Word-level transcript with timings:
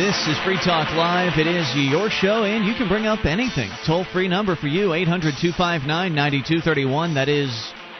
This 0.00 0.16
is 0.28 0.38
Free 0.46 0.56
Talk 0.56 0.88
Live. 0.96 1.36
It 1.36 1.46
is 1.46 1.66
your 1.76 2.08
show, 2.08 2.44
and 2.44 2.64
you 2.64 2.72
can 2.72 2.88
bring 2.88 3.04
up 3.04 3.26
anything. 3.26 3.70
Toll 3.84 4.06
free 4.14 4.28
number 4.28 4.56
for 4.56 4.66
you, 4.66 4.94
800 4.94 5.34
259 5.38 6.14
9231. 6.14 7.12
That 7.12 7.28
is 7.28 7.50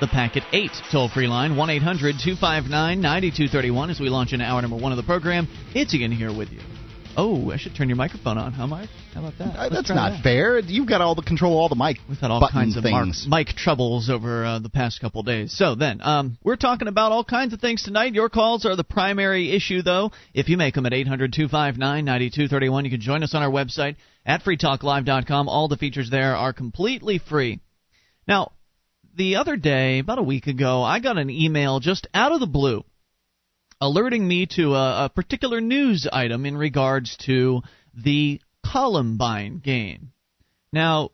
the 0.00 0.06
Packet 0.06 0.44
8 0.50 0.70
toll 0.90 1.10
free 1.10 1.26
line, 1.26 1.56
1 1.56 1.68
800 1.68 2.16
259 2.24 3.02
9231. 3.02 3.90
As 3.90 4.00
we 4.00 4.08
launch 4.08 4.32
into 4.32 4.46
hour 4.46 4.62
number 4.62 4.78
one 4.78 4.92
of 4.92 4.96
the 4.96 5.02
program, 5.02 5.46
it's 5.74 5.94
Ian 5.94 6.10
here 6.10 6.34
with 6.34 6.50
you. 6.50 6.60
Oh, 7.16 7.50
I 7.50 7.56
should 7.56 7.74
turn 7.74 7.88
your 7.88 7.96
microphone 7.96 8.38
on, 8.38 8.52
huh, 8.52 8.66
Mike? 8.66 8.88
How 9.12 9.20
about 9.20 9.38
that? 9.38 9.56
Uh, 9.58 9.68
that's 9.68 9.90
not 9.90 10.10
that. 10.12 10.22
fair. 10.22 10.60
You've 10.60 10.88
got 10.88 11.00
all 11.00 11.14
the 11.14 11.22
control, 11.22 11.58
all 11.58 11.68
the 11.68 11.74
mic. 11.74 11.98
We've 12.08 12.16
had 12.16 12.30
all 12.30 12.48
kinds 12.50 12.76
of 12.76 12.84
things. 12.84 13.26
mic 13.28 13.48
troubles 13.48 14.08
over 14.08 14.44
uh, 14.44 14.58
the 14.60 14.70
past 14.70 15.00
couple 15.00 15.22
days. 15.22 15.52
So 15.56 15.74
then, 15.74 16.00
um, 16.02 16.38
we're 16.42 16.56
talking 16.56 16.88
about 16.88 17.12
all 17.12 17.24
kinds 17.24 17.52
of 17.52 17.60
things 17.60 17.82
tonight. 17.82 18.14
Your 18.14 18.28
calls 18.28 18.64
are 18.64 18.76
the 18.76 18.84
primary 18.84 19.50
issue, 19.52 19.82
though. 19.82 20.12
If 20.34 20.48
you 20.48 20.56
make 20.56 20.74
them 20.74 20.86
at 20.86 20.92
800-259-9231, 20.92 22.84
you 22.84 22.90
can 22.90 23.00
join 23.00 23.22
us 23.22 23.34
on 23.34 23.42
our 23.42 23.50
website 23.50 23.96
at 24.24 24.42
freetalklive.com. 24.44 25.48
All 25.48 25.68
the 25.68 25.76
features 25.76 26.10
there 26.10 26.36
are 26.36 26.52
completely 26.52 27.18
free. 27.18 27.60
Now, 28.28 28.52
the 29.16 29.36
other 29.36 29.56
day, 29.56 29.98
about 29.98 30.18
a 30.18 30.22
week 30.22 30.46
ago, 30.46 30.82
I 30.82 31.00
got 31.00 31.18
an 31.18 31.30
email 31.30 31.80
just 31.80 32.06
out 32.14 32.32
of 32.32 32.40
the 32.40 32.46
blue 32.46 32.84
alerting 33.80 34.26
me 34.26 34.46
to 34.46 34.74
a, 34.74 35.06
a 35.06 35.08
particular 35.08 35.60
news 35.60 36.08
item 36.12 36.46
in 36.46 36.56
regards 36.56 37.16
to 37.18 37.62
the 37.94 38.40
Columbine 38.64 39.58
game. 39.58 40.12
Now, 40.72 41.10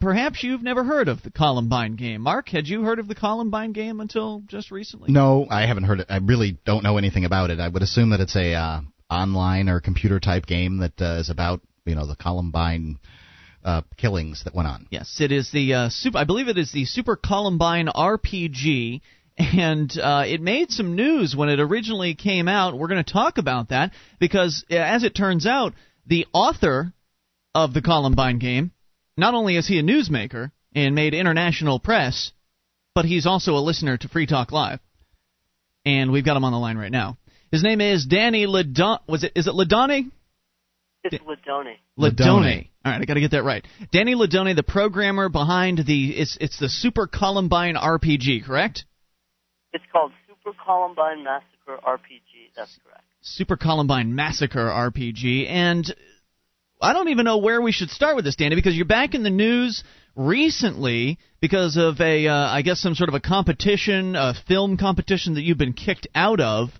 perhaps 0.00 0.42
you've 0.42 0.62
never 0.62 0.84
heard 0.84 1.08
of 1.08 1.22
the 1.22 1.30
Columbine 1.30 1.96
game. 1.96 2.22
Mark, 2.22 2.48
had 2.48 2.68
you 2.68 2.82
heard 2.82 2.98
of 2.98 3.08
the 3.08 3.14
Columbine 3.14 3.72
game 3.72 4.00
until 4.00 4.42
just 4.46 4.70
recently? 4.70 5.10
No, 5.12 5.46
I 5.50 5.66
haven't 5.66 5.84
heard 5.84 6.00
it. 6.00 6.06
I 6.10 6.18
really 6.18 6.58
don't 6.64 6.82
know 6.82 6.98
anything 6.98 7.24
about 7.24 7.50
it. 7.50 7.60
I 7.60 7.68
would 7.68 7.82
assume 7.82 8.10
that 8.10 8.20
it's 8.20 8.36
a 8.36 8.54
uh, 8.54 8.80
online 9.10 9.68
or 9.68 9.80
computer 9.80 10.20
type 10.20 10.46
game 10.46 10.78
that 10.78 11.00
uh, 11.00 11.18
is 11.20 11.30
about 11.30 11.60
you 11.84 11.94
know 11.94 12.06
the 12.06 12.16
Columbine 12.16 12.98
uh, 13.64 13.82
killings 13.96 14.44
that 14.44 14.54
went 14.54 14.68
on. 14.68 14.86
Yes, 14.90 15.20
it 15.20 15.32
is 15.32 15.50
the 15.50 15.74
uh, 15.74 15.88
super. 15.88 16.18
I 16.18 16.24
believe 16.24 16.48
it 16.48 16.58
is 16.58 16.72
the 16.72 16.84
Super 16.84 17.16
Columbine 17.16 17.86
RPG 17.86 19.00
and 19.38 19.90
uh, 19.98 20.24
it 20.26 20.40
made 20.40 20.70
some 20.70 20.94
news 20.94 21.34
when 21.34 21.48
it 21.48 21.60
originally 21.60 22.14
came 22.14 22.48
out. 22.48 22.76
We're 22.76 22.88
going 22.88 23.02
to 23.02 23.12
talk 23.12 23.38
about 23.38 23.70
that 23.70 23.92
because, 24.18 24.64
uh, 24.70 24.76
as 24.76 25.04
it 25.04 25.14
turns 25.14 25.46
out, 25.46 25.74
the 26.06 26.26
author 26.32 26.92
of 27.54 27.74
the 27.74 27.82
Columbine 27.82 28.38
game, 28.38 28.72
not 29.16 29.34
only 29.34 29.56
is 29.56 29.66
he 29.66 29.78
a 29.78 29.82
newsmaker 29.82 30.50
and 30.74 30.94
made 30.94 31.14
international 31.14 31.78
press, 31.78 32.32
but 32.94 33.04
he's 33.04 33.26
also 33.26 33.54
a 33.54 33.60
listener 33.60 33.96
to 33.96 34.08
Free 34.08 34.26
Talk 34.26 34.52
Live. 34.52 34.80
And 35.84 36.12
we've 36.12 36.24
got 36.24 36.36
him 36.36 36.44
on 36.44 36.52
the 36.52 36.58
line 36.58 36.78
right 36.78 36.92
now. 36.92 37.18
His 37.50 37.62
name 37.62 37.80
is 37.80 38.06
Danny 38.06 38.46
Ladon. 38.46 39.00
Was 39.08 39.24
it? 39.24 39.32
Is 39.34 39.46
it 39.46 39.54
Ladoni? 39.54 40.10
It's 41.04 41.18
Ledonne. 41.24 41.76
Ledonne. 41.96 42.68
All 42.84 42.92
right, 42.92 43.00
I 43.00 43.04
got 43.04 43.14
to 43.14 43.20
get 43.20 43.32
that 43.32 43.42
right. 43.42 43.66
Danny 43.92 44.14
Ledonne, 44.14 44.54
the 44.54 44.62
programmer 44.62 45.28
behind 45.28 45.78
the 45.86 46.10
it's 46.10 46.38
it's 46.40 46.58
the 46.58 46.68
Super 46.68 47.06
Columbine 47.06 47.74
RPG, 47.74 48.44
correct? 48.44 48.84
It's 49.72 49.84
called 49.92 50.12
Super 50.28 50.56
Columbine 50.64 51.24
Massacre 51.24 51.78
RPG. 51.86 52.54
That's 52.56 52.78
correct. 52.84 53.04
Super 53.22 53.56
Columbine 53.56 54.14
Massacre 54.14 54.68
RPG, 54.68 55.48
and 55.48 55.94
I 56.80 56.92
don't 56.92 57.08
even 57.08 57.24
know 57.24 57.38
where 57.38 57.62
we 57.62 57.70
should 57.72 57.90
start 57.90 58.16
with 58.16 58.24
this, 58.24 58.34
Danny, 58.36 58.56
because 58.56 58.74
you're 58.74 58.84
back 58.84 59.14
in 59.14 59.22
the 59.22 59.30
news 59.30 59.84
recently 60.16 61.18
because 61.40 61.76
of 61.76 62.00
a, 62.00 62.26
uh, 62.26 62.34
I 62.34 62.62
guess, 62.62 62.80
some 62.80 62.94
sort 62.94 63.08
of 63.08 63.14
a 63.14 63.20
competition, 63.20 64.16
a 64.16 64.34
film 64.48 64.76
competition 64.76 65.34
that 65.34 65.42
you've 65.42 65.58
been 65.58 65.72
kicked 65.72 66.08
out 66.14 66.40
of. 66.40 66.70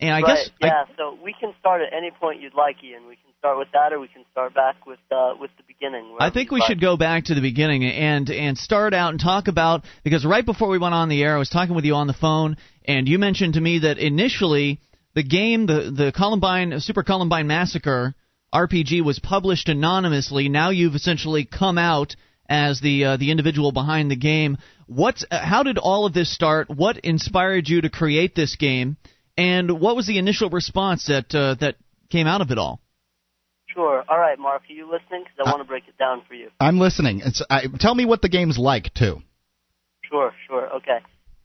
And 0.00 0.10
I 0.10 0.20
right, 0.20 0.26
guess 0.26 0.50
yeah. 0.60 0.84
I, 0.88 0.96
so 0.96 1.16
we 1.22 1.34
can 1.38 1.52
start 1.60 1.82
at 1.82 1.96
any 1.96 2.10
point 2.10 2.40
you'd 2.40 2.54
like, 2.54 2.76
Ian. 2.82 3.06
We 3.06 3.16
can 3.16 3.23
start 3.44 3.58
with 3.58 3.68
that, 3.72 3.92
or 3.92 4.00
we 4.00 4.08
can 4.08 4.24
start 4.32 4.54
back 4.54 4.86
with 4.86 4.98
uh, 5.10 5.34
with 5.38 5.50
the 5.58 5.62
beginning. 5.68 6.16
I 6.18 6.30
think 6.30 6.50
we 6.50 6.62
should 6.62 6.80
go 6.80 6.96
back 6.96 7.24
to 7.24 7.34
the 7.34 7.42
beginning 7.42 7.84
and 7.84 8.30
and 8.30 8.56
start 8.56 8.94
out 8.94 9.10
and 9.10 9.20
talk 9.20 9.48
about 9.48 9.84
because 10.02 10.24
right 10.24 10.44
before 10.44 10.70
we 10.70 10.78
went 10.78 10.94
on 10.94 11.10
the 11.10 11.22
air, 11.22 11.36
I 11.36 11.38
was 11.38 11.50
talking 11.50 11.74
with 11.74 11.84
you 11.84 11.94
on 11.94 12.06
the 12.06 12.14
phone, 12.14 12.56
and 12.86 13.06
you 13.06 13.18
mentioned 13.18 13.54
to 13.54 13.60
me 13.60 13.80
that 13.80 13.98
initially 13.98 14.80
the 15.14 15.22
game, 15.22 15.66
the 15.66 15.92
the 15.94 16.12
Columbine 16.16 16.80
Super 16.80 17.02
Columbine 17.02 17.46
Massacre 17.46 18.14
RPG, 18.54 19.04
was 19.04 19.18
published 19.18 19.68
anonymously. 19.68 20.48
Now 20.48 20.70
you've 20.70 20.94
essentially 20.94 21.44
come 21.44 21.76
out 21.76 22.16
as 22.48 22.80
the 22.80 23.04
uh, 23.04 23.16
the 23.18 23.30
individual 23.30 23.72
behind 23.72 24.10
the 24.10 24.16
game. 24.16 24.56
What's 24.86 25.22
uh, 25.30 25.44
how 25.44 25.64
did 25.64 25.76
all 25.76 26.06
of 26.06 26.14
this 26.14 26.34
start? 26.34 26.70
What 26.70 26.96
inspired 26.98 27.68
you 27.68 27.82
to 27.82 27.90
create 27.90 28.34
this 28.34 28.56
game? 28.56 28.96
And 29.36 29.80
what 29.80 29.96
was 29.96 30.06
the 30.06 30.16
initial 30.16 30.48
response 30.48 31.08
that 31.08 31.34
uh, 31.34 31.56
that 31.60 31.76
came 32.08 32.26
out 32.26 32.40
of 32.40 32.50
it 32.50 32.56
all? 32.56 32.80
Sure. 33.74 34.04
All 34.08 34.18
right, 34.18 34.38
Mark, 34.38 34.62
are 34.70 34.72
you 34.72 34.84
listening? 34.84 35.24
Because 35.24 35.44
I 35.44 35.50
uh, 35.50 35.52
want 35.52 35.60
to 35.60 35.68
break 35.68 35.84
it 35.88 35.98
down 35.98 36.22
for 36.28 36.34
you. 36.34 36.50
I'm 36.60 36.78
listening. 36.78 37.22
It's, 37.24 37.42
I, 37.50 37.64
tell 37.78 37.94
me 37.94 38.04
what 38.04 38.22
the 38.22 38.28
game's 38.28 38.56
like, 38.56 38.94
too. 38.94 39.20
Sure, 40.08 40.32
sure. 40.46 40.72
Okay. 40.76 40.98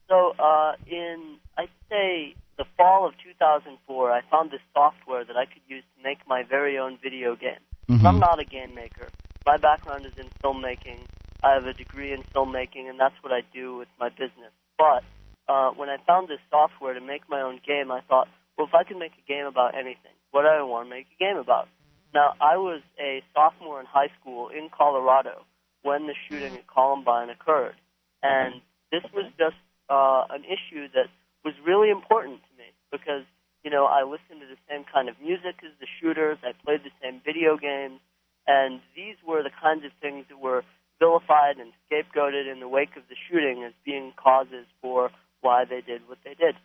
So, 0.07 0.33
uh, 0.37 0.73
in, 0.87 1.37
I'd 1.57 1.69
say, 1.89 2.35
the 2.57 2.65
fall 2.77 3.07
of 3.07 3.13
2004, 3.23 4.11
I 4.11 4.21
found 4.29 4.51
this 4.51 4.61
software 4.73 5.25
that 5.25 5.35
I 5.35 5.45
could 5.45 5.63
use 5.67 5.83
to 5.97 6.03
make 6.03 6.19
my 6.27 6.43
very 6.43 6.77
own 6.77 6.99
video 7.01 7.35
game. 7.35 7.63
Mm-hmm. 7.89 8.05
I'm 8.05 8.19
not 8.19 8.39
a 8.39 8.45
game 8.45 8.75
maker. 8.75 9.09
My 9.45 9.57
background 9.57 10.05
is 10.05 10.13
in 10.17 10.27
filmmaking. 10.43 10.99
I 11.41 11.53
have 11.53 11.65
a 11.65 11.73
degree 11.73 12.13
in 12.13 12.23
filmmaking, 12.35 12.89
and 12.89 12.99
that's 12.99 13.15
what 13.21 13.31
I 13.31 13.41
do 13.53 13.77
with 13.77 13.87
my 13.99 14.09
business. 14.09 14.51
But 14.77 15.03
uh, 15.47 15.71
when 15.71 15.89
I 15.89 15.97
found 16.05 16.27
this 16.27 16.39
software 16.51 16.93
to 16.93 17.01
make 17.01 17.27
my 17.29 17.41
own 17.41 17.59
game, 17.65 17.91
I 17.91 18.01
thought, 18.01 18.27
well, 18.57 18.67
if 18.67 18.73
I 18.73 18.83
could 18.83 18.97
make 18.97 19.13
a 19.13 19.27
game 19.27 19.45
about 19.45 19.73
anything, 19.73 20.13
what 20.31 20.43
do 20.43 20.49
I 20.49 20.61
want 20.61 20.87
to 20.87 20.89
make 20.89 21.07
a 21.15 21.23
game 21.23 21.37
about? 21.37 21.67
Now, 22.13 22.33
I 22.41 22.57
was 22.57 22.81
a 22.99 23.21
sophomore 23.33 23.79
in 23.79 23.85
high 23.85 24.09
school 24.19 24.49
in 24.49 24.69
Colorado 24.75 25.45
when 25.83 26.07
the 26.07 26.15
shooting 26.27 26.55
at 26.55 26.67
Columbine 26.67 27.29
occurred, 27.29 27.75
and 28.23 28.61
this 28.91 29.03
was 29.13 29.25
just 29.37 29.55
uh, 29.89 30.25
an 30.29 30.43
issue 30.43 30.87
that 30.93 31.07
was 31.45 31.53
really 31.65 31.89
important 31.89 32.41
to 32.41 32.51
me 32.57 32.65
because 32.91 33.23
you 33.63 33.71
know 33.71 33.85
I 33.85 34.03
listened 34.03 34.41
to 34.41 34.47
the 34.47 34.59
same 34.69 34.85
kind 34.91 35.07
of 35.07 35.15
music 35.21 35.61
as 35.63 35.71
the 35.79 35.87
shooters, 36.01 36.37
I 36.43 36.51
played 36.65 36.81
the 36.83 36.91
same 37.01 37.21
video 37.23 37.57
games, 37.57 38.01
and 38.47 38.81
these 38.95 39.15
were 39.25 39.43
the 39.43 39.53
kinds 39.61 39.85
of 39.85 39.91
things 40.01 40.25
that 40.29 40.39
were 40.39 40.63
vilified 40.99 41.57
and 41.57 41.71
scapegoated 41.87 42.51
in 42.51 42.59
the 42.59 42.67
wake 42.67 42.97
of 42.97 43.03
the 43.07 43.15
shooting 43.29 43.63
as 43.63 43.71
being 43.85 44.11
causes 44.17 44.65
for 44.81 45.11
why 45.41 45.63
they 45.63 45.81
did 45.81 46.01
what 46.09 46.17
they 46.25 46.33
did. 46.33 46.55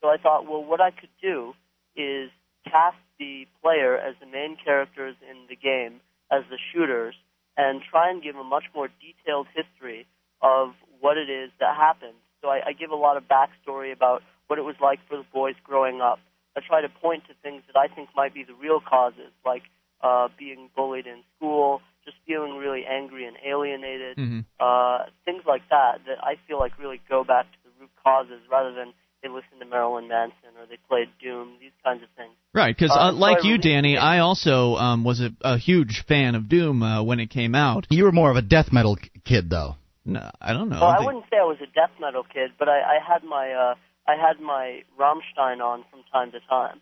So 0.00 0.08
I 0.08 0.16
thought, 0.16 0.46
well, 0.46 0.62
what 0.62 0.80
I 0.80 0.92
could 0.92 1.10
do 1.20 1.54
is 1.96 2.30
cast 2.70 2.96
the 3.18 3.46
player 3.62 3.96
as 3.96 4.14
the 4.20 4.26
main 4.26 4.56
characters 4.62 5.16
in 5.28 5.46
the 5.48 5.56
game 5.56 6.00
as 6.30 6.42
the 6.50 6.58
shooters 6.72 7.14
and 7.56 7.82
try 7.90 8.10
and 8.10 8.22
give 8.22 8.36
a 8.36 8.44
much 8.44 8.64
more 8.74 8.88
detailed 9.00 9.46
history 9.54 10.06
of 10.40 10.74
what 11.00 11.16
it 11.16 11.28
is 11.28 11.50
that 11.58 11.74
happened. 11.76 12.18
So 12.42 12.48
I, 12.48 12.68
I 12.68 12.72
give 12.72 12.90
a 12.90 12.96
lot 12.96 13.16
of 13.16 13.24
backstory 13.24 13.92
about 13.92 14.22
what 14.46 14.58
it 14.58 14.62
was 14.62 14.76
like 14.80 15.00
for 15.08 15.16
the 15.16 15.24
boys 15.32 15.54
growing 15.64 16.00
up. 16.00 16.20
I 16.56 16.60
try 16.66 16.80
to 16.80 16.88
point 16.88 17.24
to 17.28 17.34
things 17.42 17.62
that 17.66 17.78
I 17.78 17.92
think 17.92 18.08
might 18.16 18.34
be 18.34 18.44
the 18.44 18.54
real 18.54 18.80
causes, 18.80 19.32
like 19.44 19.62
uh, 20.00 20.28
being 20.38 20.70
bullied 20.74 21.06
in 21.06 21.22
school, 21.36 21.82
just 22.04 22.16
feeling 22.26 22.56
really 22.56 22.84
angry 22.88 23.26
and 23.26 23.36
alienated, 23.44 24.16
mm-hmm. 24.16 24.40
uh, 24.58 25.10
things 25.24 25.42
like 25.46 25.62
that, 25.70 26.00
that 26.06 26.22
I 26.22 26.36
feel 26.46 26.58
like 26.58 26.78
really 26.78 27.00
go 27.08 27.24
back 27.24 27.46
to 27.52 27.58
the 27.64 27.70
root 27.80 27.90
causes 28.02 28.40
rather 28.50 28.72
than 28.72 28.94
they 29.22 29.28
listened 29.28 29.60
to 29.60 29.66
Marilyn 29.66 30.08
Manson 30.08 30.50
or 30.58 30.66
they 30.66 30.78
played 30.88 31.08
Doom, 31.22 31.56
these 31.60 31.72
kinds 31.84 32.02
of 32.02 32.08
things. 32.16 32.32
Right, 32.54 32.74
because 32.76 32.90
uh, 32.90 33.08
uh, 33.08 33.12
like 33.12 33.44
you, 33.44 33.58
Danny, 33.58 33.96
I 33.96 34.20
also 34.20 34.76
um, 34.76 35.04
was 35.04 35.20
a, 35.20 35.30
a 35.40 35.58
huge 35.58 36.04
fan 36.06 36.34
of 36.34 36.48
Doom 36.48 36.82
uh, 36.82 37.02
when 37.02 37.20
it 37.20 37.30
came 37.30 37.54
out. 37.54 37.86
You 37.90 38.04
were 38.04 38.12
more 38.12 38.30
of 38.30 38.36
a 38.36 38.42
death 38.42 38.72
metal 38.72 38.96
kid, 39.24 39.50
though. 39.50 39.76
No, 40.04 40.30
I 40.40 40.52
don't 40.52 40.70
know. 40.70 40.80
Well, 40.80 40.90
I, 40.90 41.02
I 41.02 41.04
wouldn't 41.04 41.24
say 41.30 41.36
I 41.36 41.44
was 41.44 41.58
a 41.62 41.66
death 41.66 41.90
metal 42.00 42.22
kid, 42.22 42.52
but 42.58 42.68
I, 42.68 42.78
I 42.80 42.98
had 43.06 43.24
my 43.24 43.52
uh, 43.52 43.74
I 44.06 44.16
had 44.16 44.40
my 44.40 44.80
Rammstein 44.98 45.60
on 45.60 45.84
from 45.90 46.00
time 46.10 46.32
to 46.32 46.40
time. 46.48 46.80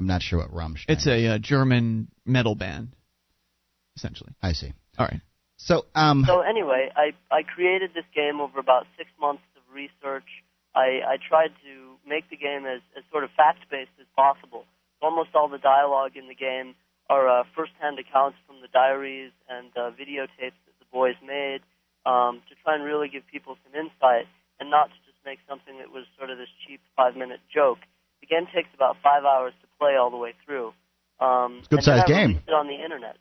I'm 0.00 0.06
not 0.06 0.22
sure 0.22 0.38
what 0.38 0.50
Rammstein. 0.50 0.84
It's 0.88 1.06
a 1.06 1.26
uh, 1.26 1.38
German 1.38 2.08
metal 2.24 2.54
band, 2.54 2.94
essentially. 3.96 4.32
I 4.40 4.52
see. 4.52 4.72
All 4.96 5.06
right. 5.06 5.20
So, 5.58 5.84
um. 5.94 6.24
So 6.26 6.40
anyway, 6.40 6.88
I 6.96 7.12
I 7.30 7.42
created 7.42 7.90
this 7.94 8.04
game 8.14 8.40
over 8.40 8.58
about 8.58 8.86
six 8.96 9.10
months 9.20 9.42
of 9.56 9.62
research 9.74 10.24
I, 10.74 11.00
I 11.04 11.16
tried 11.16 11.52
to 11.64 11.72
make 12.06 12.30
the 12.30 12.36
game 12.36 12.66
as, 12.66 12.80
as 12.96 13.04
sort 13.10 13.24
of 13.24 13.30
fact 13.36 13.68
based 13.70 13.94
as 14.00 14.06
possible. 14.16 14.64
Almost 15.00 15.30
all 15.34 15.48
the 15.48 15.58
dialogue 15.58 16.16
in 16.16 16.28
the 16.28 16.34
game 16.34 16.74
are 17.08 17.28
uh, 17.28 17.44
first 17.56 17.72
hand 17.80 17.98
accounts 17.98 18.36
from 18.46 18.60
the 18.60 18.68
diaries 18.68 19.32
and 19.48 19.70
uh, 19.76 19.90
videotapes 19.96 20.58
that 20.66 20.76
the 20.78 20.88
boys 20.92 21.16
made 21.24 21.60
um, 22.04 22.42
to 22.48 22.54
try 22.62 22.74
and 22.74 22.84
really 22.84 23.08
give 23.08 23.22
people 23.30 23.56
some 23.64 23.74
insight 23.74 24.26
and 24.60 24.70
not 24.70 24.88
to 24.90 24.98
just 25.06 25.18
make 25.24 25.38
something 25.48 25.78
that 25.78 25.90
was 25.92 26.04
sort 26.18 26.30
of 26.30 26.38
this 26.38 26.48
cheap 26.66 26.80
five 26.96 27.16
minute 27.16 27.40
joke. 27.52 27.78
The 28.20 28.26
game 28.26 28.46
takes 28.52 28.68
about 28.74 28.96
five 29.02 29.24
hours 29.24 29.52
to 29.62 29.66
play 29.78 29.96
all 29.96 30.10
the 30.10 30.16
way 30.16 30.34
through. 30.44 30.72
Um, 31.20 31.58
it's 31.58 31.68
a 31.68 31.76
good 31.76 31.84
sized 31.84 32.06
game. 32.06 32.42
It 32.46 32.52
on 32.52 32.66
the 32.66 32.78
internet. 32.78 33.16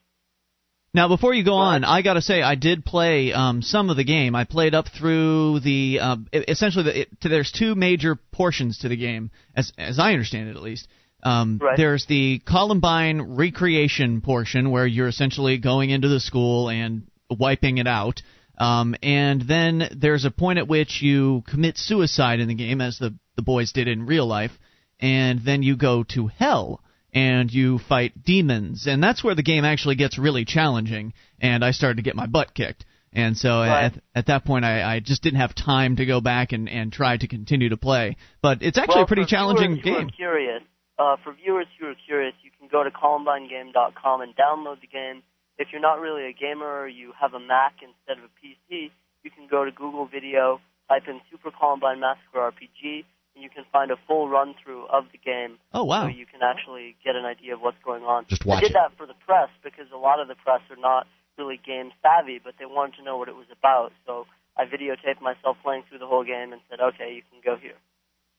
Now, 0.97 1.07
before 1.07 1.35
you 1.35 1.44
go 1.44 1.53
on, 1.53 1.83
I 1.83 2.01
got 2.01 2.15
to 2.15 2.23
say 2.23 2.41
I 2.41 2.55
did 2.55 2.83
play 2.83 3.31
um, 3.31 3.61
some 3.61 3.91
of 3.91 3.97
the 3.97 4.03
game. 4.03 4.33
I 4.33 4.45
played 4.45 4.73
up 4.73 4.88
through 4.88 5.59
the 5.59 5.99
uh, 6.01 6.17
essentially 6.33 6.85
the, 6.85 7.01
it, 7.01 7.09
there's 7.21 7.51
two 7.51 7.75
major 7.75 8.15
portions 8.15 8.79
to 8.79 8.89
the 8.89 8.97
game, 8.97 9.29
as 9.55 9.71
as 9.77 9.99
I 9.99 10.13
understand 10.13 10.49
it 10.49 10.55
at 10.55 10.61
least. 10.63 10.88
Um, 11.21 11.59
Right. 11.61 11.77
There's 11.77 12.07
the 12.07 12.41
Columbine 12.47 13.35
recreation 13.35 14.21
portion 14.21 14.71
where 14.71 14.88
you're 14.88 15.07
essentially 15.07 15.59
going 15.59 15.91
into 15.91 16.07
the 16.07 16.19
school 16.19 16.67
and 16.67 17.03
wiping 17.29 17.77
it 17.77 17.85
out. 17.85 18.23
Um, 18.57 18.95
and 19.03 19.44
then 19.47 19.89
there's 19.95 20.25
a 20.25 20.31
point 20.31 20.57
at 20.57 20.67
which 20.67 21.03
you 21.03 21.44
commit 21.47 21.77
suicide 21.77 22.39
in 22.39 22.47
the 22.47 22.55
game, 22.55 22.81
as 22.81 22.97
the, 22.97 23.13
the 23.35 23.44
boys 23.44 23.71
did 23.71 23.88
in 23.88 24.07
real 24.07 24.25
life, 24.25 24.57
and 24.99 25.41
then 25.45 25.61
you 25.61 25.75
go 25.75 26.01
to 26.15 26.25
hell 26.25 26.81
and 27.13 27.51
you 27.51 27.80
fight 27.80 28.24
demons. 28.24 28.88
And 28.88 29.01
that's 29.01 29.24
where 29.24 29.36
the 29.36 29.44
game 29.44 29.65
actually 29.65 29.95
gets 29.95 30.18
really 30.18 30.45
challenging, 30.45 31.13
and 31.39 31.63
I 31.63 31.71
started 31.71 31.98
to 31.98 32.04
get 32.04 32.15
my 32.15 32.27
butt 32.27 32.54
kicked. 32.54 32.86
And 33.13 33.38
so 33.38 33.62
Right. 33.62 33.86
at, 33.86 33.94
at 34.13 34.25
that 34.27 34.45
point, 34.45 34.65
I, 34.65 34.83
I 34.83 35.00
just 35.00 35.24
didn't 35.24 35.39
have 35.39 35.56
time 35.56 35.95
to 35.95 36.06
go 36.06 36.21
back 36.21 36.51
and, 36.51 36.69
and 36.69 36.92
try 36.92 37.18
to 37.18 37.27
continue 37.27 37.69
to 37.69 37.77
play. 37.77 38.18
But 38.42 38.62
it's 38.62 38.77
actually 38.77 38.95
well, 38.95 39.04
a 39.06 39.07
pretty 39.07 39.25
challenging 39.25 39.81
viewers 39.81 39.83
who 39.83 39.92
game. 39.92 40.07
Are 40.07 40.12
curious, 40.12 40.63
uh, 41.00 41.15
for 41.24 41.33
viewers 41.33 41.68
who 41.80 41.88
are 41.88 41.95
curious, 42.06 42.36
you 42.44 42.51
can 42.59 42.68
go 42.68 42.83
to 42.83 42.92
ColumbineGame.com 42.92 44.21
and 44.21 44.36
download 44.36 44.81
the 44.81 44.88
game. 44.88 45.24
If 45.57 45.69
you're 45.71 45.81
not 45.81 46.00
really 46.00 46.27
a 46.27 46.33
gamer 46.33 46.68
or 46.81 46.88
you 46.88 47.13
have 47.19 47.33
a 47.33 47.39
Mac 47.39 47.75
instead 47.81 48.24
of 48.24 48.30
a 48.30 48.33
PC, 48.45 48.92
you 49.24 49.31
can 49.31 49.48
go 49.50 49.65
to 49.65 49.71
Google 49.71 50.06
Video, 50.06 50.59
type 50.88 51.04
in 51.07 51.19
Super 51.31 51.50
Columbine 51.57 52.00
Massacre 52.00 52.39
RPG, 52.39 53.06
you 53.41 53.49
can 53.49 53.65
find 53.71 53.91
a 53.91 53.95
full 54.07 54.29
run 54.29 54.55
through 54.63 54.85
of 54.87 55.05
the 55.11 55.17
game. 55.17 55.57
Oh, 55.73 55.83
wow. 55.83 56.03
So 56.03 56.09
you 56.09 56.25
can 56.25 56.41
actually 56.41 56.95
get 57.03 57.15
an 57.15 57.25
idea 57.25 57.53
of 57.53 57.61
what's 57.61 57.77
going 57.83 58.03
on. 58.03 58.25
Just 58.27 58.45
watch 58.45 58.59
I 58.59 58.61
did 58.61 58.71
it. 58.71 58.73
that 58.73 58.97
for 58.97 59.05
the 59.05 59.17
press 59.25 59.49
because 59.63 59.87
a 59.93 59.97
lot 59.97 60.19
of 60.19 60.27
the 60.27 60.35
press 60.35 60.61
are 60.69 60.79
not 60.79 61.07
really 61.37 61.59
game 61.63 61.91
savvy, 62.01 62.39
but 62.43 62.55
they 62.59 62.65
wanted 62.65 62.97
to 62.97 63.03
know 63.03 63.17
what 63.17 63.27
it 63.27 63.35
was 63.35 63.47
about. 63.51 63.91
So 64.05 64.25
I 64.57 64.65
videotaped 64.65 65.21
myself 65.21 65.57
playing 65.63 65.83
through 65.89 65.99
the 65.99 66.07
whole 66.07 66.23
game 66.23 66.51
and 66.51 66.61
said, 66.69 66.79
okay, 66.79 67.13
you 67.13 67.21
can 67.31 67.41
go 67.43 67.57
here. 67.59 67.75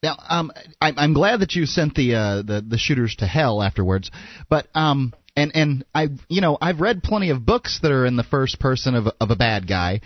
Now, 0.02 0.16
um, 0.28 0.52
I, 0.80 0.92
I'm 0.96 1.12
glad 1.12 1.40
that 1.40 1.54
you 1.54 1.66
sent 1.66 1.94
the 1.96 2.14
uh, 2.14 2.42
the 2.42 2.64
the 2.66 2.78
shooters 2.78 3.16
to 3.16 3.26
hell 3.26 3.60
afterwards, 3.60 4.12
but 4.48 4.68
um, 4.72 5.12
and 5.34 5.50
and 5.56 5.84
I, 5.92 6.08
you 6.28 6.40
know, 6.40 6.56
I've 6.60 6.80
read 6.80 7.02
plenty 7.02 7.30
of 7.30 7.44
books 7.44 7.80
that 7.82 7.90
are 7.90 8.06
in 8.06 8.14
the 8.14 8.22
first 8.22 8.60
person 8.60 8.94
of 8.94 9.08
of 9.20 9.30
a 9.30 9.36
bad 9.36 9.66
guy, 9.66 10.00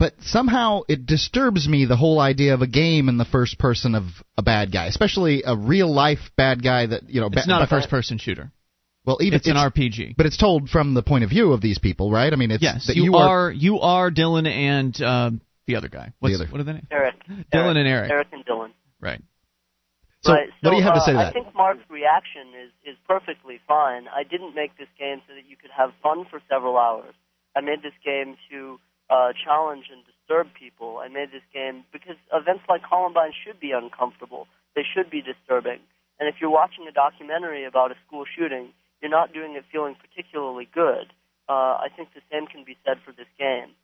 but 0.00 0.14
somehow 0.22 0.80
it 0.88 1.04
disturbs 1.04 1.68
me 1.68 1.84
the 1.84 1.94
whole 1.96 2.18
idea 2.18 2.54
of 2.54 2.62
a 2.62 2.66
game 2.66 3.10
in 3.10 3.18
the 3.18 3.26
first 3.26 3.58
person 3.58 3.94
of 3.94 4.04
a 4.38 4.42
bad 4.42 4.72
guy, 4.72 4.86
especially 4.86 5.42
a 5.46 5.54
real 5.54 5.94
life 5.94 6.30
bad 6.36 6.64
guy 6.64 6.86
that 6.86 7.08
you 7.08 7.20
know. 7.20 7.26
It's 7.26 7.44
ba- 7.44 7.48
not 7.48 7.62
a 7.62 7.66
first 7.66 7.90
person 7.90 8.16
shooter. 8.16 8.50
Well, 9.04 9.18
even 9.20 9.36
It's 9.36 9.48
an 9.48 9.56
RPG. 9.56 10.16
but 10.16 10.26
it's 10.26 10.36
told 10.36 10.68
from 10.68 10.94
the 10.94 11.02
point 11.02 11.24
of 11.24 11.30
view 11.30 11.52
of 11.52 11.60
these 11.60 11.78
people, 11.78 12.10
right? 12.10 12.32
I 12.32 12.36
mean, 12.36 12.50
it's 12.50 12.62
Yes, 12.62 12.86
that 12.86 12.96
you, 12.96 13.04
you 13.04 13.16
are, 13.16 13.50
you 13.50 13.80
are 13.80 14.10
Dylan 14.10 14.46
and 14.46 15.00
um, 15.02 15.40
the 15.66 15.76
other 15.76 15.88
guy. 15.88 16.12
What's, 16.18 16.36
the 16.36 16.44
other- 16.44 16.52
What 16.52 16.60
are 16.60 16.64
they 16.64 16.72
names? 16.74 16.86
Eric. 16.90 17.14
Dylan 17.52 17.76
and 17.76 17.88
Eric. 17.88 18.10
Eric 18.10 18.28
and 18.32 18.44
Dylan. 18.44 18.70
Right. 19.00 19.22
So, 20.22 20.32
right. 20.34 20.48
what 20.60 20.70
do 20.72 20.76
you 20.76 20.82
have 20.82 20.94
to 20.94 21.00
uh, 21.00 21.04
say 21.06 21.12
to 21.12 21.18
I 21.18 21.32
think 21.32 21.54
Mark's 21.54 21.88
reaction 21.88 22.52
is 22.62 22.70
is 22.84 22.96
perfectly 23.08 23.58
fine. 23.66 24.04
I 24.08 24.22
didn't 24.22 24.54
make 24.54 24.76
this 24.76 24.88
game 24.98 25.22
so 25.26 25.34
that 25.34 25.48
you 25.48 25.56
could 25.56 25.70
have 25.74 25.92
fun 26.02 26.26
for 26.30 26.40
several 26.50 26.76
hours. 26.76 27.14
I 27.56 27.62
made 27.62 27.82
this 27.82 27.96
game 28.04 28.36
to 28.50 28.78
uh, 29.10 29.32
challenge 29.34 29.86
and 29.92 30.02
disturb 30.06 30.54
people. 30.54 30.98
I 31.02 31.08
made 31.08 31.32
this 31.32 31.42
game 31.52 31.84
because 31.92 32.16
events 32.32 32.62
like 32.68 32.82
Columbine 32.88 33.32
should 33.44 33.58
be 33.58 33.72
uncomfortable. 33.72 34.46
They 34.74 34.82
should 34.86 35.10
be 35.10 35.20
disturbing. 35.20 35.80
And 36.18 36.28
if 36.28 36.36
you're 36.40 36.50
watching 36.50 36.86
a 36.88 36.92
documentary 36.92 37.64
about 37.64 37.90
a 37.90 37.94
school 38.06 38.24
shooting, 38.24 38.72
you're 39.02 39.10
not 39.10 39.32
doing 39.32 39.56
it 39.56 39.64
feeling 39.72 39.96
particularly 39.96 40.68
good. 40.72 41.12
Uh, 41.48 41.82
I 41.82 41.88
think 41.96 42.10
the 42.14 42.20
same 42.30 42.46
can 42.46 42.64
be 42.64 42.76
said 42.84 42.98
for 43.04 43.12
this 43.12 43.26
game. 43.38 43.74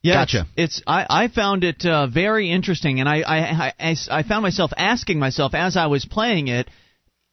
Yeah, 0.00 0.14
Gotcha. 0.24 0.46
It's, 0.56 0.78
it's 0.78 0.82
I, 0.86 1.06
I 1.24 1.28
found 1.28 1.64
it 1.64 1.84
uh, 1.84 2.06
very 2.06 2.50
interesting, 2.50 3.00
and 3.00 3.08
I, 3.08 3.20
I, 3.20 3.72
I, 3.78 3.96
I 4.10 4.22
found 4.22 4.42
myself 4.42 4.70
asking 4.76 5.18
myself 5.18 5.54
as 5.54 5.76
I 5.76 5.86
was 5.86 6.04
playing 6.04 6.48
it, 6.48 6.68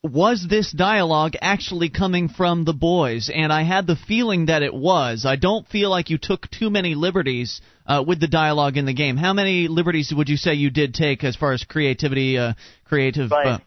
was 0.05 0.45
this 0.49 0.71
dialogue 0.71 1.33
actually 1.41 1.89
coming 1.89 2.29
from 2.29 2.65
the 2.65 2.73
boys? 2.73 3.29
And 3.33 3.51
I 3.51 3.63
had 3.63 3.87
the 3.87 3.95
feeling 3.95 4.47
that 4.47 4.63
it 4.63 4.73
was. 4.73 5.25
I 5.25 5.35
don't 5.35 5.67
feel 5.67 5.89
like 5.89 6.09
you 6.09 6.17
took 6.17 6.49
too 6.49 6.69
many 6.69 6.95
liberties 6.95 7.61
uh, 7.85 8.03
with 8.05 8.19
the 8.19 8.27
dialogue 8.27 8.77
in 8.77 8.85
the 8.85 8.93
game. 8.93 9.17
How 9.17 9.33
many 9.33 9.67
liberties 9.67 10.13
would 10.15 10.29
you 10.29 10.37
say 10.37 10.53
you 10.53 10.69
did 10.69 10.93
take 10.93 11.23
as 11.23 11.35
far 11.35 11.53
as 11.53 11.63
creativity, 11.63 12.37
uh, 12.37 12.53
creative? 12.85 13.31
Right. 13.31 13.47
Uh, 13.47 13.59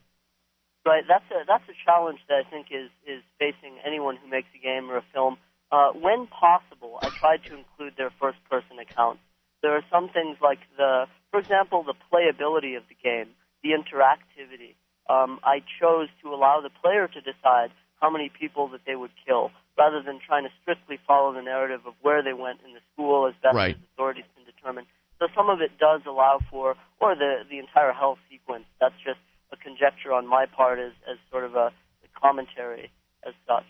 Right. 0.88 1.04
That's 1.06 1.28
a 1.30 1.44
that's 1.46 1.68
a 1.68 1.76
challenge 1.84 2.18
that 2.30 2.46
I 2.46 2.48
think 2.48 2.68
is 2.70 2.88
is 3.04 3.20
facing 3.38 3.76
anyone 3.84 4.16
who 4.16 4.26
makes 4.26 4.48
a 4.56 4.58
game 4.58 4.90
or 4.90 4.96
a 4.96 5.04
film. 5.12 5.36
Uh, 5.70 5.92
when 5.92 6.26
possible, 6.28 6.98
I 7.02 7.10
tried 7.20 7.44
to 7.44 7.58
include 7.58 7.92
their 7.98 8.10
first 8.18 8.38
person 8.48 8.78
accounts. 8.80 9.20
There 9.60 9.72
are 9.72 9.84
some 9.92 10.08
things 10.08 10.38
like 10.40 10.60
the, 10.78 11.04
for 11.30 11.40
example, 11.40 11.84
the 11.84 11.92
playability 12.08 12.78
of 12.78 12.84
the 12.88 12.96
game, 12.96 13.36
the 13.62 13.76
interactivity. 13.76 14.76
Um, 15.08 15.40
I 15.42 15.60
chose 15.80 16.08
to 16.22 16.28
allow 16.34 16.60
the 16.60 16.70
player 16.82 17.08
to 17.08 17.20
decide 17.20 17.70
how 18.00 18.10
many 18.10 18.30
people 18.30 18.68
that 18.68 18.80
they 18.86 18.94
would 18.94 19.10
kill, 19.26 19.50
rather 19.76 20.02
than 20.02 20.20
trying 20.24 20.44
to 20.44 20.50
strictly 20.62 20.98
follow 21.06 21.32
the 21.32 21.42
narrative 21.42 21.80
of 21.86 21.94
where 22.02 22.22
they 22.22 22.32
went 22.32 22.60
in 22.66 22.74
the 22.74 22.80
school 22.92 23.26
as 23.26 23.34
best 23.42 23.54
Right. 23.56 23.74
as 23.76 23.82
authorities 23.94 24.24
can 24.36 24.44
determine. 24.44 24.86
So 25.18 25.26
some 25.34 25.50
of 25.50 25.60
it 25.60 25.78
does 25.78 26.02
allow 26.06 26.38
for, 26.50 26.76
or 27.00 27.14
the 27.16 27.42
the 27.50 27.58
entire 27.58 27.92
health 27.92 28.18
sequence. 28.30 28.64
That's 28.80 28.94
just 29.04 29.18
a 29.50 29.56
conjecture 29.56 30.12
on 30.12 30.26
my 30.28 30.46
part 30.46 30.78
as 30.78 30.92
as 31.10 31.16
sort 31.30 31.44
of 31.44 31.56
a, 31.56 31.72
a 32.04 32.20
commentary 32.20 32.90
as 33.26 33.34
such. 33.46 33.66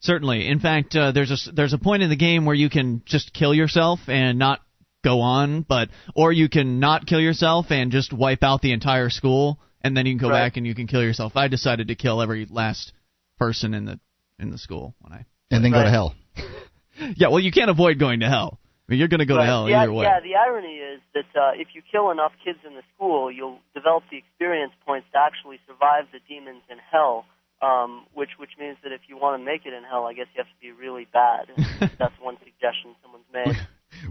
Certainly. 0.00 0.48
In 0.48 0.58
fact, 0.60 0.96
uh, 0.96 1.12
there's 1.12 1.30
a 1.30 1.52
there's 1.52 1.72
a 1.72 1.78
point 1.78 2.02
in 2.02 2.10
the 2.10 2.16
game 2.16 2.44
where 2.44 2.56
you 2.56 2.68
can 2.68 3.02
just 3.06 3.32
kill 3.32 3.54
yourself 3.54 4.00
and 4.08 4.38
not 4.38 4.60
go 5.04 5.20
on, 5.20 5.62
but 5.62 5.90
or 6.14 6.32
you 6.32 6.48
can 6.48 6.80
not 6.80 7.06
kill 7.06 7.20
yourself 7.20 7.70
and 7.70 7.92
just 7.92 8.12
wipe 8.12 8.42
out 8.42 8.60
the 8.62 8.72
entire 8.72 9.10
school, 9.10 9.60
and 9.84 9.96
then 9.96 10.06
you 10.06 10.12
can 10.12 10.18
go 10.18 10.30
Right. 10.30 10.40
back 10.40 10.56
and 10.56 10.66
you 10.66 10.74
can 10.74 10.86
kill 10.88 11.02
yourself. 11.02 11.36
I 11.36 11.46
decided 11.48 11.88
to 11.88 11.94
kill 11.94 12.20
every 12.22 12.46
last 12.46 12.92
person 13.38 13.74
in 13.74 13.84
the 13.84 14.00
in 14.40 14.50
the 14.50 14.58
school 14.58 14.94
when 15.00 15.12
I. 15.12 15.26
and 15.52 15.62
then 15.64 15.70
go 15.70 15.84
to 15.84 15.90
hell. 15.90 16.14
Yeah, 17.16 17.26
well, 17.28 17.40
you 17.40 17.50
can't 17.50 17.70
avoid 17.70 17.98
going 17.98 18.20
to 18.20 18.28
hell. 18.28 18.60
I 18.62 18.92
mean, 18.92 18.98
you're 19.00 19.08
going 19.08 19.18
to 19.18 19.26
go 19.26 19.34
to 19.34 19.40
Right. 19.40 19.46
hell 19.46 19.68
yeah, 19.68 19.82
either 19.82 19.92
way. 19.92 20.04
Yeah, 20.04 20.20
the 20.20 20.36
irony 20.36 20.76
is 20.78 21.00
that 21.12 21.26
uh, 21.34 21.50
if 21.58 21.68
you 21.74 21.82
kill 21.90 22.10
enough 22.12 22.30
kids 22.44 22.60
in 22.64 22.74
the 22.74 22.82
school, 22.94 23.32
you'll 23.32 23.58
develop 23.74 24.04
the 24.12 24.16
experience 24.18 24.72
points 24.86 25.06
to 25.12 25.18
actually 25.18 25.58
survive 25.66 26.04
the 26.12 26.20
demons 26.28 26.62
in 26.70 26.78
hell. 26.78 27.26
Um, 27.62 28.06
which 28.14 28.30
which 28.38 28.50
means 28.60 28.76
that 28.84 28.92
if 28.92 29.00
you 29.08 29.16
want 29.16 29.40
to 29.40 29.44
make 29.44 29.64
it 29.66 29.72
in 29.72 29.82
hell, 29.84 30.04
I 30.06 30.12
guess 30.12 30.26
you 30.34 30.42
have 30.44 30.46
to 30.52 30.60
be 30.60 30.70
really 30.70 31.06
bad. 31.12 31.48
That's 31.98 32.14
one 32.20 32.36
suggestion 32.44 32.94
someone's 33.02 33.24
made. 33.32 33.56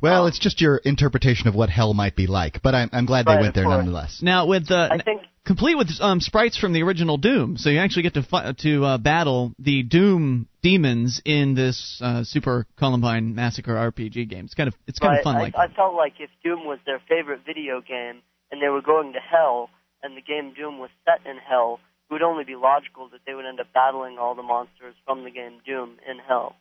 Well, 0.02 0.24
Um, 0.24 0.28
it's 0.28 0.40
just 0.40 0.62
your 0.62 0.78
interpretation 0.78 1.48
of 1.48 1.56
what 1.56 1.70
hell 1.70 1.94
might 1.94 2.16
be 2.16 2.28
like, 2.28 2.62
but 2.62 2.76
I'm, 2.76 2.90
I'm 2.94 3.06
glad 3.06 3.26
they 3.26 3.34
Right, 3.34 3.42
went 3.42 3.56
there 3.56 3.66
course. 3.66 3.78
nonetheless. 3.78 4.20
Now 4.22 4.46
with 4.48 4.70
uh, 4.72 4.90
I 4.92 5.02
think 5.02 5.22
complete 5.46 5.76
with 5.78 5.90
um, 6.00 6.20
sprites 6.22 6.58
from 6.58 6.74
the 6.74 6.84
original 6.84 7.18
Doom, 7.18 7.58
so 7.58 7.70
you 7.70 7.80
actually 7.80 8.04
get 8.04 8.14
to 8.16 8.24
fi- 8.24 8.52
to 8.54 8.86
uh, 8.86 8.98
battle 8.98 9.54
the 9.60 9.84
Doom 9.84 10.48
demons 10.62 11.22
in 11.26 11.54
this 11.56 12.00
uh, 12.02 12.24
Super 12.24 12.66
Columbine 12.78 13.36
Massacre 13.36 13.74
RPG 13.76 14.30
game. 14.30 14.46
It's 14.46 14.54
kind 14.54 14.68
of 14.68 14.76
it's 14.88 15.00
kind 15.00 15.12
right, 15.12 15.20
of 15.20 15.24
fun 15.24 15.36
I, 15.36 15.40
like 15.42 15.56
I 15.56 15.68
felt 15.74 15.96
like 15.96 16.14
if 16.20 16.30
Doom 16.44 16.66
was 16.66 16.80
their 16.86 17.02
favorite 17.10 17.42
video 17.46 17.82
game 17.82 18.22
and 18.52 18.62
they 18.62 18.70
were 18.70 18.82
going 18.82 19.14
to 19.14 19.20
hell, 19.20 19.70
and 20.02 20.16
the 20.16 20.22
game 20.22 20.54
Doom 20.54 20.80
was 20.80 20.90
set 21.06 21.26
in 21.30 21.38
hell, 21.38 21.80
it 22.10 22.14
would 22.14 22.22
only 22.22 22.44
be 22.44 22.56
logical 22.56 23.10
that 23.10 23.22
they 23.26 23.34
would 23.34 23.46
end 23.46 23.60
up 23.60 23.68
battling 23.74 24.18
all 24.20 24.36
the 24.36 24.44
monsters 24.44 24.96
from 25.06 25.24
the 25.24 25.32
game 25.32 25.60
Doom 25.66 25.98
in 26.10 26.20
hell. 26.20 26.56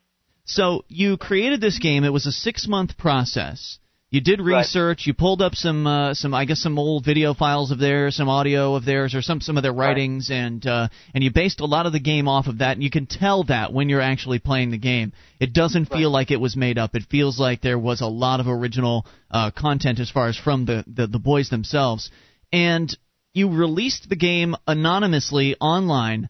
So 0.44 0.84
you 0.88 1.16
created 1.16 1.60
this 1.60 1.78
game. 1.78 2.04
It 2.04 2.12
was 2.12 2.26
a 2.26 2.32
six 2.32 2.66
month 2.66 2.96
process. 2.98 3.78
You 4.10 4.20
did 4.20 4.40
Right. 4.42 4.58
research. 4.58 5.06
You 5.06 5.14
pulled 5.14 5.40
up 5.40 5.54
some, 5.54 5.86
uh, 5.86 6.12
some, 6.12 6.34
I 6.34 6.44
guess, 6.44 6.60
some 6.60 6.78
old 6.78 7.02
video 7.02 7.32
files 7.32 7.70
of 7.70 7.78
theirs, 7.78 8.16
some 8.16 8.28
audio 8.28 8.74
of 8.74 8.84
theirs, 8.84 9.14
or 9.14 9.22
some 9.22 9.40
some 9.40 9.56
of 9.56 9.62
their 9.62 9.72
Right. 9.72 9.88
writings, 9.88 10.30
and 10.30 10.66
uh, 10.66 10.88
and 11.14 11.24
you 11.24 11.30
based 11.30 11.60
a 11.60 11.64
lot 11.64 11.86
of 11.86 11.92
the 11.92 11.98
game 11.98 12.28
off 12.28 12.46
of 12.46 12.58
that. 12.58 12.72
And 12.76 12.82
you 12.82 12.90
can 12.90 13.06
tell 13.06 13.44
that 13.44 13.72
when 13.72 13.88
you're 13.88 14.02
actually 14.02 14.38
playing 14.38 14.70
the 14.70 14.76
game, 14.76 15.12
it 15.40 15.54
doesn't 15.54 15.86
feel 15.86 16.10
like 16.10 16.30
it 16.30 16.40
was 16.40 16.56
made 16.56 16.76
up. 16.76 16.94
It 16.94 17.04
feels 17.08 17.38
like 17.40 17.62
there 17.62 17.78
was 17.78 18.02
a 18.02 18.06
lot 18.06 18.40
of 18.40 18.48
original 18.48 19.06
uh, 19.30 19.50
content 19.50 19.98
as 19.98 20.10
far 20.10 20.28
as 20.28 20.36
from 20.36 20.66
the, 20.66 20.84
the 20.86 21.06
the 21.06 21.18
boys 21.18 21.48
themselves. 21.48 22.10
And 22.52 22.94
you 23.32 23.48
released 23.48 24.10
the 24.10 24.16
game 24.16 24.54
anonymously 24.66 25.56
online. 25.58 26.28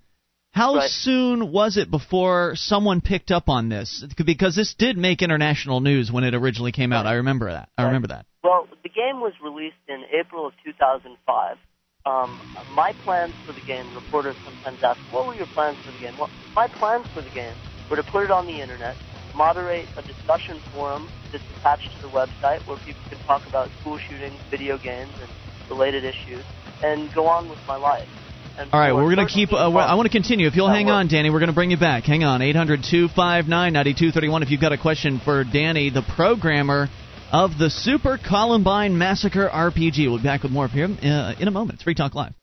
How 0.53 0.75
Right. 0.77 0.91
soon 0.91 1.51
was 1.51 1.79
it 1.79 1.91
before 1.91 2.53
someone 2.57 3.01
picked 3.01 3.31
up 3.31 3.49
on 3.49 3.71
this? 3.71 4.05
Because 4.23 4.55
this 4.55 4.75
did 4.75 4.99
make 4.99 5.23
international 5.23 5.81
news 5.81 6.13
when 6.13 6.25
it 6.25 6.35
originally 6.35 6.73
came 6.73 6.93
out. 6.93 7.07
I 7.07 7.15
remember 7.15 7.51
that. 7.51 7.71
I 7.79 7.85
remember 7.85 8.09
that. 8.09 8.27
Well, 8.45 8.69
the 8.83 8.91
game 8.91 9.21
was 9.21 9.33
released 9.43 9.81
in 9.89 10.05
April 10.13 10.47
of 10.47 10.53
2005. 10.63 11.57
Um, 12.05 12.39
my 12.77 12.93
plans 12.93 13.33
for 13.47 13.55
the 13.55 13.63
game, 13.63 13.95
reporters 13.95 14.37
sometimes 14.45 14.79
ask, 14.85 15.01
what 15.11 15.27
were 15.27 15.35
your 15.35 15.47
plans 15.47 15.79
for 15.87 15.93
the 15.93 15.99
game? 15.99 16.19
Well, 16.19 16.29
my 16.55 16.69
plans 16.69 17.07
for 17.15 17.23
the 17.23 17.31
game 17.31 17.55
were 17.89 17.97
to 17.97 18.03
put 18.03 18.25
it 18.25 18.31
on 18.31 18.47
the 18.47 18.61
internet, 18.61 18.97
moderate 19.35 19.89
a 19.97 20.03
discussion 20.03 20.61
forum 20.75 21.09
that's 21.33 21.45
attached 21.61 21.89
to 21.97 22.03
the 22.03 22.13
website 22.13 22.67
where 22.69 22.77
people 22.85 23.01
can 23.09 23.19
talk 23.21 23.47
about 23.47 23.71
school 23.81 23.99
shootings, 24.07 24.39
video 24.51 24.77
games, 24.77 25.15
and 25.23 25.31
related 25.71 26.05
issues, 26.05 26.45
and 26.83 27.11
go 27.15 27.27
on 27.27 27.49
with 27.49 27.61
my 27.67 27.77
life. 27.77 28.09
And 28.59 28.73
All 28.73 28.79
right, 28.79 28.93
well, 28.93 29.05
we're 29.05 29.15
going 29.15 29.27
to 29.27 29.33
keep. 29.33 29.53
Uh, 29.53 29.71
I 29.71 29.95
want 29.95 30.07
to 30.07 30.13
continue. 30.13 30.47
If 30.47 30.57
you'll 30.57 30.69
hang 30.69 30.87
works. 30.87 30.95
on, 30.95 31.09
Danny, 31.09 31.31
we're 31.31 31.41
going 31.41 31.49
to 31.49 31.55
bring 31.55 31.71
you 31.71 31.79
back. 31.79 32.05
Hang 32.05 32.23
on, 32.23 32.43
800 32.43 32.85
259 32.85 33.49
9231. 33.49 34.43
If 34.43 34.51
you've 34.51 34.61
got 34.61 34.73
a 34.73 34.79
question 34.79 35.21
for 35.25 35.45
Danny, 35.45 35.91
the 35.91 36.03
programmer 36.17 36.89
of 37.33 37.57
the 37.59 37.71
Super 37.71 38.19
Columbine 38.19 38.99
Massacre 38.99 39.49
RPG. 39.49 40.05
We'll 40.07 40.19
be 40.19 40.25
back 40.25 40.43
with 40.43 40.53
more 40.53 40.67
of 40.67 40.71
him 40.71 40.99
uh, 41.03 41.35
in 41.41 41.49
a 41.49 41.51
moment. 41.51 41.77
It's 41.77 41.83
Free 41.83 41.95
Talk 41.95 42.15
Live. 42.15 42.35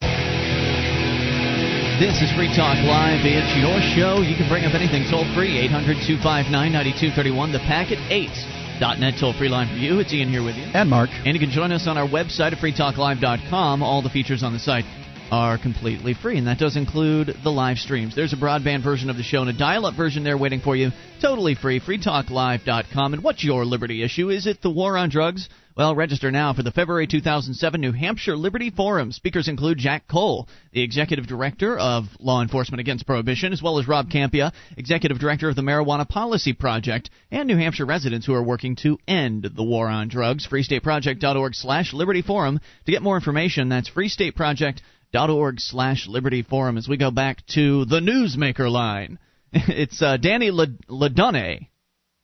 This 2.01 2.21
is 2.23 2.31
Free 2.33 2.49
Talk 2.55 2.81
Live. 2.81 3.21
It's 3.21 3.53
your 3.59 3.77
show. 3.93 4.25
You 4.25 4.33
can 4.35 4.49
bring 4.49 4.65
up 4.65 4.73
anything 4.73 5.05
toll 5.11 5.29
free. 5.35 5.59
800 5.69 6.01
259 6.09 6.49
9231. 6.49 7.51
The 7.53 7.59
packet 7.59 7.99
8. 8.09 8.57
.net 8.79 9.15
toll 9.19 9.33
free 9.33 9.49
line 9.49 9.67
for 9.67 9.75
you. 9.75 9.99
It's 9.99 10.13
Ian 10.13 10.29
here 10.29 10.41
with 10.41 10.55
you. 10.55 10.63
And 10.73 10.89
Mark. 10.89 11.09
And 11.11 11.35
you 11.35 11.39
can 11.39 11.51
join 11.51 11.73
us 11.73 11.85
on 11.85 11.97
our 11.97 12.07
website 12.07 12.53
at 12.53 12.59
freetalklive.com. 12.59 13.83
All 13.83 14.01
the 14.01 14.09
features 14.09 14.41
on 14.41 14.53
the 14.53 14.59
site 14.59 14.85
are 15.31 15.57
completely 15.57 16.13
free, 16.13 16.37
and 16.37 16.47
that 16.47 16.57
does 16.57 16.75
include 16.75 17.35
the 17.43 17.49
live 17.49 17.77
streams. 17.77 18.15
There's 18.15 18.33
a 18.33 18.37
broadband 18.37 18.83
version 18.83 19.09
of 19.09 19.17
the 19.17 19.23
show 19.23 19.41
and 19.41 19.49
a 19.49 19.57
dial 19.57 19.85
up 19.85 19.95
version 19.95 20.23
there 20.23 20.37
waiting 20.37 20.59
for 20.59 20.75
you. 20.75 20.91
Totally 21.21 21.55
free. 21.55 21.79
freetalklive.com. 21.79 23.13
And 23.13 23.23
what's 23.23 23.43
your 23.43 23.65
liberty 23.65 24.03
issue? 24.03 24.29
Is 24.29 24.47
it 24.47 24.61
the 24.61 24.69
war 24.69 24.97
on 24.97 25.09
drugs? 25.09 25.49
Well, 25.77 25.95
register 25.95 26.29
now 26.29 26.53
for 26.53 26.61
the 26.61 26.71
February 26.71 27.07
2007 27.07 27.79
New 27.79 27.93
Hampshire 27.93 28.35
Liberty 28.35 28.69
Forum. 28.69 29.13
Speakers 29.13 29.47
include 29.47 29.77
Jack 29.77 30.07
Cole, 30.09 30.49
the 30.73 30.81
Executive 30.81 31.25
Director 31.25 31.77
of 31.77 32.05
Law 32.19 32.41
Enforcement 32.41 32.81
Against 32.81 33.05
Prohibition, 33.05 33.53
as 33.53 33.61
well 33.61 33.79
as 33.79 33.87
Rob 33.87 34.09
Kampia, 34.09 34.51
Executive 34.75 35.19
Director 35.19 35.47
of 35.47 35.55
the 35.55 35.61
Marijuana 35.61 36.07
Policy 36.07 36.51
Project, 36.51 37.09
and 37.31 37.47
New 37.47 37.55
Hampshire 37.55 37.85
residents 37.85 38.25
who 38.25 38.33
are 38.33 38.43
working 38.43 38.75
to 38.77 38.97
end 39.07 39.49
the 39.55 39.63
war 39.63 39.87
on 39.87 40.09
drugs. 40.09 40.45
FreeStateProject.org 40.47 41.55
slash 41.55 41.93
Liberty 41.93 42.23
Forum. 42.23 42.59
To 42.85 42.91
get 42.91 43.01
more 43.01 43.15
information, 43.15 43.69
that's 43.69 43.89
FreeStateProject.org 43.89 44.81
slash 45.13 46.07
Liberty 46.07 46.43
Forum. 46.43 46.77
As 46.77 46.87
we 46.87 46.97
go 46.97 47.11
back 47.11 47.45
to 47.53 47.85
the 47.85 47.99
Newsmaker 47.99 48.71
line, 48.71 49.19
it's 49.53 50.01
uh, 50.01 50.17
Danny 50.17 50.51
Ledonne 50.51 51.67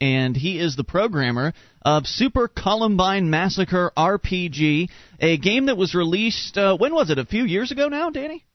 and 0.01 0.35
he 0.35 0.59
is 0.59 0.75
the 0.75 0.83
programmer 0.83 1.53
of 1.83 2.05
Super 2.05 2.47
Columbine 2.47 3.29
Massacre 3.29 3.91
RPG, 3.97 4.89
a 5.19 5.37
game 5.37 5.67
that 5.67 5.77
was 5.77 5.95
released. 5.95 6.57
Uh, 6.57 6.77
when 6.77 6.93
was 6.93 7.09
it? 7.09 7.17
A 7.17 7.25
few 7.25 7.45
years 7.45 7.71
ago 7.71 7.87
now, 7.87 8.09
Danny. 8.09 8.45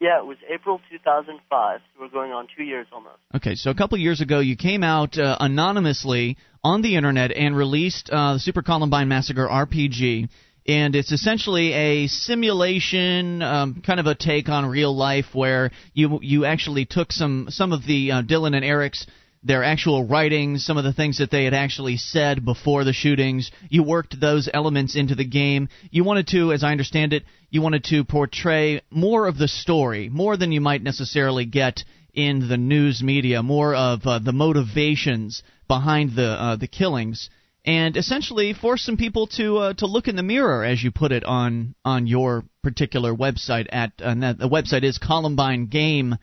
Yeah, 0.00 0.20
it 0.20 0.26
was 0.26 0.36
April 0.48 0.80
2005. 0.90 1.80
So 1.80 2.00
we're 2.00 2.08
going 2.08 2.30
on 2.30 2.46
two 2.56 2.62
years 2.62 2.86
almost. 2.92 3.16
Okay, 3.34 3.56
so 3.56 3.70
a 3.70 3.74
couple 3.74 3.98
years 3.98 4.20
ago, 4.20 4.38
you 4.38 4.56
came 4.56 4.84
out 4.84 5.18
uh, 5.18 5.36
anonymously 5.40 6.36
on 6.62 6.82
the 6.82 6.94
internet 6.94 7.32
and 7.32 7.56
released 7.56 8.08
uh, 8.08 8.34
the 8.34 8.38
Super 8.38 8.62
Columbine 8.62 9.08
Massacre 9.08 9.48
RPG. 9.48 10.28
And 10.68 10.94
it's 10.94 11.12
essentially 11.12 11.72
a 11.72 12.06
simulation, 12.08 13.40
um, 13.40 13.82
kind 13.84 13.98
of 13.98 14.06
a 14.06 14.14
take 14.14 14.50
on 14.50 14.66
real 14.66 14.94
life, 14.94 15.24
where 15.32 15.70
you 15.94 16.18
you 16.20 16.44
actually 16.44 16.84
took 16.84 17.10
some 17.10 17.46
some 17.48 17.72
of 17.72 17.86
the 17.86 18.12
uh, 18.12 18.22
Dylan 18.22 18.54
and 18.54 18.62
Eric's 18.62 19.06
their 19.42 19.64
actual 19.64 20.04
writings, 20.04 20.66
some 20.66 20.76
of 20.76 20.84
the 20.84 20.92
things 20.92 21.18
that 21.18 21.30
they 21.30 21.44
had 21.44 21.54
actually 21.54 21.96
said 21.96 22.44
before 22.44 22.84
the 22.84 22.92
shootings. 22.92 23.50
You 23.70 23.82
worked 23.82 24.20
those 24.20 24.48
elements 24.52 24.94
into 24.94 25.14
the 25.14 25.24
game. 25.24 25.68
You 25.90 26.04
wanted 26.04 26.26
to, 26.28 26.52
as 26.52 26.62
I 26.62 26.72
understand 26.72 27.14
it, 27.14 27.22
you 27.48 27.62
wanted 27.62 27.84
to 27.84 28.04
portray 28.04 28.82
more 28.90 29.26
of 29.26 29.38
the 29.38 29.48
story, 29.48 30.10
more 30.10 30.36
than 30.36 30.52
you 30.52 30.60
might 30.60 30.82
necessarily 30.82 31.46
get 31.46 31.84
in 32.12 32.48
the 32.48 32.56
news 32.56 33.02
media, 33.02 33.42
more 33.42 33.74
of 33.74 34.04
uh, 34.04 34.18
the 34.18 34.32
motivations 34.32 35.42
behind 35.66 36.16
the 36.16 36.28
uh, 36.28 36.56
the 36.56 36.66
killings, 36.66 37.30
and 37.68 37.96
essentially 37.96 38.54
force 38.54 38.82
some 38.82 38.96
people 38.96 39.26
to 39.26 39.58
uh, 39.58 39.72
to 39.74 39.86
look 39.86 40.08
in 40.08 40.16
the 40.16 40.22
mirror, 40.22 40.64
as 40.64 40.82
you 40.82 40.90
put 40.90 41.12
it 41.12 41.24
on 41.24 41.74
on 41.84 42.06
your 42.06 42.44
particular 42.62 43.14
website. 43.14 43.66
At 43.70 43.92
uh, 44.02 44.14
the 44.14 44.48
website 44.48 44.84
is 44.84 44.98
ColumbineGame.com 44.98 46.18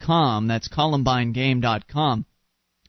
com. 0.00 0.46
That's 0.46 0.68
columbinegame.com. 0.68 2.24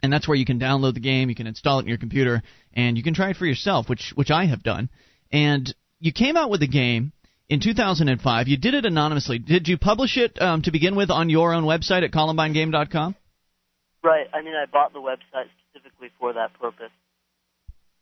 And 0.01 0.13
that's 0.13 0.27
where 0.27 0.37
you 0.37 0.45
can 0.45 0.59
download 0.59 0.93
the 0.93 1.01
game, 1.01 1.29
you 1.29 1.35
can 1.35 1.47
install 1.47 1.79
it 1.79 1.83
in 1.83 1.89
your 1.89 1.97
computer, 1.97 2.41
and 2.73 2.97
you 2.97 3.03
can 3.03 3.13
try 3.13 3.31
it 3.31 3.35
for 3.35 3.45
yourself, 3.45 3.89
which 3.89 4.13
which 4.15 4.31
I 4.31 4.45
have 4.45 4.63
done. 4.63 4.89
And 5.31 5.73
you 5.99 6.13
came 6.13 6.37
out 6.37 6.49
with 6.49 6.61
the 6.61 6.67
game 6.67 7.11
in 7.49 7.59
2005. 7.59 8.47
You 8.47 8.57
did 8.57 8.75
it 8.75 8.85
anonymously. 8.85 9.39
Did 9.39 9.67
you 9.67 9.77
publish 9.77 10.17
it 10.17 10.41
um, 10.41 10.61
to 10.61 10.71
begin 10.71 10.95
with 10.95 11.11
on 11.11 11.29
your 11.29 11.53
own 11.53 11.65
website 11.65 12.03
at 12.03 12.11
columbinegame.com? 12.11 13.15
Right. 14.01 14.27
I 14.33 14.41
mean, 14.41 14.53
I 14.55 14.65
bought 14.71 14.93
the 14.93 14.99
website 14.99 15.49
specifically 15.69 16.11
for 16.17 16.31
that 16.31 16.57
purpose. 16.57 16.91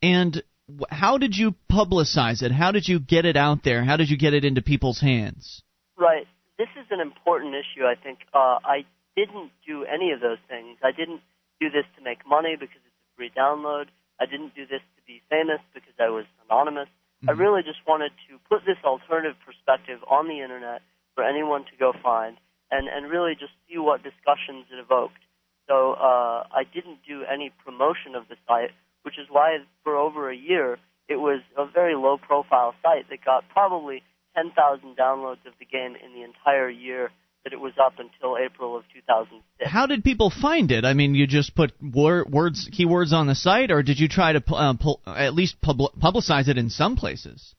And 0.02 0.44
how 0.90 1.18
did 1.18 1.36
you 1.36 1.56
publicize 1.72 2.42
it? 2.42 2.52
How 2.52 2.72
did 2.72 2.88
you 2.88 3.00
get 3.00 3.26
it 3.26 3.38
out 3.38 3.64
there? 3.64 3.84
How 3.84 3.98
did 3.98 4.10
you 4.10 4.18
get 4.18 4.34
it 4.34 4.44
into 4.44 4.62
people's 4.62 5.00
hands? 5.00 5.64
Right. 5.98 6.28
This 6.58 6.68
is 6.80 6.86
an 6.92 7.00
important 7.00 7.54
issue. 7.56 7.86
I 7.86 7.96
think 7.96 8.20
uh, 8.34 8.60
I 8.64 8.86
didn't 9.16 9.52
do 9.66 9.86
any 9.86 10.12
of 10.12 10.20
those 10.20 10.42
things. 10.50 10.78
I 10.84 10.92
didn't 10.92 11.22
do 11.60 11.70
this 11.70 11.86
to 11.98 12.04
make 12.04 12.28
money 12.28 12.56
because 12.60 12.82
it's 12.86 13.02
a 13.02 13.16
free 13.16 13.32
download. 13.36 13.88
I 14.20 14.26
didn't 14.26 14.54
do 14.56 14.66
this 14.66 14.82
to 14.98 15.02
be 15.06 15.22
famous 15.30 15.62
because 15.74 15.94
I 16.00 16.10
was 16.10 16.26
anonymous. 16.46 16.90
Mm-hmm. 17.24 17.30
I 17.30 17.34
really 17.34 17.64
just 17.64 17.82
wanted 17.88 18.12
to 18.30 18.38
put 18.50 18.66
this 18.66 18.78
alternative 18.84 19.38
perspective 19.46 20.00
on 20.10 20.28
the 20.28 20.42
internet 20.42 20.82
for 21.16 21.24
anyone 21.24 21.66
to 21.66 21.76
go 21.80 21.94
find 22.04 22.38
and, 22.70 22.88
and 22.88 23.10
really 23.10 23.34
just 23.34 23.54
see 23.66 23.78
what 23.78 24.04
discussions 24.04 24.70
it 24.70 24.78
evoked. 24.78 25.22
So 25.68 25.94
uh, 25.94 26.46
I 26.54 26.64
didn't 26.64 27.00
do 27.08 27.24
any 27.26 27.52
promotion 27.66 28.16
of 28.16 28.30
the 28.30 28.38
site, 28.48 28.72
which 29.08 29.18
is 29.18 29.28
why 29.30 29.58
for 29.86 29.96
over 29.96 30.30
a 30.30 30.36
year 30.36 30.78
it 31.08 31.16
was 31.16 31.40
a 31.58 31.66
very 31.66 31.96
low 31.96 32.18
profile 32.18 32.76
site 32.84 33.10
that 33.10 33.24
got 33.24 33.48
probably 33.48 34.04
10,000 34.36 34.98
downloads 34.98 35.46
of 35.48 35.54
the 35.60 35.66
game 35.66 35.96
in 35.96 36.12
the 36.14 36.24
entire 36.24 36.70
year 36.70 37.10
that 37.46 37.54
it 37.54 37.60
was 37.62 37.72
up 37.82 37.94
until 38.00 38.36
April 38.38 38.76
of 38.76 38.84
2006. 38.94 39.72
How 39.72 39.86
did 39.86 40.04
people 40.04 40.30
find 40.30 40.70
it? 40.72 40.84
I 40.84 40.94
mean, 40.94 41.16
you 41.16 41.26
just 41.26 41.56
put 41.56 41.72
wor- 41.82 42.26
words, 42.30 42.70
keywords 42.70 43.14
on 43.14 43.28
the 43.28 43.36
site, 43.36 43.72
or 43.72 43.82
did 43.82 43.98
you 43.98 44.10
try 44.10 44.34
to 44.34 44.44
uh, 44.54 44.74
pu- 44.74 45.00
at 45.08 45.34
least 45.34 45.62
pub- 45.62 45.96
publicize 46.02 46.50
it 46.50 46.58
in 46.58 46.70
some 46.70 46.98
places? 46.98 47.56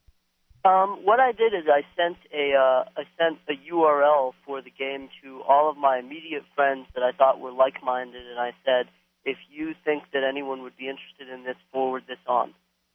Um, 0.67 1.01
what 1.05 1.19
I 1.19 1.33
did 1.33 1.55
is 1.55 1.65
I 1.67 1.81
sent 1.97 2.19
a 2.35 2.53
uh, 2.53 2.85
I 2.95 3.05
sent 3.17 3.39
a 3.49 3.57
URL 3.73 4.35
for 4.45 4.61
the 4.61 4.73
game 4.77 5.09
to 5.23 5.41
all 5.49 5.71
of 5.71 5.79
my 5.79 5.99
immediate 5.99 6.43
friends 6.55 6.87
that 6.95 7.03
I 7.03 7.13
thought 7.17 7.41
were 7.41 7.53
like-minded, 7.53 8.21
and 8.21 8.39
I 8.39 8.51
said, 8.67 8.93
if 9.25 9.37
you 9.51 9.75
think 9.85 10.05
that 10.13 10.23
anyone 10.23 10.63
would 10.63 10.77
be 10.77 10.89
interested 10.89 11.29
in 11.33 11.45
this, 11.45 11.57
forward 11.73 12.05
this 12.09 12.19
on. 12.27 12.51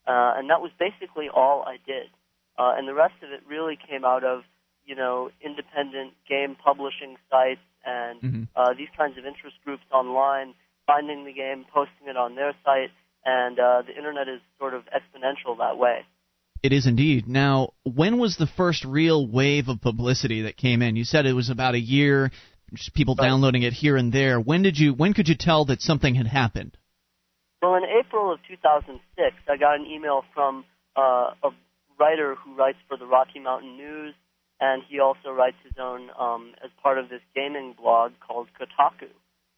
Uh, 0.06 0.36
and 0.38 0.50
that 0.50 0.62
was 0.62 0.72
basically 0.80 1.30
all 1.34 1.64
I 1.66 1.78
did. 1.86 2.10
Uh, 2.58 2.74
and 2.78 2.88
the 2.88 2.94
rest 2.94 3.16
of 3.24 3.32
it 3.32 3.42
really 3.48 3.78
came 3.90 4.06
out 4.06 4.24
of 4.24 4.44
you 4.86 4.96
know, 4.96 5.30
independent 5.44 6.14
game 6.28 6.56
publishing 6.56 7.16
sites 7.30 7.62
and 7.86 8.22
mm-hmm. 8.22 8.44
uh, 8.56 8.74
these 8.78 8.90
kinds 8.98 9.18
of 9.18 9.26
interest 9.26 9.58
groups 9.64 9.84
online, 9.92 10.54
finding 10.86 11.26
the 11.26 11.34
game, 11.34 11.66
posting 11.74 12.08
it 12.08 12.18
on 12.18 12.36
their 12.36 12.54
site, 12.64 12.92
and 13.26 13.60
uh, 13.60 13.82
the 13.86 13.96
internet 13.96 14.28
is 14.28 14.42
sort 14.60 14.74
of 14.74 14.84
exponential 14.86 15.58
that 15.58 15.78
way. 15.78 16.00
It 16.62 16.72
is 16.72 16.88
indeed. 16.88 17.28
Now, 17.28 17.74
when 17.84 18.20
was 18.20 18.38
the 18.38 18.48
first 18.48 18.86
real 18.86 19.28
wave 19.28 19.68
of 19.68 19.82
publicity 19.82 20.44
that 20.44 20.56
came 20.56 20.82
in? 20.82 20.96
You 20.96 21.04
said 21.04 21.26
it 21.26 21.34
was 21.34 21.50
about 21.50 21.76
a 21.76 21.80
year, 21.80 22.32
people 22.94 23.16
right. 23.18 23.28
downloading 23.28 23.64
it 23.64 23.74
here 23.74 23.98
and 23.98 24.12
there. 24.12 24.40
When 24.40 24.62
did 24.62 24.78
you? 24.78 24.94
When 24.94 25.14
could 25.14 25.28
you 25.28 25.36
tell 25.36 25.66
that 25.66 25.82
something 25.82 26.16
had 26.16 26.28
happened? 26.28 26.78
Well, 27.62 27.76
in 27.76 27.84
April 27.84 28.32
of 28.34 28.40
2006, 28.48 29.36
I 29.48 29.58
got 29.58 29.80
an 29.80 29.86
email 29.86 30.24
from 30.34 30.66
uh, 30.96 31.32
a 31.44 31.50
writer 32.00 32.36
who 32.36 32.56
writes 32.56 32.78
for 32.88 32.98
the 32.98 33.06
Rocky 33.06 33.40
Mountain 33.40 33.78
News 33.78 34.14
and 34.64 34.82
he 34.88 35.00
also 35.00 35.30
writes 35.32 35.58
his 35.64 35.74
own 35.78 36.10
um, 36.18 36.54
as 36.64 36.72
part 36.82 36.98
of 36.98 37.10
this 37.10 37.20
gaming 37.36 37.76
blog 37.78 38.14
called 38.26 38.48
Kotaku. 38.58 39.10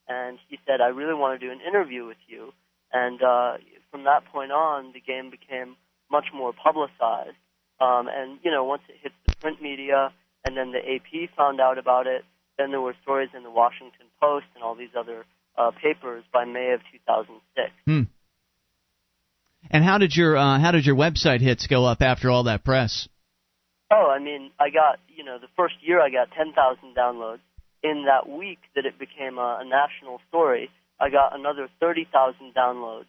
And 0.08 0.40
he 0.50 0.58
said, 0.66 0.82
"I 0.82 0.88
really 0.88 1.14
want 1.14 1.40
to 1.40 1.46
do 1.46 1.52
an 1.52 1.62
interview 1.62 2.06
with 2.06 2.18
you." 2.28 2.54
And 2.92 3.22
uh, 3.22 3.58
from 3.92 4.04
that 4.06 4.26
point 4.32 4.52
on, 4.52 4.94
the 4.94 5.00
game 5.00 5.30
became 5.30 5.76
much 6.10 6.26
more 6.34 6.54
publicized. 6.54 7.38
Um, 7.80 8.08
and 8.08 8.40
you 8.44 8.52
know, 8.52 8.64
once 8.64 8.82
it 8.90 8.96
hits 9.02 9.16
the 9.28 9.36
print 9.36 9.62
media, 9.62 10.12
and 10.44 10.58
then 10.58 10.72
the 10.72 10.80
AP 10.80 11.36
found 11.36 11.62
out 11.62 11.78
about 11.78 12.08
it, 12.08 12.24
then 12.58 12.72
there 12.72 12.82
were 12.82 12.96
stories 13.02 13.30
in 13.36 13.44
the 13.44 13.52
Washington 13.52 14.08
Post 14.22 14.46
and 14.56 14.64
all 14.64 14.76
these 14.76 14.96
other 14.98 15.26
uh, 15.58 15.72
papers 15.72 16.24
by 16.32 16.46
May 16.46 16.74
of 16.74 16.82
2006. 16.92 17.72
Hmm. 17.86 18.02
And 19.70 19.84
how 19.84 19.98
did 19.98 20.16
your 20.16 20.38
uh, 20.38 20.60
how 20.60 20.72
did 20.72 20.86
your 20.86 20.96
website 20.96 21.42
hits 21.42 21.68
go 21.68 21.86
up 21.86 22.02
after 22.02 22.30
all 22.30 22.44
that 22.44 22.64
press? 22.64 23.08
Oh, 23.92 24.10
I 24.10 24.20
mean, 24.20 24.52
I 24.60 24.70
got 24.70 25.00
you 25.08 25.24
know 25.24 25.38
the 25.40 25.48
first 25.56 25.76
year 25.82 26.02
I 26.02 26.10
got 26.10 26.32
10,000 26.36 26.96
downloads. 26.96 27.40
In 27.84 28.06
that 28.08 28.28
week 28.28 28.60
that 28.76 28.86
it 28.86 28.98
became 28.98 29.38
a, 29.38 29.60
a 29.62 29.66
national 29.66 30.20
story, 30.28 30.72
I 31.00 31.12
got 31.12 31.38
another 31.38 31.70
30,000 31.80 32.54
downloads. 32.56 33.06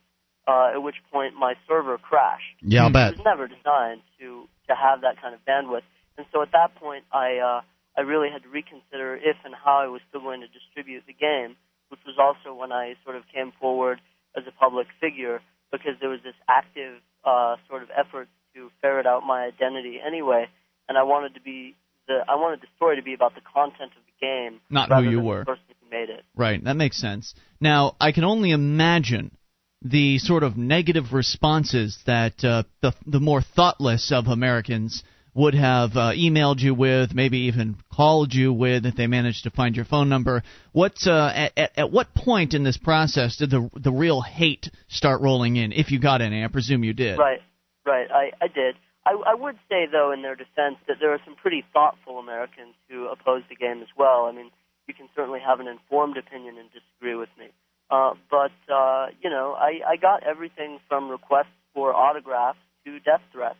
Uh, 0.49 0.71
at 0.75 0.81
which 0.81 0.95
point 1.11 1.35
my 1.35 1.55
server 1.67 1.99
crashed. 1.99 2.45
Yeah, 2.62 2.85
I'll 2.85 2.93
bet. 2.93 3.15
It 3.15 3.17
was 3.19 3.25
never 3.25 3.49
designed 3.49 4.03
to 4.21 4.47
to 4.69 4.75
have 4.76 5.00
that 5.00 5.21
kind 5.21 5.35
of 5.35 5.41
bandwidth, 5.45 5.83
and 6.17 6.25
so 6.33 6.41
at 6.41 6.53
that 6.53 6.76
point 6.76 7.05
I 7.12 7.38
uh, 7.38 7.61
I 7.97 8.03
really 8.03 8.29
had 8.31 8.43
to 8.43 8.49
reconsider 8.49 9.17
if 9.17 9.37
and 9.45 9.55
how 9.55 9.79
I 9.79 9.88
was 9.88 10.00
still 10.09 10.21
going 10.21 10.41
to 10.41 10.49
distribute 10.49 11.05
the 11.07 11.15
game, 11.15 11.57
which 11.88 12.00
was 12.07 12.17
also 12.19 12.55
when 12.55 12.73
I 12.73 12.95
sort 13.05 13.17
of 13.17 13.23
came 13.33 13.53
forward 13.61 14.00
as 14.37 14.45
a 14.47 14.53
public 14.53 14.87
figure 15.00 15.41
because 15.73 15.97
there 16.00 16.11
was 16.11 16.21
this 16.23 16.37
active 16.49 17.00
uh, 17.25 17.57
sort 17.69 17.83
of 17.83 17.88
effort 17.97 18.29
to 18.55 18.71
ferret 18.81 19.07
out 19.07 19.23
my 19.25 19.45
identity 19.45 19.99
anyway 20.05 20.49
and 20.88 20.97
I 20.97 21.03
wanted 21.03 21.35
to 21.35 21.41
be 21.41 21.75
the 22.07 22.21
I 22.29 22.37
wanted 22.37 22.61
the 22.61 22.69
story 22.76 22.97
to 22.97 23.03
be 23.03 23.15
about 23.15 23.35
the 23.35 23.41
content 23.41 23.93
of 23.97 24.03
the 24.07 24.26
game, 24.26 24.61
not 24.71 24.91
who 24.91 25.11
you 25.11 25.21
were. 25.21 25.41
The 25.41 25.45
person 25.45 25.65
who 25.81 25.91
made 25.91 26.11
it. 26.11 26.25
Right, 26.35 26.62
that 26.65 26.76
makes 26.76 26.99
sense. 27.00 27.35
Now 27.61 27.97
I 28.00 28.12
can 28.12 28.25
only 28.25 28.50
imagine 28.50 29.37
the 29.83 30.19
sort 30.19 30.43
of 30.43 30.57
negative 30.57 31.12
responses 31.12 31.99
that 32.07 32.45
uh, 32.45 32.65
the 32.83 32.95
the 33.07 33.21
more 33.21 33.43
thoughtless 33.43 34.12
of 34.12 34.26
Americans 34.26 35.03
would 35.37 35.55
have 35.55 35.90
uh, 35.97 36.12
emailed 36.14 36.61
you 36.61 36.75
with, 36.75 37.14
maybe 37.14 37.40
even 37.40 37.76
called 37.93 38.33
you 38.33 38.52
with, 38.52 38.87
if 38.87 38.97
they 38.97 39.07
managed 39.07 39.45
to 39.45 39.50
find 39.50 39.76
your 39.76 39.85
phone 39.85 40.09
number. 40.09 40.43
What 40.73 40.95
uh, 41.07 41.31
at, 41.35 41.52
at, 41.57 41.78
at 41.78 41.93
what 41.93 42.14
point 42.14 42.55
in 42.55 42.64
this 42.64 42.78
process 42.78 43.37
did 43.37 43.50
the 43.50 43.69
the 43.75 43.93
real 43.93 44.23
hate 44.23 44.71
start 44.88 45.21
rolling 45.21 45.57
in? 45.57 45.73
If 45.73 45.90
you 45.90 46.00
got 46.00 46.23
any, 46.23 46.43
I 46.43 46.49
presume 46.49 46.85
you 46.85 46.95
did. 46.95 47.19
Right, 47.19 47.40
right. 47.85 48.09
I 48.11 48.31
I 48.40 48.49
did. 48.49 48.76
I, 49.05 49.12
I 49.12 49.35
would 49.35 49.57
say 49.69 49.87
though, 49.93 50.11
in 50.11 50.23
their 50.23 50.37
defense, 50.37 50.76
that 50.88 50.97
there 51.00 51.12
are 51.12 51.21
some 51.25 51.37
pretty 51.37 51.64
thoughtful 51.73 52.19
Americans 52.19 52.75
who 52.88 53.07
oppose 53.07 53.43
the 53.50 53.57
game 53.57 53.83
as 53.83 53.88
well. 53.97 54.25
I 54.25 54.33
mean, 54.33 54.50
you 54.88 54.95
can 54.95 55.09
certainly 55.14 55.40
have 55.47 55.61
an 55.61 55.69
informed 55.69 56.16
opinion 56.16 56.57
and 56.59 56.69
disagree 56.73 57.14
with 57.14 57.31
me. 57.38 57.49
Uh, 57.90 58.14
but 58.31 58.57
uh, 58.73 59.09
you 59.21 59.28
know, 59.28 59.52
I, 59.52 59.81
I 59.87 59.97
got 59.97 60.23
everything 60.23 60.78
from 60.88 61.11
requests 61.11 61.52
for 61.75 61.95
autographs 61.95 62.59
to 62.87 62.99
death 63.00 63.21
threats 63.33 63.59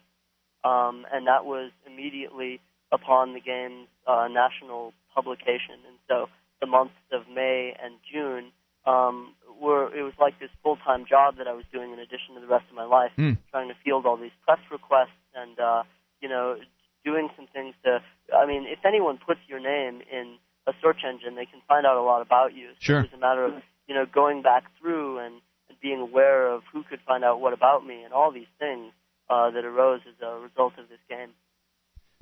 um, 0.67 1.07
and 1.13 1.27
that 1.27 1.45
was 1.45 1.71
immediately 1.87 2.61
upon 2.91 3.35
the 3.35 3.41
game's 3.41 3.89
uh, 4.07 4.27
national 4.29 4.93
publication. 5.15 5.79
And 5.87 5.99
so 6.09 6.27
the 6.61 6.67
months 6.67 6.95
of 7.13 7.23
May 7.33 7.75
and 7.83 7.95
June 8.11 8.51
um, 8.85 9.35
were 9.61 9.95
it 9.95 10.03
was 10.03 10.15
like 10.21 10.39
this 10.39 10.51
full 10.63 10.77
time 10.77 11.07
job 11.09 11.39
that 11.39 11.47
I 11.47 11.53
was 11.53 11.65
doing 11.73 11.93
in 11.93 11.99
addition 11.99 12.35
to 12.35 12.41
the 12.41 12.47
rest 12.47 12.65
of 12.71 12.77
my 12.77 12.85
life, 12.85 13.13
mm. 13.19 13.37
trying 13.51 13.69
to 13.69 13.75
field 13.85 14.07
all 14.07 14.17
these 14.17 14.37
press 14.45 14.61
requests 14.71 15.19
and 15.35 15.59
uh, 15.59 15.83
you 16.21 16.29
know 16.29 16.57
doing 17.05 17.29
some 17.37 17.47
things 17.53 17.75
to. 17.85 18.03
I 18.35 18.47
mean, 18.47 18.67
if 18.67 18.81
anyone 18.85 19.19
puts 19.19 19.41
your 19.49 19.61
name 19.61 20.03
in 20.11 20.37
a 20.67 20.73
search 20.83 21.03
engine, 21.09 21.37
they 21.37 21.47
can 21.47 21.61
find 21.69 21.87
out 21.87 21.97
a 21.97 22.03
lot 22.03 22.23
about 22.23 22.55
you. 22.55 22.71
So 22.79 22.81
sure. 22.81 22.99
It 23.01 23.11
was 23.11 23.15
a 23.15 23.21
matter 23.21 23.45
of 23.45 23.55
you 23.89 23.95
know 23.95 24.07
going 24.07 24.43
back 24.43 24.65
through 24.81 25.19
and, 25.19 25.35
and 25.69 25.81
being 25.81 26.01
aware 26.01 26.49
of 26.49 26.63
who 26.73 26.83
could 26.83 27.01
find 27.07 27.25
out 27.25 27.41
what 27.41 27.53
about 27.53 27.85
me 27.87 28.03
and 28.03 28.13
all 28.13 28.31
these 28.31 28.51
things 28.59 28.93
uh, 29.29 29.51
that 29.51 29.65
arose 29.65 30.01
as 30.09 30.15
a 30.23 30.39
result 30.41 30.75
of 30.79 30.89
this 30.89 30.99
game. 31.09 31.31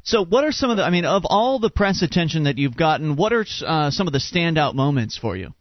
So, 0.02 0.24
what 0.24 0.44
are 0.44 0.52
some 0.52 0.70
of 0.70 0.76
the? 0.76 0.82
I 0.82 0.90
mean, 0.90 1.06
of 1.06 1.24
all 1.24 1.58
the 1.58 1.70
press 1.70 2.02
attention 2.02 2.44
that 2.44 2.58
you've 2.58 2.76
gotten, 2.76 3.16
what 3.16 3.32
are 3.32 3.46
uh, 3.66 3.90
some 3.90 4.06
of 4.06 4.12
the 4.12 4.18
standout 4.18 4.74
moments 4.74 5.16
for 5.16 5.34
you? 5.34 5.54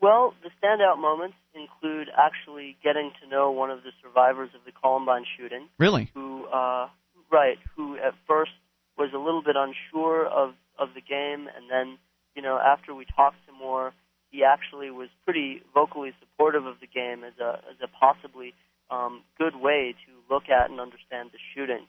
Well, 0.00 0.34
the 0.42 0.50
standout 0.62 1.00
moments 1.00 1.36
include 1.52 2.08
actually 2.16 2.76
getting 2.84 3.10
to 3.22 3.28
know 3.28 3.50
one 3.50 3.70
of 3.70 3.82
the 3.82 3.90
survivors 4.02 4.50
of 4.54 4.60
the 4.64 4.72
Columbine 4.72 5.24
shooting. 5.36 5.68
Really? 5.78 6.10
Who, 6.14 6.44
uh, 6.44 6.88
right? 7.32 7.56
Who 7.76 7.96
at 7.96 8.14
first 8.28 8.52
was 8.96 9.10
a 9.14 9.18
little 9.18 9.42
bit 9.42 9.56
unsure 9.56 10.26
of 10.26 10.54
of 10.78 10.90
the 10.94 11.00
game, 11.00 11.48
and 11.48 11.70
then, 11.70 11.98
you 12.34 12.42
know, 12.42 12.58
after 12.58 12.94
we 12.94 13.06
talked 13.16 13.36
some 13.46 13.58
more, 13.58 13.94
he 14.30 14.44
actually 14.44 14.90
was 14.90 15.08
pretty 15.24 15.62
vocally 15.74 16.12
supportive 16.20 16.66
of 16.66 16.76
the 16.80 16.86
game 16.86 17.24
as 17.24 17.32
a 17.40 17.60
as 17.70 17.76
a 17.82 17.88
possibly 17.88 18.54
um, 18.90 19.22
good 19.38 19.56
way 19.56 19.94
to 20.06 20.34
look 20.34 20.44
at 20.48 20.70
and 20.70 20.80
understand 20.80 21.30
the 21.32 21.38
shooting. 21.54 21.86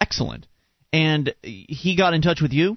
Excellent. 0.00 0.46
And 0.92 1.34
he 1.42 1.96
got 1.96 2.14
in 2.14 2.22
touch 2.22 2.40
with 2.40 2.52
you? 2.52 2.76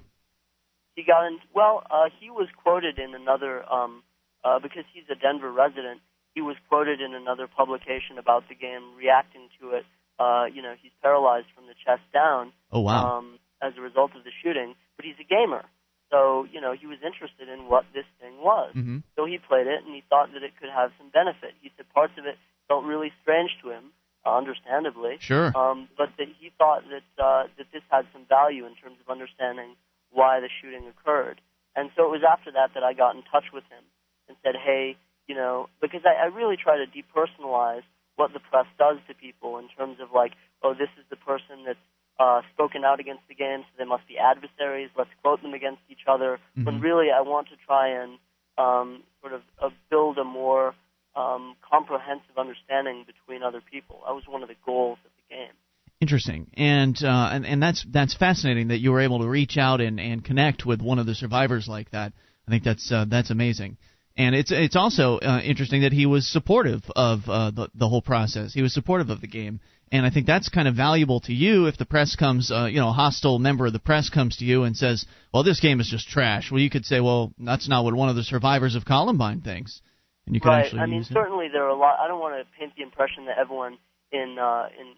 He 0.94 1.04
got 1.04 1.26
in. 1.26 1.38
Well, 1.54 1.82
uh, 1.90 2.08
he 2.18 2.30
was 2.30 2.48
quoted 2.62 2.98
in 2.98 3.14
another 3.14 3.62
um, 3.70 4.02
uh, 4.42 4.58
because 4.58 4.84
he's 4.94 5.04
a 5.10 5.14
Denver 5.14 5.52
resident. 5.52 6.00
He 6.34 6.40
was 6.40 6.56
quoted 6.68 7.00
in 7.00 7.14
another 7.14 7.46
publication 7.46 8.18
about 8.18 8.48
the 8.48 8.54
game, 8.54 8.96
reacting 8.96 9.48
to 9.60 9.76
it. 9.76 9.84
Uh, 10.18 10.46
you 10.52 10.62
know, 10.62 10.74
he's 10.80 10.92
paralyzed 11.02 11.48
from 11.54 11.66
the 11.66 11.74
chest 11.84 12.00
down. 12.12 12.52
Oh 12.72 12.80
wow! 12.80 13.18
Um, 13.18 13.38
as 13.60 13.72
a 13.76 13.80
result 13.80 14.12
of 14.16 14.24
the 14.24 14.32
shooting, 14.42 14.74
but 14.96 15.04
he's 15.04 15.20
a 15.20 15.28
gamer. 15.28 15.64
So, 16.10 16.46
you 16.52 16.60
know, 16.60 16.72
he 16.72 16.86
was 16.86 16.98
interested 17.02 17.48
in 17.48 17.66
what 17.66 17.84
this 17.92 18.06
thing 18.20 18.38
was. 18.38 18.72
Mm-hmm. 18.76 18.98
So 19.16 19.26
he 19.26 19.38
played 19.38 19.66
it 19.66 19.82
and 19.84 19.94
he 19.94 20.04
thought 20.08 20.30
that 20.34 20.42
it 20.42 20.54
could 20.60 20.70
have 20.70 20.92
some 20.98 21.10
benefit. 21.10 21.58
He 21.60 21.72
said 21.76 21.86
parts 21.92 22.14
of 22.16 22.26
it 22.26 22.38
felt 22.68 22.84
really 22.84 23.12
strange 23.22 23.50
to 23.62 23.70
him, 23.70 23.92
uh, 24.24 24.36
understandably. 24.36 25.16
Sure. 25.20 25.56
Um, 25.56 25.88
but 25.96 26.10
that 26.18 26.28
he 26.38 26.50
thought 26.58 26.82
that 26.90 27.22
uh, 27.22 27.44
that 27.58 27.66
this 27.72 27.82
had 27.90 28.06
some 28.12 28.24
value 28.28 28.66
in 28.66 28.74
terms 28.74 28.96
of 29.00 29.10
understanding 29.10 29.76
why 30.10 30.40
the 30.40 30.48
shooting 30.60 30.86
occurred. 30.88 31.40
And 31.74 31.90
so 31.94 32.04
it 32.04 32.10
was 32.10 32.22
after 32.24 32.50
that 32.52 32.72
that 32.74 32.82
I 32.82 32.94
got 32.94 33.14
in 33.16 33.22
touch 33.30 33.52
with 33.52 33.64
him 33.64 33.84
and 34.28 34.36
said, 34.42 34.54
hey, 34.56 34.96
you 35.28 35.34
know, 35.34 35.68
because 35.80 36.00
I, 36.04 36.24
I 36.24 36.26
really 36.26 36.56
try 36.56 36.78
to 36.78 36.86
depersonalize 36.86 37.84
what 38.16 38.32
the 38.32 38.40
press 38.40 38.66
does 38.78 38.96
to 39.08 39.14
people 39.14 39.58
in 39.58 39.68
terms 39.76 39.98
of 40.00 40.08
like, 40.14 40.32
oh, 40.62 40.72
this 40.72 40.88
is 40.98 41.04
the 41.10 41.16
person 41.16 41.64
that's 41.66 41.78
uh, 42.18 42.40
spoken 42.54 42.82
out 42.84 42.98
against 42.98 43.22
the 43.28 43.34
game, 43.34 43.60
so 43.60 43.72
they 43.78 43.84
must 43.84 44.08
be 44.08 44.16
adversaries. 44.16 44.88
Let's 44.96 45.10
quote 45.22 45.42
them 45.42 45.52
against 45.52 45.82
each 45.90 46.08
other. 46.08 46.38
Mm-hmm. 46.56 46.64
When 46.64 46.80
really, 46.80 47.08
I 47.10 47.20
want 47.20 47.48
to 47.48 47.56
try 47.66 47.88
and 47.88 48.18
um, 48.56 49.02
sort 49.20 49.34
of 49.34 49.42
uh, 49.60 49.68
build 49.90 50.16
a 50.16 50.24
more 50.24 50.74
um, 51.16 51.56
comprehensive 51.68 52.36
understanding 52.36 53.04
between 53.06 53.42
other 53.42 53.60
people. 53.60 54.02
That 54.06 54.14
was 54.14 54.24
one 54.28 54.42
of 54.42 54.48
the 54.48 54.54
goals 54.64 54.98
of 55.04 55.10
the 55.16 55.34
game. 55.34 55.52
Interesting, 55.98 56.50
and 56.54 56.96
uh, 57.02 57.30
and 57.32 57.46
and 57.46 57.62
that's 57.62 57.84
that's 57.90 58.14
fascinating 58.14 58.68
that 58.68 58.80
you 58.80 58.92
were 58.92 59.00
able 59.00 59.20
to 59.20 59.28
reach 59.28 59.56
out 59.56 59.80
and, 59.80 59.98
and 59.98 60.22
connect 60.22 60.66
with 60.66 60.82
one 60.82 60.98
of 60.98 61.06
the 61.06 61.14
survivors 61.14 61.66
like 61.68 61.90
that. 61.92 62.12
I 62.46 62.50
think 62.50 62.64
that's 62.64 62.92
uh, 62.92 63.06
that's 63.08 63.30
amazing, 63.30 63.78
and 64.14 64.34
it's 64.34 64.52
it's 64.52 64.76
also 64.76 65.18
uh, 65.18 65.40
interesting 65.42 65.82
that 65.82 65.94
he 65.94 66.04
was 66.04 66.30
supportive 66.30 66.82
of 66.94 67.20
uh, 67.26 67.50
the 67.50 67.70
the 67.74 67.88
whole 67.88 68.02
process. 68.02 68.52
He 68.52 68.60
was 68.60 68.74
supportive 68.74 69.08
of 69.08 69.22
the 69.22 69.26
game, 69.26 69.58
and 69.90 70.04
I 70.04 70.10
think 70.10 70.26
that's 70.26 70.50
kind 70.50 70.68
of 70.68 70.74
valuable 70.74 71.20
to 71.20 71.32
you 71.32 71.64
if 71.64 71.78
the 71.78 71.86
press 71.86 72.14
comes, 72.14 72.50
uh, 72.50 72.66
you 72.66 72.78
know, 72.78 72.90
a 72.90 72.92
hostile 72.92 73.38
member 73.38 73.64
of 73.64 73.72
the 73.72 73.78
press 73.78 74.10
comes 74.10 74.36
to 74.36 74.44
you 74.44 74.64
and 74.64 74.76
says, 74.76 75.06
"Well, 75.32 75.44
this 75.44 75.60
game 75.60 75.80
is 75.80 75.88
just 75.88 76.08
trash." 76.08 76.50
Well, 76.50 76.60
you 76.60 76.68
could 76.68 76.84
say, 76.84 77.00
"Well, 77.00 77.32
that's 77.38 77.68
not 77.68 77.84
what 77.84 77.94
one 77.94 78.10
of 78.10 78.16
the 78.16 78.22
survivors 78.22 78.74
of 78.74 78.84
Columbine 78.84 79.40
thinks." 79.40 79.80
And 80.26 80.34
you 80.34 80.40
can 80.40 80.50
right. 80.50 80.64
actually 80.64 80.80
I 80.80 80.86
mean, 80.86 81.02
it. 81.02 81.06
certainly 81.06 81.48
there 81.48 81.64
are 81.64 81.70
a 81.70 81.78
lot. 81.78 81.98
I 82.00 82.08
don't 82.08 82.20
want 82.20 82.34
to 82.36 82.44
paint 82.58 82.72
the 82.76 82.82
impression 82.82 83.26
that 83.26 83.38
everyone 83.38 83.78
in 84.12 84.38
uh, 84.38 84.68
in 84.78 84.94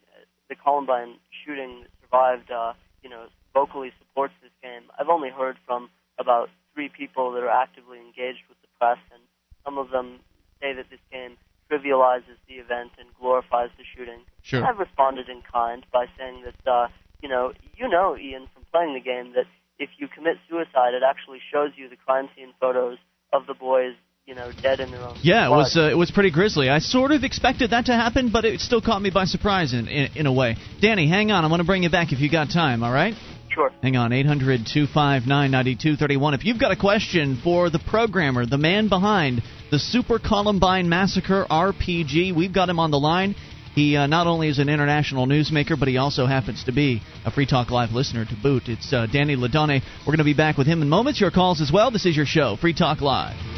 the 0.48 0.56
Columbine 0.56 1.16
shooting 1.44 1.82
that 1.82 1.90
survived, 2.02 2.50
uh, 2.50 2.72
you 3.02 3.10
know, 3.10 3.26
vocally 3.52 3.92
supports 3.98 4.34
this 4.42 4.52
game. 4.62 4.82
I've 4.98 5.08
only 5.08 5.30
heard 5.30 5.56
from 5.66 5.90
about 6.18 6.48
three 6.74 6.88
people 6.88 7.32
that 7.32 7.42
are 7.42 7.50
actively 7.50 7.98
engaged 7.98 8.44
with 8.48 8.58
the 8.62 8.68
press, 8.78 8.98
and 9.12 9.22
some 9.64 9.78
of 9.78 9.90
them 9.90 10.20
say 10.60 10.72
that 10.72 10.86
this 10.90 11.00
game 11.12 11.36
trivializes 11.70 12.40
the 12.48 12.54
event 12.54 12.92
and 12.98 13.08
glorifies 13.20 13.68
the 13.76 13.84
shooting. 13.84 14.20
Sure. 14.42 14.64
I've 14.64 14.78
responded 14.78 15.28
in 15.28 15.42
kind 15.52 15.84
by 15.92 16.06
saying 16.16 16.44
that, 16.44 16.70
uh, 16.70 16.88
you 17.20 17.28
know, 17.28 17.52
you 17.76 17.88
know, 17.88 18.16
Ian, 18.16 18.48
from 18.54 18.64
playing 18.72 18.94
the 18.94 19.00
game, 19.00 19.34
that 19.34 19.44
if 19.78 19.90
you 19.98 20.08
commit 20.08 20.38
suicide, 20.48 20.94
it 20.94 21.02
actually 21.04 21.40
shows 21.52 21.70
you 21.76 21.88
the 21.88 21.96
crime 21.96 22.28
scene 22.34 22.54
photos 22.58 22.96
of 23.32 23.46
the 23.46 23.54
boys 23.54 23.94
you 24.28 24.34
know, 24.34 24.52
dead 24.62 24.78
in 24.78 24.90
their 24.90 25.00
own. 25.00 25.16
Yeah, 25.22 25.46
it 25.46 25.50
was 25.50 25.74
uh, 25.74 25.88
it 25.90 25.96
was 25.96 26.10
pretty 26.10 26.30
grisly. 26.30 26.68
I 26.68 26.80
sort 26.80 27.12
of 27.12 27.24
expected 27.24 27.70
that 27.70 27.86
to 27.86 27.94
happen, 27.94 28.30
but 28.30 28.44
it 28.44 28.60
still 28.60 28.82
caught 28.82 29.00
me 29.00 29.08
by 29.08 29.24
surprise 29.24 29.72
in 29.72 29.88
in, 29.88 30.10
in 30.14 30.26
a 30.26 30.32
way. 30.32 30.56
Danny, 30.82 31.08
hang 31.08 31.30
on. 31.30 31.44
I'm 31.44 31.50
going 31.50 31.60
to 31.60 31.66
bring 31.66 31.82
you 31.82 31.90
back 31.90 32.12
if 32.12 32.20
you 32.20 32.30
got 32.30 32.50
time. 32.50 32.82
All 32.82 32.92
right. 32.92 33.14
Sure. 33.50 33.72
Hang 33.82 33.96
on, 33.96 34.12
800 34.12 34.66
259 34.72 35.26
9231. 35.26 36.34
If 36.34 36.44
you've 36.44 36.60
got 36.60 36.70
a 36.70 36.76
question 36.76 37.40
for 37.42 37.70
the 37.70 37.78
programmer, 37.78 38.44
the 38.44 38.58
man 38.58 38.90
behind 38.90 39.42
the 39.70 39.78
Super 39.78 40.18
Columbine 40.18 40.90
Massacre 40.90 41.46
RPG, 41.50 42.36
we've 42.36 42.52
got 42.52 42.68
him 42.68 42.78
on 42.78 42.90
the 42.90 42.98
line. 42.98 43.34
He 43.74 43.96
uh, 43.96 44.06
not 44.06 44.26
only 44.26 44.48
is 44.48 44.58
an 44.58 44.68
international 44.68 45.26
newsmaker, 45.26 45.78
but 45.78 45.88
he 45.88 45.96
also 45.96 46.26
happens 46.26 46.64
to 46.64 46.72
be 46.72 47.00
a 47.24 47.30
Free 47.30 47.46
Talk 47.46 47.70
Live 47.70 47.92
listener 47.92 48.26
to 48.26 48.36
boot. 48.42 48.64
It's 48.66 48.92
uh, 48.92 49.06
Danny 49.10 49.36
Ledonne. 49.36 49.80
We're 50.00 50.12
going 50.12 50.18
to 50.18 50.24
be 50.24 50.34
back 50.34 50.58
with 50.58 50.66
him 50.66 50.82
in 50.82 50.90
moments. 50.90 51.18
Your 51.18 51.30
calls 51.30 51.62
as 51.62 51.72
well. 51.72 51.90
This 51.90 52.04
is 52.04 52.14
your 52.14 52.26
show, 52.26 52.56
Free 52.60 52.74
Talk 52.74 53.00
Live. 53.00 53.57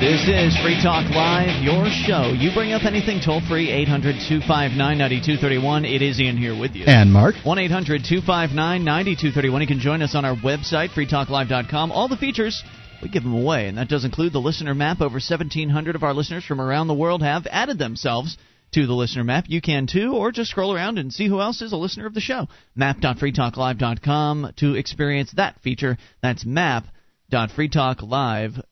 This 0.00 0.26
is 0.28 0.56
Free 0.64 0.80
Talk 0.82 1.10
Live, 1.10 1.62
your 1.62 1.84
show. 1.90 2.32
You 2.32 2.54
bring 2.54 2.72
up 2.72 2.86
anything 2.86 3.20
toll 3.22 3.42
free, 3.46 3.70
800 3.70 4.14
259 4.26 4.78
9231. 4.78 5.84
It 5.84 6.00
is 6.00 6.18
Ian 6.18 6.38
here 6.38 6.58
with 6.58 6.74
you. 6.74 6.86
And 6.86 7.12
Mark. 7.12 7.34
1 7.44 7.58
800 7.58 8.04
259 8.08 8.82
9231. 8.82 9.60
You 9.60 9.66
can 9.66 9.78
join 9.78 10.00
us 10.00 10.14
on 10.14 10.24
our 10.24 10.34
website, 10.34 10.88
freetalklive.com. 10.96 11.92
All 11.92 12.08
the 12.08 12.16
features, 12.16 12.64
we 13.02 13.10
give 13.10 13.24
them 13.24 13.34
away, 13.34 13.68
and 13.68 13.76
that 13.76 13.90
does 13.90 14.06
include 14.06 14.32
the 14.32 14.40
listener 14.40 14.74
map. 14.74 15.02
Over 15.02 15.20
1,700 15.20 15.94
of 15.94 16.02
our 16.02 16.14
listeners 16.14 16.46
from 16.46 16.62
around 16.62 16.86
the 16.86 16.94
world 16.94 17.22
have 17.22 17.46
added 17.50 17.78
themselves 17.78 18.38
to 18.72 18.86
the 18.86 18.94
listener 18.94 19.22
map. 19.22 19.44
You 19.48 19.60
can 19.60 19.86
too, 19.86 20.14
or 20.14 20.32
just 20.32 20.50
scroll 20.50 20.74
around 20.74 20.98
and 20.98 21.12
see 21.12 21.28
who 21.28 21.42
else 21.42 21.60
is 21.60 21.72
a 21.72 21.76
listener 21.76 22.06
of 22.06 22.14
the 22.14 22.22
show. 22.22 22.48
Map.freetalklive.com 22.74 24.54
to 24.56 24.76
experience 24.76 25.32
that 25.32 25.60
feature. 25.60 25.98
That's 26.22 26.46
map.freetalklive.com 26.46 28.64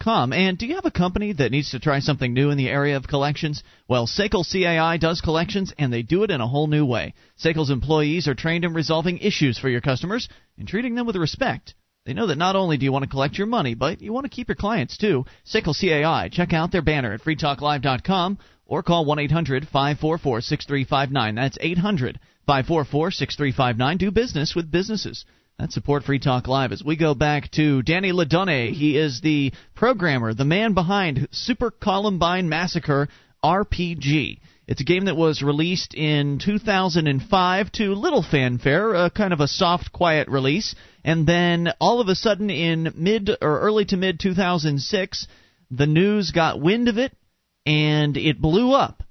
com. 0.00 0.32
And 0.32 0.58
do 0.58 0.66
you 0.66 0.74
have 0.74 0.84
a 0.84 0.90
company 0.90 1.32
that 1.32 1.50
needs 1.50 1.70
to 1.70 1.80
try 1.80 2.00
something 2.00 2.32
new 2.32 2.50
in 2.50 2.58
the 2.58 2.68
area 2.68 2.96
of 2.96 3.08
collections? 3.08 3.62
Well, 3.88 4.06
SACL 4.06 4.44
CAI 4.44 4.98
does 4.98 5.20
collections, 5.20 5.72
and 5.78 5.92
they 5.92 6.02
do 6.02 6.22
it 6.24 6.30
in 6.30 6.40
a 6.40 6.48
whole 6.48 6.66
new 6.66 6.84
way. 6.84 7.14
SACL's 7.38 7.70
employees 7.70 8.28
are 8.28 8.34
trained 8.34 8.64
in 8.64 8.74
resolving 8.74 9.18
issues 9.18 9.58
for 9.58 9.68
your 9.68 9.80
customers 9.80 10.28
and 10.58 10.68
treating 10.68 10.94
them 10.94 11.06
with 11.06 11.16
respect. 11.16 11.74
They 12.04 12.12
know 12.12 12.26
that 12.26 12.36
not 12.36 12.54
only 12.54 12.76
do 12.76 12.84
you 12.84 12.92
want 12.92 13.04
to 13.04 13.10
collect 13.10 13.38
your 13.38 13.46
money, 13.46 13.74
but 13.74 14.02
you 14.02 14.12
want 14.12 14.24
to 14.24 14.30
keep 14.30 14.48
your 14.48 14.56
clients 14.56 14.98
too. 14.98 15.24
SACL 15.46 15.74
CAI. 15.74 16.28
Check 16.28 16.52
out 16.52 16.70
their 16.70 16.82
banner 16.82 17.14
at 17.14 17.22
freetalklive.com 17.22 18.38
or 18.66 18.82
call 18.82 19.06
1 19.06 19.18
800 19.18 19.68
544 19.68 20.40
6359. 20.42 21.34
That's 21.34 21.58
800 21.60 22.20
544 22.46 23.10
6359. 23.10 23.96
Do 23.96 24.10
business 24.10 24.54
with 24.54 24.70
businesses. 24.70 25.24
That's 25.58 25.74
Support 25.74 26.02
Free 26.02 26.18
Talk 26.18 26.48
Live 26.48 26.72
as 26.72 26.82
we 26.82 26.96
go 26.96 27.14
back 27.14 27.48
to 27.52 27.80
Danny 27.82 28.10
Ledonne. 28.10 28.74
He 28.74 28.98
is 28.98 29.20
the 29.20 29.52
programmer, 29.76 30.34
the 30.34 30.44
man 30.44 30.74
behind 30.74 31.28
Super 31.30 31.70
Columbine 31.70 32.48
Massacre 32.48 33.08
RPG. 33.44 34.40
It's 34.66 34.80
a 34.80 34.84
game 34.84 35.04
that 35.04 35.16
was 35.16 35.42
released 35.42 35.94
in 35.94 36.40
2005 36.40 37.72
to 37.72 37.94
little 37.94 38.24
fanfare, 38.28 38.94
a 38.94 39.10
kind 39.10 39.32
of 39.32 39.38
a 39.38 39.46
soft, 39.46 39.92
quiet 39.92 40.26
release, 40.26 40.74
and 41.04 41.24
then 41.24 41.68
all 41.80 42.00
of 42.00 42.08
a 42.08 42.16
sudden 42.16 42.50
in 42.50 42.92
mid 42.96 43.30
or 43.40 43.60
early 43.60 43.84
to 43.84 43.96
mid 43.96 44.18
2006, 44.18 45.28
the 45.70 45.86
news 45.86 46.32
got 46.32 46.60
wind 46.60 46.88
of 46.88 46.98
it 46.98 47.16
and 47.64 48.16
it 48.16 48.40
blew 48.40 48.72
up 48.72 49.03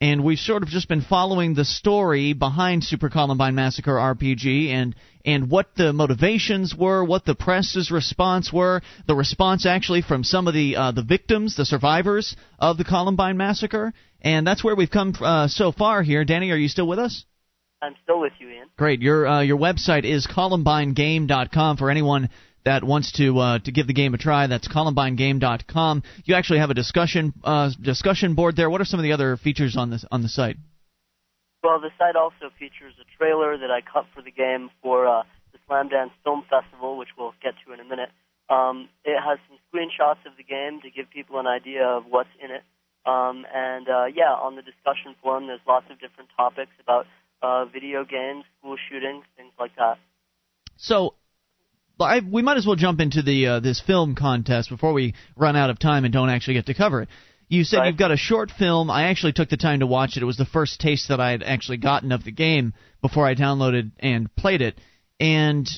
and 0.00 0.24
we've 0.24 0.38
sort 0.38 0.62
of 0.62 0.68
just 0.68 0.88
been 0.88 1.02
following 1.02 1.54
the 1.54 1.64
story 1.64 2.32
behind 2.32 2.82
Super 2.82 3.10
Columbine 3.10 3.54
Massacre 3.54 3.92
RPG 3.92 4.68
and 4.70 4.94
and 5.22 5.50
what 5.50 5.74
the 5.76 5.92
motivations 5.92 6.74
were, 6.74 7.04
what 7.04 7.26
the 7.26 7.34
press's 7.34 7.90
response 7.90 8.50
were, 8.50 8.80
the 9.06 9.14
response 9.14 9.66
actually 9.66 10.00
from 10.00 10.24
some 10.24 10.48
of 10.48 10.54
the 10.54 10.76
uh, 10.76 10.92
the 10.92 11.02
victims, 11.02 11.56
the 11.56 11.66
survivors 11.66 12.34
of 12.58 12.78
the 12.78 12.84
Columbine 12.84 13.36
Massacre, 13.36 13.92
and 14.22 14.46
that's 14.46 14.64
where 14.64 14.74
we've 14.74 14.90
come 14.90 15.14
uh, 15.20 15.48
so 15.48 15.72
far 15.72 16.02
here. 16.02 16.24
Danny, 16.24 16.50
are 16.50 16.56
you 16.56 16.68
still 16.68 16.88
with 16.88 16.98
us? 16.98 17.24
I'm 17.82 17.94
still 18.02 18.20
with 18.20 18.32
you, 18.38 18.48
Ian. 18.48 18.68
Great. 18.76 19.00
Your 19.02 19.26
uh, 19.26 19.40
your 19.42 19.58
website 19.58 20.04
is 20.04 20.26
columbinegame.com 20.26 21.76
for 21.76 21.90
anyone 21.90 22.30
that 22.64 22.84
wants 22.84 23.12
to 23.12 23.38
uh, 23.38 23.58
to 23.60 23.72
give 23.72 23.86
the 23.86 23.92
game 23.92 24.14
a 24.14 24.18
try, 24.18 24.46
that's 24.46 24.68
ColumbineGame.com. 24.68 26.02
You 26.24 26.34
actually 26.34 26.58
have 26.58 26.70
a 26.70 26.74
discussion 26.74 27.32
uh, 27.44 27.70
discussion 27.80 28.34
board 28.34 28.56
there. 28.56 28.70
What 28.70 28.80
are 28.80 28.84
some 28.84 29.00
of 29.00 29.04
the 29.04 29.12
other 29.12 29.36
features 29.36 29.76
on 29.76 29.90
this 29.90 30.04
on 30.10 30.22
the 30.22 30.28
site? 30.28 30.56
Well, 31.62 31.80
the 31.80 31.90
site 31.98 32.16
also 32.16 32.50
features 32.58 32.94
a 33.00 33.04
trailer 33.18 33.58
that 33.58 33.70
I 33.70 33.80
cut 33.80 34.06
for 34.14 34.22
the 34.22 34.30
game 34.30 34.70
for 34.82 35.06
uh, 35.06 35.22
the 35.52 35.58
Slamdance 35.68 36.12
Film 36.24 36.42
Festival, 36.48 36.96
which 36.96 37.10
we'll 37.18 37.34
get 37.42 37.54
to 37.66 37.72
in 37.74 37.80
a 37.80 37.84
minute. 37.84 38.08
Um, 38.48 38.88
it 39.04 39.20
has 39.20 39.38
some 39.48 39.58
screenshots 39.68 40.24
of 40.26 40.36
the 40.36 40.42
game 40.42 40.80
to 40.82 40.90
give 40.90 41.10
people 41.10 41.38
an 41.38 41.46
idea 41.46 41.84
of 41.84 42.04
what's 42.08 42.30
in 42.42 42.50
it. 42.50 42.62
Um, 43.06 43.46
and 43.54 43.88
uh, 43.88 44.06
yeah, 44.06 44.32
on 44.32 44.56
the 44.56 44.62
discussion 44.62 45.14
forum, 45.22 45.46
there's 45.46 45.60
lots 45.66 45.86
of 45.90 46.00
different 46.00 46.30
topics 46.36 46.72
about 46.82 47.06
uh, 47.42 47.64
video 47.66 48.04
games, 48.04 48.44
school 48.58 48.76
shootings, 48.90 49.24
things 49.36 49.52
like 49.58 49.74
that. 49.76 49.98
So 50.76 51.14
I, 52.04 52.20
we 52.20 52.42
might 52.42 52.56
as 52.56 52.66
well 52.66 52.76
jump 52.76 53.00
into 53.00 53.22
the 53.22 53.46
uh, 53.46 53.60
this 53.60 53.80
film 53.80 54.14
contest 54.14 54.70
before 54.70 54.92
we 54.92 55.14
run 55.36 55.56
out 55.56 55.70
of 55.70 55.78
time 55.78 56.04
and 56.04 56.12
don't 56.12 56.30
actually 56.30 56.54
get 56.54 56.66
to 56.66 56.74
cover 56.74 57.02
it. 57.02 57.08
You 57.48 57.64
said 57.64 57.78
Right. 57.78 57.86
you've 57.88 57.96
got 57.98 58.12
a 58.12 58.16
short 58.16 58.50
film. 58.50 58.90
I 58.90 59.08
actually 59.08 59.32
took 59.32 59.48
the 59.48 59.56
time 59.56 59.80
to 59.80 59.86
watch 59.86 60.16
it. 60.16 60.22
It 60.22 60.26
was 60.26 60.36
the 60.36 60.44
first 60.44 60.80
taste 60.80 61.08
that 61.08 61.20
I 61.20 61.32
had 61.32 61.42
actually 61.42 61.78
gotten 61.78 62.12
of 62.12 62.22
the 62.22 62.30
game 62.30 62.74
before 63.02 63.26
I 63.26 63.34
downloaded 63.34 63.90
and 63.98 64.34
played 64.36 64.62
it. 64.62 64.78
And 65.18 65.68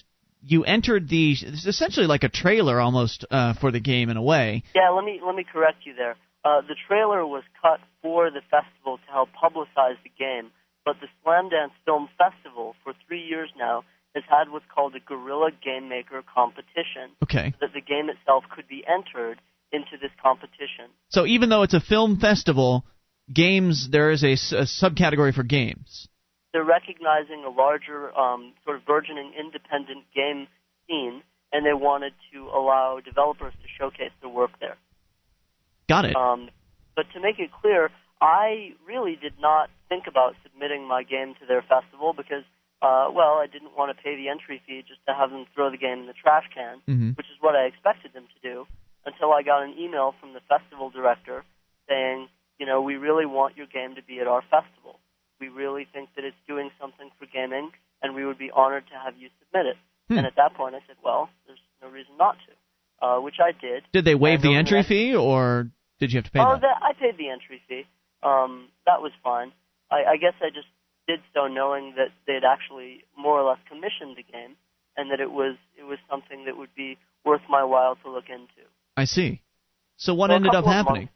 you 0.45 0.65
entered 0.65 1.09
the 1.09 1.33
it's 1.33 1.67
essentially 1.67 2.07
like 2.07 2.25
a 2.25 2.29
trailer 2.29 2.79
almost 2.81 3.25
uh, 3.31 3.55
for 3.55 3.71
the 3.71 3.81
game 3.81 4.11
in 4.11 4.17
a 4.17 4.23
way. 4.23 4.65
Yeah, 4.75 4.91
let 4.91 5.05
me 5.05 5.21
let 5.25 5.35
me 5.35 5.45
correct 5.51 5.79
you 5.85 5.95
there. 5.95 6.17
Uh, 6.45 6.61
the 6.61 6.77
trailer 6.89 7.25
was 7.27 7.45
cut 7.63 7.81
for 8.03 8.31
the 8.31 8.43
festival 8.51 8.99
to 8.99 9.13
help 9.13 9.29
publicize 9.33 9.97
the 10.03 10.11
game, 10.19 10.51
but 10.85 10.97
the 11.01 11.07
Slam 11.23 11.49
Dance 11.49 11.73
Film 11.85 12.09
Festival 12.19 12.75
for 12.83 12.93
three 13.07 13.23
years 13.23 13.49
now 13.57 13.85
has 14.15 14.25
had 14.29 14.51
what's 14.51 14.65
called 14.75 14.95
a 14.95 15.01
Guerrilla 15.01 15.51
Game 15.65 15.89
Maker 15.89 16.23
competition, 16.35 17.11
Okay. 17.23 17.53
so 17.53 17.57
that 17.67 17.73
the 17.75 17.81
game 17.81 18.09
itself 18.11 18.45
could 18.55 18.69
be 18.69 18.85
entered 18.87 19.41
into 19.73 19.97
this 20.01 20.11
competition. 20.23 20.91
So 21.09 21.25
even 21.27 21.49
though 21.49 21.63
it's 21.63 21.73
a 21.75 21.81
film 21.81 22.19
festival, 22.21 22.85
games 23.33 23.89
there 23.91 24.11
is 24.11 24.23
a, 24.23 24.33
s- 24.33 24.53
a 24.53 24.63
subcategory 24.65 25.33
for 25.33 25.43
games. 25.43 26.09
They're 26.53 26.63
recognizing 26.65 27.45
a 27.47 27.51
larger, 27.51 28.13
um, 28.15 28.53
sort 28.65 28.77
of 28.77 28.85
burgeoning 28.85 29.33
independent 29.39 30.05
game 30.15 30.47
scene, 30.87 31.23
and 31.51 31.65
they 31.65 31.73
wanted 31.73 32.13
to 32.35 32.49
allow 32.49 33.01
developers 33.03 33.55
to 33.63 33.69
showcase 33.79 34.13
their 34.21 34.29
work 34.29 34.51
there. 34.61 34.77
Got 35.89 36.05
it. 36.05 36.17
Um, 36.17 36.51
but 36.95 37.07
to 37.15 37.21
make 37.21 37.39
it 37.39 37.51
clear, 37.63 37.91
I 38.21 38.73
really 38.87 39.17
did 39.17 39.35
not 39.41 39.71
think 39.89 40.05
about 40.07 40.35
submitting 40.43 40.87
my 40.87 41.03
game 41.03 41.35
to 41.41 41.47
their 41.47 41.63
festival 41.63 42.13
because, 42.15 42.45
uh, 42.83 43.09
well, 43.15 43.39
I 43.39 43.47
didn't 43.47 43.79
want 43.79 43.97
to 43.97 44.03
pay 44.03 44.17
the 44.17 44.29
entry 44.29 44.61
fee 44.67 44.83
just 44.87 45.01
to 45.07 45.15
have 45.15 45.31
them 45.31 45.47
throw 45.55 45.71
the 45.71 45.79
game 45.79 46.01
in 46.01 46.07
the 46.07 46.19
trash 46.19 46.45
can, 46.53 46.83
Mhm. 46.89 47.17
which 47.17 47.31
is 47.31 47.39
what 47.41 47.55
I 47.55 47.65
expected 47.71 48.13
them 48.13 48.27
to 48.27 48.39
do, 48.43 48.67
until 49.07 49.33
I 49.33 49.43
got 49.43 49.63
an 49.63 49.79
email 49.79 50.13
from 50.21 50.33
the 50.33 50.41
festival 50.41 50.91
director 50.91 51.45
saying, 51.89 52.29
you 52.59 52.67
know, 52.67 52.83
we 52.83 52.97
really 52.97 53.27
want 53.27 53.57
your 53.57 53.67
game 53.67 53.95
to 53.95 54.03
be 54.03 54.19
at 54.19 54.27
our 54.27 54.43
festival. 54.43 54.99
We 55.41 55.49
really 55.49 55.85
think 55.85 56.15
that 56.17 56.25
it's 56.25 56.37
doing 56.47 56.71
something 56.81 57.11
for 57.19 57.27
gaming, 57.27 57.73
and 58.03 58.15
we 58.15 58.27
would 58.27 58.39
be 58.39 58.51
honored 58.51 58.87
to 58.89 58.99
have 58.99 59.17
you 59.17 59.31
submit 59.39 59.67
it. 59.67 59.77
Hmm. 60.09 60.19
And 60.19 60.27
at 60.27 60.35
that 60.37 60.55
point, 60.55 60.75
I 60.75 60.81
said, 60.87 60.97
well, 61.03 61.31
there's 61.47 61.63
no 61.81 61.89
reason 61.89 62.17
not 62.19 62.37
to, 62.47 63.07
uh, 63.07 63.21
which 63.21 63.39
I 63.41 63.53
did. 63.53 63.85
Did 63.93 64.05
they 64.05 64.15
waive 64.17 64.43
the 64.43 64.55
entry 64.55 64.83
fee, 64.83 65.15
or 65.15 65.71
did 65.99 66.13
you 66.13 66.19
have 66.19 66.25
to 66.25 66.31
pay 66.33 66.41
oh, 66.41 66.55
that? 66.55 66.63
that 66.63 66.83
I 66.83 66.93
paid 66.95 67.17
the 67.17 67.31
entry 67.31 67.63
fee. 67.69 67.87
Um, 68.23 68.69
that 68.87 69.03
was 69.03 69.13
fine. 69.23 69.53
I, 69.91 70.05
I 70.13 70.17
guess 70.17 70.35
I 70.41 70.51
just 70.51 70.69
did 71.09 71.21
so 71.35 71.47
knowing 71.49 71.95
that 71.97 72.09
they'd 72.27 72.45
actually 72.45 73.05
more 73.17 73.41
or 73.41 73.49
less 73.49 73.59
commissioned 73.69 74.17
the 74.17 74.23
game, 74.23 74.57
and 74.97 75.11
that 75.11 75.21
it 75.21 75.31
was 75.33 75.57
it 75.77 75.85
was 75.85 75.99
something 76.11 76.45
that 76.47 76.57
would 76.57 76.75
be 76.75 76.99
worth 77.25 77.43
my 77.49 77.65
while 77.65 77.97
to 78.05 78.11
look 78.11 78.29
into. 78.29 78.63
I 78.97 79.05
see. 79.05 79.41
So 79.97 80.15
what 80.15 80.31
Well, 80.31 80.37
ended 80.37 80.55
up 80.55 80.65
happening? 80.65 81.03
months- 81.11 81.15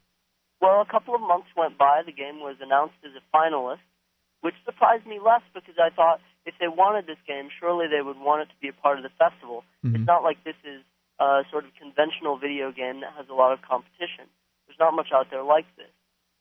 Well, 0.60 0.80
a 0.80 0.86
couple 0.86 1.14
of 1.14 1.20
months 1.20 1.48
went 1.56 1.76
by. 1.76 2.02
The 2.02 2.12
game 2.12 2.40
was 2.40 2.56
announced 2.60 2.94
as 3.04 3.12
a 3.14 3.22
finalist, 3.36 3.84
which 4.40 4.54
surprised 4.64 5.06
me 5.06 5.18
less 5.18 5.42
because 5.52 5.78
I 5.78 5.90
thought 5.90 6.20
if 6.46 6.54
they 6.58 6.68
wanted 6.68 7.06
this 7.06 7.18
game, 7.26 7.50
surely 7.60 7.86
they 7.88 8.00
would 8.02 8.18
want 8.18 8.42
it 8.42 8.48
to 8.54 8.56
be 8.60 8.68
a 8.68 8.72
part 8.72 8.96
of 8.98 9.02
the 9.02 9.10
festival. 9.10 9.64
Mhm. 9.84 9.96
It's 9.96 10.06
not 10.06 10.22
like 10.22 10.42
this 10.44 10.56
is 10.64 10.82
a 11.18 11.44
sort 11.50 11.64
of 11.64 11.74
conventional 11.74 12.36
video 12.36 12.70
game 12.72 13.00
that 13.00 13.12
has 13.14 13.28
a 13.28 13.34
lot 13.34 13.52
of 13.52 13.60
competition. 13.62 14.28
There's 14.66 14.78
not 14.78 14.94
much 14.94 15.12
out 15.12 15.30
there 15.30 15.42
like 15.42 15.66
this. 15.76 15.90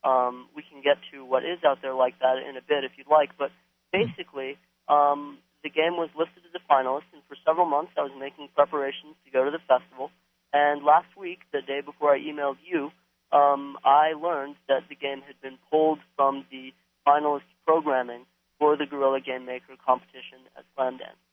Um, 0.05 0.47
we 0.55 0.61
can 0.61 0.85
get 0.85 1.01
to 1.11 1.25
what 1.25 1.43
is 1.43 1.57
out 1.65 1.81
there 1.81 1.95
like 1.95 2.19
that 2.19 2.37
in 2.37 2.55
a 2.57 2.61
bit 2.61 2.85
if 2.85 2.93
you'd 2.95 3.09
like, 3.09 3.33
but 3.37 3.49
basically, 3.91 4.57
um, 4.87 5.39
the 5.65 5.73
game 5.73 5.97
was 5.97 6.13
listed 6.13 6.45
as 6.45 6.53
a 6.53 6.61
finalist, 6.71 7.09
and 7.11 7.25
for 7.27 7.35
several 7.41 7.65
months 7.65 7.91
I 7.97 8.05
was 8.05 8.13
making 8.13 8.49
preparations 8.53 9.17
to 9.25 9.31
go 9.31 9.43
to 9.43 9.49
the 9.49 9.63
festival. 9.65 10.11
And 10.53 10.85
last 10.85 11.09
week, 11.17 11.39
the 11.51 11.61
day 11.65 11.81
before 11.81 12.13
I 12.13 12.19
emailed 12.19 12.61
you, 12.61 12.91
um, 13.33 13.77
I 13.83 14.13
learned 14.13 14.55
that 14.69 14.85
the 14.87 14.95
game 14.95 15.25
had 15.25 15.41
been 15.41 15.57
pulled 15.71 15.99
from 16.15 16.45
the 16.51 16.71
finalist 17.01 17.49
programming 17.65 18.25
for 18.59 18.77
the 18.77 18.85
Guerrilla 18.85 19.19
Game 19.19 19.45
Maker 19.45 19.73
competition 19.83 20.45
at 20.55 20.63
Slamdance. 20.77 21.24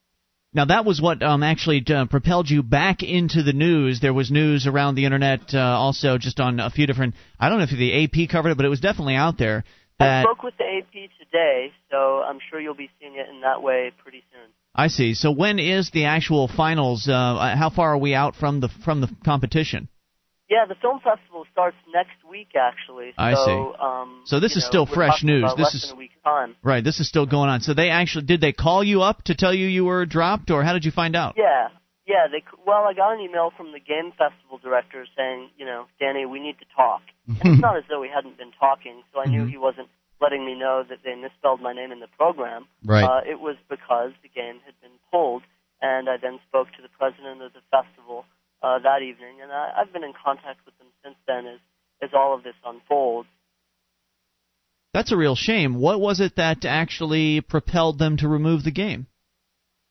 Now 0.54 0.66
that 0.66 0.84
was 0.84 1.00
what 1.00 1.22
um, 1.22 1.42
actually 1.42 1.82
uh, 1.88 2.04
propelled 2.06 2.50
you 2.50 2.62
back 2.62 3.02
into 3.02 3.42
the 3.42 3.54
news. 3.54 4.00
There 4.00 4.12
was 4.12 4.30
news 4.30 4.66
around 4.66 4.96
the 4.96 5.06
internet, 5.06 5.54
uh, 5.54 5.58
also 5.58 6.18
just 6.18 6.40
on 6.40 6.60
a 6.60 6.68
few 6.68 6.86
different. 6.86 7.14
I 7.40 7.48
don't 7.48 7.58
know 7.58 7.64
if 7.64 7.70
the 7.70 8.04
AP 8.04 8.28
covered 8.30 8.50
it, 8.50 8.56
but 8.56 8.66
it 8.66 8.68
was 8.68 8.80
definitely 8.80 9.14
out 9.16 9.38
there. 9.38 9.64
I 9.98 10.22
spoke 10.22 10.42
with 10.42 10.54
the 10.58 10.64
AP 10.64 10.92
today, 11.18 11.72
so 11.90 12.22
I'm 12.22 12.38
sure 12.50 12.60
you'll 12.60 12.74
be 12.74 12.90
seeing 13.00 13.14
it 13.16 13.28
in 13.28 13.42
that 13.42 13.62
way 13.62 13.92
pretty 14.02 14.24
soon. 14.32 14.50
I 14.74 14.88
see. 14.88 15.14
So 15.14 15.30
when 15.30 15.58
is 15.58 15.90
the 15.90 16.06
actual 16.06 16.48
finals? 16.48 17.08
Uh, 17.08 17.54
how 17.56 17.70
far 17.70 17.94
are 17.94 17.98
we 17.98 18.14
out 18.14 18.36
from 18.36 18.60
the 18.60 18.68
from 18.84 19.00
the 19.00 19.08
competition? 19.24 19.88
Yeah, 20.52 20.66
the 20.68 20.74
film 20.84 20.98
festival 21.00 21.46
starts 21.50 21.78
next 21.98 22.18
week, 22.28 22.52
actually. 22.68 23.14
I 23.16 23.32
see. 23.46 23.58
Um, 23.80 24.20
So 24.30 24.38
this 24.38 24.52
is 24.58 24.64
know, 24.64 24.68
still 24.72 24.86
fresh 24.86 25.22
news. 25.24 25.48
This 25.56 25.72
is- 25.74 25.88
than 25.88 25.96
a 25.96 26.02
week's 26.04 26.20
time. 26.22 26.50
Right. 26.62 26.84
This 26.84 27.00
is 27.00 27.08
still 27.08 27.24
going 27.24 27.48
on. 27.48 27.60
So 27.62 27.72
they 27.72 27.88
actually 27.88 28.26
did 28.26 28.40
they 28.42 28.52
call 28.52 28.84
you 28.84 29.00
up 29.00 29.22
to 29.28 29.34
tell 29.34 29.54
you 29.54 29.66
you 29.66 29.84
were 29.86 30.04
dropped, 30.04 30.50
or 30.50 30.62
how 30.62 30.74
did 30.74 30.84
you 30.84 30.90
find 31.02 31.16
out? 31.16 31.32
Yeah, 31.38 31.68
yeah. 32.06 32.24
They 32.30 32.40
c- 32.40 32.60
well, 32.66 32.82
I 32.84 32.92
got 32.92 33.14
an 33.16 33.20
email 33.20 33.48
from 33.56 33.72
the 33.72 33.80
game 33.80 34.12
festival 34.12 34.58
director 34.62 35.06
saying, 35.16 35.40
you 35.56 35.64
know, 35.64 35.86
Danny, 35.98 36.26
we 36.26 36.38
need 36.38 36.58
to 36.58 36.66
talk. 36.76 37.00
and 37.28 37.38
it's 37.54 37.60
not 37.68 37.78
as 37.78 37.84
though 37.88 38.00
we 38.00 38.10
hadn't 38.14 38.36
been 38.36 38.52
talking, 38.60 38.96
so 39.12 39.20
I 39.24 39.26
knew 39.32 39.44
Mhm. 39.46 39.50
he 39.50 39.56
wasn't 39.56 39.88
letting 40.20 40.44
me 40.44 40.54
know 40.54 40.82
that 40.90 40.98
they 41.02 41.14
misspelled 41.14 41.60
my 41.62 41.72
name 41.72 41.90
in 41.92 42.00
the 42.00 42.12
program. 42.20 42.66
Right. 42.84 43.04
Uh, 43.04 43.22
it 43.26 43.40
was 43.40 43.56
because 43.70 44.12
the 44.22 44.28
game 44.28 44.60
had 44.66 44.74
been 44.84 44.96
pulled, 45.10 45.44
and 45.80 46.10
I 46.10 46.16
then 46.18 46.40
spoke 46.48 46.68
to 46.76 46.82
the 46.82 46.92
president 47.00 47.40
of 47.42 47.52
the 47.54 47.62
festival 47.70 48.26
uh, 48.62 48.78
that 48.78 49.02
evening, 49.02 49.40
and 49.42 49.50
I, 49.50 49.72
I've 49.78 49.92
been 49.92 50.04
in 50.04 50.12
contact 50.12 50.60
with 50.64 50.76
them 50.78 50.88
since 51.04 51.16
then 51.26 51.46
as 51.46 51.60
as 52.02 52.10
all 52.14 52.34
of 52.34 52.42
this 52.42 52.54
unfolds. 52.64 53.28
That's 54.92 55.12
a 55.12 55.16
real 55.16 55.36
shame. 55.36 55.76
What 55.76 56.00
was 56.00 56.20
it 56.20 56.36
that 56.36 56.64
actually 56.64 57.40
propelled 57.40 57.98
them 57.98 58.16
to 58.18 58.28
remove 58.28 58.64
the 58.64 58.72
game? 58.72 59.06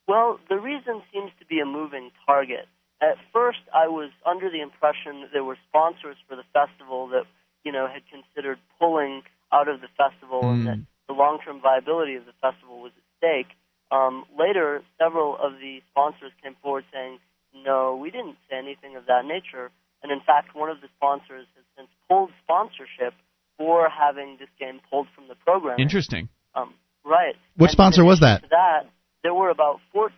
Well, 0.07 0.39
the 0.49 0.60
reason 0.60 1.01
seems 1.13 1.31
to 1.39 1.45
be 1.45 1.60
a 1.60 1.65
moving 1.65 2.12
target, 2.25 2.67
at 3.01 3.17
first 3.34 3.60
I 3.73 3.88
was 3.88 4.12
under 4.25 4.49
the 4.49 4.62
impression 4.62 5.21
that 5.21 5.34
there 5.34 5.43
were 5.43 5.57
sponsors 5.67 6.17
for 6.29 6.36
the 6.36 6.45
festival 6.53 7.07
that 7.10 7.25
you 7.63 7.71
know 7.71 7.88
had 7.88 8.03
considered 8.07 8.60
pulling 8.79 9.23
out 9.51 9.67
of 9.67 9.81
the 9.81 9.89
festival 9.97 10.49
and 10.49 10.67
that 10.67 10.79
the 11.07 11.13
long-term 11.13 11.60
viability 11.62 12.15
of 12.15 12.25
the 12.25 12.38
festival 12.39 12.79
was 12.79 12.91
at 12.95 13.03
stake. 13.17 13.51
Um, 13.91 14.23
later, 14.39 14.81
several 14.97 15.36
of 15.36 15.60
the 15.60 15.81
sponsors 15.91 16.31
came 16.41 16.55
forward 16.63 16.86
saying, 16.93 17.19
"No, 17.53 17.95
we 17.95 18.11
didn't 18.11 18.37
say 18.49 18.57
anything 18.57 18.95
of 18.95 19.05
that 19.07 19.25
nature." 19.25 19.71
And 20.03 20.11
in 20.11 20.21
fact, 20.21 20.55
one 20.55 20.69
of 20.69 20.81
the 20.81 20.87
sponsors 20.97 21.45
has 21.55 21.65
since 21.77 21.89
pulled 22.09 22.31
sponsorship 22.43 23.13
for 23.57 23.87
having 23.89 24.37
this 24.39 24.49
game 24.59 24.81
pulled 24.89 25.07
from 25.13 25.27
the 25.27 25.35
program. 25.35 25.79
Interesting. 25.79 26.29
Um, 26.55 26.73
right. 27.05 27.35
Which 27.55 27.69
And 27.69 27.71
sponsor 27.71 28.03
was 28.03 28.19
that? 28.21 28.41
That, 28.49 28.89
there 29.23 29.33
were 29.33 29.49
about 29.49 29.79
14. 29.93 30.09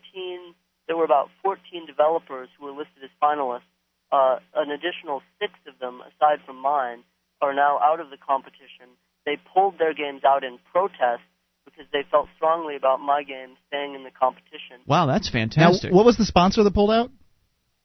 There 0.88 0.96
were 0.96 1.04
about 1.04 1.30
14 1.44 1.86
developers 1.86 2.50
who 2.58 2.66
were 2.66 2.72
listed 2.72 3.04
as 3.04 3.12
finalists. 3.22 3.68
Uh, 4.12 4.40
an 4.56 4.70
additional 4.70 5.22
six 5.40 5.54
of 5.68 5.78
them, 5.80 6.00
aside 6.02 6.40
from 6.46 6.62
mine, 6.62 7.04
are 7.42 7.54
now 7.54 7.80
out 7.84 8.00
of 8.00 8.10
the 8.10 8.18
competition. 8.18 8.88
They 9.26 9.38
pulled 9.54 9.80
their 9.80 9.94
games 9.94 10.22
out 10.24 10.44
in 10.44 10.60
protest 10.72 11.24
because 11.66 11.86
they 11.92 12.04
felt 12.12 12.28
strongly 12.36 12.76
about 12.76 13.00
my 13.00 13.24
game 13.24 13.56
staying 13.68 13.96
in 13.96 14.04
the 14.04 14.12
competition. 14.12 14.84
Wow, 14.86 15.08
that's 15.08 15.30
fantastic. 15.30 15.58
Now, 15.58 15.66
fantastic. 15.68 15.94
what 15.94 16.06
was 16.06 16.18
the 16.18 16.26
sponsor 16.26 16.64
that 16.64 16.74
pulled 16.74 16.92
out? 16.92 17.10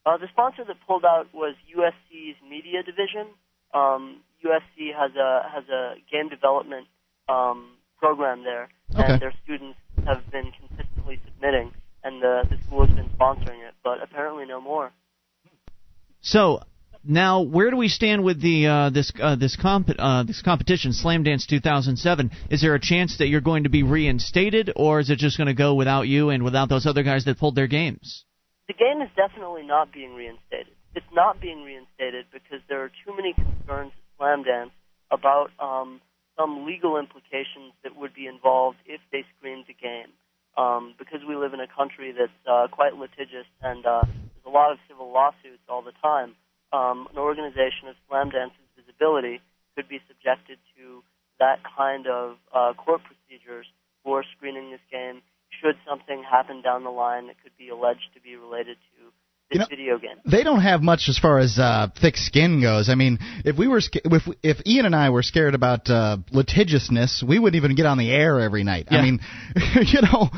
Uh, 0.08 0.16
the 0.16 0.28
sponsor 0.32 0.64
that 0.64 0.76
pulled 0.86 1.04
out 1.04 1.26
was 1.34 1.54
USC's 1.76 2.36
media 2.48 2.82
division. 2.82 3.26
Um, 3.74 4.20
USC 4.42 4.94
has 4.96 5.10
a 5.16 5.42
has 5.52 5.64
a 5.68 5.96
game 6.10 6.30
development 6.30 6.86
um, 7.28 7.72
program 7.98 8.42
there, 8.42 8.70
Okay. 8.94 9.12
and 9.12 9.20
their 9.20 9.34
students 9.44 9.78
have 10.06 10.22
been 10.30 10.50
consistently 10.58 11.20
submitting, 11.26 11.72
and 12.02 12.22
the, 12.22 12.44
the 12.48 12.56
school 12.64 12.86
has 12.86 12.94
been 12.96 13.10
sponsoring 13.10 13.68
it, 13.68 13.74
but 13.84 14.02
apparently 14.02 14.46
no 14.46 14.62
more. 14.62 14.92
So 16.22 16.62
now, 17.04 17.42
where 17.42 17.70
do 17.70 17.76
we 17.76 17.88
stand 17.88 18.24
with 18.24 18.40
the 18.40 18.66
uh, 18.66 18.90
this 18.90 19.12
uh, 19.20 19.36
this 19.36 19.56
comp 19.56 19.90
uh, 19.98 20.22
this 20.22 20.40
competition, 20.40 20.94
Slam 20.94 21.22
Dance 21.22 21.44
2007? 21.44 22.30
Is 22.48 22.62
there 22.62 22.74
a 22.74 22.80
chance 22.80 23.18
that 23.18 23.28
you're 23.28 23.42
going 23.42 23.64
to 23.64 23.70
be 23.70 23.82
reinstated, 23.82 24.72
or 24.74 25.00
is 25.00 25.10
it 25.10 25.18
just 25.18 25.36
going 25.36 25.48
to 25.48 25.54
go 25.54 25.74
without 25.74 26.08
you 26.08 26.30
and 26.30 26.44
without 26.44 26.70
those 26.70 26.86
other 26.86 27.02
guys 27.02 27.26
that 27.26 27.38
pulled 27.38 27.56
their 27.56 27.66
games? 27.66 28.24
The 28.68 28.74
game 28.74 29.00
is 29.00 29.08
definitely 29.16 29.64
not 29.64 29.92
being 29.92 30.14
reinstated. 30.14 30.76
It's 30.94 31.08
not 31.12 31.40
being 31.40 31.64
reinstated 31.64 32.26
because 32.32 32.60
there 32.68 32.84
are 32.84 32.92
too 33.04 33.16
many 33.16 33.32
concerns 33.32 33.92
at 33.96 34.04
Slam 34.16 34.42
Dance 34.44 34.76
about 35.10 35.50
um, 35.58 36.00
some 36.36 36.66
legal 36.66 36.98
implications 36.98 37.72
that 37.82 37.96
would 37.96 38.14
be 38.14 38.26
involved 38.26 38.76
if 38.84 39.00
they 39.10 39.24
screened 39.36 39.64
the 39.66 39.74
game. 39.74 40.12
Um, 40.56 40.94
because 40.98 41.20
we 41.26 41.36
live 41.36 41.54
in 41.54 41.60
a 41.60 41.70
country 41.70 42.12
that's 42.12 42.34
uh, 42.44 42.66
quite 42.70 42.92
litigious 42.92 43.46
and 43.62 43.86
uh, 43.86 44.02
there's 44.04 44.46
a 44.46 44.50
lot 44.50 44.72
of 44.72 44.78
civil 44.88 45.12
lawsuits 45.12 45.62
all 45.68 45.82
the 45.82 45.94
time, 46.02 46.34
um, 46.72 47.08
an 47.10 47.18
organization 47.18 47.88
of 47.88 47.96
Slam 48.08 48.30
Dance's 48.30 48.68
visibility 48.76 49.40
could 49.76 49.88
be 49.88 50.00
subjected 50.08 50.58
to 50.76 51.02
that 51.38 51.60
kind 51.62 52.06
of 52.06 52.36
uh, 52.52 52.74
court 52.74 53.00
procedures 53.06 53.66
for 54.02 54.24
screening 54.36 54.70
this 54.70 54.82
game 54.90 55.22
should 55.60 55.76
something 55.88 56.22
happen 56.28 56.62
down 56.62 56.84
the 56.84 56.90
line 56.90 57.26
that 57.28 57.36
could 57.42 57.56
be 57.58 57.68
alleged 57.68 58.08
to 58.14 58.20
be 58.20 58.36
related 58.36 58.76
to 58.76 59.04
this 59.50 59.54
You 59.54 59.58
know- 59.60 59.66
video 59.70 59.98
game. 59.98 60.16
They 60.24 60.42
don't 60.42 60.60
have 60.60 60.82
much 60.82 61.08
as 61.08 61.18
far 61.18 61.38
as 61.38 61.58
uh, 61.58 61.88
thick 62.00 62.16
skin 62.16 62.60
goes. 62.60 62.88
I 62.88 62.94
mean, 62.94 63.18
if 63.44 63.56
we 63.56 63.66
were 63.66 63.80
sca- 63.80 64.00
if 64.04 64.22
if 64.42 64.66
Ian 64.66 64.86
and 64.86 64.94
I 64.94 65.10
were 65.10 65.22
scared 65.22 65.54
about 65.54 65.88
uh, 65.88 66.18
litigiousness, 66.30 67.22
we 67.26 67.38
wouldn't 67.38 67.56
even 67.62 67.74
get 67.76 67.86
on 67.86 67.96
the 67.98 68.10
air 68.10 68.40
every 68.40 68.62
night. 68.64 68.88
Yeah. 68.90 68.98
I 68.98 69.02
mean, 69.02 69.20
you 69.86 70.02
know, 70.02 70.28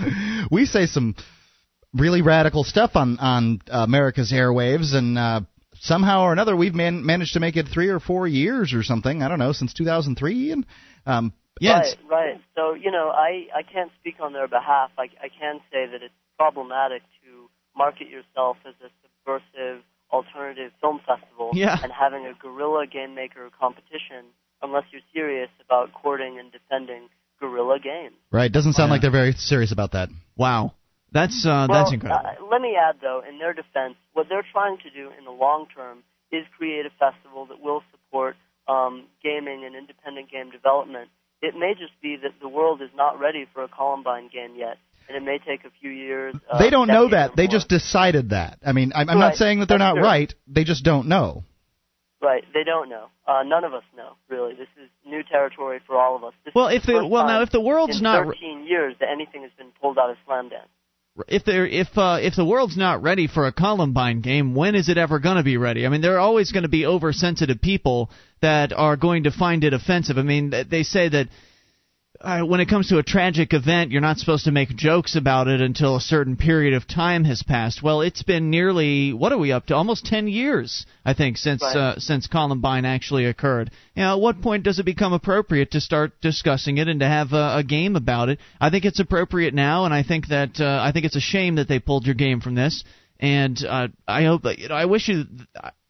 we 0.51 0.65
say 0.67 0.87
some 0.87 1.17
really 1.93 2.23
radical 2.23 2.63
stuff 2.65 2.93
on 2.95 3.19
on 3.19 3.61
uh, 3.71 3.79
America's 3.79 4.31
airwaves, 4.33 4.95
and 4.95 5.19
uh, 5.19 5.41
somehow 5.81 6.23
or 6.23 6.33
another, 6.33 6.55
we've 6.55 6.75
man- 6.75 7.05
managed 7.05 7.33
to 7.35 7.41
make 7.41 7.57
it 7.57 7.67
three 7.67 7.89
or 7.89 7.99
four 7.99 8.29
years 8.29 8.73
or 8.75 8.83
something. 8.85 9.23
I 9.25 9.29
don't 9.29 9.41
know 9.41 9.53
since 9.53 9.75
2003, 9.75 10.53
and 10.53 10.67
um, 11.07 11.33
Yeah, 11.61 11.79
it's- 11.81 11.96
Right, 12.09 12.33
right. 12.35 12.40
So, 12.57 12.75
you 12.75 12.90
know, 12.90 13.11
I, 13.11 13.46
I 13.55 13.62
can't 13.62 13.92
speak 14.01 14.16
on 14.20 14.33
their 14.33 14.49
behalf. 14.49 14.90
I, 14.99 15.07
I 15.23 15.29
can 15.29 15.61
say 15.70 15.87
that 15.87 16.03
it's 16.03 16.14
problematic 16.37 17.03
to 17.23 17.49
market 17.77 18.09
yourself 18.09 18.57
as 18.66 18.75
a 18.83 18.88
subversive 19.05 19.85
alternative 20.11 20.73
film 20.81 21.01
festival 21.07 21.51
Yeah. 21.55 21.77
and 21.83 21.92
having 21.92 22.27
a 22.27 22.35
guerrilla 22.35 22.87
game 22.87 23.14
maker 23.14 23.49
competition 23.61 24.33
unless 24.62 24.85
you're 24.90 25.07
serious 25.14 25.51
about 25.64 25.92
courting 25.92 26.38
and 26.40 26.51
defending 26.51 27.09
guerrilla 27.38 27.79
games. 27.79 28.16
right, 28.33 28.51
doesn't 28.53 28.73
sound 28.75 28.88
Yeah. 28.88 28.92
like 28.94 29.03
they're 29.03 29.11
very 29.23 29.33
serious 29.33 29.70
about 29.73 29.92
that. 29.92 30.09
Wow, 30.37 30.75
that's 31.12 31.46
uh, 31.46 31.66
well, 31.68 31.85
that's 31.85 31.92
incredible. 31.92 32.29
Uh, 32.29 32.44
let 32.51 32.61
me 32.61 32.77
add, 32.77 32.96
though, 33.01 33.23
in 33.27 33.38
their 33.38 33.55
defense, 33.55 33.94
what 34.12 34.27
they're 34.29 34.44
trying 34.53 34.77
to 34.85 34.90
do 34.90 35.11
in 35.18 35.25
the 35.25 35.31
long 35.31 35.66
term 35.75 36.03
is 36.31 36.44
create 36.59 36.85
a 36.87 36.90
festival 36.99 37.46
that 37.46 37.61
will 37.61 37.83
support 37.92 38.37
um, 38.68 39.07
gaming 39.23 39.64
and 39.64 39.75
independent 39.75 40.31
game 40.31 40.51
development. 40.51 41.09
It 41.42 41.55
may 41.57 41.72
just 41.72 41.92
be 42.03 42.16
that 42.22 42.33
the 42.40 42.48
world 42.48 42.83
is 42.83 42.90
not 42.94 43.18
ready 43.18 43.46
for 43.55 43.62
a 43.62 43.68
Columbine 43.68 44.29
game 44.33 44.55
yet, 44.57 44.76
and 45.09 45.16
it 45.16 45.22
may 45.22 45.38
take 45.38 45.64
a 45.64 45.70
few 45.81 45.90
years. 45.90 46.35
Uh, 46.50 46.59
they 46.59 46.70
don't 46.70 46.88
know 46.88 47.09
that. 47.09 47.35
They 47.35 47.44
more. 47.44 47.53
just 47.53 47.68
decided 47.68 48.31
that. 48.31 48.59
I 48.64 48.72
mean, 48.72 48.92
I'm, 48.94 49.09
I'm 49.09 49.18
not 49.18 49.37
saying 49.37 49.61
that 49.61 49.68
they're 49.68 49.79
That's 49.79 49.94
not 49.96 50.00
true. 50.00 50.05
right. 50.05 50.35
They 50.46 50.64
just 50.64 50.85
don't 50.85 51.09
know. 51.09 51.44
Right, 52.22 52.44
they 52.53 52.64
don't 52.64 52.90
know. 52.90 53.07
Uh, 53.26 53.42
none 53.44 53.64
of 53.64 53.72
us 53.72 53.83
know, 53.96 54.12
really. 54.29 54.53
This 54.53 54.68
is 54.83 54.90
new 55.07 55.22
territory 55.22 55.81
for 55.87 55.96
all 55.96 56.16
of 56.16 56.24
us. 56.24 56.35
This 56.44 56.55
Well, 56.55 56.68
if 56.68 56.83
the 56.83 56.92
the 56.92 57.07
well 57.07 57.26
now 57.26 57.40
if 57.40 57.50
the 57.50 57.62
world's 57.62 58.03
not 58.03 58.26
13 58.26 58.66
years 58.66 58.94
that 59.00 59.09
anything 59.11 59.42
has 59.42 59.50
been 59.57 59.72
pulled 59.81 59.98
out 59.98 60.11
of 60.11 60.16
Slam 60.26 60.50
Dance. 60.50 60.68
if 61.29 61.44
there 61.44 61.66
if 61.66 61.96
uh, 61.96 62.18
if 62.20 62.37
the 62.37 62.44
world's 62.44 62.76
not 62.76 63.03
ready 63.03 63.26
for 63.26 63.46
a 63.46 63.53
Columbine 63.53 64.20
game, 64.20 64.55
when 64.55 64.74
is 64.74 64.90
it 64.90 64.98
ever 64.98 65.18
going 65.18 65.38
to 65.38 65.42
be 65.42 65.57
ready? 65.57 65.87
I 65.87 65.88
mean, 65.88 66.03
there 66.03 66.16
are 66.16 66.20
always 66.20 66.53
going 66.53 66.64
to 66.64 66.68
be 66.68 66.85
oversensitive 66.85 67.62
people 67.62 68.11
that 68.42 68.72
are 68.72 68.96
going 68.96 69.24
to 69.24 69.31
find 69.31 69.64
it 69.64 69.72
offensive. 69.72 70.18
I 70.18 70.22
mean, 70.22 70.53
they 70.70 70.83
say 70.83 71.09
that 71.09 71.29
uh, 72.20 72.42
when 72.42 72.61
it 72.61 72.68
comes 72.68 72.88
to 72.88 72.98
a 72.98 73.03
tragic 73.03 73.55
event, 73.55 73.90
you're 73.90 74.00
not 74.03 74.18
supposed 74.18 74.44
to 74.44 74.50
make 74.53 74.68
jokes 74.76 75.16
about 75.16 75.48
it 75.48 75.62
until 75.62 75.96
a 75.96 76.00
certain 76.00 76.37
period 76.37 76.74
of 76.74 76.87
time 76.87 77.24
has 77.24 77.42
passed. 77.42 77.83
Well, 77.83 78.03
it's 78.03 78.22
been 78.22 78.50
nearly 78.50 79.14
what 79.14 79.33
are 79.33 79.38
we 79.38 79.53
up 79.53 79.66
to? 79.66 79.74
Almost 79.74 80.05
10 80.05 80.29
years, 80.29 80.85
I 81.05 81.14
think, 81.14 81.38
since 81.38 81.62
Right. 81.62 81.76
uh, 81.76 81.98
since 81.98 82.26
Columbine 82.26 82.85
actually 82.85 83.24
occurred. 83.24 83.70
You 83.94 84.03
know, 84.03 84.16
at 84.16 84.20
what 84.20 84.42
point 84.42 84.64
does 84.64 84.79
it 84.79 84.85
become 84.85 85.14
appropriate 85.14 85.70
to 85.70 85.81
start 85.81 86.20
discussing 86.20 86.76
it 86.76 86.88
and 86.88 87.00
to 87.00 87.07
have 87.09 87.33
a, 87.33 87.59
a 87.59 87.64
game 87.64 87.96
about 87.96 88.29
it? 88.29 88.38
I 88.61 88.68
think 88.68 88.85
it's 88.85 89.00
appropriate 89.00 89.55
now, 89.55 89.87
and 89.87 89.94
I 89.94 90.03
think 90.03 90.29
that 90.29 90.61
uh, 90.61 90.81
I 90.83 90.92
think 90.92 91.07
it's 91.07 91.16
a 91.16 91.20
shame 91.20 91.55
that 91.55 91.68
they 91.68 91.79
pulled 91.79 92.05
your 92.05 92.14
game 92.14 92.40
from 92.42 92.55
this. 92.55 92.85
And 93.18 93.62
uh, 93.66 93.88
I 94.07 94.24
hope 94.24 94.42
that 94.42 94.59
you 94.59 94.68
know. 94.68 94.74
I 94.74 94.85
wish 94.87 95.09
you 95.09 95.24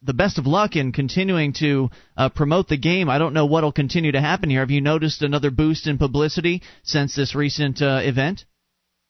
the 0.02 0.14
best 0.14 0.38
of 0.38 0.46
luck 0.46 0.76
in 0.76 0.92
continuing 0.92 1.52
to 1.54 1.90
uh, 2.16 2.28
promote 2.30 2.68
the 2.68 2.78
game. 2.78 3.08
I 3.08 3.18
don't 3.18 3.34
know 3.34 3.46
what 3.46 3.64
will 3.64 3.72
continue 3.72 4.12
to 4.12 4.20
happen 4.20 4.48
here. 4.50 4.60
Have 4.60 4.70
you 4.70 4.80
noticed 4.80 5.22
another 5.22 5.50
boost 5.50 5.86
in 5.86 5.98
publicity 5.98 6.62
since 6.82 7.14
this 7.14 7.34
recent 7.34 7.82
uh, 7.82 8.00
event? 8.02 8.44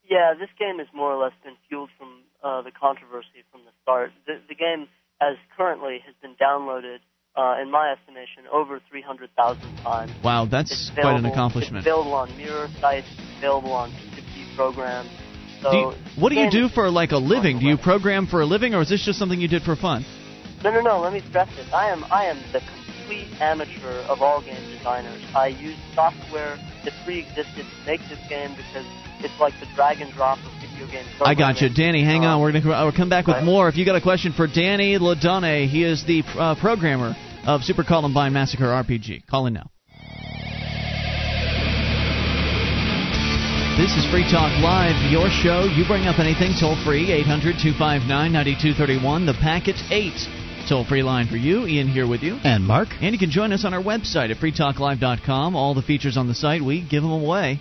Yeah, 0.08 0.34
this 0.38 0.48
game 0.58 0.78
has 0.78 0.88
more 0.92 1.12
or 1.12 1.22
less 1.22 1.32
been 1.44 1.54
fueled 1.68 1.90
from 1.96 2.22
uh, 2.42 2.62
the 2.62 2.72
controversy 2.72 3.44
from 3.52 3.60
the 3.64 3.70
start. 3.82 4.10
The, 4.26 4.40
the 4.48 4.56
game, 4.56 4.88
as 5.20 5.36
currently, 5.56 5.98
has 6.04 6.14
been 6.20 6.34
downloaded, 6.34 6.98
uh, 7.36 7.62
in 7.62 7.70
my 7.70 7.92
estimation, 7.92 8.44
over 8.52 8.80
300,000 8.90 9.76
times. 9.76 10.10
Wow, 10.24 10.46
that's 10.46 10.90
quite 10.94 11.16
an 11.16 11.26
accomplishment. 11.26 11.78
It's 11.78 11.86
available 11.86 12.14
on 12.14 12.36
mirror 12.36 12.66
sites. 12.80 13.06
Available 13.38 13.72
on 13.72 13.92
P2P 13.92 14.56
programs. 14.56 15.08
So 15.62 15.70
Do 15.70 15.76
you, 15.76 15.92
what 16.20 16.30
do 16.30 16.36
you 16.36 16.50
do 16.50 16.68
for 16.68 16.90
like 16.90 17.12
a 17.12 17.18
living? 17.18 17.60
Do 17.60 17.66
you 17.66 17.76
program 17.76 18.26
for 18.26 18.40
a 18.40 18.46
living, 18.46 18.74
or 18.74 18.82
is 18.82 18.88
this 18.88 19.04
just 19.04 19.18
something 19.18 19.40
you 19.40 19.48
did 19.48 19.62
for 19.62 19.76
fun? 19.76 20.04
No, 20.62 20.70
no, 20.70 20.80
no. 20.80 21.00
Let 21.00 21.12
me 21.12 21.20
stress 21.20 21.48
this. 21.56 21.72
I 21.72 21.86
am, 21.88 22.04
I 22.10 22.26
am 22.26 22.38
the 22.52 22.60
complete 22.60 23.28
amateur 23.40 24.02
of 24.08 24.20
all 24.20 24.42
game 24.42 24.62
designers. 24.70 25.22
I 25.34 25.48
use 25.48 25.76
software 25.94 26.56
that 26.84 26.92
pre-existed 27.04 27.64
to 27.64 27.86
make 27.86 28.00
this 28.08 28.20
game 28.28 28.54
because 28.56 28.86
it's 29.20 29.38
like 29.40 29.54
the 29.60 29.66
drag 29.74 30.00
and 30.00 30.12
drop 30.12 30.38
of 30.38 30.52
video 30.60 30.86
game. 30.86 31.04
I 31.20 31.34
got 31.34 31.60
you. 31.60 31.68
Danny. 31.68 32.04
Hang 32.04 32.24
on, 32.24 32.40
we're 32.40 32.52
gonna 32.52 32.66
we'll 32.66 32.92
come 32.92 33.08
back 33.08 33.26
with 33.26 33.36
right. 33.36 33.44
more. 33.44 33.68
If 33.68 33.76
you 33.76 33.84
got 33.84 33.96
a 33.96 34.00
question 34.00 34.32
for 34.32 34.46
Danny 34.46 34.98
Ledonne, 34.98 35.68
he 35.68 35.84
is 35.84 36.04
the 36.04 36.22
uh, 36.38 36.54
programmer 36.60 37.16
of 37.46 37.62
Super 37.62 37.84
Columbine 37.84 38.32
Massacre 38.32 38.64
RPG. 38.64 39.26
Call 39.26 39.46
in 39.46 39.54
now. 39.54 39.70
This 43.76 43.96
is 43.96 44.04
Free 44.10 44.28
Talk 44.30 44.52
Live, 44.60 45.10
your 45.10 45.30
show. 45.30 45.64
You 45.64 45.86
bring 45.86 46.04
up 46.04 46.18
anything 46.18 46.52
toll 46.60 46.76
free, 46.84 47.10
800 47.10 47.56
259 47.56 48.04
9231, 48.30 49.24
the 49.24 49.32
packet 49.32 49.76
8. 49.90 50.39
Toll 50.68 50.84
free 50.84 51.02
line 51.02 51.26
for 51.26 51.36
you. 51.36 51.66
Ian 51.66 51.88
here 51.88 52.06
with 52.06 52.22
you. 52.22 52.38
And 52.44 52.64
Mark, 52.64 52.88
And 53.00 53.12
you 53.12 53.18
can 53.18 53.30
join 53.30 53.52
us 53.52 53.64
on 53.64 53.74
our 53.74 53.82
website 53.82 54.30
at 54.30 54.36
freetalklive.com. 54.36 55.56
All 55.56 55.74
the 55.74 55.82
features 55.82 56.16
on 56.16 56.28
the 56.28 56.34
site, 56.34 56.62
we 56.62 56.86
give 56.88 57.02
them 57.02 57.12
away. 57.12 57.60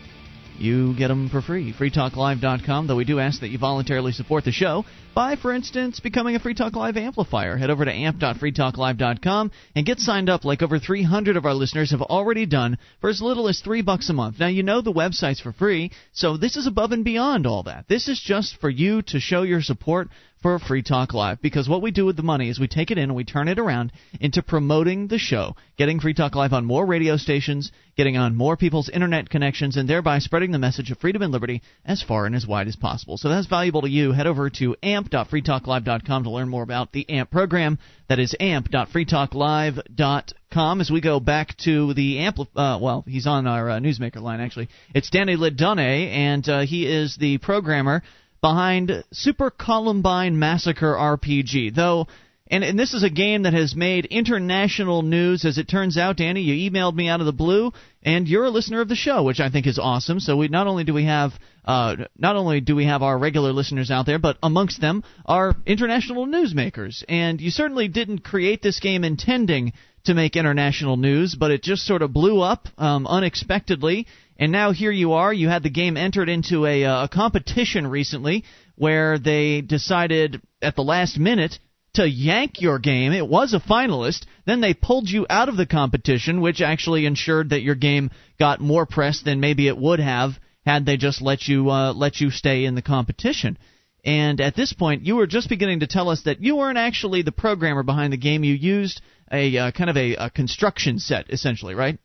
You 0.59 0.93
get 0.97 1.07
them 1.07 1.29
for 1.29 1.41
free. 1.41 1.73
freetalklive.com, 1.73 2.87
though 2.87 2.97
we 2.97 3.05
do 3.05 3.19
ask 3.19 3.39
that 3.39 3.47
you 3.47 3.57
voluntarily 3.57 4.11
support 4.11 4.43
the 4.43 4.51
show 4.51 4.83
by, 5.15 5.37
for 5.37 5.53
instance, 5.53 6.01
becoming 6.01 6.35
a 6.35 6.39
Free 6.39 6.53
Talk 6.53 6.75
Live 6.75 6.97
amplifier. 6.97 7.55
Head 7.55 7.69
over 7.69 7.85
to 7.85 7.91
amp.freetalklive.com 7.91 9.51
and 9.75 9.85
get 9.85 9.99
signed 9.99 10.29
up 10.29 10.43
like 10.43 10.61
over 10.61 10.77
300 10.77 11.37
of 11.37 11.45
our 11.45 11.53
listeners 11.53 11.91
have 11.91 12.01
already 12.01 12.45
done 12.45 12.77
for 12.99 13.09
as 13.09 13.21
little 13.21 13.47
as 13.47 13.61
3 13.61 13.81
bucks 13.81 14.09
a 14.09 14.13
month. 14.13 14.37
Now, 14.39 14.47
you 14.47 14.63
know 14.63 14.81
the 14.81 14.91
website's 14.91 15.39
for 15.39 15.53
free, 15.53 15.91
so 16.11 16.35
this 16.35 16.57
is 16.57 16.67
above 16.67 16.91
and 16.91 17.05
beyond 17.05 17.47
all 17.47 17.63
that. 17.63 17.87
This 17.87 18.09
is 18.09 18.21
just 18.21 18.57
for 18.59 18.69
you 18.69 19.01
to 19.03 19.19
show 19.19 19.43
your 19.43 19.61
support 19.61 20.09
for 20.41 20.59
Free 20.59 20.81
Talk 20.81 21.13
Live 21.13 21.41
because 21.41 21.67
what 21.67 21.81
we 21.81 21.91
do 21.91 22.05
with 22.05 22.15
the 22.15 22.23
money 22.23 22.49
is 22.49 22.59
we 22.59 22.67
take 22.67 22.91
it 22.91 22.97
in 22.97 23.05
and 23.05 23.15
we 23.15 23.23
turn 23.23 23.47
it 23.47 23.59
around 23.59 23.91
into 24.19 24.41
promoting 24.41 25.07
the 25.07 25.17
show, 25.17 25.55
getting 25.77 25.99
Free 25.99 26.13
Talk 26.13 26.35
Live 26.35 26.53
on 26.53 26.65
more 26.65 26.85
radio 26.85 27.17
stations, 27.17 27.71
getting 27.97 28.15
on 28.15 28.35
more 28.35 28.55
people's 28.55 28.89
internet 28.89 29.29
connections, 29.29 29.75
and 29.75 29.89
thereby 29.89 30.19
spreading 30.19 30.51
the 30.51 30.59
message 30.59 30.91
of 30.91 30.99
freedom 30.99 31.21
and 31.21 31.33
liberty 31.33 31.61
as 31.85 32.01
far 32.01 32.25
and 32.25 32.35
as 32.35 32.47
wide 32.47 32.67
as 32.67 32.77
possible. 32.77 33.17
So 33.17 33.29
that's 33.29 33.47
valuable 33.47 33.81
to 33.81 33.89
you. 33.89 34.13
Head 34.13 34.27
over 34.27 34.49
to 34.51 34.75
amp.freetalklive.com 34.81 36.23
to 36.23 36.29
learn 36.29 36.49
more 36.49 36.63
about 36.63 36.93
the 36.93 37.09
AMP 37.09 37.31
program. 37.31 37.79
That 38.07 38.19
is 38.19 38.33
amp.freetalklive.com. 38.39 40.81
As 40.81 40.89
we 40.89 41.01
go 41.01 41.19
back 41.19 41.55
to 41.57 41.93
the 41.93 42.19
amp, 42.19 42.39
uh, 42.55 42.79
well, 42.81 43.03
he's 43.07 43.27
on 43.27 43.45
our 43.45 43.69
uh, 43.69 43.79
newsmaker 43.79 44.21
line 44.21 44.39
actually. 44.39 44.69
It's 44.95 45.09
Danny 45.09 45.35
Ledonne, 45.35 45.79
and 45.79 46.49
uh, 46.49 46.61
he 46.61 46.87
is 46.87 47.17
the 47.17 47.39
programmer 47.39 48.03
behind 48.41 49.03
Super 49.11 49.49
Columbine 49.49 50.39
Massacre 50.39 50.93
RPG. 50.93 51.75
Though, 51.75 52.07
and, 52.47 52.63
and 52.63 52.79
this 52.79 52.93
is 52.93 53.03
a 53.03 53.09
game 53.09 53.43
that 53.43 53.53
has 53.53 53.75
made 53.75 54.05
international 54.05 55.01
news, 55.03 55.45
as 55.45 55.57
it 55.57 55.67
turns 55.67 55.97
out. 55.97 56.17
Danny, 56.17 56.41
you 56.41 56.69
emailed 56.69 56.95
me 56.95 57.07
out 57.07 57.19
of 57.19 57.25
the 57.25 57.33
blue, 57.33 57.71
and 58.01 58.27
you're 58.27 58.45
a 58.45 58.49
listener 58.49 58.81
of 58.81 58.89
the 58.89 58.95
show, 58.95 59.23
which 59.23 59.39
I 59.39 59.49
think 59.49 59.67
is 59.67 59.77
awesome. 59.77 60.19
So 60.19 60.37
we 60.37 60.47
not 60.47 60.67
only 60.67 60.83
do 60.83 60.93
we 60.93 61.05
have 61.05 61.33
uh, 61.65 61.95
not 62.17 62.35
only 62.35 62.61
do 62.61 62.75
we 62.75 62.85
have 62.85 63.03
our 63.03 63.17
regular 63.17 63.53
listeners 63.53 63.91
out 63.91 64.07
there, 64.07 64.17
but 64.17 64.37
amongst 64.41 64.81
them 64.81 65.03
are 65.25 65.55
international 65.67 66.25
newsmakers. 66.25 67.03
And 67.07 67.39
you 67.39 67.51
certainly 67.51 67.87
didn't 67.87 68.23
create 68.23 68.63
this 68.63 68.79
game 68.79 69.03
intending 69.03 69.73
to 70.05 70.15
make 70.15 70.35
international 70.35 70.97
news, 70.97 71.35
but 71.35 71.51
it 71.51 71.61
just 71.61 71.85
sort 71.85 72.01
of 72.01 72.13
blew 72.13 72.41
up 72.41 72.67
um, 72.79 73.05
unexpectedly 73.05 74.07
and 74.39 74.53
now 74.53 74.71
here 74.71 74.91
you 74.91 75.13
are. 75.13 75.33
You 75.33 75.49
had 75.49 75.63
the 75.63 75.69
game 75.69 75.97
entered 75.97 76.29
into 76.29 76.65
a, 76.65 76.85
uh, 76.85 77.03
a 77.03 77.09
competition 77.09 77.85
recently 77.85 78.45
where 78.75 79.19
they 79.19 79.59
decided 79.59 80.41
at 80.61 80.77
the 80.77 80.81
last 80.81 81.19
minute 81.19 81.59
to 81.95 82.09
yank 82.09 82.61
your 82.61 82.79
game. 82.79 83.11
It 83.11 83.27
was 83.27 83.53
a 83.53 83.59
finalist. 83.59 84.25
Then 84.45 84.61
they 84.61 84.73
pulled 84.73 85.09
you 85.09 85.25
out 85.29 85.49
of 85.49 85.57
the 85.57 85.65
competition, 85.65 86.39
which 86.39 86.61
actually 86.61 87.05
ensured 87.05 87.49
that 87.49 87.63
your 87.63 87.75
game 87.75 88.11
got 88.39 88.61
more 88.61 88.85
press 88.85 89.21
than 89.21 89.41
maybe 89.41 89.67
it 89.67 89.77
would 89.77 89.99
have 89.99 90.39
had 90.65 90.85
they 90.85 90.95
just 90.95 91.21
let 91.21 91.47
you 91.47 91.69
uh, 91.69 91.93
let 91.93 92.21
you 92.21 92.31
stay 92.31 92.63
in 92.63 92.75
the 92.75 92.81
competition. 92.81 93.57
And 94.05 94.39
at 94.39 94.55
this 94.55 94.71
point, 94.71 95.05
you 95.05 95.17
were 95.17 95.27
just 95.27 95.49
beginning 95.49 95.81
to 95.81 95.87
tell 95.87 96.07
us 96.07 96.21
that 96.23 96.41
you 96.41 96.55
weren't 96.55 96.77
actually 96.77 97.23
the 97.23 97.33
programmer 97.33 97.83
behind 97.83 98.13
the 98.13 98.17
game. 98.17 98.45
You 98.45 98.53
used 98.53 99.01
a 99.29 99.57
uh, 99.57 99.71
kind 99.71 99.89
of 99.89 99.97
a, 99.97 100.15
a 100.15 100.29
construction 100.29 100.99
set, 100.99 101.29
essentially, 101.29 101.75
right? 101.75 101.99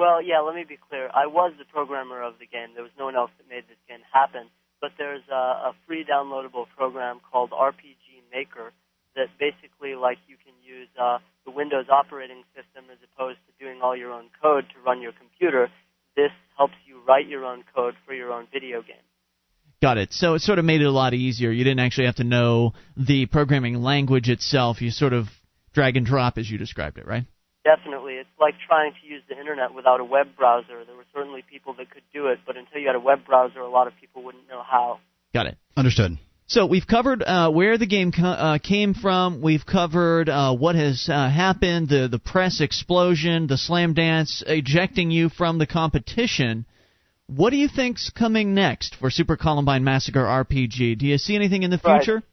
Well, 0.00 0.24
yeah, 0.24 0.40
let 0.40 0.54
me 0.56 0.64
be 0.64 0.78
clear. 0.80 1.10
I 1.12 1.26
was 1.26 1.52
the 1.58 1.68
programmer 1.68 2.22
of 2.22 2.40
the 2.40 2.46
game. 2.46 2.72
There 2.72 2.82
was 2.82 2.96
no 2.98 3.04
one 3.04 3.16
else 3.16 3.30
that 3.36 3.44
made 3.52 3.68
this 3.68 3.76
game 3.86 4.00
happen. 4.10 4.48
But 4.80 4.92
there's 4.96 5.20
a, 5.30 5.68
a 5.68 5.72
free 5.86 6.06
downloadable 6.08 6.64
program 6.74 7.20
called 7.30 7.50
RPG 7.50 8.24
Maker 8.32 8.72
that 9.14 9.28
basically, 9.38 9.94
like, 9.96 10.16
you 10.26 10.36
can 10.40 10.56
use 10.64 10.88
uh, 10.98 11.18
the 11.44 11.50
Windows 11.50 11.84
operating 11.92 12.44
system 12.56 12.88
as 12.90 12.96
opposed 13.12 13.40
to 13.44 13.52
doing 13.62 13.82
all 13.82 13.94
your 13.94 14.10
own 14.10 14.30
code 14.40 14.64
to 14.72 14.80
run 14.80 15.02
your 15.02 15.12
computer. 15.12 15.68
This 16.16 16.32
helps 16.56 16.80
you 16.86 17.02
write 17.06 17.28
your 17.28 17.44
own 17.44 17.62
code 17.74 17.92
for 18.06 18.14
your 18.14 18.32
own 18.32 18.46
video 18.50 18.80
game. 18.80 19.04
Got 19.82 19.98
it. 19.98 20.14
So 20.14 20.32
it 20.32 20.40
sort 20.40 20.58
of 20.58 20.64
made 20.64 20.80
it 20.80 20.86
a 20.86 20.90
lot 20.90 21.12
easier. 21.12 21.50
You 21.50 21.62
didn't 21.62 21.80
actually 21.80 22.06
have 22.06 22.16
to 22.16 22.24
know 22.24 22.72
the 22.96 23.26
programming 23.26 23.82
language 23.82 24.30
itself. 24.30 24.80
You 24.80 24.92
sort 24.92 25.12
of 25.12 25.26
drag 25.74 25.98
and 25.98 26.06
drop, 26.06 26.38
as 26.38 26.50
you 26.50 26.56
described 26.56 26.96
it, 26.96 27.06
right? 27.06 27.24
Definitely. 27.64 28.14
It's 28.14 28.28
like 28.40 28.54
trying 28.66 28.92
to 29.02 29.06
use 29.06 29.22
the 29.28 29.38
internet 29.38 29.74
without 29.74 30.00
a 30.00 30.04
web 30.04 30.28
browser. 30.36 30.84
There 30.86 30.96
were 30.96 31.04
certainly 31.14 31.42
people 31.42 31.74
that 31.74 31.90
could 31.90 32.02
do 32.12 32.28
it, 32.28 32.38
but 32.46 32.56
until 32.56 32.80
you 32.80 32.86
had 32.86 32.96
a 32.96 33.00
web 33.00 33.26
browser, 33.26 33.60
a 33.60 33.68
lot 33.68 33.86
of 33.86 33.92
people 34.00 34.22
wouldn't 34.22 34.48
know 34.48 34.62
how. 34.62 35.00
Got 35.34 35.46
it. 35.46 35.58
Understood. 35.76 36.18
So 36.46 36.66
we've 36.66 36.86
covered 36.86 37.22
uh, 37.22 37.50
where 37.50 37.78
the 37.78 37.86
game 37.86 38.10
co- 38.10 38.24
uh, 38.24 38.58
came 38.58 38.94
from. 38.94 39.40
We've 39.40 39.64
covered 39.64 40.28
uh, 40.28 40.56
what 40.56 40.74
has 40.74 41.08
uh, 41.08 41.30
happened, 41.30 41.88
the 41.88 42.08
the 42.10 42.18
press 42.18 42.60
explosion, 42.60 43.46
the 43.46 43.54
Slamdance 43.54 44.42
ejecting 44.46 45.12
you 45.12 45.28
from 45.28 45.58
the 45.58 45.66
competition. 45.66 46.66
What 47.28 47.50
do 47.50 47.56
you 47.56 47.68
think's 47.68 48.10
coming 48.10 48.54
next 48.54 48.96
for 48.96 49.10
Super 49.10 49.36
Columbine 49.36 49.84
Massacre 49.84 50.24
RPG? 50.24 50.98
Do 50.98 51.06
you 51.06 51.18
see 51.18 51.36
anything 51.36 51.62
in 51.62 51.70
the 51.70 51.78
future? 51.78 52.14
Right. 52.14 52.24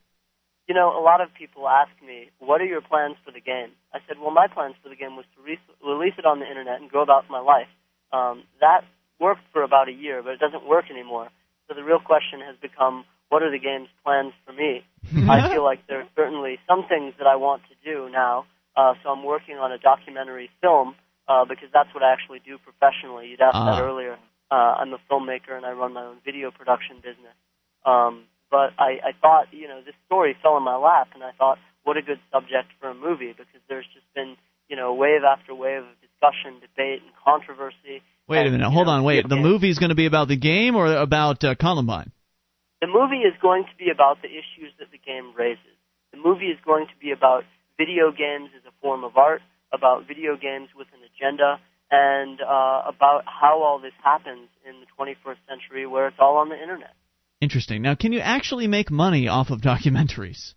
You 0.67 0.75
know, 0.75 0.99
a 0.99 1.01
lot 1.01 1.21
of 1.21 1.33
people 1.33 1.67
ask 1.67 1.91
me, 2.05 2.29
"What 2.39 2.59
are 2.61 2.65
your 2.65 2.81
plans 2.81 3.15
for 3.23 3.31
the 3.31 3.39
game?" 3.39 3.71
I 3.93 3.99
said, 4.07 4.19
"Well, 4.19 4.31
my 4.31 4.47
plans 4.47 4.75
for 4.83 4.89
the 4.89 4.95
game 4.95 5.15
was 5.15 5.25
to 5.35 5.41
re- 5.41 5.59
release 5.83 6.15
it 6.17 6.25
on 6.25 6.39
the 6.39 6.47
internet 6.47 6.81
and 6.81 6.91
go 6.91 7.01
about 7.01 7.29
my 7.29 7.39
life." 7.39 7.69
Um, 8.11 8.43
that 8.59 8.83
worked 9.19 9.41
for 9.51 9.63
about 9.63 9.89
a 9.89 9.91
year, 9.91 10.21
but 10.21 10.33
it 10.33 10.39
doesn't 10.39 10.65
work 10.65 10.85
anymore. 10.89 11.29
So 11.67 11.73
the 11.73 11.83
real 11.83 11.99
question 11.99 12.39
has 12.41 12.55
become, 12.61 13.05
what 13.29 13.43
are 13.43 13.51
the 13.51 13.59
game's 13.59 13.89
plans 14.03 14.33
for 14.45 14.53
me? 14.53 14.85
I 15.29 15.49
feel 15.49 15.63
like 15.63 15.85
there 15.87 15.99
are 16.01 16.07
certainly 16.15 16.59
some 16.67 16.85
things 16.87 17.13
that 17.17 17.27
I 17.27 17.35
want 17.35 17.63
to 17.69 17.75
do 17.83 18.09
now. 18.09 18.45
Uh, 18.75 18.93
so 19.03 19.09
I'm 19.09 19.23
working 19.23 19.57
on 19.57 19.71
a 19.71 19.77
documentary 19.77 20.49
film 20.61 20.95
uh, 21.27 21.45
because 21.45 21.69
that's 21.73 21.93
what 21.93 22.03
I 22.03 22.13
actually 22.13 22.39
do 22.45 22.57
professionally. 22.57 23.27
You'd 23.27 23.41
asked 23.41 23.55
uh. 23.55 23.65
that 23.65 23.81
ah. 23.81 23.85
earlier. 23.85 24.17
Uh, 24.49 24.79
I'm 24.79 24.93
a 24.93 24.99
filmmaker 25.11 25.51
and 25.51 25.65
I 25.65 25.71
run 25.71 25.93
my 25.93 26.03
own 26.03 26.17
video 26.23 26.51
production 26.51 26.97
business. 26.97 27.35
Um, 27.85 28.23
but 28.49 28.71
I, 28.79 28.99
I 29.03 29.11
thought, 29.21 29.47
you 29.51 29.67
know, 29.67 29.81
this 29.85 29.95
story 30.05 30.35
fell 30.41 30.57
in 30.57 30.63
my 30.63 30.77
lap, 30.77 31.09
and 31.13 31.23
I 31.23 31.31
thought, 31.37 31.57
what 31.83 31.97
a 31.97 32.01
good 32.01 32.19
subject 32.31 32.69
for 32.79 32.89
a 32.89 32.93
movie 32.93 33.31
because 33.31 33.61
there's 33.69 33.87
just 33.93 34.05
been, 34.13 34.35
you 34.67 34.75
know, 34.75 34.93
wave 34.93 35.21
after 35.23 35.55
wave 35.55 35.83
of 35.83 35.95
discussion, 36.03 36.59
debate, 36.59 37.01
and 37.01 37.11
controversy. 37.23 38.03
Wait 38.27 38.39
and, 38.39 38.47
a 38.47 38.51
minute, 38.51 38.69
hold 38.69 38.87
know, 38.87 38.93
on, 38.93 39.03
wait. 39.03 39.27
The 39.27 39.37
movie's 39.37 39.79
going 39.79 39.89
to 39.89 39.95
be 39.95 40.05
about 40.05 40.27
the 40.27 40.35
game 40.35 40.75
or 40.75 40.91
about 40.95 41.43
uh, 41.43 41.55
Columbine? 41.55 42.11
The 42.81 42.87
movie 42.87 43.23
is 43.23 43.33
going 43.41 43.63
to 43.63 43.75
be 43.77 43.89
about 43.89 44.21
the 44.21 44.27
issues 44.27 44.71
that 44.79 44.91
the 44.91 44.99
game 44.99 45.33
raises. 45.35 45.77
The 46.11 46.19
movie 46.19 46.51
is 46.51 46.59
going 46.63 46.87
to 46.87 46.97
be 46.99 47.11
about 47.11 47.43
video 47.77 48.11
games 48.11 48.51
as 48.55 48.63
a 48.67 48.73
form 48.81 49.03
of 49.03 49.17
art, 49.17 49.41
about 49.73 50.07
video 50.07 50.35
games 50.35 50.69
with 50.77 50.87
an 50.93 50.99
agenda, 51.07 51.59
and 51.89 52.41
uh, 52.41 52.83
about 52.85 53.23
how 53.25 53.63
all 53.63 53.79
this 53.79 53.95
happens 54.03 54.49
in 54.67 54.75
the 54.81 54.87
21st 54.99 55.39
century 55.47 55.87
where 55.87 56.07
it's 56.07 56.17
all 56.19 56.37
on 56.37 56.49
the 56.49 56.59
internet. 56.59 56.93
Interesting. 57.39 57.81
Now, 57.83 57.95
can 57.95 58.13
you 58.13 58.19
actually 58.19 58.67
make 58.67 58.89
money 58.89 59.27
off 59.27 59.51
of 59.51 59.61
documentaries? 59.61 60.53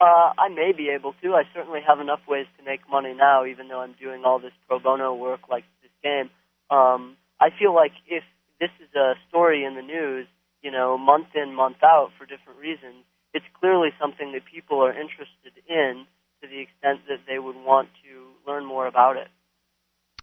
Uh, 0.00 0.30
I 0.38 0.48
may 0.48 0.72
be 0.76 0.90
able 0.94 1.14
to. 1.22 1.34
I 1.34 1.42
certainly 1.54 1.80
have 1.86 1.98
enough 1.98 2.20
ways 2.28 2.46
to 2.58 2.64
make 2.64 2.80
money 2.90 3.14
now, 3.14 3.46
even 3.46 3.68
though 3.68 3.80
I'm 3.80 3.94
doing 4.00 4.22
all 4.24 4.38
this 4.38 4.52
pro 4.68 4.78
bono 4.78 5.14
work 5.14 5.48
like 5.50 5.64
this 5.82 5.90
game. 6.04 6.30
Um, 6.70 7.16
I 7.40 7.48
feel 7.58 7.74
like 7.74 7.92
if 8.06 8.22
this 8.60 8.70
is 8.78 8.94
a 8.94 9.14
story 9.28 9.64
in 9.64 9.74
the 9.74 9.82
news, 9.82 10.28
you 10.62 10.70
know, 10.70 10.98
month 10.98 11.28
in, 11.34 11.54
month 11.54 11.82
out 11.82 12.10
for 12.18 12.26
different 12.26 12.60
reasons, 12.60 13.04
it's 13.34 13.46
clearly 13.58 13.88
something 14.00 14.32
that 14.32 14.42
people 14.44 14.84
are 14.84 14.92
interested 14.92 15.56
in 15.68 16.06
to 16.42 16.48
the 16.48 16.60
extent 16.60 17.00
that 17.08 17.26
they 17.26 17.38
would 17.38 17.56
want 17.56 17.88
to 18.04 18.28
learn 18.46 18.64
more 18.64 18.86
about 18.86 19.16
it. 19.16 19.28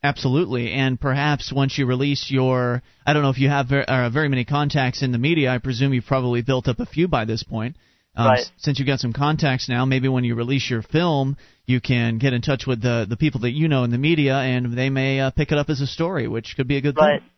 Absolutely, 0.04 0.72
and 0.72 1.00
perhaps 1.00 1.52
once 1.52 1.78
you 1.78 1.86
release 1.86 2.30
your, 2.30 2.84
I 3.06 3.14
don't 3.14 3.24
know 3.24 3.30
if 3.30 3.40
you 3.40 3.50
have 3.50 3.70
very, 3.70 3.86
uh, 3.86 4.10
very 4.10 4.30
many 4.30 4.46
contacts 4.46 5.02
in 5.02 5.12
the 5.12 5.18
media. 5.18 5.50
I 5.50 5.58
presume 5.58 5.94
you've 5.94 6.06
probably 6.06 6.42
built 6.42 6.68
up 6.68 6.80
a 6.80 6.86
few 6.86 7.08
by 7.08 7.26
this 7.26 7.42
point. 7.42 7.76
Um, 8.16 8.28
right. 8.28 8.52
Since 8.58 8.80
you've 8.80 8.88
got 8.88 9.00
some 9.00 9.14
contacts 9.14 9.68
now, 9.68 9.84
maybe 9.86 10.08
when 10.08 10.24
you 10.24 10.36
release 10.36 10.70
your 10.70 10.82
film, 10.82 11.38
you 11.66 11.82
can 11.82 12.18
get 12.18 12.34
in 12.34 12.42
touch 12.42 12.66
with 12.66 12.82
the 12.82 13.06
the 13.10 13.18
people 13.18 13.42
that 13.42 13.52
you 13.52 13.68
know 13.68 13.84
in 13.84 13.92
the 13.92 13.98
media, 13.98 14.36
and 14.36 14.78
they 14.78 14.90
may 14.90 15.20
uh, 15.20 15.32
pick 15.32 15.52
it 15.52 15.58
up 15.58 15.70
as 15.70 15.82
a 15.82 15.88
story, 15.88 16.28
which 16.28 16.56
could 16.56 16.68
be 16.68 16.78
a 16.78 16.82
good 16.82 16.96
right. 16.96 17.20
thing. 17.20 17.22
Right. 17.22 17.32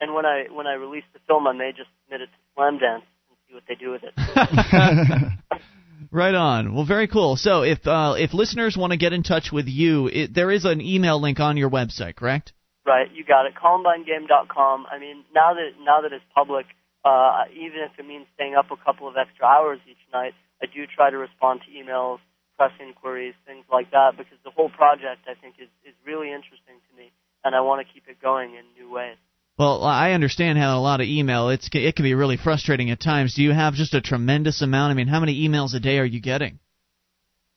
And 0.00 0.14
when 0.14 0.26
I 0.26 0.44
when 0.50 0.66
I 0.66 0.74
release 0.74 1.04
the 1.12 1.20
film, 1.26 1.46
I 1.46 1.52
may 1.52 1.70
just 1.76 1.88
submit 2.04 2.22
it 2.22 2.26
to 2.26 2.60
Slamdance 2.60 3.02
and 3.28 3.36
see 3.48 3.54
what 3.54 3.62
they 3.68 3.76
do 3.76 3.92
with 3.92 4.02
it. 4.02 4.12
Right 6.10 6.34
on. 6.34 6.74
Well, 6.74 6.84
very 6.84 7.08
cool. 7.08 7.36
So, 7.36 7.62
if 7.62 7.86
uh, 7.86 8.14
if 8.16 8.32
listeners 8.32 8.76
want 8.76 8.92
to 8.92 8.96
get 8.96 9.12
in 9.12 9.22
touch 9.22 9.52
with 9.52 9.66
you, 9.68 10.08
it, 10.08 10.34
there 10.34 10.50
is 10.50 10.64
an 10.64 10.80
email 10.80 11.20
link 11.20 11.40
on 11.40 11.56
your 11.56 11.70
website, 11.70 12.16
correct? 12.16 12.52
Right. 12.86 13.08
You 13.12 13.24
got 13.24 13.46
it. 13.46 13.54
ColumbineGame.com. 13.54 14.86
I 14.90 14.98
mean, 14.98 15.24
now 15.34 15.54
that 15.54 15.70
now 15.84 16.00
that 16.02 16.12
it's 16.12 16.24
public, 16.34 16.66
uh, 17.04 17.44
even 17.52 17.80
if 17.84 17.98
it 17.98 18.06
means 18.06 18.26
staying 18.34 18.54
up 18.54 18.70
a 18.70 18.76
couple 18.76 19.08
of 19.08 19.16
extra 19.16 19.46
hours 19.46 19.78
each 19.88 20.00
night, 20.12 20.32
I 20.62 20.66
do 20.66 20.86
try 20.86 21.10
to 21.10 21.18
respond 21.18 21.60
to 21.66 21.68
emails, 21.70 22.18
press 22.56 22.72
inquiries, 22.80 23.34
things 23.46 23.64
like 23.70 23.90
that, 23.92 24.16
because 24.16 24.38
the 24.44 24.50
whole 24.50 24.70
project 24.70 25.28
I 25.28 25.34
think 25.34 25.56
is 25.60 25.68
is 25.84 25.94
really 26.06 26.32
interesting 26.32 26.80
to 26.80 26.92
me, 26.96 27.12
and 27.44 27.54
I 27.54 27.60
want 27.60 27.86
to 27.86 27.92
keep 27.92 28.08
it 28.08 28.20
going 28.20 28.56
in 28.56 28.64
new 28.76 28.90
ways. 28.90 29.16
Well, 29.60 29.84
I 29.84 30.12
understand 30.12 30.56
how 30.56 30.78
a 30.78 30.80
lot 30.80 31.02
of 31.02 31.06
email. 31.06 31.50
It's 31.50 31.68
it 31.74 31.94
can 31.94 32.02
be 32.02 32.14
really 32.14 32.38
frustrating 32.38 32.90
at 32.90 32.98
times. 32.98 33.34
Do 33.34 33.42
you 33.42 33.52
have 33.52 33.74
just 33.74 33.92
a 33.92 34.00
tremendous 34.00 34.62
amount? 34.62 34.92
I 34.92 34.94
mean, 34.94 35.06
how 35.06 35.20
many 35.20 35.46
emails 35.46 35.74
a 35.74 35.80
day 35.80 35.98
are 35.98 36.04
you 36.06 36.18
getting? 36.18 36.58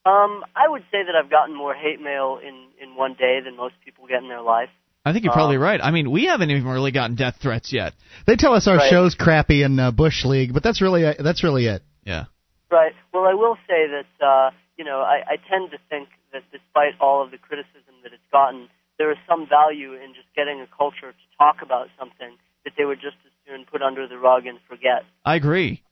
Um, 0.06 0.44
I 0.54 0.68
would 0.68 0.82
say 0.92 0.98
that 1.08 1.16
I've 1.16 1.32
gotten 1.32 1.56
more 1.56 1.74
hate 1.74 2.02
mail 2.02 2.40
in 2.46 2.68
in 2.84 2.98
one 2.98 3.14
day 3.14 3.40
than 3.42 3.56
most 3.56 3.76
people 3.86 4.06
get 4.06 4.22
in 4.22 4.28
their 4.28 4.42
life. 4.42 4.68
I 5.06 5.14
think 5.14 5.24
you're 5.24 5.32
probably 5.32 5.56
um, 5.56 5.62
right. 5.62 5.80
I 5.82 5.92
mean, 5.92 6.12
we 6.12 6.26
haven't 6.26 6.52
even 6.52 6.66
really 6.66 6.92
gotten 6.92 7.16
death 7.16 7.38
threats 7.42 7.72
yet. 7.72 7.94
They 8.28 8.36
tell 8.36 8.54
us 8.54 8.68
our 8.68 8.76
right. 8.76 8.90
show's 8.90 9.16
crappy 9.16 9.64
in 9.64 9.80
uh, 9.80 9.92
Bush 9.92 10.26
League, 10.26 10.54
but 10.54 10.62
that's 10.62 10.82
really 10.82 11.06
uh, 11.06 11.14
that's 11.20 11.42
really 11.42 11.68
it. 11.68 11.84
Yeah. 12.04 12.26
Right. 12.70 12.92
Well, 13.14 13.24
I 13.24 13.34
will 13.34 13.56
say 13.66 13.88
that 13.88 14.26
uh, 14.26 14.52
you 14.76 14.84
know 14.84 15.00
I, 15.00 15.22
I 15.26 15.36
tend 15.50 15.72
to 15.72 15.78
think 15.90 16.10
that 16.34 16.44
despite 16.52 17.00
all 17.00 17.24
of 17.24 17.32
the 17.32 17.38
criticism 17.38 17.96
that 18.04 18.12
it's 18.12 18.30
gotten, 18.30 18.68
there 18.98 19.12
is 19.12 19.18
some 19.28 19.48
value 19.48 19.94
in 19.94 20.14
just 20.14 20.28
getting 20.36 20.62
a 20.62 20.68
culture 20.78 21.12
to 21.12 21.38
talk 21.38 21.58
about 21.62 21.88
something 21.98 22.38
that 22.64 22.74
they 22.78 22.86
would 22.86 23.02
just 23.02 23.18
as 23.26 23.32
soon 23.48 23.66
put 23.66 23.82
under 23.82 24.08
the 24.08 24.18
rug 24.18 24.46
and 24.46 24.60
forget. 24.70 25.04
I 25.26 25.36
agree. 25.36 25.84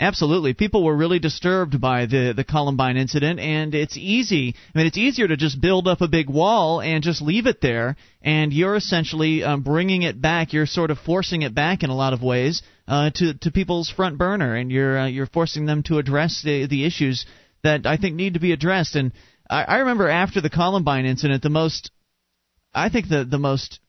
Absolutely. 0.00 0.54
People 0.54 0.84
were 0.84 0.96
really 0.96 1.18
disturbed 1.18 1.80
by 1.80 2.06
the 2.06 2.32
the 2.34 2.44
Columbine 2.44 2.96
incident 2.96 3.40
and 3.40 3.74
it's 3.74 3.96
easy. 3.96 4.54
I 4.72 4.78
mean 4.78 4.86
it's 4.86 4.96
easier 4.96 5.26
to 5.26 5.36
just 5.36 5.60
build 5.60 5.88
up 5.88 6.00
a 6.00 6.06
big 6.06 6.30
wall 6.30 6.80
and 6.80 7.02
just 7.02 7.20
leave 7.20 7.46
it 7.46 7.60
there 7.60 7.96
and 8.22 8.52
you're 8.52 8.76
essentially 8.76 9.42
um, 9.42 9.62
bringing 9.62 10.02
it 10.02 10.20
back. 10.20 10.52
You're 10.52 10.66
sort 10.66 10.92
of 10.92 10.98
forcing 10.98 11.42
it 11.42 11.52
back 11.52 11.82
in 11.82 11.90
a 11.90 11.96
lot 11.96 12.12
of 12.12 12.22
ways 12.22 12.62
uh, 12.86 13.10
to 13.16 13.34
to 13.34 13.50
people's 13.50 13.90
front 13.90 14.18
burner 14.18 14.54
and 14.54 14.70
you're 14.70 14.98
uh, 15.00 15.06
you're 15.06 15.26
forcing 15.26 15.66
them 15.66 15.82
to 15.84 15.98
address 15.98 16.42
the 16.44 16.68
the 16.68 16.84
issues 16.84 17.26
that 17.64 17.84
I 17.84 17.96
think 17.96 18.14
need 18.14 18.34
to 18.34 18.40
be 18.40 18.52
addressed 18.52 18.94
and 18.94 19.10
I, 19.50 19.64
I 19.64 19.76
remember 19.78 20.08
after 20.08 20.40
the 20.40 20.50
Columbine 20.50 21.06
incident 21.06 21.42
the 21.42 21.50
most 21.50 21.90
I 22.74 22.88
think 22.88 23.08
the 23.08 23.24
the 23.24 23.38
most 23.38 23.80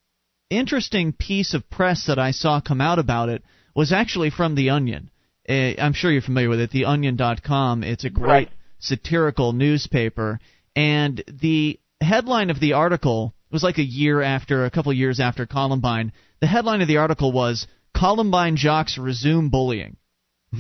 interesting 0.50 1.14
piece 1.14 1.54
of 1.54 1.70
press 1.70 2.06
that 2.08 2.20
I 2.20 2.32
saw 2.32 2.60
come 2.60 2.82
out 2.82 3.00
about 3.00 3.30
it 3.30 3.44
was 3.76 3.92
actually 3.92 4.32
from 4.32 4.56
the 4.56 4.72
Onion 4.72 5.12
uh, 5.50 5.74
I'm 5.80 5.94
sure 5.94 6.12
you're 6.12 6.22
familiar 6.22 6.50
with 6.50 6.60
it, 6.60 6.72
theonion.com. 6.72 7.84
It's 7.84 8.06
a 8.06 8.10
great 8.10 8.28
right. 8.28 8.50
satirical 8.78 9.52
newspaper, 9.52 10.40
and 10.76 11.24
the 11.28 11.80
headline 12.00 12.52
of 12.52 12.60
the 12.60 12.74
article 12.74 13.34
was 13.52 13.64
like 13.64 13.80
a 13.80 13.84
year 13.84 14.22
after, 14.22 14.66
a 14.66 14.70
couple 14.70 14.92
of 14.92 14.98
years 14.98 15.20
after 15.20 15.48
Columbine. 15.48 16.14
The 16.40 16.48
headline 16.48 16.82
of 16.82 16.88
the 16.88 16.98
article 16.98 17.32
was 17.32 17.66
Columbine 17.98 18.56
jocks 18.56 18.98
resume 18.98 19.50
bullying. 19.50 19.98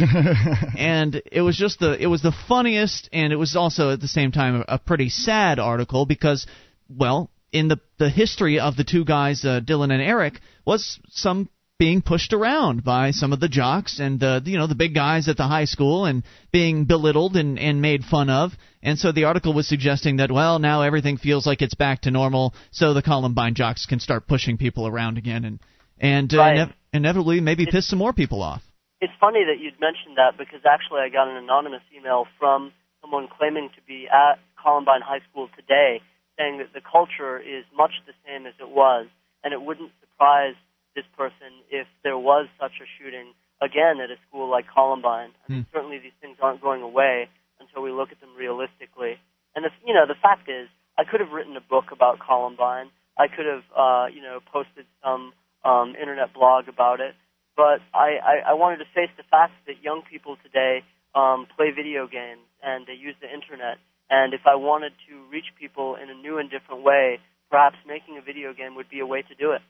and 0.77 1.21
it 1.31 1.41
was 1.41 1.57
just 1.57 1.79
the 1.79 1.99
it 1.99 2.05
was 2.05 2.21
the 2.21 2.35
funniest 2.47 3.09
and 3.11 3.33
it 3.33 3.37
was 3.37 3.55
also 3.55 3.89
at 3.89 3.99
the 3.99 4.07
same 4.07 4.31
time 4.31 4.63
a 4.67 4.77
pretty 4.77 5.09
sad 5.09 5.57
article 5.57 6.05
because 6.05 6.45
well 6.87 7.31
in 7.51 7.67
the 7.67 7.79
the 7.97 8.09
history 8.09 8.59
of 8.59 8.75
the 8.75 8.83
two 8.83 9.05
guys 9.05 9.43
uh, 9.45 9.59
Dylan 9.63 9.91
and 9.91 10.01
Eric 10.01 10.39
was 10.65 10.99
some 11.09 11.49
being 11.79 12.01
pushed 12.01 12.33
around 12.33 12.83
by 12.83 13.11
some 13.11 13.31
of 13.31 13.39
the 13.39 13.47
jocks 13.47 13.99
and 13.99 14.19
the 14.19 14.41
you 14.45 14.57
know 14.57 14.67
the 14.67 14.75
big 14.75 14.93
guys 14.93 15.29
at 15.29 15.37
the 15.37 15.47
high 15.47 15.65
school 15.65 16.05
and 16.05 16.23
being 16.51 16.85
belittled 16.85 17.37
and 17.37 17.57
and 17.57 17.81
made 17.81 18.03
fun 18.03 18.29
of 18.29 18.51
and 18.83 18.99
so 18.99 19.11
the 19.11 19.23
article 19.23 19.53
was 19.53 19.67
suggesting 19.67 20.17
that 20.17 20.29
well 20.29 20.59
now 20.59 20.81
everything 20.81 21.17
feels 21.17 21.47
like 21.47 21.61
it's 21.61 21.75
back 21.75 22.01
to 22.01 22.11
normal 22.11 22.53
so 22.71 22.93
the 22.93 23.01
Columbine 23.01 23.55
jocks 23.55 23.85
can 23.85 23.99
start 23.99 24.27
pushing 24.27 24.57
people 24.57 24.85
around 24.85 25.17
again 25.17 25.45
and 25.45 25.59
and 25.99 26.33
uh, 26.33 26.37
right. 26.37 26.57
ine- 26.59 26.73
inevitably 26.93 27.39
maybe 27.39 27.63
it's, 27.63 27.71
piss 27.71 27.89
some 27.89 27.99
more 27.99 28.13
people 28.13 28.41
off. 28.41 28.61
It's 29.01 29.13
funny 29.19 29.45
that 29.45 29.63
you'd 29.63 29.79
mentioned 29.79 30.17
that 30.17 30.37
because 30.37 30.61
actually 30.65 30.99
I 30.99 31.09
got 31.09 31.29
an 31.29 31.37
anonymous 31.37 31.83
email 31.95 32.25
from 32.37 32.73
someone 33.01 33.29
claiming 33.37 33.69
to 33.75 33.81
be 33.87 34.07
at 34.11 34.39
Columbine 34.61 35.01
High 35.01 35.21
School 35.31 35.47
today 35.55 36.01
saying 36.39 36.63
that 36.63 36.71
the 36.71 36.79
culture 36.79 37.37
is 37.37 37.67
much 37.75 37.91
the 38.07 38.15
same 38.23 38.47
as 38.47 38.55
it 38.59 38.71
was 38.71 39.07
and 39.43 39.51
it 39.51 39.61
wouldn't 39.61 39.91
surprise 39.99 40.55
this 40.95 41.05
person 41.17 41.51
if 41.69 41.85
there 42.03 42.17
was 42.17 42.47
such 42.59 42.79
a 42.79 42.87
shooting 42.97 43.35
again 43.61 43.99
at 43.99 44.09
a 44.09 44.15
school 44.27 44.49
like 44.49 44.65
Columbine. 44.71 45.31
I 45.35 45.51
mean, 45.51 45.67
hmm. 45.67 45.75
certainly 45.75 45.99
these 45.99 46.15
things 46.21 46.37
aren't 46.41 46.61
going 46.61 46.81
away 46.81 47.27
until 47.59 47.83
we 47.83 47.91
look 47.91 48.11
at 48.11 48.19
them 48.21 48.31
realistically. 48.39 49.19
And 49.55 49.65
the, 49.65 49.71
you 49.85 49.93
know, 49.93 50.07
the 50.07 50.15
fact 50.15 50.47
is, 50.47 50.71
I 50.97 51.03
could 51.03 51.19
have 51.19 51.31
written 51.31 51.55
a 51.55 51.61
book 51.61 51.91
about 51.91 52.19
Columbine. 52.19 52.89
I 53.17 53.27
could 53.27 53.45
have, 53.45 53.63
uh, 53.75 54.07
you 54.07 54.21
know, 54.21 54.39
posted 54.51 54.85
some 55.03 55.33
um, 55.63 55.95
internet 55.99 56.33
blog 56.33 56.67
about 56.67 56.99
it. 56.99 57.15
But 57.55 57.83
I, 57.93 58.15
I, 58.23 58.35
I 58.51 58.53
wanted 58.53 58.77
to 58.77 58.87
face 58.95 59.11
the 59.17 59.27
fact 59.29 59.51
that 59.67 59.83
young 59.83 60.01
people 60.09 60.37
today 60.43 60.83
um, 61.15 61.47
play 61.55 61.71
video 61.75 62.07
games 62.07 62.47
and 62.63 62.87
they 62.87 62.93
use 62.93 63.15
the 63.19 63.27
internet. 63.27 63.77
And 64.09 64.33
if 64.33 64.41
I 64.45 64.55
wanted 64.55 64.93
to 65.07 65.29
reach 65.31 65.45
people 65.59 65.95
in 65.95 66.09
a 66.09 66.15
new 66.15 66.39
and 66.39 66.49
different 66.49 66.83
way, 66.83 67.19
perhaps 67.49 67.77
making 67.87 68.17
a 68.17 68.21
video 68.21 68.53
game 68.53 68.75
would 68.75 68.89
be 68.89 68.99
a 68.99 69.05
way 69.05 69.21
to 69.21 69.35
do 69.35 69.51
it. 69.51 69.61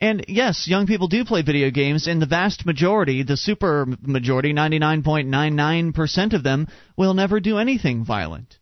And 0.00 0.24
yes, 0.26 0.66
young 0.66 0.88
people 0.88 1.06
do 1.06 1.24
play 1.24 1.42
video 1.42 1.70
games, 1.70 2.08
and 2.08 2.20
the 2.20 2.26
vast 2.26 2.66
majority, 2.66 3.22
the 3.22 3.36
super 3.36 3.86
majority, 4.00 4.52
99.99% 4.52 6.32
of 6.32 6.42
them, 6.42 6.66
will 6.96 7.14
never 7.14 7.38
do 7.38 7.58
anything 7.58 8.04
violent. 8.04 8.58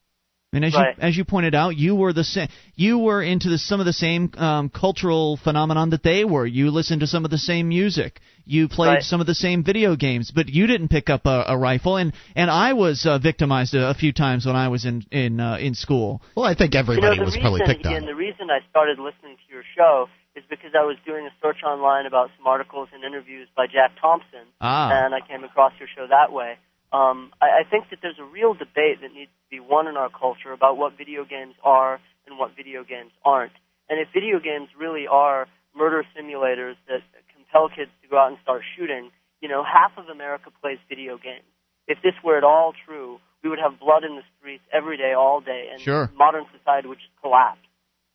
And 0.52 0.64
as 0.64 0.74
right. 0.74 0.96
you 0.96 1.02
as 1.02 1.16
you 1.16 1.24
pointed 1.24 1.54
out, 1.54 1.76
you 1.76 1.94
were 1.94 2.12
the 2.12 2.24
same. 2.24 2.48
You 2.74 2.98
were 2.98 3.22
into 3.22 3.50
the, 3.50 3.58
some 3.58 3.78
of 3.78 3.86
the 3.86 3.92
same 3.92 4.32
um, 4.36 4.68
cultural 4.68 5.36
phenomenon 5.36 5.90
that 5.90 6.02
they 6.02 6.24
were. 6.24 6.44
You 6.44 6.72
listened 6.72 7.02
to 7.02 7.06
some 7.06 7.24
of 7.24 7.30
the 7.30 7.38
same 7.38 7.68
music. 7.68 8.18
You 8.44 8.66
played 8.66 8.88
right. 8.88 9.02
some 9.02 9.20
of 9.20 9.28
the 9.28 9.34
same 9.34 9.62
video 9.62 9.94
games, 9.94 10.32
but 10.34 10.48
you 10.48 10.66
didn't 10.66 10.88
pick 10.88 11.08
up 11.08 11.24
a, 11.26 11.44
a 11.46 11.56
rifle. 11.56 11.96
And 11.98 12.12
and 12.34 12.50
I 12.50 12.72
was 12.72 13.06
uh, 13.06 13.18
victimized 13.18 13.74
a, 13.74 13.90
a, 13.90 13.94
few 13.94 14.12
times 14.12 14.44
when 14.44 14.56
I 14.56 14.66
was 14.68 14.84
in 14.84 15.06
in 15.12 15.38
uh, 15.38 15.56
in 15.58 15.76
school. 15.76 16.20
Well, 16.34 16.46
I 16.46 16.56
think 16.56 16.74
everybody 16.74 17.14
you 17.14 17.20
know, 17.20 17.24
was 17.26 17.34
reason, 17.36 17.42
probably 17.42 17.60
picked 17.64 17.86
on. 17.86 18.06
the 18.06 18.16
reason 18.16 18.50
I 18.50 18.58
started 18.70 18.98
listening 18.98 19.36
to 19.36 19.54
your 19.54 19.62
show 19.76 20.08
is 20.34 20.42
because 20.50 20.72
I 20.74 20.82
was 20.82 20.96
doing 21.06 21.26
a 21.26 21.30
search 21.40 21.62
online 21.62 22.06
about 22.06 22.30
some 22.36 22.48
articles 22.48 22.88
and 22.92 23.04
interviews 23.04 23.46
by 23.56 23.66
Jack 23.66 23.92
Thompson, 24.00 24.50
ah. 24.60 24.90
and 24.90 25.14
I 25.14 25.20
came 25.20 25.44
across 25.44 25.74
your 25.78 25.88
show 25.94 26.08
that 26.08 26.32
way. 26.32 26.58
Um, 26.92 27.30
I, 27.40 27.62
I 27.62 27.70
think 27.70 27.90
that 27.90 28.00
there's 28.02 28.18
a 28.18 28.24
real 28.24 28.54
debate 28.54 29.00
that 29.02 29.12
needs 29.14 29.30
to 29.30 29.48
be 29.50 29.60
won 29.60 29.86
in 29.86 29.96
our 29.96 30.10
culture 30.10 30.52
about 30.52 30.76
what 30.76 30.98
video 30.98 31.24
games 31.24 31.54
are 31.62 32.00
and 32.26 32.38
what 32.38 32.56
video 32.56 32.82
games 32.82 33.12
aren't. 33.24 33.54
And 33.88 34.00
if 34.00 34.08
video 34.12 34.38
games 34.38 34.68
really 34.78 35.06
are 35.06 35.46
murder 35.74 36.04
simulators 36.16 36.74
that 36.88 37.02
compel 37.34 37.68
kids 37.68 37.90
to 38.02 38.08
go 38.08 38.18
out 38.18 38.28
and 38.28 38.38
start 38.42 38.62
shooting, 38.76 39.10
you 39.40 39.48
know, 39.48 39.62
half 39.62 39.92
of 39.96 40.08
America 40.08 40.50
plays 40.60 40.78
video 40.88 41.16
games. 41.16 41.46
If 41.86 41.98
this 42.02 42.14
were 42.22 42.36
at 42.36 42.44
all 42.44 42.72
true, 42.86 43.18
we 43.42 43.50
would 43.50 43.58
have 43.58 43.80
blood 43.80 44.04
in 44.04 44.16
the 44.16 44.22
streets 44.38 44.62
every 44.72 44.96
day, 44.96 45.12
all 45.16 45.40
day, 45.40 45.70
and 45.72 45.80
sure. 45.80 46.10
modern 46.14 46.44
society 46.56 46.88
would 46.88 46.98
just 46.98 47.14
collapse. 47.22 47.64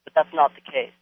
But 0.03 0.13
that's 0.15 0.34
not 0.34 0.51
the 0.55 0.61
case. 0.61 0.93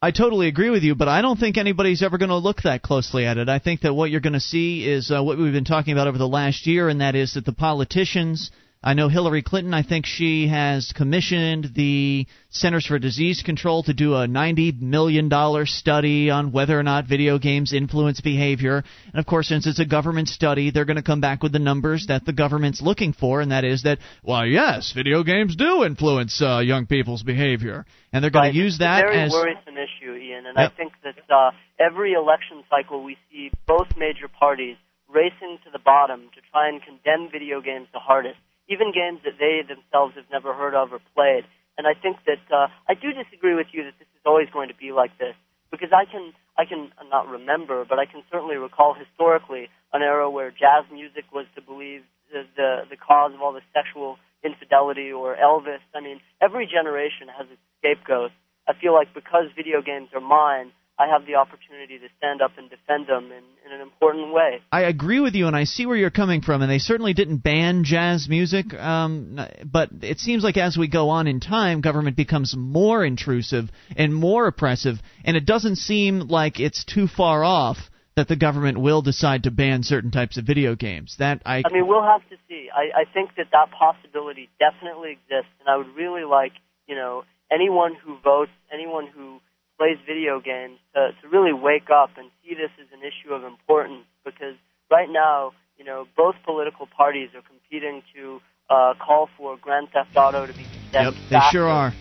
I 0.00 0.12
totally 0.12 0.46
agree 0.46 0.70
with 0.70 0.84
you, 0.84 0.94
but 0.94 1.08
I 1.08 1.22
don't 1.22 1.40
think 1.40 1.58
anybody's 1.58 2.04
ever 2.04 2.18
going 2.18 2.28
to 2.28 2.36
look 2.36 2.62
that 2.62 2.82
closely 2.82 3.26
at 3.26 3.36
it. 3.36 3.48
I 3.48 3.58
think 3.58 3.80
that 3.80 3.94
what 3.94 4.12
you're 4.12 4.20
going 4.20 4.34
to 4.34 4.40
see 4.40 4.88
is 4.88 5.10
uh, 5.10 5.24
what 5.24 5.38
we've 5.38 5.52
been 5.52 5.64
talking 5.64 5.92
about 5.92 6.06
over 6.06 6.18
the 6.18 6.28
last 6.28 6.68
year, 6.68 6.88
and 6.88 7.00
that 7.00 7.16
is 7.16 7.34
that 7.34 7.44
the 7.44 7.52
politicians 7.52 8.52
I 8.80 8.94
know 8.94 9.08
Hillary 9.08 9.42
Clinton, 9.42 9.74
I 9.74 9.82
think 9.82 10.06
she 10.06 10.46
has 10.46 10.92
commissioned 10.94 11.72
the 11.74 12.28
Centers 12.50 12.86
for 12.86 13.00
Disease 13.00 13.42
Control 13.42 13.82
to 13.82 13.92
do 13.92 14.14
a 14.14 14.28
$90 14.28 14.80
million 14.80 15.28
study 15.66 16.30
on 16.30 16.52
whether 16.52 16.78
or 16.78 16.84
not 16.84 17.08
video 17.08 17.40
games 17.40 17.72
influence 17.72 18.20
behavior. 18.20 18.84
And 19.06 19.18
of 19.18 19.26
course, 19.26 19.48
since 19.48 19.66
it's 19.66 19.80
a 19.80 19.84
government 19.84 20.28
study, 20.28 20.70
they're 20.70 20.84
going 20.84 20.96
to 20.96 21.02
come 21.02 21.20
back 21.20 21.42
with 21.42 21.50
the 21.50 21.58
numbers 21.58 22.06
that 22.06 22.24
the 22.24 22.32
government's 22.32 22.80
looking 22.80 23.12
for, 23.12 23.40
and 23.40 23.50
that 23.50 23.64
is 23.64 23.82
that, 23.82 23.98
well, 24.22 24.46
yes, 24.46 24.92
video 24.94 25.24
games 25.24 25.56
do 25.56 25.82
influence 25.82 26.40
uh, 26.40 26.60
young 26.60 26.86
people's 26.86 27.24
behavior. 27.24 27.84
And 28.12 28.22
they're 28.22 28.30
going 28.30 28.44
right. 28.44 28.52
to 28.52 28.58
use 28.58 28.78
that 28.78 29.00
it's 29.00 29.08
a 29.08 29.12
very 29.12 29.24
as. 29.24 29.32
worrisome 29.32 29.74
issue, 29.74 30.14
Ian. 30.14 30.46
And 30.46 30.56
yep. 30.56 30.72
I 30.72 30.76
think 30.76 30.92
that 31.02 31.18
uh, 31.28 31.50
every 31.80 32.12
election 32.12 32.62
cycle 32.70 33.02
we 33.02 33.16
see 33.28 33.50
both 33.66 33.88
major 33.98 34.28
parties 34.28 34.76
racing 35.12 35.58
to 35.64 35.70
the 35.72 35.80
bottom 35.80 36.30
to 36.34 36.40
try 36.52 36.68
and 36.68 36.80
condemn 36.80 37.28
video 37.32 37.60
games 37.60 37.88
the 37.92 37.98
hardest 37.98 38.38
even 38.68 38.92
games 38.92 39.20
that 39.24 39.40
they 39.40 39.62
themselves 39.66 40.14
have 40.16 40.28
never 40.30 40.54
heard 40.54 40.74
of 40.74 40.92
or 40.92 41.00
played. 41.14 41.44
And 41.76 41.86
I 41.86 41.94
think 41.94 42.18
that 42.26 42.42
uh, 42.52 42.68
I 42.88 42.94
do 42.94 43.12
disagree 43.12 43.54
with 43.54 43.68
you 43.72 43.84
that 43.84 43.94
this 43.98 44.08
is 44.14 44.24
always 44.26 44.48
going 44.52 44.68
to 44.68 44.74
be 44.74 44.92
like 44.92 45.16
this 45.18 45.34
because 45.70 45.90
I 45.92 46.04
can 46.04 46.32
I 46.56 46.64
can 46.64 46.90
not 47.08 47.28
remember, 47.28 47.84
but 47.88 47.98
I 47.98 48.06
can 48.06 48.22
certainly 48.30 48.56
recall 48.56 48.94
historically 48.94 49.68
an 49.92 50.02
era 50.02 50.28
where 50.28 50.50
jazz 50.50 50.84
music 50.92 51.24
was 51.32 51.46
to 51.54 51.62
believe 51.62 52.02
the 52.32 52.44
the, 52.56 52.70
the 52.90 52.96
cause 52.96 53.32
of 53.34 53.40
all 53.40 53.52
the 53.52 53.62
sexual 53.72 54.18
infidelity 54.42 55.12
or 55.12 55.36
Elvis. 55.36 55.82
I 55.94 56.00
mean, 56.00 56.20
every 56.40 56.66
generation 56.66 57.28
has 57.30 57.46
its 57.50 57.62
scapegoat. 57.78 58.30
I 58.66 58.74
feel 58.74 58.92
like 58.92 59.14
because 59.14 59.46
video 59.56 59.80
games 59.82 60.10
are 60.14 60.20
mine, 60.20 60.72
I 60.98 61.06
have 61.06 61.26
the 61.26 61.36
opportunity 61.36 61.98
to 61.98 62.08
stand 62.18 62.42
up 62.42 62.52
and 62.58 62.68
defend 62.68 63.06
them 63.06 63.26
in, 63.26 63.44
in 63.64 63.72
an 63.72 63.80
important 63.80 64.32
way. 64.32 64.60
I 64.72 64.82
agree 64.82 65.20
with 65.20 65.34
you, 65.34 65.46
and 65.46 65.54
I 65.54 65.64
see 65.64 65.86
where 65.86 65.96
you're 65.96 66.10
coming 66.10 66.42
from. 66.42 66.60
And 66.60 66.70
they 66.70 66.80
certainly 66.80 67.14
didn't 67.14 67.38
ban 67.38 67.84
jazz 67.84 68.28
music, 68.28 68.74
um, 68.74 69.38
but 69.64 69.90
it 70.02 70.18
seems 70.18 70.42
like 70.42 70.56
as 70.56 70.76
we 70.76 70.88
go 70.88 71.10
on 71.10 71.28
in 71.28 71.38
time, 71.38 71.80
government 71.80 72.16
becomes 72.16 72.54
more 72.56 73.04
intrusive 73.04 73.70
and 73.96 74.12
more 74.12 74.48
oppressive, 74.48 74.96
and 75.24 75.36
it 75.36 75.46
doesn't 75.46 75.76
seem 75.76 76.20
like 76.20 76.58
it's 76.58 76.84
too 76.84 77.06
far 77.06 77.44
off 77.44 77.78
that 78.16 78.26
the 78.26 78.36
government 78.36 78.80
will 78.80 79.00
decide 79.00 79.44
to 79.44 79.50
ban 79.52 79.84
certain 79.84 80.10
types 80.10 80.36
of 80.36 80.44
video 80.44 80.74
games. 80.74 81.14
That 81.20 81.42
I. 81.46 81.62
I 81.64 81.72
mean, 81.72 81.86
we'll 81.86 82.02
have 82.02 82.28
to 82.30 82.36
see. 82.48 82.68
I, 82.74 83.02
I 83.02 83.04
think 83.14 83.36
that 83.36 83.46
that 83.52 83.70
possibility 83.70 84.48
definitely 84.58 85.12
exists, 85.12 85.52
and 85.60 85.68
I 85.68 85.76
would 85.76 85.94
really 85.94 86.24
like, 86.24 86.52
you 86.88 86.96
know, 86.96 87.22
anyone 87.52 87.94
who 87.94 88.18
votes, 88.18 88.50
anyone 88.72 89.06
who 89.06 89.38
plays 89.78 89.96
video 90.06 90.40
games 90.40 90.78
to, 90.94 91.10
to 91.22 91.28
really 91.28 91.52
wake 91.52 91.88
up 91.90 92.10
and 92.18 92.30
see 92.42 92.54
this 92.54 92.70
as 92.80 92.88
an 92.92 93.00
issue 93.00 93.32
of 93.32 93.44
importance 93.44 94.04
because 94.24 94.56
right 94.90 95.08
now, 95.08 95.52
you 95.78 95.84
know, 95.84 96.06
both 96.16 96.34
political 96.44 96.86
parties 96.86 97.30
are 97.34 97.42
competing 97.42 98.02
to 98.14 98.40
uh, 98.68 98.94
call 98.94 99.28
for 99.36 99.56
Grand 99.56 99.88
Theft 99.92 100.10
Auto 100.16 100.46
to 100.46 100.52
be 100.52 100.64
condemned. 100.64 101.16
Yep, 101.16 101.30
they 101.30 101.40
sure 101.50 101.68
are. 101.68 101.92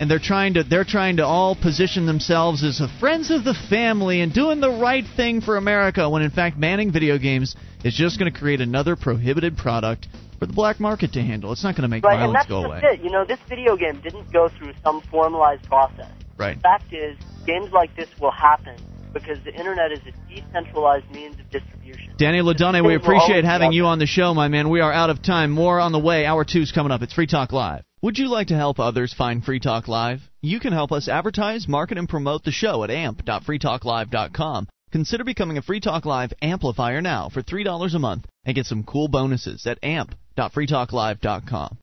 And 0.00 0.08
they're 0.08 0.20
trying 0.20 0.54
to 0.54 0.62
they're 0.62 0.84
trying 0.84 1.16
to 1.16 1.26
all 1.26 1.56
position 1.56 2.06
themselves 2.06 2.62
as 2.62 2.80
a 2.80 2.86
friends 3.00 3.32
of 3.32 3.42
the 3.42 3.54
family 3.68 4.20
and 4.20 4.32
doing 4.32 4.60
the 4.60 4.70
right 4.70 5.04
thing 5.16 5.40
for 5.40 5.56
America 5.56 6.08
when 6.08 6.22
in 6.22 6.30
fact 6.30 6.58
banning 6.58 6.92
video 6.92 7.18
games 7.18 7.56
is 7.82 7.94
just 7.94 8.16
going 8.16 8.32
to 8.32 8.38
create 8.38 8.60
another 8.60 8.94
prohibited 8.94 9.56
product 9.56 10.06
for 10.38 10.46
the 10.46 10.52
black 10.52 10.78
market 10.78 11.14
to 11.14 11.20
handle. 11.20 11.50
It's 11.50 11.64
not 11.64 11.74
going 11.74 11.82
to 11.82 11.88
make 11.88 12.04
right, 12.04 12.16
violence 12.16 12.28
and 12.28 12.34
that's 12.36 12.48
go 12.48 12.62
just 12.62 12.84
away. 12.84 12.94
It. 12.94 13.00
You 13.02 13.10
know, 13.10 13.24
this 13.24 13.40
video 13.48 13.76
game 13.76 14.00
didn't 14.00 14.32
go 14.32 14.48
through 14.48 14.74
some 14.84 15.00
formalized 15.10 15.64
process. 15.64 16.12
Right. 16.38 16.56
The 16.56 16.62
fact 16.62 16.92
is, 16.92 17.16
games 17.46 17.72
like 17.72 17.94
this 17.96 18.08
will 18.20 18.30
happen 18.30 18.76
because 19.12 19.38
the 19.44 19.52
internet 19.54 19.92
is 19.92 20.00
a 20.06 20.12
decentralized 20.32 21.10
means 21.10 21.38
of 21.38 21.50
distribution. 21.50 22.14
Daniel 22.18 22.46
Ledonne, 22.46 22.84
we 22.84 22.94
appreciate 22.94 23.44
having 23.44 23.72
you 23.72 23.86
on 23.86 23.98
the 23.98 24.06
show, 24.06 24.34
my 24.34 24.48
man. 24.48 24.70
We 24.70 24.80
are 24.80 24.92
out 24.92 25.10
of 25.10 25.22
time. 25.22 25.50
More 25.50 25.80
on 25.80 25.92
the 25.92 25.98
way. 25.98 26.24
Hour 26.26 26.44
two's 26.44 26.72
coming 26.72 26.92
up. 26.92 27.02
It's 27.02 27.12
Free 27.12 27.26
Talk 27.26 27.52
Live. 27.52 27.82
Would 28.02 28.18
you 28.18 28.28
like 28.28 28.46
to 28.48 28.54
help 28.54 28.78
others 28.78 29.12
find 29.12 29.44
Free 29.44 29.58
Talk 29.58 29.88
Live? 29.88 30.20
You 30.40 30.60
can 30.60 30.72
help 30.72 30.92
us 30.92 31.08
advertise, 31.08 31.66
market, 31.66 31.98
and 31.98 32.08
promote 32.08 32.44
the 32.44 32.52
show 32.52 32.84
at 32.84 32.90
amp.freetalklive.com. 32.90 34.68
Consider 34.92 35.24
becoming 35.24 35.58
a 35.58 35.62
Free 35.62 35.80
Talk 35.80 36.06
Live 36.06 36.32
amplifier 36.40 37.02
now 37.02 37.28
for 37.28 37.42
$3 37.42 37.94
a 37.94 37.98
month 37.98 38.26
and 38.44 38.54
get 38.54 38.66
some 38.66 38.84
cool 38.84 39.08
bonuses 39.08 39.66
at 39.66 39.78
amp.freetalklive.com. 39.82 41.78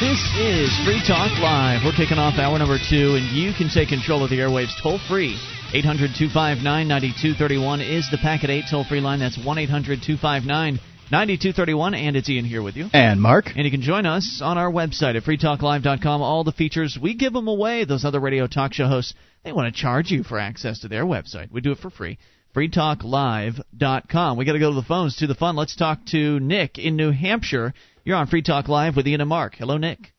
This 0.00 0.18
is 0.36 0.74
Free 0.84 1.00
Talk 1.06 1.30
Live. 1.38 1.82
We're 1.84 1.92
kicking 1.92 2.18
off 2.18 2.34
hour 2.36 2.58
number 2.58 2.78
two, 2.78 3.14
and 3.14 3.30
you 3.30 3.52
can 3.54 3.68
take 3.68 3.90
control 3.90 4.24
of 4.24 4.30
the 4.30 4.38
airwaves 4.38 4.74
toll 4.82 4.98
free. 5.08 5.38
800 5.72 6.18
259 6.18 6.64
9231 6.66 7.80
is 7.80 8.10
the 8.10 8.18
Packet 8.18 8.50
8 8.50 8.64
toll 8.68 8.84
free 8.84 9.00
line. 9.00 9.20
That's 9.20 9.38
1 9.38 9.56
800 9.56 10.02
259 10.02 10.80
9231, 11.12 11.94
and 11.94 12.16
it's 12.16 12.28
Ian 12.28 12.44
here 12.44 12.60
with 12.60 12.74
you. 12.74 12.88
And 12.92 13.22
Mark. 13.22 13.46
And 13.54 13.64
you 13.64 13.70
can 13.70 13.82
join 13.82 14.04
us 14.04 14.40
on 14.42 14.58
our 14.58 14.70
website 14.70 15.16
at 15.16 15.22
freetalklive.com. 15.22 16.22
All 16.22 16.42
the 16.42 16.50
features, 16.50 16.98
we 17.00 17.14
give 17.14 17.32
them 17.32 17.46
away. 17.46 17.84
Those 17.84 18.04
other 18.04 18.18
radio 18.18 18.48
talk 18.48 18.72
show 18.72 18.88
hosts, 18.88 19.14
they 19.44 19.52
want 19.52 19.72
to 19.72 19.80
charge 19.80 20.10
you 20.10 20.24
for 20.24 20.40
access 20.40 20.80
to 20.80 20.88
their 20.88 21.04
website. 21.04 21.52
We 21.52 21.60
do 21.60 21.70
it 21.70 21.78
for 21.78 21.90
free. 21.90 22.18
freetalklive.com. 22.56 24.38
We 24.38 24.44
got 24.44 24.54
to 24.54 24.58
go 24.58 24.70
to 24.70 24.76
the 24.76 24.82
phones, 24.82 25.16
to 25.18 25.28
the 25.28 25.36
fun. 25.36 25.54
Let's 25.54 25.76
talk 25.76 26.04
to 26.06 26.40
Nick 26.40 26.78
in 26.78 26.96
New 26.96 27.12
Hampshire. 27.12 27.74
You're 28.04 28.16
on 28.16 28.26
Free 28.26 28.42
Talk 28.42 28.68
Live 28.68 28.96
with 28.96 29.06
Ian 29.08 29.20
and 29.22 29.28
Mark. 29.28 29.54
Hello, 29.56 29.78
Nick. 29.78 30.12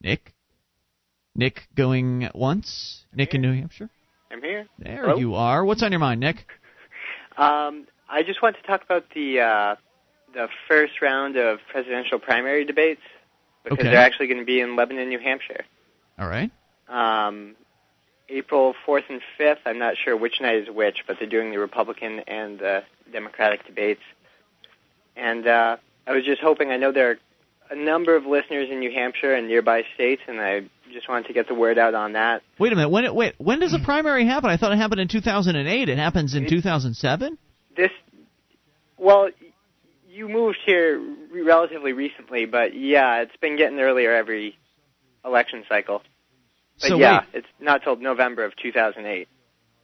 Nick? 0.00 0.32
Nick 1.34 1.62
going 1.74 2.28
once? 2.34 3.04
I'm 3.12 3.16
Nick 3.18 3.32
here. 3.32 3.38
in 3.38 3.42
New 3.42 3.58
Hampshire? 3.60 3.90
I'm 4.30 4.40
here. 4.42 4.66
There 4.78 5.02
Hello? 5.02 5.16
you 5.16 5.34
are. 5.34 5.64
What's 5.64 5.82
on 5.82 5.90
your 5.92 5.98
mind, 6.00 6.20
Nick? 6.20 6.46
Um, 7.38 7.86
I 8.08 8.22
just 8.22 8.40
want 8.40 8.56
to 8.56 8.62
talk 8.62 8.82
about 8.82 9.04
the 9.14 9.40
uh, 9.40 9.74
the 10.32 10.48
first 10.68 11.02
round 11.02 11.36
of 11.36 11.58
presidential 11.70 12.18
primary 12.18 12.64
debates 12.64 13.02
because 13.62 13.78
Okay. 13.80 13.90
they're 13.90 14.00
actually 14.00 14.28
going 14.28 14.38
to 14.40 14.46
be 14.46 14.58
in 14.62 14.74
Lebanon, 14.74 15.10
New 15.10 15.18
Hampshire. 15.18 15.66
All 16.18 16.28
right. 16.30 16.50
Um, 16.88 17.54
April 18.30 18.74
4th 18.88 19.02
and 19.10 19.20
5th. 19.38 19.58
I'm 19.66 19.78
not 19.78 19.96
sure 20.02 20.16
which 20.16 20.40
night 20.40 20.54
is 20.54 20.68
which, 20.74 21.00
but 21.06 21.16
they're 21.18 21.28
doing 21.28 21.50
the 21.50 21.58
Republican 21.58 22.20
and 22.20 22.58
the 22.58 22.84
Democratic 23.12 23.66
debates. 23.66 24.00
And 25.14 25.46
uh, 25.46 25.76
I 26.06 26.12
was 26.12 26.24
just 26.24 26.40
hoping. 26.40 26.70
I 26.70 26.76
know 26.76 26.92
there 26.92 27.10
are 27.12 27.16
a 27.70 27.76
number 27.76 28.14
of 28.16 28.24
listeners 28.26 28.68
in 28.70 28.78
New 28.80 28.92
Hampshire 28.92 29.34
and 29.34 29.48
nearby 29.48 29.82
states, 29.94 30.22
and 30.28 30.40
I 30.40 30.60
just 30.92 31.08
wanted 31.08 31.26
to 31.26 31.32
get 31.32 31.48
the 31.48 31.54
word 31.54 31.78
out 31.78 31.94
on 31.94 32.12
that. 32.12 32.42
Wait 32.58 32.72
a 32.72 32.76
minute. 32.76 32.90
When 32.90 33.04
it, 33.04 33.14
wait, 33.14 33.34
when 33.38 33.60
does 33.60 33.72
the 33.72 33.80
primary 33.80 34.24
happen? 34.26 34.50
I 34.50 34.56
thought 34.56 34.72
it 34.72 34.78
happened 34.78 35.00
in 35.00 35.08
2008. 35.08 35.88
It 35.88 35.98
happens 35.98 36.34
in 36.34 36.48
2007? 36.48 37.38
this 37.76 37.90
well 38.96 39.28
you 40.08 40.28
moved 40.30 40.56
here 40.64 40.98
relatively 41.44 41.92
recently 41.92 42.46
but 42.46 42.74
yeah 42.74 43.20
it's 43.20 43.36
been 43.42 43.58
getting 43.58 43.78
earlier 43.78 44.14
every 44.14 44.56
election 45.26 45.62
cycle 45.68 46.00
but 46.80 46.88
So 46.88 46.96
yeah 46.96 47.18
wait. 47.20 47.28
it's 47.34 47.46
not 47.60 47.82
till 47.82 47.96
november 47.96 48.44
of 48.44 48.56
2008 48.56 49.28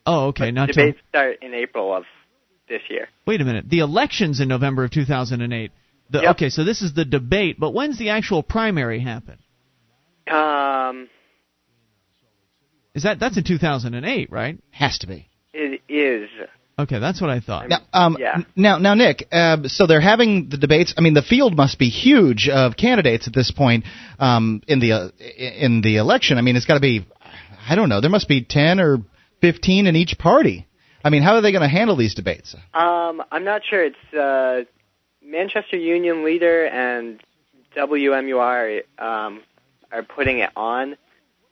Oh, 0.06 0.28
okay. 0.28 0.46
But 0.46 0.54
Not 0.54 0.66
till, 0.70 0.86
debates 0.86 0.98
start 1.10 1.42
in 1.42 1.52
april 1.52 1.94
of 1.94 2.04
this 2.66 2.80
year 2.88 3.08
Wait 3.26 3.42
a 3.42 3.44
minute. 3.44 3.68
The 3.68 3.80
elections 3.80 4.40
in 4.40 4.48
November 4.48 4.84
of 4.84 4.90
2008. 4.90 5.70
The, 6.10 6.20
Yep. 6.22 6.30
Okay, 6.36 6.48
so 6.50 6.64
this 6.64 6.82
is 6.82 6.92
the 6.94 7.04
debate, 7.04 7.56
but 7.58 7.72
when's 7.72 7.98
the 7.98 8.10
actual 8.10 8.42
primary 8.42 9.00
happen? 9.00 9.38
um 10.30 11.08
Is 12.94 13.04
that 13.04 13.18
that's 13.18 13.36
in 13.36 13.44
2008, 13.44 14.30
right? 14.30 14.58
Has 14.70 14.98
to 14.98 15.06
be. 15.06 15.28
it 15.52 15.80
is 15.88 16.28
Okay, 16.78 16.98
that's 16.98 17.20
what 17.20 17.28
I 17.30 17.40
thought. 17.40 17.68
Now, 17.68 17.80
um, 17.92 18.16
Yeah. 18.18 18.38
now, 18.56 18.78
now, 18.78 18.94
Nick. 18.94 19.28
Uh, 19.30 19.58
so 19.68 19.86
they're 19.86 20.00
having 20.00 20.48
the 20.48 20.56
debates. 20.56 20.94
I 20.96 21.02
mean, 21.02 21.12
the 21.14 21.22
field 21.22 21.54
must 21.54 21.78
be 21.78 21.88
huge 21.90 22.48
of 22.48 22.76
candidates 22.76 23.26
at 23.28 23.34
this 23.34 23.50
point 23.50 23.84
um, 24.18 24.62
in 24.66 24.80
the 24.80 24.92
uh, 24.92 25.08
in 25.36 25.82
the 25.82 25.96
election. 25.98 26.38
I 26.38 26.40
mean, 26.40 26.56
it's 26.56 26.64
got 26.66 26.74
to 26.74 26.80
be. 26.80 27.06
I 27.68 27.74
don't 27.74 27.88
know. 27.90 28.00
There 28.00 28.10
must 28.10 28.26
be 28.26 28.42
ten 28.42 28.80
or 28.80 28.98
fifteen 29.40 29.86
in 29.86 29.96
each 29.96 30.18
party. 30.18 30.66
I 31.04 31.10
mean, 31.10 31.22
how 31.22 31.34
are 31.34 31.40
they 31.42 31.52
going 31.52 31.62
to 31.62 31.68
handle 31.68 31.94
these 31.96 32.14
debates? 32.14 32.54
um 32.74 33.22
i'm 33.32 33.44
not 33.44 33.60
sure 33.68 33.84
it's 33.84 34.14
uh 34.14 34.62
manchester 35.24 35.76
union 35.76 36.24
leader 36.24 36.66
and 36.66 37.20
wmur 37.76 38.82
um 38.98 39.40
are 39.90 40.02
putting 40.02 40.38
it 40.38 40.50
on 40.56 40.96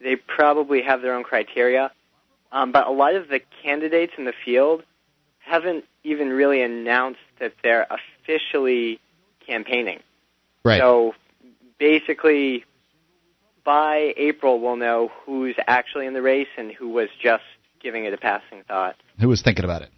they 0.03 0.17
probably 0.17 0.83
have 0.83 1.03
their 1.03 1.15
own 1.15 1.25
criteria 1.25 1.91
um, 2.53 2.73
but 2.73 2.87
a 2.87 2.91
lot 2.91 3.15
of 3.15 3.29
the 3.29 3.41
candidates 3.63 4.13
in 4.19 4.25
the 4.25 4.33
field 4.45 4.83
haven't 5.39 5.85
even 6.05 6.31
really 6.31 6.63
announced 6.63 7.21
that 7.39 7.55
they're 7.63 7.87
officially 7.91 9.01
campaigning. 9.47 10.01
Right. 10.65 10.81
So 10.81 11.15
basically, 11.79 12.65
by 13.65 14.15
April, 14.17 14.61
we'll 14.61 14.77
know 14.77 15.11
who's 15.25 15.57
actually 15.67 16.07
in 16.07 16.15
the 16.15 16.23
race 16.23 16.49
and 16.57 16.73
who 16.73 16.89
was 16.89 17.09
just 17.23 17.45
giving 17.81 18.05
it 18.05 18.13
a 18.13 18.19
passing 18.19 18.63
thought. 18.67 18.97
Who 19.19 19.29
was 19.29 19.43
thinking 19.43 19.65
about 19.65 19.83
it? 19.83 19.91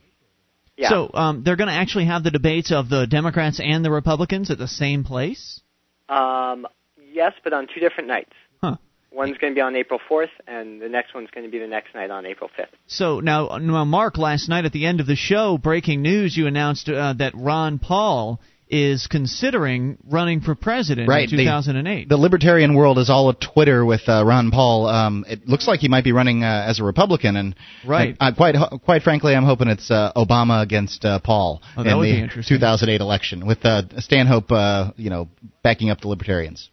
Yeah. 0.77 0.89
So 0.89 1.11
um, 1.13 1.43
they're 1.45 1.57
going 1.57 1.69
to 1.69 1.75
actually 1.75 2.07
have 2.07 2.25
the 2.25 2.31
debates 2.31 2.73
of 2.73 2.89
the 2.89 3.07
Democrats 3.07 3.61
and 3.61 3.85
the 3.85 3.91
Republicans 3.91 4.51
at 4.51 4.59
the 4.59 4.69
same 4.69 5.05
place? 5.05 5.61
um, 6.09 6.67
yes, 7.13 7.33
but 7.43 7.53
on 7.53 7.67
two 7.73 7.81
different 7.81 8.09
nights. 8.09 8.33
Huh. 8.63 8.77
One's 9.11 9.37
going 9.39 9.53
to 9.53 9.55
be 9.55 9.61
on 9.61 9.77
April 9.77 10.01
4th, 10.11 10.31
and 10.47 10.81
the 10.81 10.89
next 10.89 11.15
one's 11.15 11.31
going 11.31 11.45
to 11.45 11.51
be 11.51 11.59
the 11.59 11.67
next 11.67 11.95
night 11.95 12.11
on 12.11 12.27
April 12.27 12.51
5th. 12.59 12.67
So 12.87 13.21
now, 13.21 13.59
now, 13.59 13.85
Mark, 13.85 14.17
last 14.17 14.49
night 14.49 14.65
at 14.65 14.73
the 14.73 14.87
end 14.87 15.01
of 15.01 15.07
the 15.07 15.17
show, 15.17 15.59
breaking 15.59 16.03
news, 16.03 16.37
you 16.37 16.47
announced 16.47 16.89
uh, 16.89 17.15
that 17.15 17.35
Ron 17.35 17.79
Paul 17.79 18.41
is 18.73 19.07
considering 19.07 19.99
running 20.09 20.41
for 20.41 20.55
president 20.55 21.07
Right, 21.07 21.31
in 21.31 21.39
2008. 21.39 22.09
The 22.09 22.17
libertarian 22.17 22.75
world 22.75 22.99
is 22.99 23.11
all 23.11 23.29
a 23.29 23.35
Twitter 23.35 23.85
with 23.85 24.09
uh, 24.09 24.25
Ron 24.25 24.51
Paul. 24.51 24.87
Um, 24.87 25.27
it 25.29 25.47
looks 25.47 25.69
like 25.69 25.81
he 25.81 25.89
might 25.89 26.05
be 26.05 26.13
running 26.13 26.43
uh, 26.43 26.65
as 26.67 26.81
a 26.81 26.85
Republican, 26.85 27.37
and 27.37 27.55
Right. 27.87 28.17
I, 28.19 28.29
I 28.29 28.33
quite 28.33 28.57
quite 28.85 29.03
frankly, 29.03 29.35
I'm 29.35 29.45
hoping 29.45 29.69
it's 29.69 29.91
uh, 29.91 30.13
Obama 30.17 30.63
against 30.63 31.05
uh, 31.05 31.19
Paul 31.21 31.61
Oh, 31.77 31.83
in 31.83 32.31
the 32.35 32.45
2008 32.49 33.01
election 33.01 33.47
with 33.47 33.65
uh, 33.65 33.83
Stanhope, 33.99 34.51
uh, 34.51 34.93
you 34.97 35.11
know, 35.11 35.29
backing 35.63 35.91
up 35.91 36.01
the 36.01 36.09
libertarians. 36.09 36.71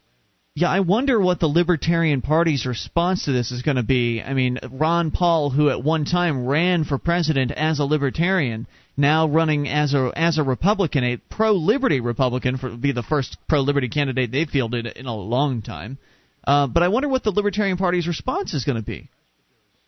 Yeah, 0.56 0.70
I 0.70 0.80
wonder 0.80 1.20
what 1.20 1.40
the 1.40 1.48
Libertarian 1.48 2.22
Party's 2.22 2.66
response 2.66 3.26
to 3.26 3.32
this 3.32 3.52
is 3.52 3.62
going 3.62 3.78
to 3.78 3.84
be. 3.84 4.22
I 4.22 4.34
mean, 4.34 4.58
Ron 4.72 5.12
Paul, 5.12 5.52
who 5.52 5.70
at 5.70 5.84
one 5.84 6.06
time 6.06 6.46
ran 6.46 6.84
for 6.84 6.98
president 6.98 7.52
as 7.52 7.80
a 7.80 7.86
Libertarian, 7.86 8.68
now 9.00 9.28
running 9.28 9.68
as 9.68 9.94
a 9.94 10.12
as 10.16 10.38
a 10.38 10.44
Republican, 10.44 11.04
a 11.04 11.18
pro-liberty 11.18 12.02
Republican, 12.02 12.58
for 12.58 12.76
be 12.76 12.92
the 12.92 13.04
first 13.04 13.38
pro-liberty 13.48 13.90
candidate 13.90 14.32
they've 14.32 14.50
fielded 14.50 14.86
in 14.86 15.06
a 15.06 15.16
long 15.16 15.62
time. 15.62 15.98
Uh, 16.46 16.68
but 16.68 16.84
I 16.84 16.90
wonder 16.90 17.10
what 17.10 17.24
the 17.24 17.32
Libertarian 17.32 17.78
Party's 17.78 18.08
response 18.08 18.54
is 18.54 18.66
going 18.66 18.78
to 18.78 18.84
be. 18.84 19.10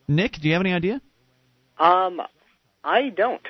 Nick, 0.08 0.34
do 0.34 0.48
you 0.48 0.54
have 0.54 0.62
any 0.62 0.74
idea? 0.74 1.02
Um, 1.80 2.22
I 2.84 3.10
don't. 3.10 3.42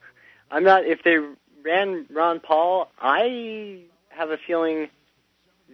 I'm 0.50 0.64
not. 0.64 0.84
If 0.84 1.02
they 1.02 1.16
ran 1.64 2.06
Ron 2.10 2.40
Paul, 2.40 2.90
I 3.00 3.82
have 4.08 4.30
a 4.30 4.38
feeling 4.46 4.88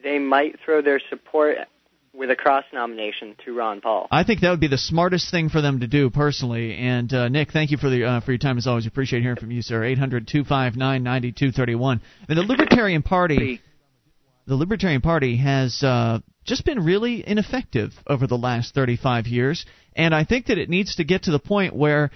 they 0.02 0.18
might 0.18 0.58
throw 0.64 0.82
their 0.82 1.00
support 1.10 1.58
with 2.14 2.30
a 2.30 2.36
cross 2.36 2.64
nomination 2.72 3.34
to 3.44 3.54
Ron 3.54 3.80
Paul. 3.80 4.06
I 4.10 4.24
think 4.24 4.40
that 4.40 4.50
would 4.50 4.60
be 4.60 4.68
the 4.68 4.78
smartest 4.78 5.30
thing 5.30 5.48
for 5.48 5.60
them 5.60 5.80
to 5.80 5.86
do, 5.86 6.10
personally. 6.10 6.76
And 6.76 7.12
uh, 7.12 7.28
Nick, 7.28 7.52
thank 7.52 7.70
you 7.70 7.78
for 7.78 7.88
the 7.88 8.04
uh, 8.04 8.20
for 8.20 8.32
your 8.32 8.38
time 8.38 8.58
as 8.58 8.66
always. 8.66 8.86
Appreciate 8.86 9.22
hearing 9.22 9.38
from 9.38 9.50
you, 9.50 9.62
sir. 9.62 9.82
Eight 9.84 9.98
hundred 9.98 10.28
two 10.28 10.44
five 10.44 10.76
nine 10.76 11.02
ninety 11.02 11.32
two 11.32 11.52
thirty 11.52 11.74
one. 11.74 12.00
And 12.28 12.36
the 12.36 12.42
Libertarian 12.42 13.02
Party, 13.02 13.60
the 14.46 14.56
Libertarian 14.56 15.00
Party 15.00 15.38
has 15.38 15.82
uh, 15.82 16.20
just 16.44 16.64
been 16.64 16.84
really 16.84 17.26
ineffective 17.26 17.92
over 18.06 18.26
the 18.26 18.38
last 18.38 18.74
thirty 18.74 18.96
five 18.96 19.26
years, 19.26 19.64
and 19.96 20.14
I 20.14 20.24
think 20.24 20.46
that 20.46 20.58
it 20.58 20.68
needs 20.68 20.96
to 20.96 21.04
get 21.04 21.24
to 21.24 21.30
the 21.30 21.38
point 21.38 21.74
where 21.74 22.10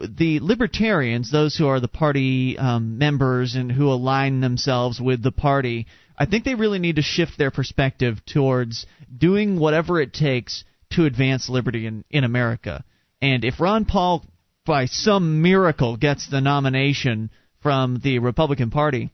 the 0.00 0.40
libertarians, 0.40 1.30
those 1.30 1.56
who 1.56 1.68
are 1.68 1.80
the 1.80 1.88
party 1.88 2.58
um, 2.58 2.98
members 2.98 3.54
and 3.54 3.70
who 3.70 3.88
align 3.88 4.40
themselves 4.40 5.00
with 5.00 5.22
the 5.22 5.30
party, 5.30 5.86
I 6.16 6.26
think 6.26 6.44
they 6.44 6.54
really 6.54 6.78
need 6.78 6.96
to 6.96 7.02
shift 7.02 7.38
their 7.38 7.50
perspective 7.50 8.24
towards 8.24 8.86
doing 9.16 9.58
whatever 9.58 10.00
it 10.00 10.12
takes 10.12 10.64
to 10.92 11.06
advance 11.06 11.48
liberty 11.48 11.86
in, 11.86 12.04
in 12.10 12.24
America. 12.24 12.84
And 13.20 13.44
if 13.44 13.60
Ron 13.60 13.84
Paul, 13.84 14.24
by 14.64 14.86
some 14.86 15.42
miracle, 15.42 15.96
gets 15.96 16.28
the 16.28 16.40
nomination 16.40 17.30
from 17.62 18.00
the 18.02 18.18
Republican 18.20 18.70
Party, 18.70 19.10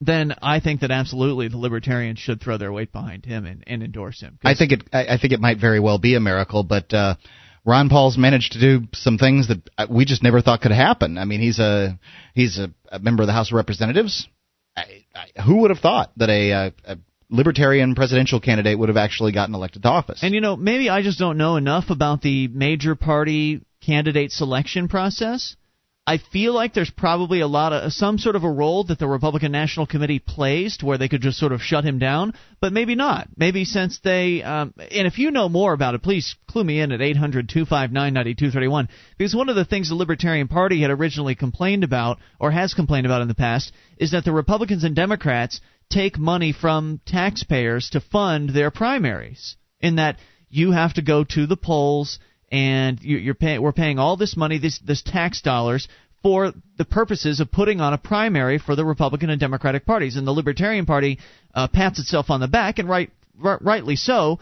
then 0.00 0.34
I 0.42 0.60
think 0.60 0.80
that 0.80 0.90
absolutely 0.90 1.48
the 1.48 1.56
libertarians 1.56 2.18
should 2.18 2.40
throw 2.40 2.58
their 2.58 2.72
weight 2.72 2.92
behind 2.92 3.24
him 3.24 3.46
and, 3.46 3.62
and 3.66 3.82
endorse 3.82 4.20
him. 4.20 4.38
I 4.44 4.54
think 4.54 4.72
it. 4.72 4.82
I, 4.92 5.14
I 5.14 5.18
think 5.18 5.32
it 5.32 5.40
might 5.40 5.58
very 5.58 5.78
well 5.78 5.98
be 5.98 6.16
a 6.16 6.20
miracle, 6.20 6.64
but 6.64 6.92
uh, 6.92 7.14
Ron 7.64 7.88
Paul's 7.88 8.18
managed 8.18 8.52
to 8.52 8.60
do 8.60 8.88
some 8.92 9.16
things 9.16 9.48
that 9.48 9.70
uh, 9.78 9.86
we 9.88 10.04
just 10.04 10.22
never 10.22 10.42
thought 10.42 10.60
could 10.60 10.72
happen. 10.72 11.18
I 11.18 11.24
mean, 11.24 11.40
he's 11.40 11.60
a 11.60 11.98
he's 12.34 12.58
a, 12.58 12.72
a 12.90 12.98
member 12.98 13.22
of 13.22 13.28
the 13.28 13.32
House 13.32 13.50
of 13.52 13.56
Representatives. 13.56 14.26
I, 14.76 15.04
I, 15.14 15.42
who 15.42 15.58
would 15.58 15.70
have 15.70 15.80
thought 15.80 16.12
that 16.16 16.30
a, 16.30 16.52
uh, 16.52 16.70
a 16.84 16.98
libertarian 17.28 17.94
presidential 17.94 18.40
candidate 18.40 18.78
would 18.78 18.88
have 18.88 18.96
actually 18.96 19.32
gotten 19.32 19.54
elected 19.54 19.82
to 19.82 19.88
office. 19.88 20.20
And 20.22 20.34
you 20.34 20.40
know, 20.40 20.56
maybe 20.56 20.88
I 20.88 21.02
just 21.02 21.18
don't 21.18 21.38
know 21.38 21.56
enough 21.56 21.90
about 21.90 22.22
the 22.22 22.48
major 22.48 22.94
party 22.94 23.62
candidate 23.80 24.32
selection 24.32 24.88
process. 24.88 25.56
I 26.04 26.18
feel 26.18 26.52
like 26.52 26.74
there's 26.74 26.90
probably 26.90 27.40
a 27.40 27.46
lot 27.46 27.72
of 27.72 27.92
some 27.92 28.18
sort 28.18 28.34
of 28.34 28.42
a 28.42 28.50
role 28.50 28.82
that 28.84 28.98
the 28.98 29.06
Republican 29.06 29.52
National 29.52 29.86
Committee 29.86 30.18
plays 30.18 30.78
to 30.78 30.86
where 30.86 30.98
they 30.98 31.08
could 31.08 31.20
just 31.20 31.38
sort 31.38 31.52
of 31.52 31.62
shut 31.62 31.84
him 31.84 32.00
down, 32.00 32.34
but 32.60 32.72
maybe 32.72 32.96
not. 32.96 33.28
Maybe 33.36 33.64
since 33.64 34.00
they 34.00 34.42
um, 34.42 34.74
and 34.76 35.06
if 35.06 35.18
you 35.18 35.30
know 35.30 35.48
more 35.48 35.72
about 35.72 35.94
it, 35.94 36.02
please 36.02 36.34
clue 36.48 36.64
me 36.64 36.80
in 36.80 36.90
at 36.90 36.98
800-259-9231 36.98 38.88
because 39.16 39.36
one 39.36 39.48
of 39.48 39.54
the 39.54 39.64
things 39.64 39.90
the 39.90 39.94
Libertarian 39.94 40.48
Party 40.48 40.82
had 40.82 40.90
originally 40.90 41.36
complained 41.36 41.84
about 41.84 42.18
or 42.40 42.50
has 42.50 42.74
complained 42.74 43.06
about 43.06 43.22
in 43.22 43.28
the 43.28 43.34
past 43.34 43.70
is 43.96 44.10
that 44.10 44.24
the 44.24 44.32
Republicans 44.32 44.82
and 44.82 44.96
Democrats 44.96 45.60
take 45.88 46.18
money 46.18 46.52
from 46.52 47.00
taxpayers 47.06 47.90
to 47.90 48.00
fund 48.00 48.50
their 48.50 48.72
primaries. 48.72 49.54
In 49.80 49.96
that 49.96 50.18
you 50.48 50.72
have 50.72 50.94
to 50.94 51.02
go 51.02 51.22
to 51.22 51.46
the 51.46 51.56
polls 51.56 52.18
and 52.52 53.00
you're 53.00 53.34
paying 53.34 53.60
we're 53.60 53.72
paying 53.72 53.98
all 53.98 54.16
this 54.16 54.36
money 54.36 54.58
this 54.58 54.78
this 54.80 55.02
tax 55.02 55.40
dollars 55.40 55.88
for 56.22 56.52
the 56.76 56.84
purposes 56.84 57.40
of 57.40 57.50
putting 57.50 57.80
on 57.80 57.94
a 57.94 57.98
primary 57.98 58.58
for 58.58 58.76
the 58.76 58.84
Republican 58.84 59.30
and 59.30 59.40
Democratic 59.40 59.84
parties 59.84 60.16
and 60.16 60.24
the 60.24 60.32
Libertarian 60.32 60.86
Party 60.86 61.18
uh, 61.54 61.66
pats 61.66 61.98
itself 61.98 62.30
on 62.30 62.38
the 62.38 62.46
back 62.46 62.78
and 62.78 62.88
right, 62.88 63.10
right 63.36 63.60
rightly 63.60 63.96
so 63.96 64.38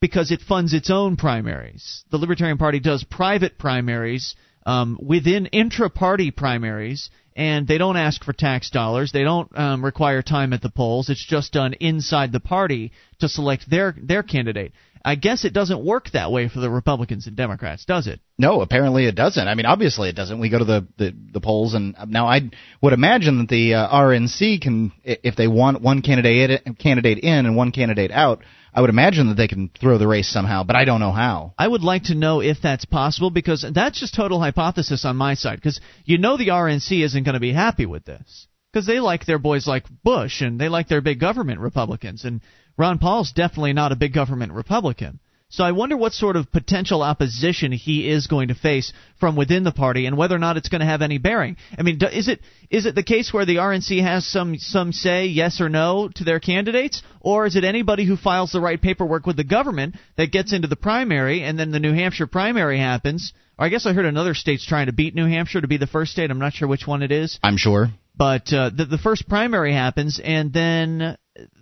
because 0.00 0.30
it 0.30 0.40
funds 0.42 0.74
its 0.74 0.90
own 0.90 1.16
primaries. 1.16 2.04
The 2.10 2.18
Libertarian 2.18 2.58
Party 2.58 2.78
does 2.78 3.04
private 3.04 3.56
primaries 3.56 4.34
um, 4.66 4.98
within 5.00 5.46
intra-party 5.46 6.30
primaries, 6.30 7.08
and 7.34 7.66
they 7.66 7.78
don't 7.78 7.96
ask 7.96 8.22
for 8.22 8.34
tax 8.34 8.68
dollars. 8.68 9.12
They 9.12 9.22
don't 9.22 9.56
um, 9.56 9.82
require 9.82 10.20
time 10.20 10.52
at 10.52 10.60
the 10.60 10.70
polls. 10.70 11.08
It's 11.08 11.24
just 11.24 11.52
done 11.52 11.74
inside 11.74 12.32
the 12.32 12.40
party 12.40 12.92
to 13.20 13.28
select 13.28 13.70
their 13.70 13.94
their 13.96 14.22
candidate. 14.22 14.72
I 15.04 15.16
guess 15.16 15.44
it 15.44 15.52
doesn't 15.52 15.84
work 15.84 16.10
that 16.12 16.32
way 16.32 16.48
for 16.48 16.60
the 16.60 16.70
Republicans 16.70 17.26
and 17.26 17.36
Democrats, 17.36 17.84
does 17.84 18.06
it? 18.06 18.20
No, 18.38 18.62
apparently 18.62 19.04
it 19.04 19.14
doesn't. 19.14 19.46
I 19.46 19.54
mean, 19.54 19.66
obviously 19.66 20.08
it 20.08 20.16
doesn't. 20.16 20.40
We 20.40 20.48
go 20.48 20.58
to 20.58 20.64
the 20.64 20.86
the, 20.96 21.14
the 21.32 21.40
polls, 21.40 21.74
and 21.74 21.94
now 22.08 22.26
I 22.26 22.50
would 22.80 22.94
imagine 22.94 23.38
that 23.38 23.48
the 23.48 23.74
uh, 23.74 23.88
RNC 23.88 24.62
can, 24.62 24.92
if 25.04 25.36
they 25.36 25.46
want 25.46 25.82
one 25.82 26.00
candidate 26.00 26.78
candidate 26.78 27.18
in 27.18 27.44
and 27.44 27.54
one 27.54 27.70
candidate 27.70 28.12
out, 28.12 28.40
I 28.72 28.80
would 28.80 28.90
imagine 28.90 29.28
that 29.28 29.36
they 29.36 29.46
can 29.46 29.70
throw 29.78 29.98
the 29.98 30.08
race 30.08 30.28
somehow, 30.28 30.64
but 30.64 30.74
I 30.74 30.86
don't 30.86 31.00
know 31.00 31.12
how. 31.12 31.52
I 31.58 31.68
would 31.68 31.84
like 31.84 32.04
to 32.04 32.14
know 32.14 32.40
if 32.40 32.62
that's 32.62 32.86
possible 32.86 33.30
because 33.30 33.64
that's 33.74 34.00
just 34.00 34.14
total 34.14 34.40
hypothesis 34.40 35.04
on 35.04 35.16
my 35.16 35.34
side. 35.34 35.56
Because 35.56 35.80
you 36.06 36.16
know 36.16 36.36
the 36.38 36.48
RNC 36.48 37.04
isn't 37.04 37.24
going 37.24 37.34
to 37.34 37.40
be 37.40 37.52
happy 37.52 37.84
with 37.84 38.04
this 38.04 38.48
because 38.72 38.86
they 38.86 38.98
like 38.98 39.24
their 39.24 39.38
boys 39.38 39.68
like 39.68 39.84
Bush 40.02 40.40
and 40.40 40.60
they 40.60 40.68
like 40.68 40.88
their 40.88 41.00
big 41.00 41.20
government 41.20 41.60
Republicans 41.60 42.24
and 42.24 42.40
Ron 42.76 42.98
Paul's 42.98 43.32
definitely 43.32 43.72
not 43.72 43.92
a 43.92 43.96
big 43.96 44.12
government 44.12 44.52
Republican. 44.52 45.20
So 45.54 45.62
I 45.62 45.70
wonder 45.70 45.96
what 45.96 46.14
sort 46.14 46.34
of 46.34 46.50
potential 46.50 47.00
opposition 47.00 47.70
he 47.70 48.08
is 48.10 48.26
going 48.26 48.48
to 48.48 48.56
face 48.56 48.92
from 49.20 49.36
within 49.36 49.62
the 49.62 49.70
party, 49.70 50.06
and 50.06 50.16
whether 50.16 50.34
or 50.34 50.40
not 50.40 50.56
it's 50.56 50.68
going 50.68 50.80
to 50.80 50.86
have 50.86 51.00
any 51.00 51.18
bearing. 51.18 51.56
I 51.78 51.82
mean, 51.82 52.00
is 52.12 52.26
it 52.26 52.40
is 52.70 52.86
it 52.86 52.96
the 52.96 53.04
case 53.04 53.32
where 53.32 53.46
the 53.46 53.56
RNC 53.56 54.02
has 54.02 54.26
some 54.26 54.58
some 54.58 54.92
say, 54.92 55.26
yes 55.26 55.60
or 55.60 55.68
no, 55.68 56.08
to 56.16 56.24
their 56.24 56.40
candidates, 56.40 57.04
or 57.20 57.46
is 57.46 57.54
it 57.54 57.62
anybody 57.62 58.04
who 58.04 58.16
files 58.16 58.50
the 58.50 58.60
right 58.60 58.82
paperwork 58.82 59.26
with 59.26 59.36
the 59.36 59.44
government 59.44 59.94
that 60.16 60.32
gets 60.32 60.52
into 60.52 60.66
the 60.66 60.74
primary, 60.74 61.44
and 61.44 61.56
then 61.56 61.70
the 61.70 61.78
New 61.78 61.92
Hampshire 61.92 62.26
primary 62.26 62.80
happens? 62.80 63.32
Or 63.56 63.66
I 63.66 63.68
guess 63.68 63.86
I 63.86 63.92
heard 63.92 64.06
another 64.06 64.34
state's 64.34 64.66
trying 64.66 64.86
to 64.86 64.92
beat 64.92 65.14
New 65.14 65.26
Hampshire 65.26 65.60
to 65.60 65.68
be 65.68 65.76
the 65.76 65.86
first 65.86 66.10
state. 66.10 66.32
I'm 66.32 66.40
not 66.40 66.54
sure 66.54 66.66
which 66.66 66.88
one 66.88 67.02
it 67.02 67.12
is. 67.12 67.38
I'm 67.44 67.58
sure. 67.58 67.90
But 68.16 68.52
uh, 68.52 68.70
the 68.76 68.86
the 68.86 68.98
first 68.98 69.28
primary 69.28 69.72
happens, 69.72 70.20
and 70.22 70.52
then 70.52 71.16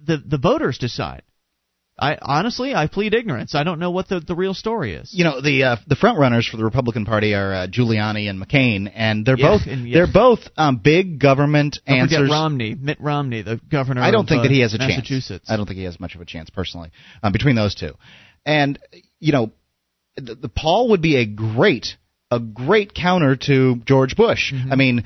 the 0.06 0.18
the 0.18 0.38
voters 0.38 0.78
decide. 0.78 1.22
I 1.98 2.16
honestly, 2.20 2.74
I 2.74 2.86
plead 2.86 3.12
ignorance. 3.14 3.54
I 3.54 3.64
don't 3.64 3.78
know 3.78 3.90
what 3.90 4.08
the, 4.08 4.18
the 4.18 4.34
real 4.34 4.54
story 4.54 4.94
is. 4.94 5.12
You 5.12 5.24
know, 5.24 5.40
the 5.40 5.62
uh, 5.62 5.76
the 5.86 5.94
front 5.94 6.18
runners 6.18 6.48
for 6.48 6.56
the 6.56 6.64
Republican 6.64 7.04
Party 7.04 7.34
are 7.34 7.52
uh, 7.52 7.66
Giuliani 7.66 8.30
and 8.30 8.42
McCain, 8.42 8.90
and 8.92 9.26
they're 9.26 9.38
yeah, 9.38 9.48
both 9.48 9.60
and, 9.66 9.86
yeah. 9.86 9.98
they're 9.98 10.12
both 10.12 10.40
um, 10.56 10.78
big 10.78 11.20
government 11.20 11.78
don't 11.86 11.98
answers. 11.98 12.30
Romney, 12.30 12.74
Mitt 12.74 13.00
Romney, 13.00 13.42
the 13.42 13.60
governor. 13.70 14.02
I 14.02 14.10
don't 14.10 14.26
think 14.26 14.40
uh, 14.40 14.42
that 14.44 14.50
he 14.50 14.60
has 14.60 14.74
a 14.74 14.78
chance. 14.78 15.30
I 15.48 15.56
don't 15.56 15.66
think 15.66 15.78
he 15.78 15.84
has 15.84 16.00
much 16.00 16.14
of 16.14 16.20
a 16.22 16.24
chance 16.24 16.50
personally 16.50 16.90
um, 17.22 17.32
between 17.32 17.56
those 17.56 17.74
two. 17.74 17.92
And 18.46 18.78
you 19.20 19.32
know, 19.32 19.52
the, 20.16 20.34
the 20.34 20.48
Paul 20.48 20.90
would 20.90 21.02
be 21.02 21.16
a 21.16 21.26
great 21.26 21.96
a 22.32 22.40
great 22.40 22.94
counter 22.94 23.36
to 23.36 23.76
George 23.84 24.16
Bush. 24.16 24.52
Mm-hmm. 24.52 24.72
I 24.72 24.76
mean, 24.76 25.04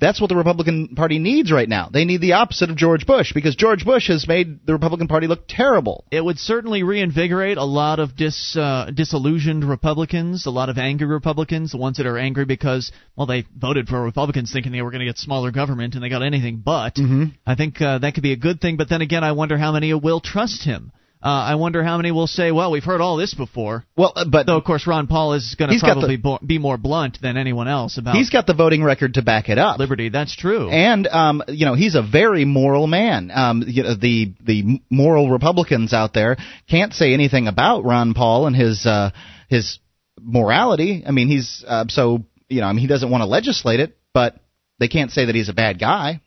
that's 0.00 0.20
what 0.20 0.28
the 0.28 0.36
Republican 0.36 0.94
Party 0.94 1.18
needs 1.18 1.50
right 1.50 1.68
now. 1.68 1.88
They 1.92 2.04
need 2.04 2.20
the 2.20 2.34
opposite 2.34 2.70
of 2.70 2.76
George 2.76 3.04
Bush 3.04 3.32
because 3.32 3.56
George 3.56 3.84
Bush 3.84 4.08
has 4.08 4.28
made 4.28 4.64
the 4.64 4.72
Republican 4.72 5.08
Party 5.08 5.26
look 5.26 5.44
terrible. 5.48 6.04
It 6.12 6.24
would 6.24 6.38
certainly 6.38 6.84
reinvigorate 6.84 7.58
a 7.58 7.64
lot 7.64 7.98
of 7.98 8.16
dis, 8.16 8.56
uh, 8.56 8.90
disillusioned 8.94 9.68
Republicans, 9.68 10.46
a 10.46 10.50
lot 10.50 10.68
of 10.68 10.78
angry 10.78 11.08
Republicans, 11.08 11.72
the 11.72 11.78
ones 11.78 11.96
that 11.96 12.06
are 12.06 12.16
angry 12.16 12.44
because, 12.44 12.92
well, 13.16 13.26
they 13.26 13.44
voted 13.56 13.88
for 13.88 14.00
Republicans 14.00 14.52
thinking 14.52 14.70
they 14.70 14.82
were 14.82 14.92
going 14.92 15.00
to 15.00 15.06
get 15.06 15.18
smaller 15.18 15.50
government 15.50 15.94
and 15.94 16.02
they 16.02 16.08
got 16.08 16.22
anything 16.22 16.62
but. 16.64 16.94
Mm-hmm. 16.94 17.24
I 17.44 17.56
think 17.56 17.80
uh, 17.82 17.98
that 17.98 18.14
could 18.14 18.22
be 18.22 18.32
a 18.32 18.36
good 18.36 18.60
thing, 18.60 18.76
but 18.76 18.88
then 18.88 19.02
again, 19.02 19.24
I 19.24 19.32
wonder 19.32 19.58
how 19.58 19.72
many 19.72 19.92
will 19.94 20.20
trust 20.20 20.64
him. 20.64 20.92
Uh, 21.20 21.26
I 21.28 21.54
wonder 21.56 21.82
how 21.82 21.96
many 21.96 22.12
will 22.12 22.28
say, 22.28 22.52
"Well, 22.52 22.70
we've 22.70 22.84
heard 22.84 23.00
all 23.00 23.16
this 23.16 23.34
before." 23.34 23.84
Well, 23.96 24.12
uh, 24.14 24.24
but 24.30 24.46
though 24.46 24.56
of 24.56 24.62
course 24.62 24.86
Ron 24.86 25.08
Paul 25.08 25.32
is 25.32 25.56
going 25.58 25.70
to 25.70 25.78
probably 25.80 26.16
the, 26.16 26.38
be 26.46 26.58
more 26.58 26.76
blunt 26.76 27.18
than 27.20 27.36
anyone 27.36 27.66
else 27.66 27.98
about. 27.98 28.14
He's 28.14 28.30
got 28.30 28.46
the 28.46 28.54
voting 28.54 28.84
record 28.84 29.14
to 29.14 29.22
back 29.22 29.48
it 29.48 29.58
up. 29.58 29.80
Liberty, 29.80 30.10
that's 30.10 30.36
true. 30.36 30.70
And 30.70 31.08
um, 31.08 31.42
you 31.48 31.66
know, 31.66 31.74
he's 31.74 31.96
a 31.96 32.02
very 32.02 32.44
moral 32.44 32.86
man. 32.86 33.32
Um, 33.34 33.64
you 33.66 33.82
know, 33.82 33.96
the 33.96 34.32
the 34.40 34.80
moral 34.90 35.28
Republicans 35.30 35.92
out 35.92 36.14
there 36.14 36.36
can't 36.70 36.92
say 36.92 37.14
anything 37.14 37.48
about 37.48 37.84
Ron 37.84 38.14
Paul 38.14 38.46
and 38.46 38.54
his 38.54 38.86
uh, 38.86 39.10
his 39.48 39.80
morality. 40.20 41.02
I 41.04 41.10
mean, 41.10 41.26
he's 41.26 41.64
uh, 41.66 41.86
so 41.88 42.24
you 42.48 42.60
know, 42.60 42.68
I 42.68 42.72
mean, 42.72 42.80
he 42.80 42.86
doesn't 42.86 43.10
want 43.10 43.22
to 43.22 43.26
legislate 43.26 43.80
it, 43.80 43.98
but 44.14 44.36
they 44.78 44.86
can't 44.88 45.10
say 45.10 45.24
that 45.24 45.34
he's 45.34 45.48
a 45.48 45.54
bad 45.54 45.80
guy. 45.80 46.20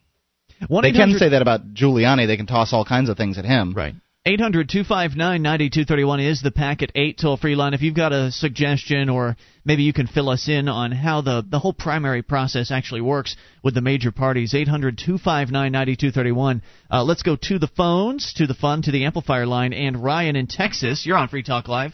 They 0.60 0.92
can 0.92 1.18
say 1.18 1.30
that 1.30 1.42
about 1.42 1.74
Giuliani. 1.74 2.26
They 2.26 2.36
can 2.36 2.46
toss 2.46 2.72
all 2.72 2.84
kinds 2.84 3.08
of 3.08 3.16
things 3.16 3.38
at 3.38 3.44
him. 3.44 3.74
Right. 3.74 3.94
800 4.24 4.68
259 4.68 5.42
9231 5.42 6.20
is 6.20 6.42
the 6.42 6.52
Packet 6.52 6.92
8 6.94 7.18
toll 7.18 7.36
free 7.36 7.56
line. 7.56 7.74
If 7.74 7.82
you've 7.82 7.96
got 7.96 8.12
a 8.12 8.30
suggestion 8.30 9.08
or 9.08 9.36
maybe 9.64 9.82
you 9.82 9.92
can 9.92 10.06
fill 10.06 10.28
us 10.28 10.48
in 10.48 10.68
on 10.68 10.92
how 10.92 11.22
the, 11.22 11.44
the 11.44 11.58
whole 11.58 11.72
primary 11.72 12.22
process 12.22 12.70
actually 12.70 13.00
works 13.00 13.34
with 13.64 13.74
the 13.74 13.80
major 13.80 14.12
parties, 14.12 14.54
800 14.54 14.96
259 14.96 15.72
9231. 15.72 16.62
Uh, 16.88 17.02
let's 17.02 17.24
go 17.24 17.34
to 17.34 17.58
the 17.58 17.66
phones, 17.66 18.32
to 18.34 18.46
the 18.46 18.54
fun, 18.54 18.82
to 18.82 18.92
the 18.92 19.06
amplifier 19.06 19.44
line. 19.44 19.72
And 19.72 20.04
Ryan 20.04 20.36
in 20.36 20.46
Texas, 20.46 21.04
you're 21.04 21.16
on 21.16 21.26
Free 21.26 21.42
Talk 21.42 21.66
Live. 21.66 21.92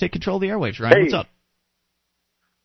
Take 0.00 0.10
control 0.10 0.38
of 0.38 0.40
the 0.40 0.48
airwaves, 0.48 0.80
Ryan. 0.80 0.96
Hey. 0.96 1.02
What's 1.02 1.14
up? 1.14 1.28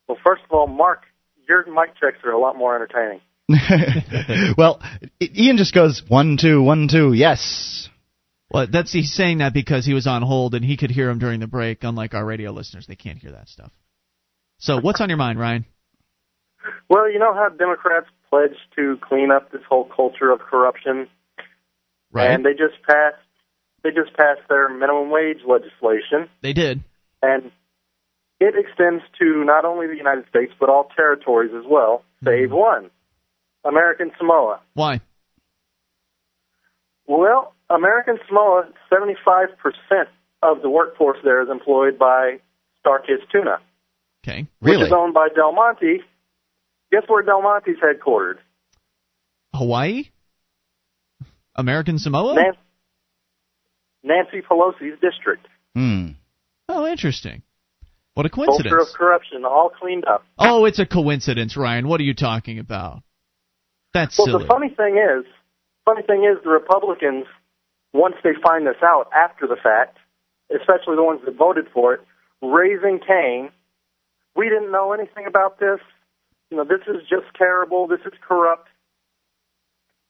Well, 0.08 0.18
first 0.24 0.42
of 0.42 0.50
all, 0.50 0.66
Mark, 0.66 1.02
your 1.48 1.64
mic 1.66 1.94
checks 2.00 2.18
are 2.24 2.32
a 2.32 2.40
lot 2.40 2.56
more 2.56 2.74
entertaining. 2.74 3.20
well, 4.58 4.82
Ian 5.20 5.56
just 5.56 5.72
goes 5.72 6.02
one, 6.08 6.36
two, 6.36 6.60
one, 6.60 6.88
two, 6.88 7.12
yes. 7.12 7.83
Well, 8.54 8.68
that's 8.70 8.92
he's 8.92 9.12
saying 9.12 9.38
that 9.38 9.52
because 9.52 9.84
he 9.84 9.94
was 9.94 10.06
on 10.06 10.22
hold 10.22 10.54
and 10.54 10.64
he 10.64 10.76
could 10.76 10.92
hear 10.92 11.10
him 11.10 11.18
during 11.18 11.40
the 11.40 11.48
break. 11.48 11.82
Unlike 11.82 12.14
our 12.14 12.24
radio 12.24 12.52
listeners, 12.52 12.86
they 12.86 12.94
can't 12.94 13.18
hear 13.18 13.32
that 13.32 13.48
stuff. 13.48 13.72
So, 14.58 14.78
what's 14.80 15.00
on 15.00 15.08
your 15.08 15.18
mind, 15.18 15.40
Ryan? 15.40 15.66
Well, 16.88 17.10
you 17.10 17.18
know 17.18 17.34
how 17.34 17.48
Democrats 17.48 18.06
pledged 18.30 18.60
to 18.76 18.96
clean 19.02 19.32
up 19.32 19.50
this 19.50 19.62
whole 19.68 19.84
culture 19.84 20.30
of 20.30 20.38
corruption, 20.38 21.08
right? 22.12 22.30
And 22.30 22.44
they 22.44 22.52
just 22.52 22.80
passed 22.86 23.18
they 23.82 23.90
just 23.90 24.16
passed 24.16 24.42
their 24.48 24.68
minimum 24.68 25.10
wage 25.10 25.40
legislation. 25.44 26.30
They 26.40 26.52
did, 26.52 26.84
and 27.22 27.50
it 28.38 28.54
extends 28.56 29.02
to 29.18 29.44
not 29.44 29.64
only 29.64 29.88
the 29.88 29.96
United 29.96 30.26
States 30.28 30.52
but 30.60 30.68
all 30.68 30.88
territories 30.94 31.50
as 31.58 31.64
well, 31.68 32.04
save 32.22 32.50
mm-hmm. 32.50 32.56
one, 32.56 32.90
American 33.64 34.12
Samoa. 34.16 34.60
Why? 34.74 35.00
Well, 37.06 37.54
American 37.70 38.18
Samoa, 38.28 38.68
75% 38.92 40.06
of 40.42 40.62
the 40.62 40.70
workforce 40.70 41.18
there 41.24 41.42
is 41.42 41.48
employed 41.50 41.98
by 41.98 42.38
StarKist 42.84 43.30
Tuna. 43.32 43.58
Okay. 44.24 44.46
Really? 44.60 44.78
Which 44.78 44.86
is 44.86 44.92
owned 44.92 45.14
by 45.14 45.28
Del 45.34 45.52
Monte. 45.52 46.00
Guess 46.90 47.02
where 47.08 47.22
Del 47.22 47.42
Monte's 47.42 47.76
headquartered? 47.82 48.36
Hawaii? 49.52 50.04
American 51.56 51.98
Samoa? 51.98 52.34
Nancy, 52.34 52.58
Nancy 54.02 54.42
Pelosi's 54.42 54.98
district. 55.00 55.46
Hmm. 55.74 56.08
Oh, 56.68 56.86
interesting. 56.86 57.42
What 58.14 58.26
a 58.26 58.30
coincidence. 58.30 58.70
Culture 58.70 58.82
of 58.82 58.96
corruption, 58.96 59.44
all 59.44 59.70
cleaned 59.70 60.04
up. 60.04 60.24
Oh, 60.38 60.64
it's 60.64 60.78
a 60.78 60.86
coincidence, 60.86 61.56
Ryan. 61.56 61.88
What 61.88 62.00
are 62.00 62.04
you 62.04 62.14
talking 62.14 62.58
about? 62.58 63.02
That's 63.92 64.16
well, 64.18 64.26
silly. 64.26 64.42
the 64.42 64.48
funny 64.48 64.68
thing 64.68 64.96
is, 64.96 65.24
funny 65.84 66.02
thing 66.02 66.24
is, 66.24 66.42
the 66.42 66.50
Republicans 66.50 67.26
once 67.92 68.16
they 68.24 68.32
find 68.42 68.66
this 68.66 68.82
out 68.82 69.08
after 69.14 69.46
the 69.46 69.56
fact, 69.56 69.98
especially 70.50 70.96
the 70.96 71.04
ones 71.04 71.20
that 71.24 71.36
voted 71.36 71.66
for 71.72 71.94
it, 71.94 72.00
raising 72.42 72.98
Cain. 73.06 73.50
We 74.36 74.48
didn't 74.48 74.72
know 74.72 74.92
anything 74.92 75.26
about 75.26 75.60
this. 75.60 75.78
You 76.50 76.56
know, 76.56 76.64
this 76.64 76.80
is 76.88 77.02
just 77.08 77.26
terrible. 77.36 77.86
This 77.86 78.00
is 78.04 78.12
corrupt. 78.26 78.68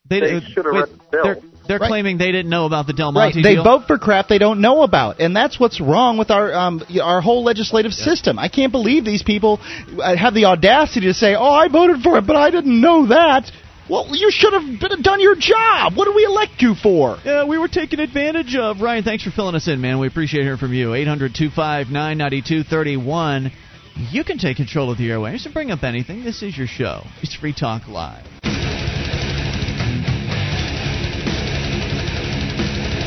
They, 0.08 0.20
They 0.20 0.40
should 0.40 0.64
have 0.66 0.74
read 0.74 0.88
the 0.90 1.00
bill. 1.10 1.22
They're, 1.24 1.36
they're 1.66 1.78
Right. 1.78 1.88
claiming 1.88 2.18
they 2.18 2.30
didn't 2.32 2.50
know 2.50 2.66
about 2.66 2.86
the 2.86 2.92
Del 2.92 3.12
Right, 3.12 3.34
Monte 3.34 3.42
they 3.42 3.54
deal. 3.54 3.64
vote 3.64 3.86
for 3.86 3.96
crap 3.98 4.28
they 4.28 4.36
don't 4.38 4.60
know 4.60 4.82
about, 4.82 5.18
and 5.20 5.34
that's 5.34 5.58
what's 5.58 5.80
wrong 5.80 6.18
with 6.18 6.30
our 6.30 6.52
um, 6.52 6.82
our 7.02 7.22
whole 7.22 7.42
legislative 7.42 7.92
system. 7.92 8.38
I 8.38 8.48
can't 8.48 8.70
believe 8.70 9.04
these 9.06 9.22
people 9.22 9.60
uh, 9.62 10.14
have 10.14 10.34
the 10.34 10.44
audacity 10.44 11.06
to 11.06 11.14
say, 11.14 11.34
"Oh, 11.34 11.50
I 11.50 11.68
voted 11.68 12.02
for 12.02 12.18
it, 12.18 12.26
but 12.26 12.36
I 12.36 12.50
didn't 12.50 12.78
know 12.80 13.06
that." 13.06 13.50
Well, 13.88 14.08
you 14.12 14.30
should 14.30 14.54
have 14.54 14.80
been, 14.80 15.02
done 15.02 15.20
your 15.20 15.36
job. 15.36 15.94
What 15.94 16.06
did 16.06 16.14
we 16.14 16.24
elect 16.24 16.62
you 16.62 16.74
for? 16.74 17.18
Yeah, 17.24 17.44
we 17.44 17.58
were 17.58 17.68
taken 17.68 18.00
advantage 18.00 18.56
of. 18.56 18.80
Ryan, 18.80 19.04
thanks 19.04 19.24
for 19.24 19.30
filling 19.30 19.54
us 19.54 19.68
in, 19.68 19.80
man. 19.80 19.98
We 19.98 20.06
appreciate 20.06 20.42
hearing 20.42 20.58
from 20.58 20.72
you. 20.72 20.94
800 20.94 21.34
259 21.34 21.92
9231. 22.16 23.52
You 24.10 24.24
can 24.24 24.38
take 24.38 24.56
control 24.56 24.90
of 24.90 24.96
the 24.96 25.10
airwaves 25.10 25.44
and 25.44 25.52
bring 25.52 25.70
up 25.70 25.84
anything. 25.84 26.24
This 26.24 26.42
is 26.42 26.56
your 26.56 26.66
show. 26.66 27.02
It's 27.22 27.34
Free 27.36 27.52
Talk 27.52 27.86
Live. 27.86 28.24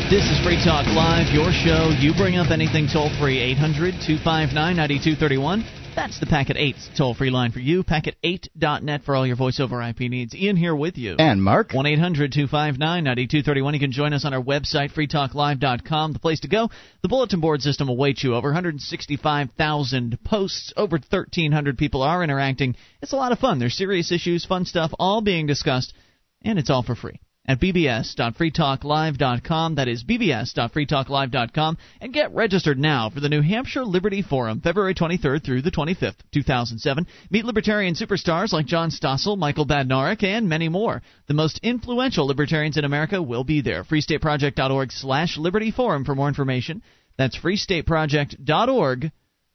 This 0.09 0.23
is 0.23 0.39
Free 0.45 0.55
Talk 0.63 0.86
Live, 0.88 1.34
your 1.34 1.51
show. 1.51 1.89
You 1.99 2.13
bring 2.13 2.38
up 2.38 2.51
anything 2.51 2.88
toll 2.88 3.09
free, 3.19 3.39
800 3.39 3.99
259 3.99 4.53
9231. 4.55 5.65
That's 5.98 6.20
the 6.20 6.28
Packet 6.28 6.58
8 6.58 6.76
toll 6.95 7.16
free 7.16 7.32
line 7.32 7.52
for 7.52 7.60
you. 7.60 7.84
Packet8.net 7.84 9.02
for 9.02 9.16
all 9.16 9.26
your 9.26 9.36
voice 9.36 9.60
over 9.60 9.82
IP 9.82 10.02
needs. 10.02 10.36
Ian 10.36 10.56
here 10.56 10.76
with 10.76 10.95
you. 10.95 11.16
And 11.18 11.43
Mark, 11.43 11.74
1 11.74 11.88
800 11.88 12.32
259 12.32 13.04
9231. 13.04 13.74
You 13.74 13.80
can 13.80 13.91
join 13.91 14.14
us 14.14 14.24
on 14.24 14.32
our 14.32 14.41
website, 14.41 14.93
freetalklive.com. 14.93 16.14
The 16.14 16.20
place 16.20 16.41
to 16.41 16.48
go. 16.48 16.70
The 17.02 17.08
bulletin 17.08 17.39
board 17.39 17.64
system 17.64 17.89
awaits 17.89 18.24
you. 18.24 18.36
Over 18.36 18.50
165,000 18.50 20.20
posts. 20.24 20.72
Over 20.78 20.98
1,300 20.98 21.80
people 21.80 22.04
are 22.04 22.24
interacting. 22.24 22.76
It's 23.02 23.14
a 23.14 23.18
lot 23.18 23.32
of 23.32 23.39
fun. 23.39 23.58
There's 23.58 23.76
serious 23.76 24.12
issues, 24.12 24.45
fun 24.45 24.66
stuff, 24.66 24.91
all 25.00 25.22
being 25.22 25.48
discussed, 25.48 25.95
and 26.43 26.60
it's 26.60 26.70
all 26.70 26.84
for 26.84 26.93
free. 26.93 27.20
At 27.50 27.62
bbs.freetalklive.com. 27.62 29.76
That 29.76 29.88
is 29.88 30.04
bbs.freetalklive.com. 30.04 31.78
And 32.02 32.14
get 32.14 32.34
registered 32.34 32.78
now 32.78 33.10
for 33.10 33.22
the 33.22 33.30
New 33.30 33.41
Hampshire 33.41 33.86
Liberty 33.86 34.22
Forum, 34.22 34.60
February 34.60 34.93
23rd 34.93 35.45
through 35.45 35.62
the 35.62 35.72
25th, 35.72 36.18
2007. 36.34 37.08
Meet 37.30 37.45
libertarian 37.45 37.95
superstars 37.95 38.52
like 38.52 38.66
John 38.66 38.89
Stossel, 38.89 39.38
Michael 39.38 39.66
Badnarik, 39.66 40.24
and 40.24 40.50
many 40.50 40.68
more. 40.68 41.02
The 41.28 41.34
most 41.34 41.62
influential 41.64 42.28
libertarians 42.28 42.76
in 42.76 42.84
America 42.84 43.22
will 43.22 43.45
be 43.45 43.62
there. 43.62 43.86
freestateproject.org 43.86 44.91
slash 44.91 45.38
liberty 45.38 45.72
forum 45.72 46.04
for 46.04 46.16
more 46.16 46.28
information. 46.28 46.82
That's 47.18 47.38
freestateproject.org 47.38 49.10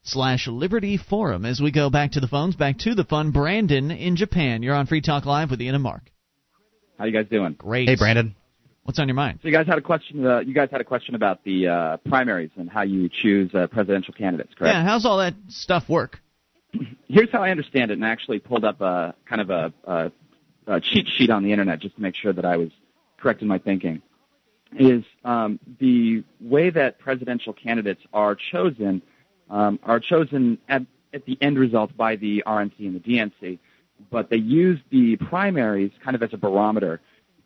slash 0.05 0.49
liberty 0.49 0.97
forum. 0.97 1.45
As 1.45 1.61
we 1.61 1.71
go 1.71 1.91
back 1.91 2.13
to 2.13 2.21
the 2.21 2.27
phones, 2.27 2.57
back 2.57 2.79
to 2.79 2.95
the 2.95 3.05
fun, 3.05 3.33
Brandon 3.33 3.91
in 3.91 4.17
Japan. 4.17 4.63
You're 4.63 4.75
on 4.75 4.87
Free 4.87 5.03
Talk 5.03 5.27
Live 5.27 5.51
with 5.51 5.61
Ian 5.61 5.75
and 5.75 5.83
Mark. 5.83 6.11
How 7.03 7.07
you 7.07 7.13
guys 7.13 7.27
doing? 7.29 7.55
Great. 7.55 7.89
hey 7.89 7.97
Brandon. 7.97 8.33
What's 8.85 9.01
on 9.01 9.09
your 9.09 9.17
mind? 9.17 9.41
So 9.43 9.49
you 9.49 9.55
guys 9.55 9.67
had 9.67 9.77
a 9.77 9.81
question. 9.81 10.25
Uh, 10.25 10.39
you 10.39 10.55
guys 10.55 10.69
had 10.71 10.81
a 10.81 10.85
question 10.85 11.17
about 11.17 11.43
the 11.43 11.67
uh, 11.67 11.97
primaries 12.09 12.51
and 12.55 12.71
how 12.71 12.83
you 12.83 13.09
choose 13.09 13.53
uh, 13.57 13.67
presidential 13.67 14.15
candidates, 14.15 14.55
correct? 14.57 14.73
Yeah, 14.73 14.85
how's 14.85 15.05
all 15.05 15.19
that 15.19 15.35
stuff 15.49 15.89
work? 15.89 16.21
Here's 17.09 17.29
how 17.33 17.43
I 17.43 17.51
understand 17.51 17.91
it, 17.91 17.95
and 17.95 18.07
I 18.07 18.11
actually 18.11 18.39
pulled 18.39 18.65
up 18.65 18.81
a 18.81 19.17
kind 19.29 19.41
of 19.41 19.51
a, 19.51 19.73
a, 19.85 20.13
a 20.69 20.81
cheat 20.81 21.09
sheet 21.09 21.31
on 21.31 21.43
the 21.43 21.51
internet 21.51 21.81
just 21.81 21.97
to 21.97 22.03
make 22.03 22.15
sure 22.15 22.33
that 22.33 22.45
I 22.45 22.57
was 22.57 22.71
correct 23.19 23.43
in 23.43 23.49
my 23.49 23.59
thinking. 23.59 24.01
Is 24.79 25.03
um, 25.25 25.59
the 25.81 26.23
way 26.41 26.71
that 26.71 27.01
presidential 27.01 27.53
candidates 27.53 28.03
are 28.13 28.37
chosen 28.37 29.03
um, 29.51 29.81
are 29.83 29.99
chosen 29.99 30.59
at, 30.69 30.83
at 31.13 31.27
the 31.27 31.37
end 31.41 31.59
result 31.59 31.97
by 31.97 32.15
the 32.15 32.45
RNC 32.47 32.79
and 32.79 32.95
the 32.95 33.01
DNC, 33.01 33.59
but 34.11 34.31
they 34.31 34.37
use 34.37 34.81
the 34.91 35.17
primaries 35.17 35.93
kind 36.03 36.15
of 36.15 36.23
as 36.23 36.33
a 36.33 36.37
barometer 36.37 37.01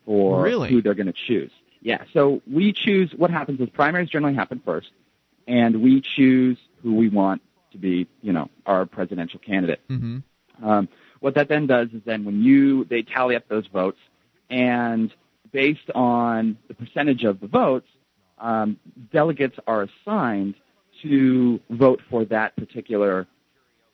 for 0.05 0.41
Really? 0.41 0.69
who 0.69 0.81
they're 0.81 0.93
going 0.93 1.07
to 1.07 1.13
choose. 1.13 1.51
Yeah, 1.81 2.03
so 2.13 2.41
we 2.51 2.73
choose 2.73 3.13
what 3.15 3.29
happens 3.29 3.59
is 3.59 3.69
primaries 3.69 4.09
generally 4.09 4.35
happen 4.35 4.61
first, 4.65 4.91
and 5.47 5.81
we 5.81 6.01
choose 6.01 6.57
who 6.81 6.95
we 6.95 7.09
want 7.09 7.41
to 7.71 7.77
be, 7.77 8.07
you 8.21 8.33
know, 8.33 8.49
our 8.65 8.85
presidential 8.85 9.39
candidate. 9.39 9.81
Mm-hmm. 9.89 10.67
Um, 10.67 10.89
what 11.19 11.35
that 11.35 11.49
then 11.49 11.67
does 11.67 11.89
is 11.93 12.01
then 12.05 12.25
when 12.25 12.41
you 12.43 12.85
they 12.85 13.03
tally 13.03 13.35
up 13.35 13.47
those 13.47 13.67
votes, 13.67 13.99
and 14.49 15.13
based 15.51 15.89
on 15.93 16.57
the 16.67 16.73
percentage 16.73 17.23
of 17.23 17.39
the 17.39 17.47
votes, 17.47 17.87
um, 18.39 18.77
delegates 19.11 19.57
are 19.67 19.87
assigned 19.87 20.55
to 21.03 21.59
vote 21.69 22.01
for 22.09 22.25
that 22.25 22.55
particular 22.55 23.27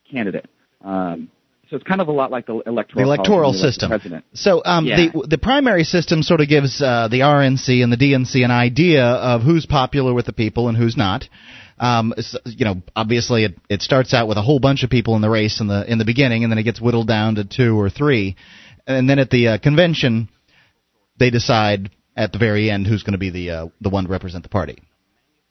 candidate. 0.09 0.49
Um, 0.83 1.29
so 1.73 1.77
it's 1.77 1.87
kind 1.87 2.01
of 2.01 2.07
a 2.07 2.11
lot 2.11 2.29
like 2.29 2.45
the 2.45 2.61
electoral 2.67 3.03
The 3.03 3.07
electoral 3.11 3.39
college 3.39 3.55
when 3.55 3.61
the 3.65 3.71
system. 3.71 3.89
President. 3.89 4.25
So 4.33 4.61
um, 4.63 4.85
Yeah. 4.85 5.07
the 5.07 5.27
the 5.27 5.37
primary 5.39 5.83
system 5.83 6.21
sort 6.21 6.39
of 6.39 6.47
gives 6.47 6.79
uh, 6.79 7.07
the 7.09 7.21
RNC 7.21 7.83
and 7.83 7.91
the 7.91 7.97
DNC 7.97 8.45
an 8.45 8.51
idea 8.51 9.03
of 9.03 9.41
who's 9.41 9.65
popular 9.65 10.13
with 10.13 10.27
the 10.27 10.33
people 10.33 10.69
and 10.69 10.77
who's 10.77 10.95
not. 10.95 11.27
Um, 11.79 12.13
you 12.45 12.65
know, 12.65 12.83
obviously 12.95 13.45
it, 13.45 13.57
it 13.69 13.81
starts 13.81 14.13
out 14.13 14.27
with 14.27 14.37
a 14.37 14.43
whole 14.43 14.59
bunch 14.59 14.83
of 14.83 14.91
people 14.91 15.15
in 15.15 15.23
the 15.23 15.31
race 15.31 15.61
in 15.61 15.65
the 15.67 15.83
in 15.91 15.97
the 15.97 16.05
beginning, 16.05 16.43
and 16.43 16.51
then 16.51 16.59
it 16.59 16.63
gets 16.63 16.79
whittled 16.79 17.07
down 17.07 17.35
to 17.35 17.43
two 17.43 17.75
or 17.79 17.89
three, 17.89 18.35
and 18.85 19.09
then 19.09 19.17
at 19.17 19.31
the 19.31 19.47
uh, 19.47 19.57
convention, 19.57 20.29
they 21.17 21.31
decide 21.31 21.89
at 22.15 22.31
the 22.33 22.37
very 22.37 22.69
end 22.69 22.85
who's 22.85 23.01
going 23.01 23.13
to 23.13 23.17
be 23.17 23.31
the 23.31 23.49
uh, 23.49 23.67
the 23.81 23.89
one 23.89 24.03
to 24.03 24.11
represent 24.11 24.43
the 24.43 24.49
party. 24.49 24.77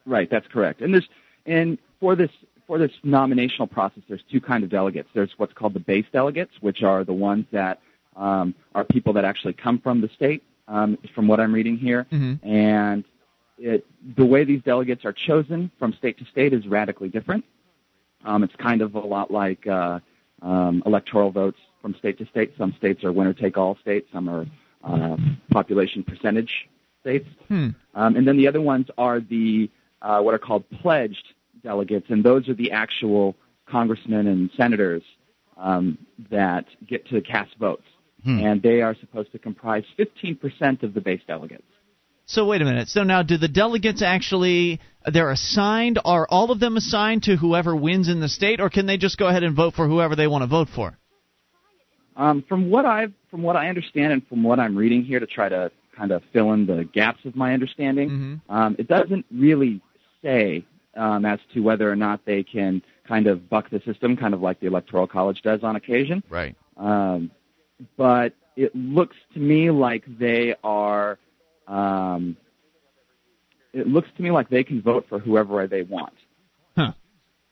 Right, 0.06 0.28
that's 0.30 0.46
correct. 0.46 0.82
And 0.82 0.94
there's 0.94 1.08
and 1.46 1.78
for 1.98 2.14
this 2.14 2.30
for 2.72 2.78
this 2.78 2.92
nominational 3.04 3.70
process, 3.70 4.02
there's 4.08 4.22
two 4.30 4.40
kind 4.40 4.64
of 4.64 4.70
delegates. 4.70 5.06
There's 5.12 5.28
what's 5.36 5.52
called 5.52 5.74
the 5.74 5.80
base 5.80 6.06
delegates, 6.10 6.52
which 6.62 6.82
are 6.82 7.04
the 7.04 7.12
ones 7.12 7.44
that 7.52 7.82
um, 8.16 8.54
are 8.74 8.82
people 8.82 9.12
that 9.12 9.26
actually 9.26 9.52
come 9.52 9.78
from 9.78 10.00
the 10.00 10.08
state, 10.16 10.42
um, 10.68 10.96
from 11.14 11.28
what 11.28 11.38
I'm 11.38 11.52
reading 11.52 11.76
here. 11.76 12.06
Mhm. 12.10 12.40
And 12.42 13.04
it, 13.58 13.84
the 14.16 14.24
way 14.24 14.44
these 14.44 14.62
delegates 14.62 15.04
are 15.04 15.12
chosen 15.12 15.70
from 15.78 15.92
state 15.92 16.16
to 16.20 16.24
state 16.24 16.54
is 16.54 16.66
radically 16.66 17.10
different. 17.10 17.44
Um, 18.24 18.42
it's 18.42 18.56
kind 18.56 18.80
of 18.80 18.94
a 18.94 19.00
lot 19.00 19.30
like 19.30 19.66
uh, 19.66 20.00
um, 20.40 20.82
electoral 20.86 21.30
votes 21.30 21.58
from 21.82 21.94
state 21.96 22.16
to 22.20 22.26
state. 22.26 22.54
Some 22.56 22.72
states 22.78 23.04
are 23.04 23.12
winner 23.12 23.34
take 23.34 23.58
all 23.58 23.76
states. 23.82 24.08
Some 24.14 24.30
are 24.30 24.46
uh, 24.82 25.18
population 25.50 26.04
percentage 26.04 26.70
states. 27.02 27.28
Hmm. 27.48 27.68
Um, 27.94 28.16
and 28.16 28.26
then 28.26 28.38
the 28.38 28.48
other 28.48 28.62
ones 28.62 28.86
are 28.96 29.20
the 29.20 29.68
uh, 30.00 30.22
what 30.22 30.32
are 30.32 30.38
called 30.38 30.64
pledged 30.70 31.34
delegates, 31.62 32.06
and 32.10 32.24
those 32.24 32.48
are 32.48 32.54
the 32.54 32.72
actual 32.72 33.36
congressmen 33.66 34.26
and 34.26 34.50
senators 34.56 35.02
um, 35.56 35.98
that 36.30 36.66
get 36.86 37.06
to 37.08 37.20
cast 37.20 37.56
votes, 37.58 37.84
Hmm. 38.24 38.38
and 38.38 38.62
they 38.62 38.82
are 38.82 38.94
supposed 39.00 39.32
to 39.32 39.38
comprise 39.38 39.84
15% 39.98 40.82
of 40.84 40.94
the 40.94 41.00
base 41.00 41.20
delegates. 41.26 41.64
So 42.26 42.46
wait 42.46 42.62
a 42.62 42.64
minute. 42.64 42.88
So 42.88 43.02
now, 43.02 43.22
do 43.22 43.36
the 43.36 43.48
delegates 43.48 44.00
actually 44.00 44.80
they're 45.12 45.30
assigned? 45.30 45.98
Are 46.04 46.26
all 46.28 46.52
of 46.52 46.60
them 46.60 46.76
assigned 46.76 47.24
to 47.24 47.36
whoever 47.36 47.74
wins 47.74 48.08
in 48.08 48.20
the 48.20 48.28
state, 48.28 48.60
or 48.60 48.70
can 48.70 48.86
they 48.86 48.96
just 48.96 49.18
go 49.18 49.26
ahead 49.26 49.42
and 49.42 49.56
vote 49.56 49.74
for 49.74 49.88
whoever 49.88 50.14
they 50.14 50.28
want 50.28 50.42
to 50.42 50.46
vote 50.46 50.68
for? 50.68 50.96
Um, 52.16 52.44
from 52.48 52.70
what 52.70 52.84
I 52.84 53.08
from 53.30 53.42
what 53.42 53.56
I 53.56 53.68
understand 53.68 54.12
and 54.12 54.26
from 54.28 54.42
what 54.42 54.60
I'm 54.60 54.76
reading 54.76 55.02
here 55.02 55.18
to 55.18 55.26
try 55.26 55.48
to 55.48 55.70
kind 55.96 56.12
of 56.12 56.22
fill 56.32 56.52
in 56.52 56.66
the 56.66 56.84
gaps 56.84 57.24
of 57.24 57.34
my 57.34 57.54
understanding, 57.54 58.10
Mhm. 58.48 58.54
um, 58.54 58.76
it 58.78 58.86
doesn't 58.86 59.24
really 59.32 59.80
say 60.22 60.64
um, 60.96 61.24
as 61.24 61.38
to 61.54 61.60
whether 61.60 61.90
or 61.90 61.96
not 61.96 62.24
they 62.24 62.42
can 62.42 62.82
kind 63.06 63.26
of 63.26 63.48
buck 63.48 63.70
the 63.70 63.80
system, 63.84 64.16
kind 64.16 64.34
of 64.34 64.40
like 64.40 64.60
the 64.60 64.66
electoral 64.66 65.06
college 65.06 65.42
does 65.42 65.62
on 65.62 65.76
occasion. 65.76 66.22
Right. 66.28 66.56
Um, 66.76 67.30
but 67.96 68.34
it 68.56 68.74
looks 68.74 69.16
to 69.34 69.40
me 69.40 69.70
like 69.70 70.04
they 70.18 70.54
are. 70.62 71.18
Um, 71.66 72.36
it 73.72 73.86
looks 73.86 74.08
to 74.16 74.22
me 74.22 74.30
like 74.30 74.50
they 74.50 74.64
can 74.64 74.82
vote 74.82 75.06
for 75.08 75.18
whoever 75.18 75.66
they 75.66 75.82
want. 75.82 76.12
Huh. 76.76 76.92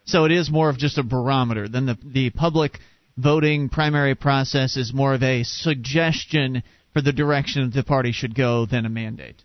So 0.04 0.24
it 0.24 0.32
is 0.32 0.50
more 0.50 0.68
of 0.68 0.76
just 0.76 0.98
a 0.98 1.02
barometer. 1.02 1.68
Then 1.68 1.86
the 1.86 1.98
the 2.04 2.30
public 2.30 2.78
voting 3.16 3.68
primary 3.68 4.14
process 4.14 4.76
is 4.76 4.92
more 4.92 5.14
of 5.14 5.22
a 5.22 5.42
suggestion 5.42 6.62
for 6.92 7.00
the 7.00 7.12
direction 7.12 7.70
the 7.70 7.82
party 7.82 8.12
should 8.12 8.34
go 8.34 8.66
than 8.66 8.84
a 8.86 8.88
mandate. 8.88 9.44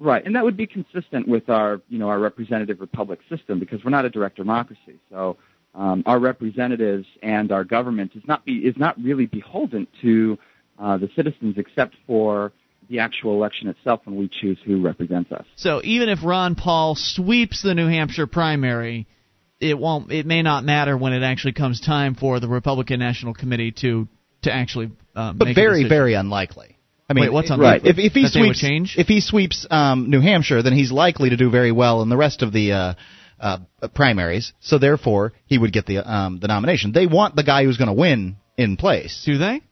Right, 0.00 0.24
and 0.24 0.36
that 0.36 0.44
would 0.44 0.56
be 0.56 0.66
consistent 0.66 1.26
with 1.26 1.48
our, 1.48 1.80
you 1.88 1.98
know, 1.98 2.08
our 2.08 2.20
representative 2.20 2.80
republic 2.80 3.18
system 3.28 3.58
because 3.58 3.82
we're 3.84 3.90
not 3.90 4.04
a 4.04 4.10
direct 4.10 4.36
democracy. 4.36 5.00
So 5.10 5.36
um, 5.74 6.04
our 6.06 6.20
representatives 6.20 7.06
and 7.22 7.50
our 7.50 7.64
government 7.64 8.12
is 8.14 8.22
not 8.26 8.44
be, 8.44 8.58
is 8.58 8.76
not 8.76 8.96
really 9.02 9.26
beholden 9.26 9.88
to 10.02 10.38
uh, 10.78 10.98
the 10.98 11.08
citizens 11.16 11.56
except 11.56 11.96
for 12.06 12.52
the 12.88 13.00
actual 13.00 13.34
election 13.34 13.68
itself 13.68 14.00
when 14.04 14.16
we 14.16 14.30
choose 14.40 14.58
who 14.64 14.80
represents 14.80 15.30
us. 15.32 15.44
So 15.56 15.80
even 15.84 16.08
if 16.08 16.20
Ron 16.24 16.54
Paul 16.54 16.94
sweeps 16.96 17.62
the 17.62 17.74
New 17.74 17.88
Hampshire 17.88 18.26
primary, 18.26 19.06
it 19.60 19.76
won't. 19.76 20.12
It 20.12 20.26
may 20.26 20.42
not 20.42 20.64
matter 20.64 20.96
when 20.96 21.12
it 21.12 21.22
actually 21.22 21.52
comes 21.52 21.80
time 21.80 22.14
for 22.14 22.40
the 22.40 22.48
Republican 22.48 23.00
National 23.00 23.34
Committee 23.34 23.72
to 23.72 24.08
to 24.42 24.52
actually. 24.54 24.92
Um, 25.14 25.36
But 25.36 25.46
make 25.46 25.56
very, 25.56 25.82
decision. 25.82 25.88
very 25.88 26.14
unlikely. 26.14 26.77
I 27.08 27.14
mean, 27.14 27.24
Wait, 27.24 27.32
what's 27.32 27.50
Right. 27.50 27.56
unlikely? 27.58 27.90
If, 27.90 27.98
if 27.98 28.12
he 28.12 28.22
That 28.24 28.32
sweeps, 28.32 28.60
change? 28.60 28.96
if 28.98 29.06
he 29.08 29.20
sweeps 29.20 29.66
um, 29.70 30.10
New 30.10 30.20
Hampshire, 30.20 30.62
then 30.62 30.74
he's 30.74 30.92
likely 30.92 31.30
to 31.30 31.36
do 31.36 31.50
very 31.50 31.72
well 31.72 32.02
in 32.02 32.08
the 32.10 32.16
rest 32.16 32.42
of 32.42 32.52
the 32.52 32.72
uh, 32.72 32.94
uh, 33.40 33.58
primaries. 33.94 34.52
So 34.60 34.78
therefore, 34.78 35.32
he 35.46 35.56
would 35.58 35.72
get 35.72 35.86
the 35.86 35.98
um, 35.98 36.38
the 36.40 36.48
nomination. 36.48 36.92
They 36.92 37.06
want 37.06 37.34
the 37.36 37.44
guy 37.44 37.64
who's 37.64 37.78
going 37.78 37.88
to 37.88 37.94
win 37.94 38.36
in 38.56 38.76
place. 38.76 39.22
Do 39.24 39.38
they? 39.38 39.62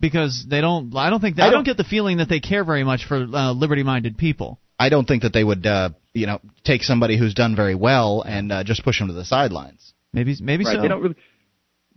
because 0.00 0.46
they 0.48 0.62
don't. 0.62 0.96
I 0.96 1.10
don't 1.10 1.20
think 1.20 1.36
They, 1.36 1.42
I, 1.42 1.48
I 1.48 1.50
don't, 1.50 1.58
don't- 1.58 1.64
get 1.64 1.76
the 1.76 1.84
feeling 1.84 2.16
that 2.18 2.28
they 2.28 2.40
care 2.40 2.64
very 2.64 2.84
much 2.84 3.04
for 3.06 3.16
uh, 3.16 3.52
liberty-minded 3.52 4.16
people. 4.16 4.58
I 4.78 4.88
don't 4.88 5.06
think 5.06 5.22
that 5.24 5.34
they 5.34 5.44
would, 5.44 5.66
uh, 5.66 5.90
you 6.14 6.26
know, 6.26 6.40
take 6.64 6.82
somebody 6.82 7.18
who's 7.18 7.34
done 7.34 7.54
very 7.54 7.74
well 7.74 8.22
and 8.22 8.50
uh, 8.50 8.64
just 8.64 8.82
push 8.82 8.98
them 8.98 9.08
to 9.08 9.14
the 9.14 9.26
sidelines. 9.26 9.92
Maybe 10.14 10.34
maybe 10.40 10.64
right. 10.64 10.76
so. 10.76 10.80
They 10.80 10.88
don't 10.88 11.02
really 11.02 11.16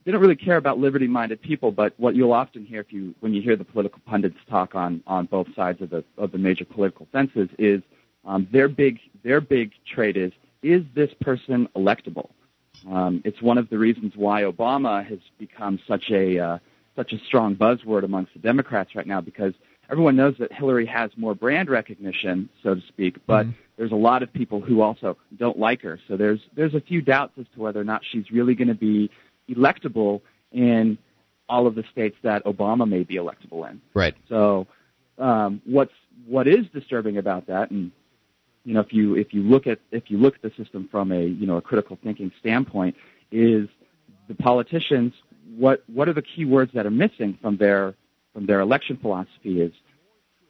they 0.05 0.11
don't 0.11 0.21
really 0.21 0.35
care 0.35 0.57
about 0.57 0.79
liberty-minded 0.79 1.41
people. 1.41 1.71
But 1.71 1.93
what 1.97 2.15
you'll 2.15 2.33
often 2.33 2.65
hear 2.65 2.81
if 2.81 2.91
you 2.91 3.15
when 3.19 3.33
you 3.33 3.41
hear 3.41 3.55
the 3.55 3.63
political 3.63 4.01
pundits 4.05 4.37
talk 4.49 4.75
on 4.75 5.01
on 5.07 5.25
both 5.25 5.47
sides 5.55 5.81
of 5.81 5.89
the 5.89 6.03
of 6.17 6.31
the 6.31 6.37
major 6.37 6.65
political 6.65 7.07
fences 7.11 7.49
is 7.57 7.81
um, 8.25 8.47
their 8.51 8.67
big 8.67 8.99
their 9.23 9.41
big 9.41 9.71
trade 9.85 10.17
is 10.17 10.31
is 10.61 10.83
this 10.95 11.09
person 11.21 11.67
electable? 11.75 12.29
Um, 12.89 13.21
it's 13.23 13.41
one 13.41 13.57
of 13.57 13.69
the 13.69 13.77
reasons 13.77 14.13
why 14.15 14.43
Obama 14.43 15.05
has 15.07 15.19
become 15.37 15.79
such 15.87 16.09
a 16.11 16.39
uh, 16.39 16.57
such 16.95 17.13
a 17.13 17.19
strong 17.19 17.55
buzzword 17.55 18.03
amongst 18.03 18.33
the 18.33 18.39
Democrats 18.39 18.95
right 18.95 19.07
now 19.07 19.21
because 19.21 19.53
everyone 19.89 20.15
knows 20.15 20.35
that 20.39 20.51
Hillary 20.51 20.85
has 20.85 21.11
more 21.17 21.35
brand 21.35 21.69
recognition, 21.69 22.49
so 22.61 22.75
to 22.75 22.81
speak, 22.87 23.17
but 23.25 23.45
there's 23.77 23.91
a 23.91 23.95
lot 23.95 24.21
of 24.23 24.31
people 24.31 24.61
who 24.61 24.81
also 24.81 25.17
don't 25.37 25.57
like 25.57 25.81
her. 25.81 25.99
So 26.07 26.17
there's 26.17 26.39
there's 26.55 26.75
a 26.75 26.81
few 26.81 27.01
doubts 27.01 27.33
as 27.39 27.45
to 27.55 27.61
whether 27.61 27.79
or 27.79 27.83
not 27.83 28.01
she's 28.11 28.29
really 28.31 28.55
going 28.55 28.67
to 28.67 28.75
be 28.75 29.09
electable 29.49 30.21
in 30.51 30.97
all 31.49 31.67
of 31.67 31.75
the 31.75 31.83
states 31.91 32.15
that 32.23 32.43
Obama 32.45 32.87
may 32.87 33.03
be 33.03 33.15
electable 33.15 33.69
in. 33.69 33.81
Right. 33.93 34.15
So 34.29 34.67
um, 35.17 35.61
what's 35.65 35.93
what 36.25 36.47
is 36.47 36.65
disturbing 36.73 37.17
about 37.17 37.47
that, 37.47 37.71
and 37.71 37.91
you 38.63 38.73
know, 38.73 38.79
if 38.79 38.93
you 38.93 39.15
if 39.15 39.33
you 39.33 39.43
look 39.43 39.67
at 39.67 39.79
if 39.91 40.09
you 40.09 40.17
look 40.17 40.35
at 40.35 40.41
the 40.41 40.51
system 40.63 40.87
from 40.89 41.11
a 41.11 41.21
you 41.21 41.45
know 41.45 41.57
a 41.57 41.61
critical 41.61 41.97
thinking 42.01 42.31
standpoint, 42.39 42.95
is 43.31 43.67
the 44.27 44.35
politicians 44.35 45.13
what 45.57 45.83
what 45.87 46.07
are 46.07 46.13
the 46.13 46.21
key 46.21 46.45
words 46.45 46.71
that 46.73 46.85
are 46.85 46.91
missing 46.91 47.37
from 47.41 47.57
their 47.57 47.93
from 48.33 48.45
their 48.45 48.61
election 48.61 48.97
philosophy 48.97 49.61
is 49.61 49.71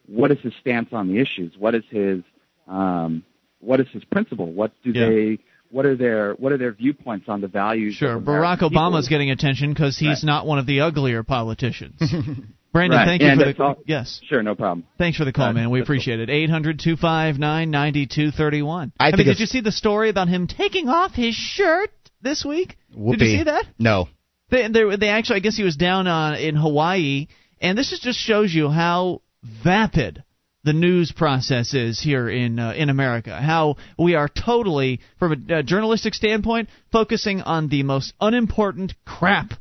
what 0.08 0.32
is 0.32 0.40
his 0.40 0.54
stance 0.60 0.90
on 0.94 1.08
the 1.08 1.20
issues? 1.20 1.58
What 1.58 1.76
is 1.76 1.84
his 1.90 2.22
um, 2.68 3.24
what 3.60 3.80
is 3.80 3.88
his 3.90 4.04
principle? 4.06 4.52
What 4.52 4.72
do 4.84 4.92
Yeah. 4.92 5.10
they 5.10 5.40
what 5.74 5.86
are 5.86 5.96
their 5.96 6.34
what 6.36 6.52
are 6.54 6.58
their 6.58 6.72
viewpoints 6.72 7.28
on 7.28 7.42
the 7.42 7.48
values? 7.48 7.96
Sure, 7.96 8.16
of 8.18 8.24
Barack 8.24 8.28
American 8.38 8.70
people? 8.70 8.82
Obama's 8.92 9.08
getting 9.10 9.32
attention 9.32 9.74
because 9.74 9.98
he's 9.98 10.08
Right. 10.24 10.24
not 10.24 10.46
one 10.46 10.60
of 10.60 10.66
the 10.66 10.82
uglier 10.82 11.24
politicians. 11.24 12.00
Brandon, 12.74 12.98
Right, 12.98 13.06
thank 13.06 13.22
you 13.22 13.28
and 13.28 13.40
for 13.40 13.54
the 13.54 13.64
all- 13.64 13.76
yes. 13.86 14.20
Sure, 14.28 14.42
no 14.42 14.56
problem. 14.56 14.86
Thanks 14.98 15.18
for 15.18 15.26
the 15.26 15.32
call, 15.34 15.50
Uh, 15.50 15.54
man. 15.54 15.70
We 15.70 15.80
that's 15.80 15.88
cool. 15.88 15.94
appreciate 15.96 16.20
it. 16.20 16.30
Eight 16.30 16.50
hundred 16.50 16.80
two 16.80 16.96
five 16.96 17.38
nine 17.38 17.70
ninety 17.72 18.06
two 18.08 18.32
thirty 18.32 18.62
one. 18.62 18.92
I 19.00 19.08
I 19.08 19.12
think 19.12 19.20
mean, 19.20 19.28
did 19.28 19.40
you 19.40 19.46
see 19.46 19.62
the 19.62 19.72
story 19.72 20.10
about 20.10 20.28
him 20.28 20.48
taking 20.48 20.90
off 20.90 21.14
his 21.14 21.36
shirt 21.36 21.92
this 22.22 22.44
week? 22.46 22.78
Whoopee. 22.96 23.18
Did 23.18 23.26
you 23.32 23.38
see 23.40 23.44
that? 23.44 23.66
No. 23.78 24.10
They, 24.50 24.68
they, 24.68 24.96
they 24.98 25.10
actually, 25.10 25.38
I 25.38 25.40
guess 25.40 25.56
he 25.58 25.64
was 25.64 25.76
down 25.76 26.06
on 26.08 26.36
in 26.36 26.56
Hawaii, 26.56 27.28
and 27.62 27.78
this 27.78 27.92
is 27.92 28.00
just 28.00 28.20
shows 28.20 28.54
you 28.54 28.70
how 28.70 29.22
vapid 29.64 30.24
the 30.64 30.74
news 30.74 31.12
process 31.12 31.74
is 31.74 32.00
here 32.00 32.30
in 32.30 32.60
uh, 32.60 32.74
in 32.74 32.90
America. 32.90 33.40
How 33.40 33.76
we 33.98 34.16
are 34.16 34.30
totally, 34.30 35.02
from 35.20 35.46
a 35.50 35.64
journalistic 35.64 36.14
standpoint, 36.14 36.70
focusing 36.92 37.42
on 37.42 37.70
the 37.70 37.84
most 37.84 38.14
unimportant 38.22 38.94
crap 39.06 39.54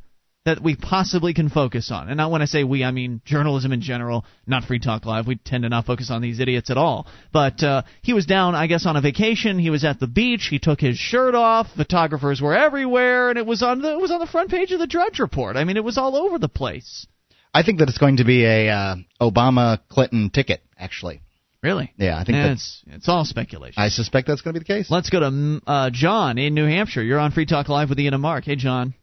that 0.45 0.61
we 0.61 0.75
possibly 0.75 1.33
can 1.33 1.49
focus 1.49 1.89
on. 1.89 2.09
And 2.09 2.17
not 2.17 2.29
when 2.29 2.41
I 2.41 2.45
say 2.45 2.63
we, 2.63 2.83
I 2.83 2.91
mean 2.91 3.21
journalism 3.23 3.71
in 3.71 3.81
general, 3.81 4.25
not 4.45 4.65
Free 4.65 4.79
Talk 4.79 5.05
Live. 5.05 5.25
We 5.25 5.37
tend 5.37 5.63
to 5.63 5.69
not 5.69 5.85
focus 5.85 6.11
on 6.11 6.21
these 6.21 6.39
idiots 6.39 6.69
at 6.69 6.77
all. 6.77 7.07
But 7.31 7.63
uh, 7.63 7.83
he 8.01 8.13
was 8.13 8.25
down, 8.25 8.53
I 8.53 8.67
guess, 8.67 8.85
on 8.85 8.97
a 8.97 9.01
vacation. 9.01 9.57
He 9.57 9.69
was 9.69 9.85
at 9.85 9.99
the 9.99 10.07
beach. 10.07 10.47
He 10.49 10.59
took 10.59 10.81
his 10.81 10.97
shirt 10.97 11.33
off. 11.33 11.67
Photographers 11.75 12.41
were 12.41 12.55
everywhere, 12.55 13.29
and 13.29 13.37
it 13.37 13.45
was 13.45 13.63
on 13.63 13.81
the 13.81 13.93
it 13.93 14.01
was 14.01 14.11
on 14.11 14.19
the 14.19 14.27
front 14.27 14.49
page 14.49 14.71
of 14.71 14.79
the 14.79 14.87
Drudge 14.87 15.19
Report. 15.19 15.55
I 15.55 15.63
mean, 15.63 15.77
it 15.77 15.83
was 15.83 15.97
all 15.97 16.15
over 16.15 16.37
the 16.37 16.49
place. 16.49 17.07
I 17.53 17.63
think 17.63 17.79
that 17.79 17.89
it's 17.89 17.97
going 17.97 18.17
to 18.17 18.23
be 18.25 18.45
a 18.45 18.69
uh, 18.69 18.95
Obama 19.21 19.79
Clinton 19.89 20.29
ticket. 20.31 20.61
Actually, 20.77 21.21
Really? 21.61 21.93
yeah, 21.97 22.17
I 22.19 22.23
think 22.25 22.35
Yeah, 22.37 22.47
that's. 22.49 22.83
it's 22.87 22.95
it's 22.97 23.09
all 23.09 23.23
speculation. 23.25 23.81
I 23.81 23.89
suspect 23.89 24.27
that's 24.27 24.41
going 24.41 24.53
to 24.55 24.59
be 24.59 24.63
the 24.65 24.73
case. 24.73 24.89
Let's 24.91 25.09
go 25.09 25.19
to 25.21 25.27
mm, 25.27 25.61
uh, 25.65 25.89
John 25.93 26.37
in 26.37 26.53
New 26.55 26.65
Hampshire. 26.65 27.01
You're 27.03 27.19
on 27.19 27.31
Free 27.31 27.45
Talk 27.45 27.69
Live 27.69 27.89
with 27.89 27.99
Ian 27.99 28.13
and 28.13 28.21
Mark. 28.21 28.43
Hey, 28.43 28.55
John. 28.55 28.93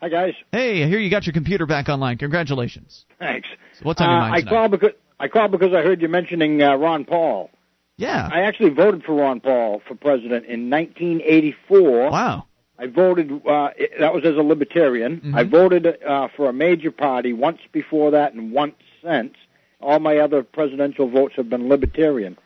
Hi 0.00 0.08
guys, 0.08 0.32
Hey, 0.50 0.82
I 0.82 0.88
hear 0.88 0.98
you 0.98 1.10
got 1.10 1.26
your 1.26 1.34
computer 1.34 1.66
back 1.66 1.90
online. 1.90 2.16
Congratulations. 2.16 3.04
thanks. 3.18 3.46
So 3.74 3.80
what's 3.82 4.00
on 4.00 4.08
your 4.08 4.16
Uh, 4.16 4.20
mind 4.20 4.34
I 4.34 4.38
tonight? 4.40 4.50
called 4.50 4.70
because 4.70 4.90
I 5.18 5.28
called 5.28 5.50
because 5.50 5.74
I 5.74 5.82
heard 5.82 6.00
you 6.00 6.08
mentioning 6.08 6.62
uh, 6.62 6.74
Ron 6.76 7.04
Paul. 7.04 7.50
yeah. 7.98 8.26
I 8.32 8.40
actually 8.42 8.70
voted 8.70 9.02
for 9.04 9.14
Ron 9.16 9.40
Paul 9.40 9.82
for 9.86 9.94
president 9.94 10.46
in 10.46 10.70
1984. 10.70 12.10
Wow. 12.10 12.46
I 12.80 12.86
voted. 12.86 13.30
Uh, 13.46 13.70
that 13.98 14.14
was 14.14 14.24
as 14.24 14.36
a 14.36 14.42
libertarian. 14.42 15.20
Mhm. 15.20 15.34
I 15.36 15.44
voted 15.44 15.86
uh, 16.02 16.28
for 16.34 16.48
a 16.48 16.52
major 16.52 16.90
party 16.90 17.32
once 17.34 17.60
before 17.72 18.10
that 18.12 18.32
and 18.32 18.52
once 18.52 18.74
since. 19.04 19.34
All 19.82 19.98
my 19.98 20.16
other 20.18 20.42
presidential 20.42 21.08
votes 21.08 21.34
have 21.36 21.48
been 21.50 21.68
libertarian, 21.68 22.36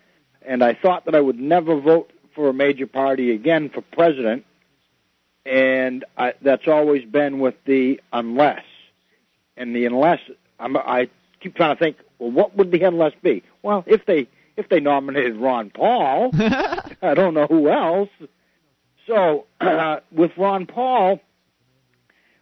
and 0.44 0.62
I 0.62 0.74
thought 0.74 1.04
that 1.06 1.14
I 1.14 1.20
would 1.20 1.38
never 1.38 1.78
vote 1.80 2.10
for 2.34 2.48
a 2.48 2.52
major 2.54 2.86
party 2.86 3.32
again 3.32 3.70
for 3.70 3.80
president. 3.80 4.44
And 5.46 6.04
I, 6.16 6.34
that's 6.42 6.66
always 6.68 7.04
been 7.04 7.38
with 7.38 7.54
the 7.66 8.00
unless, 8.12 8.64
and 9.56 9.74
the 9.76 9.84
unless. 9.86 10.20
I'm, 10.58 10.76
I 10.76 11.08
keep 11.40 11.54
trying 11.54 11.76
to 11.76 11.78
think. 11.78 11.96
Well, 12.18 12.30
what 12.30 12.56
would 12.56 12.70
the 12.72 12.82
unless 12.82 13.12
be? 13.22 13.42
Well, 13.62 13.84
if 13.86 14.06
they 14.06 14.26
if 14.56 14.68
they 14.68 14.80
nominated 14.80 15.36
Ron 15.36 15.70
Paul, 15.70 16.30
I 16.34 17.14
don't 17.14 17.34
know 17.34 17.46
who 17.46 17.68
else. 17.68 18.08
So 19.06 19.46
uh, 19.60 20.00
with 20.12 20.32
Ron 20.36 20.66
Paul, 20.66 21.20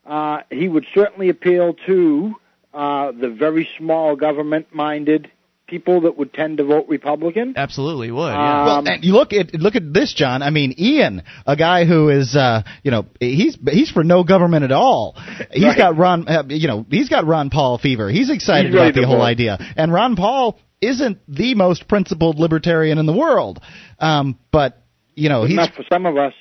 uh, 0.06 0.38
he 0.50 0.68
would 0.68 0.86
certainly 0.94 1.28
appeal 1.28 1.74
to 1.86 2.34
uh, 2.74 3.12
the 3.12 3.28
very 3.30 3.68
small 3.78 4.16
government-minded 4.16 5.30
people 5.66 6.02
that 6.02 6.18
would 6.18 6.34
tend 6.34 6.58
to 6.58 6.64
vote 6.64 6.86
Republican. 6.88 7.54
Absolutely 7.56 8.10
would. 8.10 8.28
Yeah. 8.28 8.64
Well, 8.66 8.86
and 8.86 9.02
you 9.02 9.14
look 9.14 9.32
at 9.32 9.54
look 9.54 9.74
at 9.74 9.92
this, 9.94 10.12
John. 10.12 10.42
I 10.42 10.50
mean, 10.50 10.74
Ian, 10.78 11.22
a 11.46 11.56
guy 11.56 11.86
who 11.86 12.10
is, 12.10 12.36
uh, 12.36 12.62
you 12.82 12.90
know, 12.90 13.06
he's 13.20 13.56
he's 13.70 13.90
for 13.90 14.04
no 14.04 14.22
government 14.22 14.64
at 14.64 14.72
all. 14.72 15.16
He's 15.50 15.64
Right. 15.64 15.78
got 15.78 15.96
Ron, 15.96 16.28
uh, 16.28 16.42
you 16.48 16.68
know, 16.68 16.84
he's 16.90 17.08
got 17.08 17.26
Ron 17.26 17.48
Paul 17.48 17.78
fever. 17.78 18.10
He's 18.10 18.28
excited 18.28 18.66
He's 18.66 18.74
about 18.74 18.94
the 18.94 19.06
whole 19.06 19.18
vote. 19.18 19.22
idea. 19.22 19.58
And 19.76 19.92
Ron 19.92 20.14
Paul 20.16 20.58
isn't 20.82 21.18
the 21.28 21.54
most 21.54 21.88
principled 21.88 22.38
libertarian 22.38 22.98
in 22.98 23.06
the 23.06 23.12
world, 23.16 23.60
um, 23.98 24.38
but 24.50 24.82
you 25.14 25.28
know, 25.30 25.44
he's 25.44 25.52
enough 25.54 25.74
for 25.74 25.84
some 25.90 26.04
of 26.06 26.16
us. 26.18 26.34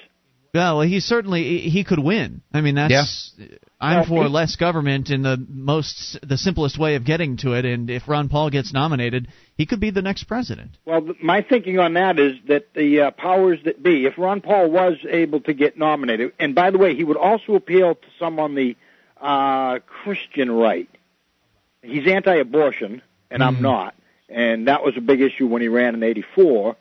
Yeah, 0.54 0.74
well, 0.74 0.82
he 0.82 1.00
certainly 1.00 1.44
he 1.44 1.70
he 1.70 1.84
could 1.86 2.00
win. 2.00 2.42
I 2.54 2.60
mean, 2.60 2.76
that's 2.76 3.34
I'm 3.80 4.00
Well, 4.00 4.06
for 4.06 4.30
less 4.30 4.58
government 4.58 5.10
in 5.10 5.22
the 5.22 5.38
most 5.48 6.20
the 6.28 6.38
simplest 6.38 6.78
way 6.78 6.96
of 6.96 7.06
getting 7.06 7.38
to 7.38 7.54
it. 7.54 7.64
And 7.64 7.90
if 7.90 8.08
Ron 8.08 8.28
Paul 8.28 8.50
gets 8.50 8.74
nominated, 8.74 9.30
he 9.56 9.66
could 9.66 9.80
be 9.80 9.92
the 9.92 10.02
next 10.02 10.26
president. 10.26 10.72
Well, 10.86 11.14
my 11.24 11.42
thinking 11.42 11.80
on 11.80 11.94
that 11.94 12.20
is 12.20 12.34
that 12.50 12.74
the 12.74 13.02
uh, 13.02 13.12
powers 13.12 13.60
that 13.64 13.82
be, 13.82 14.06
if 14.06 14.18
Ron 14.18 14.42
Paul 14.42 14.70
was 14.70 14.98
able 15.10 15.40
to 15.42 15.54
get 15.54 15.78
nominated, 15.78 16.34
and 16.38 16.54
by 16.54 16.70
the 16.72 16.78
way, 16.78 16.96
he 16.96 17.06
would 17.06 17.18
also 17.18 17.56
appeal 17.56 17.96
to 17.96 18.08
some 18.20 18.38
on 18.38 18.54
the 18.54 18.76
uh, 19.22 19.80
Christian 19.80 20.52
right. 20.52 20.90
He's 21.82 22.08
anti-abortion, 22.08 23.02
and 23.32 23.42
I'm 23.42 23.62
not, 23.62 23.96
and 24.30 24.68
that 24.68 24.84
was 24.84 24.98
a 24.98 25.02
big 25.02 25.22
issue 25.22 25.48
when 25.48 25.62
he 25.62 25.70
ran 25.70 25.96
in 25.96 26.04
'84. 26.04 26.76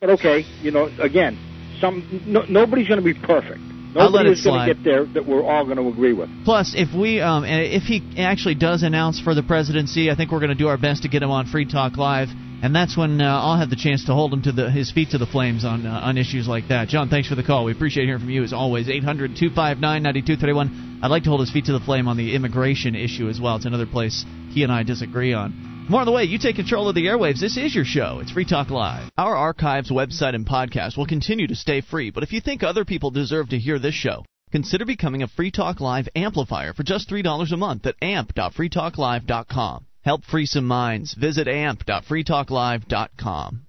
But 0.00 0.10
okay, 0.10 0.46
you 0.62 0.70
know, 0.70 0.90
again, 0.98 1.38
some 1.80 2.22
no, 2.26 2.42
nobody's 2.48 2.88
going 2.88 3.00
to 3.00 3.04
be 3.04 3.14
perfect. 3.14 3.60
I'll 3.96 4.10
let 4.10 4.22
Nobody 4.22 4.30
it 4.30 4.38
is 4.38 4.44
going 4.44 4.68
to 4.68 4.74
get 4.74 4.84
there 4.84 5.04
that 5.04 5.26
we're 5.26 5.42
all 5.42 5.64
going 5.64 5.78
to 5.78 5.88
agree 5.88 6.12
with. 6.12 6.30
Plus, 6.44 6.74
if 6.76 6.94
we 6.94 7.20
um 7.20 7.44
if 7.44 7.82
he 7.82 8.02
actually 8.18 8.54
does 8.54 8.84
announce 8.84 9.18
for 9.18 9.34
the 9.34 9.42
presidency, 9.42 10.10
I 10.10 10.14
think 10.14 10.30
we're 10.30 10.38
going 10.38 10.50
to 10.50 10.54
do 10.54 10.68
our 10.68 10.78
best 10.78 11.02
to 11.02 11.08
get 11.08 11.24
him 11.24 11.30
on 11.30 11.46
Free 11.46 11.66
Talk 11.66 11.96
Live, 11.96 12.28
and 12.62 12.72
that's 12.74 12.96
when 12.96 13.20
uh, 13.20 13.24
I'll 13.24 13.58
have 13.58 13.70
the 13.70 13.76
chance 13.76 14.04
to 14.04 14.14
hold 14.14 14.32
him 14.32 14.42
to 14.42 14.52
the 14.52 14.70
his 14.70 14.92
feet 14.92 15.10
to 15.10 15.18
the 15.18 15.26
flames 15.26 15.64
on 15.64 15.86
uh, 15.86 16.00
on 16.04 16.18
issues 16.18 16.46
like 16.46 16.68
that. 16.68 16.86
John, 16.88 17.08
thanks 17.08 17.28
for 17.28 17.34
the 17.34 17.42
call. 17.42 17.64
We 17.64 17.72
appreciate 17.72 18.04
hearing 18.04 18.20
from 18.20 18.30
you 18.30 18.44
as 18.44 18.52
always. 18.52 18.86
800-259-9231. 18.86 21.00
I'd 21.02 21.10
like 21.10 21.24
to 21.24 21.30
hold 21.30 21.40
his 21.40 21.50
feet 21.50 21.64
to 21.64 21.72
the 21.72 21.80
flame 21.80 22.06
on 22.06 22.16
the 22.16 22.36
immigration 22.36 22.94
issue 22.94 23.28
as 23.28 23.40
well. 23.40 23.56
It's 23.56 23.66
another 23.66 23.86
place 23.86 24.24
he 24.52 24.62
and 24.62 24.70
I 24.70 24.84
disagree 24.84 25.32
on. 25.32 25.69
More 25.90 26.00
on 26.00 26.06
the 26.06 26.12
way. 26.12 26.22
You 26.22 26.38
take 26.38 26.54
control 26.54 26.88
of 26.88 26.94
the 26.94 27.06
airwaves. 27.06 27.40
This 27.40 27.56
is 27.56 27.74
your 27.74 27.84
show. 27.84 28.20
It's 28.22 28.30
Free 28.30 28.44
Talk 28.44 28.70
Live. 28.70 29.10
Our 29.18 29.34
archives, 29.34 29.90
website, 29.90 30.36
and 30.36 30.46
podcast 30.46 30.96
will 30.96 31.06
continue 31.06 31.48
to 31.48 31.56
stay 31.56 31.80
free, 31.80 32.10
but 32.10 32.22
if 32.22 32.30
you 32.30 32.40
think 32.40 32.62
other 32.62 32.84
people 32.84 33.10
deserve 33.10 33.48
to 33.48 33.58
hear 33.58 33.80
this 33.80 33.96
show, 33.96 34.24
consider 34.52 34.84
becoming 34.84 35.24
a 35.24 35.28
Free 35.28 35.50
Talk 35.50 35.80
Live 35.80 36.08
amplifier 36.14 36.74
for 36.74 36.84
just 36.84 37.10
$3 37.10 37.52
a 37.52 37.56
month 37.56 37.86
at 37.86 37.96
amp.freetalklive.com. 38.00 39.86
Help 40.02 40.24
free 40.24 40.46
some 40.46 40.68
minds. 40.68 41.14
Visit 41.14 41.48
amp.freetalklive.com. 41.48 43.66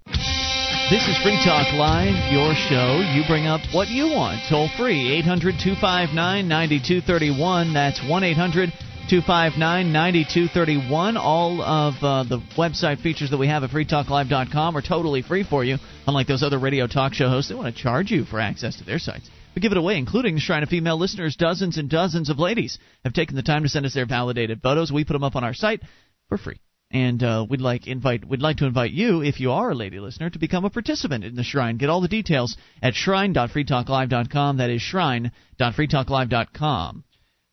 This 0.92 1.08
is 1.08 1.18
Free 1.24 1.42
Talk 1.44 1.74
Live, 1.74 2.32
your 2.32 2.54
show. 2.54 3.00
You 3.16 3.24
bring 3.28 3.48
up 3.48 3.62
what 3.74 3.88
you 3.88 4.14
want. 4.14 4.42
Toll 4.48 4.70
free, 4.78 5.12
800 5.12 5.56
259 5.58 6.48
9231. 6.48 7.74
That's 7.74 8.00
1 8.08 8.24
800 8.24 8.72
259 9.12 9.92
9231. 9.92 11.18
All 11.18 11.62
of 11.62 11.96
uh, 12.02 12.24
the 12.24 12.40
website 12.58 13.02
features 13.02 13.32
that 13.32 13.38
we 13.38 13.48
have 13.48 13.62
at 13.62 13.70
freetalklive.com 13.70 14.78
are 14.78 14.82
totally 14.82 15.22
free 15.22 15.44
for 15.44 15.66
you, 15.66 15.80
unlike 16.08 16.28
those 16.28 16.44
other 16.44 16.58
radio 16.58 16.88
talk 16.88 17.14
show 17.14 17.28
hosts 17.28 17.50
they 17.50 17.56
want 17.56 17.76
to 17.76 17.82
charge 17.82 18.10
you 18.10 18.24
for 18.24 18.40
access 18.40 18.78
to 18.78 18.86
their 18.86 19.00
sites. 19.00 19.30
We 19.54 19.62
give 19.62 19.74
it 19.74 19.78
away, 19.78 19.98
including 19.98 20.36
the 20.36 20.40
Shrine 20.40 20.64
of 20.64 20.70
Female 20.70 20.98
listeners. 20.98 21.36
Dozens 21.36 21.78
and 21.78 21.90
dozens 21.90 22.30
of 22.30 22.40
ladies 22.40 22.80
have 23.04 23.12
taken 23.12 23.36
the 23.36 23.42
time 23.42 23.64
to 23.64 23.70
send 23.70 23.86
us 23.86 23.94
their 23.94 24.06
validated 24.06 24.62
photos. 24.62 24.94
We 24.94 25.04
put 25.04 25.12
them 25.12 25.26
up 25.26 25.36
on 25.36 25.44
our 25.44 25.54
site 25.54 25.82
for 26.30 26.38
free. 26.38 26.62
And 26.90 27.22
uh, 27.22 27.46
we'd 27.50 27.60
like 27.60 27.88
invite 27.88 28.26
we'd 28.26 28.42
like 28.42 28.56
to 28.58 28.66
invite 28.66 28.92
you, 28.92 29.22
if 29.22 29.42
you 29.42 29.52
are 29.52 29.72
a 29.72 29.76
lady 29.76 30.00
listener, 30.00 30.30
to 30.30 30.40
become 30.40 30.64
a 30.64 30.70
participant 30.70 31.26
in 31.26 31.36
the 31.36 31.44
shrine. 31.44 31.76
Get 31.76 31.90
all 31.90 32.00
the 32.00 32.08
details 32.08 32.56
at 32.82 32.96
shrine.freetalklive.com. 32.96 34.56
That 34.56 34.70
is 34.70 34.82
shrine.freetalklive.com. 34.82 37.04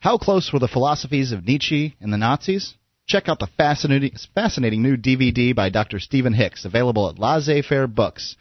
How 0.01 0.17
close 0.17 0.53
were 0.53 0.61
the 0.61 0.69
philosophies 0.69 1.33
of 1.33 1.45
Nietzsche 1.45 1.97
and 2.01 2.13
the 2.13 2.19
Nazis? 2.19 2.75
Check 3.09 3.29
out 3.29 3.41
the 3.41 3.49
fascinating, 3.49 4.13
fascinating 4.33 4.81
new 4.81 4.97
DVD 4.97 5.53
by 5.55 5.71
Dr. 5.71 5.99
Stephen 5.99 6.35
Hicks, 6.35 6.65
available 6.65 7.09
at 7.09 7.19
Laissez 7.19 7.63
Faire 7.63 7.89
Books. 7.89 8.37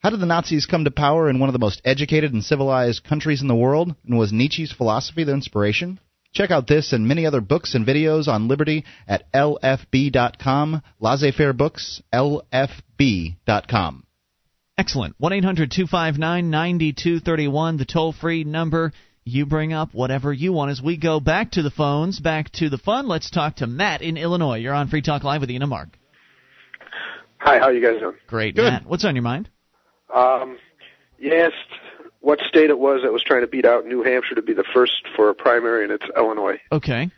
How 0.00 0.10
did 0.10 0.18
the 0.18 0.26
Nazis 0.26 0.66
come 0.66 0.84
to 0.84 0.90
power 0.90 1.30
in 1.30 1.38
one 1.38 1.48
of 1.48 1.52
the 1.52 1.60
most 1.60 1.80
educated 1.84 2.32
and 2.32 2.42
civilized 2.42 3.04
countries 3.04 3.40
in 3.40 3.46
the 3.46 3.54
world? 3.54 3.94
And 4.04 4.18
was 4.18 4.32
Nietzsche's 4.32 4.72
philosophy 4.72 5.22
their 5.22 5.36
inspiration? 5.36 6.00
Check 6.32 6.50
out 6.50 6.66
this 6.66 6.92
and 6.92 7.06
many 7.06 7.24
other 7.24 7.40
books 7.40 7.76
and 7.76 7.86
videos 7.86 8.26
on 8.26 8.48
liberty 8.48 8.84
at 9.06 9.30
lfb.com. 9.32 10.82
Laissez 10.98 11.30
Faire 11.30 11.52
Books, 11.52 12.02
lfb.com. 12.12 14.06
Excellent. 14.76 15.14
1 15.18 15.32
800 15.34 15.70
259 15.70 16.50
9231, 16.50 17.76
the 17.76 17.84
toll 17.84 18.12
free 18.12 18.42
number. 18.42 18.92
You 19.24 19.46
bring 19.46 19.72
up 19.72 19.94
whatever 19.94 20.32
you 20.32 20.52
want 20.52 20.72
as 20.72 20.82
we 20.82 20.96
go 20.96 21.20
back 21.20 21.52
to 21.52 21.62
the 21.62 21.70
phones, 21.70 22.18
back 22.18 22.50
to 22.54 22.68
the 22.68 22.78
fun. 22.78 23.06
Let's 23.06 23.30
talk 23.30 23.56
to 23.56 23.68
Matt 23.68 24.02
in 24.02 24.16
Illinois. 24.16 24.58
You're 24.58 24.74
on 24.74 24.88
Free 24.88 25.02
Talk 25.02 25.22
Live 25.22 25.40
with 25.40 25.50
Ian 25.50 25.62
and 25.62 25.70
Mark. 25.70 25.90
Hi, 27.38 27.60
how 27.60 27.68
you 27.68 27.80
guys 27.80 28.00
doing? 28.00 28.16
Great, 28.26 28.56
Good. 28.56 28.64
Matt. 28.64 28.86
What's 28.86 29.04
on 29.04 29.14
your 29.14 29.22
mind? 29.22 29.48
Um, 30.12 30.58
you 31.18 31.32
asked 31.34 31.54
what 32.20 32.40
state 32.40 32.70
it 32.70 32.78
was 32.78 33.02
that 33.02 33.12
was 33.12 33.22
trying 33.22 33.42
to 33.42 33.46
beat 33.46 33.64
out 33.64 33.86
New 33.86 34.02
Hampshire 34.02 34.34
to 34.34 34.42
be 34.42 34.54
the 34.54 34.64
first 34.74 35.06
for 35.14 35.28
a 35.28 35.34
primary, 35.34 35.84
and 35.84 35.92
it's 35.92 36.06
Illinois. 36.16 36.60
Okay. 36.72 37.10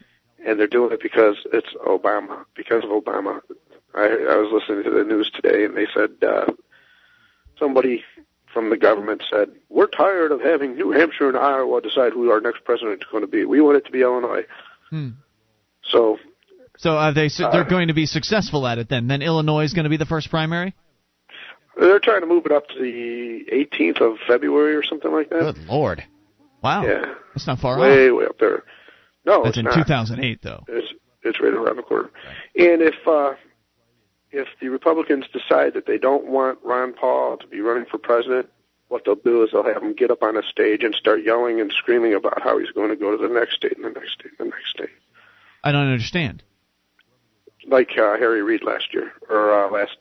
And 0.45 0.61
they're 0.61 0.67
doing 0.67 0.93
it 0.93 1.01
because 1.01 1.37
it's 1.55 1.73
Obama, 1.87 2.45
because 2.55 2.85
of 2.85 2.91
Obama. 2.91 3.41
I, 3.95 4.05
I 4.05 4.37
was 4.37 4.51
listening 4.53 4.85
to 4.85 4.91
the 4.91 5.05
news 5.05 5.31
today, 5.31 5.65
and 5.65 5.75
they 5.75 5.87
said 5.95 6.11
uh, 6.23 6.53
somebody 7.59 8.05
from 8.55 8.71
the 8.71 8.77
government 8.79 9.23
said, 9.31 9.51
"We're 9.69 9.89
tired 9.89 10.33
of 10.33 10.41
having 10.41 10.77
New 10.77 10.93
Hampshire 10.93 11.29
and 11.29 11.37
Iowa 11.37 11.83
decide 11.83 12.13
who 12.15 12.31
our 12.31 12.41
next 12.41 12.65
president 12.65 13.03
is 13.03 13.09
going 13.11 13.23
to 13.23 13.27
be. 13.29 13.45
We 13.45 13.61
want 13.61 13.77
it 13.77 13.85
to 13.87 13.93
be 13.93 14.01
Illinois." 14.01 14.45
Hmm. 14.89 15.09
So 15.83 16.19
So 16.79 16.93
are 16.97 17.13
they 17.13 17.29
su- 17.29 17.45
Uh, 17.45 17.51
they're 17.51 17.65
going 17.65 17.89
to 17.89 17.95
be 17.95 18.07
successful 18.07 18.67
at 18.67 18.79
it 18.79 18.89
then? 18.89 19.07
Then 19.09 19.21
Illinois 19.21 19.65
is 19.65 19.75
going 19.75 19.85
to 19.85 19.91
be 19.91 19.97
the 19.99 20.07
first 20.07 20.31
primary? 20.31 20.75
they're 21.77 21.99
trying 21.99 22.21
to 22.21 22.27
move 22.29 22.47
it 22.47 22.53
up 22.53 22.69
to 22.69 22.79
the 22.81 23.45
18th 23.53 24.01
of 24.01 24.17
February 24.29 24.77
or 24.77 24.85
something 24.85 25.11
like 25.13 25.29
that. 25.31 25.41
Good 25.41 25.59
Lord. 25.67 26.05
Wow. 26.63 26.85
Yeah, 26.87 27.05
That's 27.35 27.49
not 27.49 27.59
far 27.59 27.77
away? 27.79 27.89
way 27.89 28.09
off. 28.11 28.19
way 28.21 28.25
up 28.27 28.39
there. 28.39 28.63
No, 29.27 29.43
That's 29.43 29.57
it's 29.57 29.59
in 29.59 29.65
not. 29.65 29.75
2008 29.75 30.39
though. 30.43 30.65
It's 30.69 30.93
it's 31.23 31.41
right 31.41 31.53
around 31.53 31.77
the 31.77 31.83
corner. 31.83 32.11
And 32.57 32.81
if 32.81 32.95
uh, 33.09 33.35
if 34.35 34.49
the 34.61 34.69
Republicans 34.69 35.25
decide 35.33 35.75
that 35.75 35.87
they 35.87 35.99
don't 35.99 36.27
want 36.27 36.59
Ron 36.65 36.93
Paul 36.93 37.37
to 37.39 37.47
be 37.47 37.61
running 37.61 37.87
for 37.91 37.99
president, 37.99 38.49
what 38.89 39.05
they'll 39.05 39.15
do 39.15 39.43
is 39.43 39.51
they'll 39.53 39.65
have 39.65 39.83
him 39.83 39.95
get 39.95 40.11
up 40.11 40.23
on 40.23 40.37
a 40.37 40.43
stage 40.43 40.83
and 40.85 40.95
start 40.95 41.25
yelling 41.25 41.61
and 41.61 41.73
screaming 41.73 42.15
about 42.15 42.43
how 42.43 42.59
he's 42.59 42.71
going 42.71 42.91
to 42.91 42.97
go 42.97 43.17
to 43.17 43.29
the 43.29 43.33
next 43.33 43.55
state 43.57 43.77
and 43.77 43.85
the 43.85 43.91
next 43.99 44.13
state 44.13 44.33
and 44.39 44.49
the 44.51 44.55
next 44.57 44.71
state, 44.71 44.91
I 45.63 45.73
don't 45.73 45.87
understand. 45.89 46.43
like 47.67 47.91
uh, 47.99 48.17
Harry 48.19 48.43
Reid 48.43 48.63
last 48.63 48.93
year 48.93 49.13
or 49.29 49.65
uh, 49.67 49.71
last, 49.71 49.97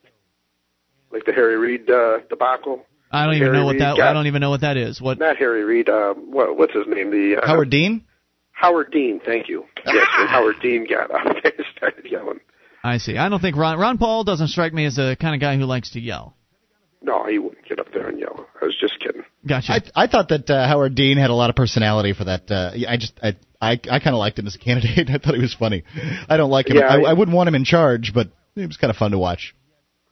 like 1.12 1.26
the 1.26 1.34
Harry 1.34 1.58
Reid 1.58 1.90
uh, 1.90 2.20
debacle. 2.30 2.86
I 3.12 3.26
don't 3.26 3.36
even 3.36 3.46
Harry 3.48 3.58
know 3.60 3.66
what 3.66 3.72
Reid 3.74 3.82
that 3.82 3.98
got- 3.98 4.10
I 4.10 4.14
don't 4.14 4.28
even 4.28 4.42
know 4.42 4.50
what 4.50 4.62
that 4.62 4.76
is. 4.78 5.00
What 5.02 5.20
Not 5.20 5.38
Harry 5.38 5.64
Reid. 5.64 5.88
Uh, 5.90 6.14
what 6.16 6.58
what's 6.58 6.74
his 6.74 6.88
name? 6.88 7.12
The 7.12 7.38
uh, 7.42 7.46
Howard 7.48 7.70
Dean? 7.70 8.04
Howard 8.52 8.92
Dean. 8.92 9.20
Thank 9.24 9.48
you. 9.50 9.66
Yes, 9.86 10.08
and 10.18 10.30
Howard 10.36 10.58
Dean 10.62 10.86
got 10.90 11.12
up 11.12 11.24
there 11.44 11.54
and 11.58 11.66
started 11.78 12.06
yelling. 12.12 12.40
I 12.84 12.98
see. 12.98 13.18
I 13.18 13.30
don't 13.30 13.40
think 13.40 13.56
Ron 13.56 13.80
Ron 13.80 13.98
Paul 13.98 14.24
doesn't 14.24 14.50
strike 14.50 14.74
me 14.74 14.86
as 14.86 14.96
the 14.98 15.16
kind 15.20 15.36
of 15.36 15.42
guy 15.42 15.56
who 15.58 15.64
likes 15.66 15.92
to 15.92 16.00
yell. 16.02 16.36
No, 17.02 17.26
he 17.26 17.38
wouldn't 17.38 17.66
get 17.68 17.80
up 17.80 17.92
there 17.94 18.08
and 18.08 18.20
yell. 18.20 18.46
I 18.62 18.66
was 18.66 18.78
just 18.80 19.00
kidding. 19.00 19.24
Gotcha. 19.46 19.74
I, 19.74 20.04
I 20.04 20.08
thought 20.08 20.30
that 20.30 20.50
uh, 20.50 20.68
Howard 20.68 20.96
Dean 20.96 21.18
had 21.18 21.30
a 21.30 21.34
lot 21.34 21.50
of 21.50 21.56
personality 21.56 22.14
for 22.14 22.24
that. 22.26 22.50
Uh, 22.50 22.72
I 22.88 22.98
just 22.98 23.20
I 23.22 23.36
I, 23.62 23.72
I 23.74 24.00
kind 24.00 24.10
of 24.10 24.16
liked 24.20 24.40
him 24.40 24.48
as 24.48 24.56
a 24.56 24.60
candidate. 24.60 25.10
I 25.14 25.18
thought 25.18 25.36
he 25.36 25.42
was 25.42 25.54
funny. 25.54 25.84
I 26.30 26.38
don't 26.38 26.50
like 26.52 26.70
him. 26.70 26.78
Yeah, 26.78 26.86
I, 26.88 26.98
I- 27.00 27.10
I 27.10 27.14
wouldn't 27.14 27.36
want 27.36 27.48
him 27.50 27.56
in 27.56 27.66
charge, 27.66 28.14
but 28.14 28.30
it 28.56 28.68
was 28.68 28.78
kind 28.78 28.92
of 28.92 28.98
fun 28.98 29.12
to 29.12 29.18
watch. 29.18 29.56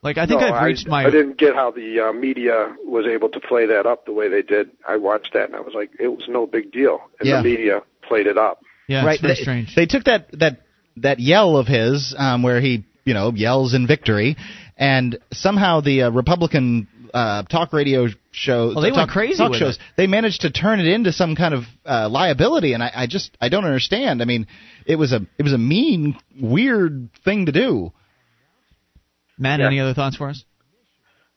like 0.02 0.18
I 0.18 0.26
think 0.26 0.40
no, 0.40 0.48
I've 0.52 0.64
reached 0.64 0.86
I, 0.86 0.90
my 0.90 1.04
I 1.06 1.10
didn't 1.10 1.38
get 1.38 1.54
how 1.54 1.70
the 1.70 2.08
uh, 2.08 2.12
media 2.12 2.74
was 2.84 3.06
able 3.06 3.28
to 3.30 3.40
play 3.40 3.66
that 3.66 3.86
up 3.86 4.04
the 4.06 4.12
way 4.12 4.28
they 4.28 4.42
did. 4.42 4.70
I 4.86 4.96
watched 4.96 5.32
that 5.34 5.46
and 5.46 5.56
I 5.56 5.60
was 5.60 5.74
like, 5.74 5.90
it 6.00 6.08
was 6.08 6.24
no 6.28 6.46
big 6.46 6.72
deal, 6.72 7.00
and 7.20 7.28
Yeah. 7.28 7.38
the 7.42 7.48
media 7.48 7.82
played 8.02 8.26
it 8.26 8.36
up. 8.36 8.62
yeah, 8.88 9.04
right. 9.04 9.14
it's 9.14 9.22
very 9.22 9.34
they, 9.34 9.40
strange. 9.40 9.74
They 9.76 9.86
took 9.86 10.04
that 10.04 10.28
that 10.40 10.62
that 10.98 11.18
yell 11.20 11.56
of 11.56 11.66
his, 11.66 12.14
um, 12.16 12.42
where 12.42 12.60
he 12.60 12.84
you 13.04 13.14
know 13.14 13.32
yells 13.34 13.74
in 13.74 13.86
victory, 13.86 14.36
and 14.76 15.18
somehow 15.32 15.80
the 15.80 16.02
uh, 16.04 16.10
Republican 16.10 16.88
uh, 17.12 17.42
talk 17.44 17.72
radio 17.72 18.06
show, 18.30 18.72
Well, 18.74 18.80
they 18.82 18.88
talk, 18.90 18.96
went 18.96 19.10
crazy 19.10 19.36
talk 19.38 19.50
with 19.50 19.58
shows, 19.60 19.76
it. 19.76 19.82
they 19.96 20.06
managed 20.06 20.42
to 20.42 20.50
turn 20.50 20.80
it 20.80 20.86
into 20.86 21.12
some 21.12 21.36
kind 21.36 21.52
of 21.54 21.64
uh, 21.84 22.08
liability, 22.08 22.72
and 22.72 22.82
I, 22.82 22.90
I 22.94 23.06
just 23.06 23.36
I 23.40 23.48
don't 23.50 23.64
understand. 23.64 24.22
I 24.22 24.24
mean, 24.24 24.46
it 24.86 24.96
was 24.96 25.12
a 25.12 25.20
it 25.38 25.42
was 25.42 25.52
a 25.52 25.58
mean, 25.58 26.16
weird 26.40 27.10
thing 27.24 27.46
to 27.46 27.52
do. 27.52 27.92
Matt, 29.38 29.60
Yeah. 29.60 29.66
any 29.66 29.80
other 29.80 29.94
thoughts 29.94 30.16
for 30.16 30.28
us? 30.28 30.44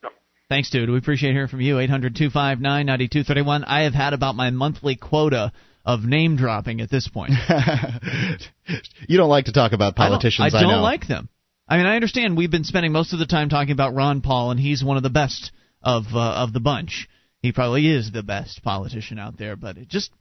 No. 0.03 0.09
Thanks, 0.49 0.69
dude. 0.69 0.89
We 0.89 0.97
appreciate 0.97 1.31
hearing 1.33 1.47
from 1.47 1.61
you. 1.61 1.79
800 1.79 2.15
259 2.15 2.61
9231. 2.85 3.63
I 3.63 3.81
have 3.83 3.93
had 3.93 4.13
about 4.13 4.35
my 4.35 4.49
monthly 4.51 4.95
quota 4.95 5.51
of 5.85 6.03
name 6.03 6.35
dropping 6.35 6.81
at 6.81 6.89
this 6.89 7.07
point. 7.07 7.31
you 9.07 9.17
don't 9.17 9.29
like 9.29 9.45
to 9.45 9.53
talk 9.53 9.71
about 9.71 9.95
politicians. 9.95 10.39
I 10.45 10.49
don't, 10.49 10.57
I 10.57 10.61
don't 10.61 10.79
know. 10.79 10.83
like 10.83 11.07
them. 11.07 11.29
I 11.67 11.77
mean, 11.77 11.85
I 11.85 11.95
understand 11.95 12.37
we've 12.37 12.51
been 12.51 12.63
spending 12.63 12.91
most 12.91 13.13
of 13.13 13.19
the 13.19 13.25
time 13.25 13.49
talking 13.49 13.71
about 13.71 13.95
Ron 13.95 14.21
Paul, 14.21 14.51
and 14.51 14.59
he's 14.59 14.83
one 14.83 14.97
of 14.97 15.03
the 15.03 15.09
best 15.09 15.51
of 15.81 16.05
uh, 16.13 16.19
of 16.19 16.53
the 16.53 16.59
bunch. 16.59 17.07
He 17.41 17.51
probably 17.51 17.87
is 17.87 18.11
the 18.11 18.23
best 18.23 18.63
politician 18.63 19.19
out 19.19 19.37
there, 19.37 19.55
but 19.55 19.77
it 19.77 19.87
just, 19.87 20.11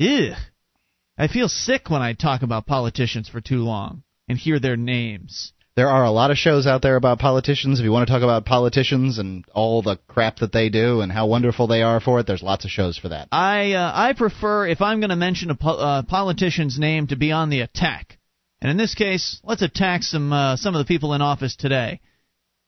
ugh. 0.00 0.36
I 1.16 1.26
feel 1.26 1.48
sick 1.48 1.90
when 1.90 2.02
I 2.02 2.12
talk 2.12 2.42
about 2.42 2.66
politicians 2.66 3.28
for 3.28 3.40
too 3.40 3.64
long 3.64 4.04
and 4.28 4.38
hear 4.38 4.60
their 4.60 4.76
names. 4.76 5.52
There 5.78 5.88
are 5.88 6.02
a 6.02 6.10
lot 6.10 6.32
of 6.32 6.38
shows 6.38 6.66
out 6.66 6.82
there 6.82 6.96
about 6.96 7.20
politicians. 7.20 7.78
If 7.78 7.84
you 7.84 7.92
want 7.92 8.08
to 8.08 8.12
talk 8.12 8.24
about 8.24 8.44
politicians 8.44 9.18
and 9.18 9.44
all 9.54 9.80
the 9.80 9.96
crap 10.08 10.38
that 10.38 10.50
they 10.50 10.70
do 10.70 11.02
and 11.02 11.12
how 11.12 11.28
wonderful 11.28 11.68
they 11.68 11.82
are 11.82 12.00
for 12.00 12.18
it, 12.18 12.26
there's 12.26 12.42
lots 12.42 12.64
of 12.64 12.72
shows 12.72 12.98
for 12.98 13.10
that. 13.10 13.28
I 13.30 13.74
uh, 13.74 13.92
I 13.94 14.12
prefer 14.14 14.66
if 14.66 14.82
I'm 14.82 14.98
going 14.98 15.10
to 15.10 15.14
mention 15.14 15.52
a 15.52 15.54
po- 15.54 15.78
uh, 15.78 16.02
politician's 16.02 16.80
name 16.80 17.06
to 17.06 17.16
be 17.16 17.30
on 17.30 17.48
the 17.48 17.60
attack, 17.60 18.18
and 18.60 18.72
in 18.72 18.76
this 18.76 18.96
case, 18.96 19.40
let's 19.44 19.62
attack 19.62 20.02
some 20.02 20.32
uh, 20.32 20.56
some 20.56 20.74
of 20.74 20.80
the 20.80 20.84
people 20.84 21.14
in 21.14 21.22
office 21.22 21.54
today 21.54 22.00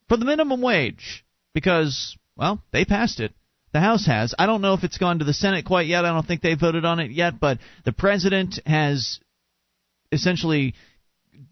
for 0.09 0.17
the 0.17 0.25
minimum 0.25 0.63
wage 0.63 1.25
because 1.53 2.17
well 2.37 2.63
they 2.71 2.85
passed 2.85 3.19
it. 3.19 3.35
The 3.73 3.81
House 3.81 4.07
has. 4.07 4.37
I 4.39 4.47
don't 4.47 4.63
know 4.63 4.75
if 4.75 4.85
it's 4.85 4.99
gone 4.99 5.19
to 5.19 5.25
the 5.25 5.35
Senate 5.35 5.65
quite 5.65 5.89
yet. 5.89 6.05
I 6.05 6.13
don't 6.13 6.29
think 6.29 6.43
they 6.43 6.55
voted 6.55 6.85
on 6.85 7.01
it 7.01 7.11
yet, 7.11 7.41
but 7.41 7.59
the 7.85 7.93
president 7.93 8.61
has 8.67 9.19
essentially 10.13 10.75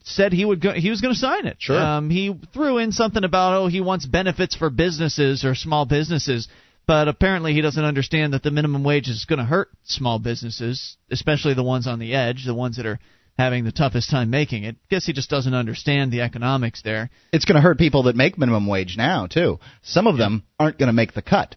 said 0.05 0.33
he 0.33 0.45
would 0.45 0.61
go, 0.61 0.73
he 0.73 0.91
was 0.91 1.01
going 1.01 1.15
to 1.15 1.19
sign 1.19 1.47
it. 1.47 1.57
Sure. 1.59 1.79
Um, 1.79 2.11
he 2.11 2.39
threw 2.53 2.79
in 2.79 2.93
something 2.93 3.25
about 3.25 3.55
oh 3.55 3.67
he 3.69 3.81
wants 3.81 4.07
benefits 4.07 4.55
for 4.55 4.71
businesses 4.71 5.45
or 5.45 5.55
small 5.55 5.87
businesses, 5.87 6.49
but 6.87 7.09
apparently 7.09 7.53
he 7.53 7.61
doesn't 7.61 7.85
understand 7.85 8.33
that 8.33 8.43
the 8.43 8.51
minimum 8.51 8.85
wage 8.85 9.09
is 9.09 9.25
going 9.25 9.39
to 9.39 9.45
hurt 9.45 9.69
small 9.85 10.19
businesses, 10.19 10.97
especially 11.11 11.55
the 11.55 11.63
ones 11.63 11.87
on 11.87 11.99
the 11.99 12.15
edge, 12.15 12.45
the 12.45 12.55
ones 12.55 12.77
that 12.77 12.87
are 12.87 12.99
having 13.39 13.65
the 13.65 13.73
toughest 13.73 14.11
time 14.11 14.31
making 14.31 14.65
it. 14.65 14.77
Guess 14.91 15.07
he 15.07 15.13
just 15.13 15.31
doesn't 15.31 15.55
understand 15.55 16.11
the 16.11 16.23
economics 16.23 16.83
there. 16.83 17.11
It's 17.33 17.45
going 17.45 17.57
to 17.57 17.63
hurt 17.63 17.79
people 17.79 18.05
that 18.05 18.17
make 18.17 18.37
minimum 18.37 18.67
wage 18.67 18.97
now 18.97 19.27
too. 19.27 19.61
Some 19.83 20.07
of 20.07 20.19
them 20.19 20.43
aren't 20.59 20.79
going 20.79 20.89
to 20.89 20.93
make 20.93 21.15
the 21.15 21.23
cut. 21.23 21.55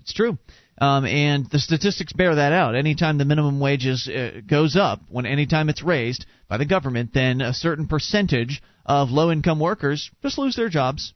It's 0.00 0.14
true. 0.14 0.38
Um, 0.80 1.06
and 1.06 1.50
the 1.50 1.58
statistics 1.58 2.12
bear 2.12 2.36
that 2.36 2.52
out. 2.52 2.76
Anytime 2.76 3.18
the 3.18 3.24
minimum 3.24 3.58
wages 3.58 4.08
uh, 4.08 4.40
goes 4.46 4.76
up, 4.76 5.00
when 5.08 5.26
anytime 5.26 5.68
it's 5.68 5.82
raised 5.82 6.24
by 6.48 6.56
the 6.56 6.66
government, 6.66 7.12
then 7.12 7.40
a 7.40 7.52
certain 7.52 7.88
percentage 7.88 8.62
of 8.86 9.10
low-income 9.10 9.58
workers 9.58 10.10
just 10.22 10.38
lose 10.38 10.54
their 10.54 10.68
jobs. 10.68 11.14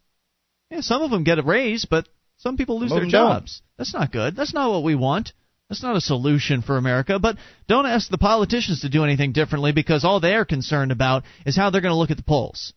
Yeah, 0.71 0.81
some 0.81 1.03
of 1.03 1.11
them 1.11 1.23
get 1.23 1.39
a 1.39 1.43
raise, 1.43 1.85
but 1.85 2.09
some 2.39 2.57
people 2.57 2.81
lose 2.81 2.91
their 2.91 3.07
jobs. 3.07 3.63
That's 3.79 3.95
not 3.95 4.11
good. 4.11 4.35
That's 4.35 4.55
not 4.55 4.71
what 4.71 4.83
we 4.83 4.97
want. 4.97 5.33
That's 5.69 5.83
not 5.83 5.97
a 5.97 6.01
solution 6.01 6.63
for 6.63 6.77
America. 6.77 7.19
But 7.19 7.37
don't 7.69 7.87
ask 7.87 8.11
the 8.11 8.19
politicians 8.19 8.81
to 8.81 8.89
do 8.89 9.05
anything 9.05 9.33
differently 9.33 9.73
because 9.73 10.05
all 10.05 10.19
they're 10.19 10.45
concerned 10.45 10.93
about 10.93 11.23
is 11.47 11.57
how 11.57 11.71
they're 11.71 11.81
going 11.81 11.93
to 11.93 11.99
look 11.99 12.11
at 12.11 12.17
the 12.17 12.23
polls. 12.23 12.75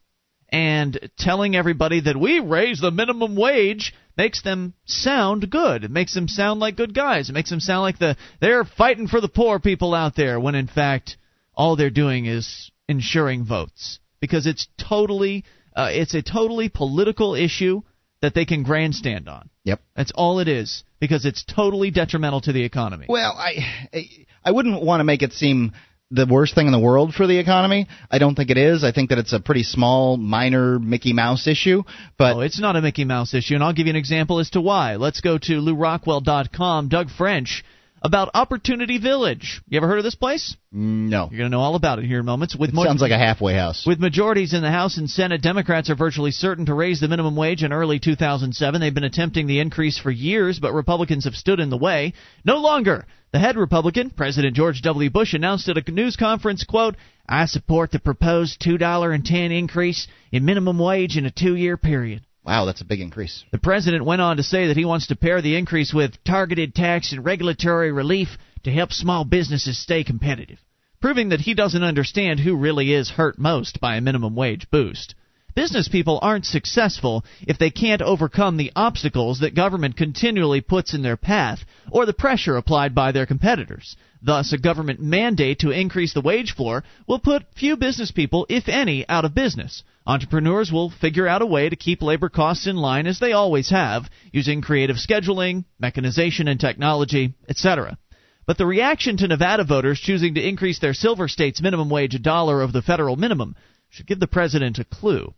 And 0.49 1.09
telling 1.17 1.55
everybody 1.55 2.01
that 2.01 2.17
we 2.17 2.39
raise 2.39 2.79
the 2.79 2.91
minimum 2.91 3.35
wage 3.35 3.93
makes 4.17 4.41
them 4.41 4.73
sound 4.85 5.49
good. 5.49 5.83
It 5.83 5.91
makes 5.91 6.13
them 6.13 6.27
sound 6.27 6.59
like 6.59 6.75
good 6.77 6.93
guys. 6.93 7.29
It 7.29 7.33
makes 7.33 7.49
them 7.49 7.59
sound 7.59 7.81
like 7.81 7.99
the 7.99 8.15
they're 8.39 8.63
fighting 8.63 9.07
for 9.07 9.19
the 9.19 9.27
poor 9.27 9.59
people 9.59 9.93
out 9.93 10.15
there 10.15 10.39
when 10.39 10.55
in 10.55 10.67
fact 10.67 11.17
all 11.53 11.75
they're 11.75 11.89
doing 11.89 12.25
is 12.25 12.71
ensuring 12.87 13.43
votes 13.43 13.99
because 14.19 14.45
it's 14.45 14.67
totally 14.77 15.43
uh, 15.75 15.89
it's 15.91 16.13
a 16.13 16.21
totally 16.21 16.69
political 16.69 17.35
issue 17.35 17.81
that 18.21 18.33
they 18.33 18.45
can 18.45 18.63
grandstand 18.63 19.27
on. 19.27 19.49
Yep. 19.65 19.81
That's 19.95 20.11
all 20.15 20.39
it 20.39 20.47
is 20.47 20.83
because 20.99 21.25
it's 21.25 21.43
totally 21.43 21.91
detrimental 21.91 22.41
to 22.41 22.53
the 22.53 22.63
economy. 22.63 23.07
Well, 23.09 23.33
I 23.33 23.97
I 24.43 24.51
wouldn't 24.51 24.81
want 24.81 25.01
to 25.01 25.03
make 25.03 25.21
it 25.21 25.33
seem 25.33 25.73
the 26.15 26.25
worst 26.29 26.55
thing 26.55 26.65
in 26.65 26.71
the 26.71 26.79
world 26.79 27.13
for 27.13 27.27
the 27.27 27.37
economy. 27.37 27.87
I 28.09 28.17
don't 28.17 28.35
think 28.35 28.49
it 28.49 28.57
is. 28.57 28.83
I 28.83 28.91
think 28.91 29.09
that 29.09 29.19
it's 29.19 29.33
a 29.33 29.39
pretty 29.39 29.63
small, 29.63 30.17
minor 30.17 30.79
Mickey 30.79 31.13
Mouse 31.13 31.47
issue. 31.47 31.83
But 32.17 32.37
oh, 32.37 32.39
it's 32.41 32.59
not 32.59 32.75
a 32.75 32.81
Mickey 32.81 33.05
Mouse 33.05 33.33
issue, 33.33 33.55
and 33.55 33.63
I'll 33.63 33.73
give 33.73 33.87
you 33.87 33.91
an 33.91 33.97
example 33.97 34.39
as 34.39 34.49
to 34.51 34.61
why. 34.61 34.95
Let's 34.95 35.21
go 35.21 35.37
to 35.37 35.53
LewRockwell.com. 35.61 36.89
Doug 36.89 37.09
French 37.09 37.63
about 38.05 38.29
Opportunity 38.35 38.99
Village. 38.99 39.61
You 39.67 39.77
ever 39.77 39.87
heard 39.87 39.97
of 39.97 40.03
this 40.03 40.13
place? 40.13 40.55
Mm, 40.71 41.09
no. 41.09 41.27
You're 41.31 41.39
going 41.39 41.49
to 41.49 41.57
know 41.57 41.61
all 41.61 41.73
about 41.73 41.97
it 41.97 42.05
here 42.05 42.19
in 42.19 42.25
moments. 42.25 42.55
With 42.55 42.69
it 42.69 42.75
sounds 42.75 43.01
like 43.01 43.11
a 43.11 43.17
halfway 43.17 43.55
house. 43.55 43.83
With 43.83 43.99
majorities 43.99 44.53
in 44.53 44.61
the 44.61 44.69
House 44.69 44.97
and 44.97 45.09
Senate, 45.09 45.41
Democrats 45.41 45.89
are 45.89 45.95
virtually 45.95 46.29
certain 46.29 46.67
to 46.67 46.75
raise 46.75 46.99
the 46.99 47.07
minimum 47.07 47.35
wage 47.35 47.63
in 47.63 47.73
early 47.73 47.97
2007. 47.97 48.79
They've 48.79 48.93
been 48.93 49.03
attempting 49.03 49.47
the 49.47 49.59
increase 49.59 49.97
for 49.97 50.11
years, 50.11 50.59
but 50.59 50.71
Republicans 50.71 51.25
have 51.25 51.33
stood 51.33 51.59
in 51.59 51.71
the 51.71 51.77
way. 51.77 52.13
No 52.45 52.57
longer. 52.57 53.07
The 53.31 53.39
head 53.39 53.57
Republican, 53.57 54.11
President 54.11 54.55
George 54.55 54.83
W. 54.83 55.09
Bush, 55.09 55.33
announced 55.33 55.67
at 55.67 55.77
a 55.77 55.91
news 55.91 56.15
conference, 56.15 56.63
quote, 56.63 56.95
I 57.27 57.47
support 57.47 57.91
the 57.91 57.97
proposed 57.97 58.61
$2.10 58.61 59.57
increase 59.57 60.07
in 60.31 60.45
minimum 60.45 60.77
wage 60.77 61.17
in 61.17 61.25
a 61.25 61.31
two-year 61.31 61.75
period. 61.75 62.21
Wow, 62.45 62.65
that's 62.65 62.81
a 62.81 62.85
big 62.85 63.01
increase. 63.01 63.43
The 63.51 63.57
president 63.57 64.05
went 64.05 64.21
on 64.21 64.37
to 64.37 64.43
say 64.43 64.67
that 64.67 64.77
he 64.77 64.85
wants 64.85 65.07
to 65.07 65.15
pair 65.15 65.41
the 65.41 65.55
increase 65.55 65.91
with 65.91 66.23
targeted 66.23 66.75
tax 66.75 67.11
and 67.11 67.25
regulatory 67.25 67.91
relief 67.91 68.37
to 68.63 68.71
help 68.71 68.93
small 68.93 69.25
businesses 69.25 69.81
stay 69.81 70.03
competitive, 70.03 70.59
proving 71.01 71.29
that 71.29 71.41
he 71.41 71.55
doesn't 71.55 71.83
understand 71.83 72.39
who 72.39 72.55
really 72.55 72.93
is 72.93 73.09
hurt 73.09 73.39
most 73.39 73.79
by 73.79 73.95
a 73.95 74.01
minimum 74.01 74.35
wage 74.35 74.69
boost. 74.69 75.15
Business 75.55 75.87
people 75.87 76.19
aren't 76.21 76.45
successful 76.45 77.23
if 77.47 77.57
they 77.57 77.69
can't 77.69 78.01
overcome 78.01 78.57
the 78.57 78.73
obstacles 78.75 79.39
that 79.39 79.55
government 79.55 79.95
continually 79.95 80.59
puts 80.59 80.93
in 80.93 81.01
their 81.01 81.15
path 81.15 81.63
or 81.89 82.05
the 82.05 82.11
pressure 82.11 82.57
applied 82.57 82.93
by 82.93 83.13
their 83.13 83.25
competitors. 83.25 83.95
Thus, 84.21 84.51
a 84.51 84.57
government 84.57 84.99
mandate 84.99 85.59
to 85.59 85.71
increase 85.71 86.13
the 86.13 86.19
wage 86.19 86.53
floor 86.53 86.83
will 87.07 87.19
put 87.19 87.45
few 87.55 87.77
business 87.77 88.11
people, 88.11 88.45
if 88.49 88.67
any, 88.67 89.07
out 89.07 89.23
of 89.23 89.33
business. 89.33 89.83
Entrepreneurs 90.05 90.73
will 90.73 90.89
figure 90.89 91.25
out 91.25 91.41
a 91.41 91.45
way 91.45 91.69
to 91.69 91.75
keep 91.77 92.01
labor 92.01 92.27
costs 92.27 92.67
in 92.67 92.75
line 92.75 93.07
as 93.07 93.19
they 93.19 93.31
always 93.31 93.69
have, 93.69 94.09
using 94.33 94.59
creative 94.59 94.97
scheduling, 94.97 95.63
mechanization 95.79 96.49
and 96.49 96.59
technology, 96.59 97.33
etc. 97.47 97.97
But 98.45 98.57
the 98.57 98.65
reaction 98.65 99.15
to 99.17 99.27
Nevada 99.29 99.63
voters 99.63 100.01
choosing 100.01 100.35
to 100.35 100.45
increase 100.45 100.79
their 100.79 100.93
silver 100.93 101.29
state's 101.29 101.61
minimum 101.61 101.89
wage 101.89 102.13
a 102.13 102.19
dollar 102.19 102.61
of 102.61 102.73
the 102.73 102.81
federal 102.81 103.15
minimum 103.15 103.55
should 103.89 104.05
give 104.05 104.19
the 104.19 104.27
president 104.27 104.79
a 104.79 104.83
clue. 104.83 105.33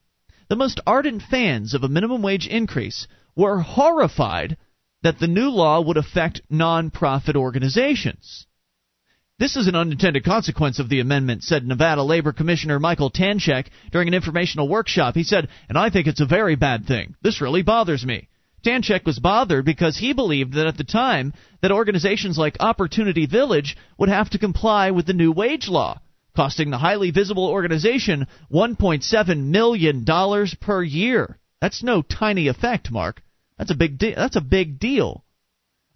The 0.50 0.56
most 0.56 0.80
ardent 0.88 1.24
fans 1.24 1.74
of 1.74 1.84
a 1.84 1.90
minimum 1.90 2.22
wage 2.22 2.48
increase 2.48 3.08
were 3.36 3.60
horrified 3.60 4.56
that 5.04 5.20
the 5.20 5.28
new 5.28 5.50
law 5.50 5.82
would 5.82 5.98
affect 5.98 6.42
nonprofit 6.50 7.36
organizations. 7.36 8.46
This 9.40 9.58
is 9.58 9.68
an 9.68 9.76
unintended 9.76 10.24
consequence 10.24 10.80
of 10.80 10.90
the 10.90 11.02
amendment, 11.02 11.44
said 11.44 11.68
Nevada 11.68 12.02
Labor 12.02 12.32
Commissioner 12.32 12.80
Michael 12.80 13.12
Tanchek 13.12 13.68
during 13.92 14.08
an 14.08 14.14
informational 14.14 14.70
workshop. 14.70 15.16
He 15.16 15.24
said, 15.24 15.50
and 15.68 15.78
I 15.78 15.90
think 15.90 16.08
it's 16.08 16.22
a 16.22 16.26
very 16.26 16.56
bad 16.56 16.88
thing. 16.88 17.16
This 17.22 17.42
really 17.42 17.62
bothers 17.62 18.06
me. 18.06 18.30
Tanchek 18.66 19.06
was 19.06 19.20
bothered 19.20 19.66
because 19.66 19.98
he 19.98 20.14
believed 20.14 20.54
that 20.54 20.66
at 20.66 20.78
the 20.78 20.84
time 20.84 21.34
that 21.62 21.72
organizations 21.72 22.38
like 22.38 22.58
Opportunity 22.60 23.26
Village 23.26 23.78
would 23.98 24.10
have 24.10 24.30
to 24.32 24.40
comply 24.40 24.92
with 24.92 25.06
the 25.06 25.14
new 25.14 25.32
wage 25.32 25.68
law 25.68 26.00
costing 26.38 26.70
the 26.70 26.78
highly 26.78 27.10
visible 27.10 27.48
organization 27.48 28.28
$1.7 28.54 29.44
million 29.46 30.06
per 30.62 30.84
year. 30.84 31.40
That's 31.60 31.82
no 31.82 32.04
tiny 32.04 32.48
effect, 32.48 32.92
Mark. 32.92 33.24
That's 33.58 33.72
a 33.72 33.76
big 33.76 33.98
de- 33.98 34.14
that's 34.14 34.36
a 34.36 34.42
big 34.42 34.80
deal. 34.80 35.26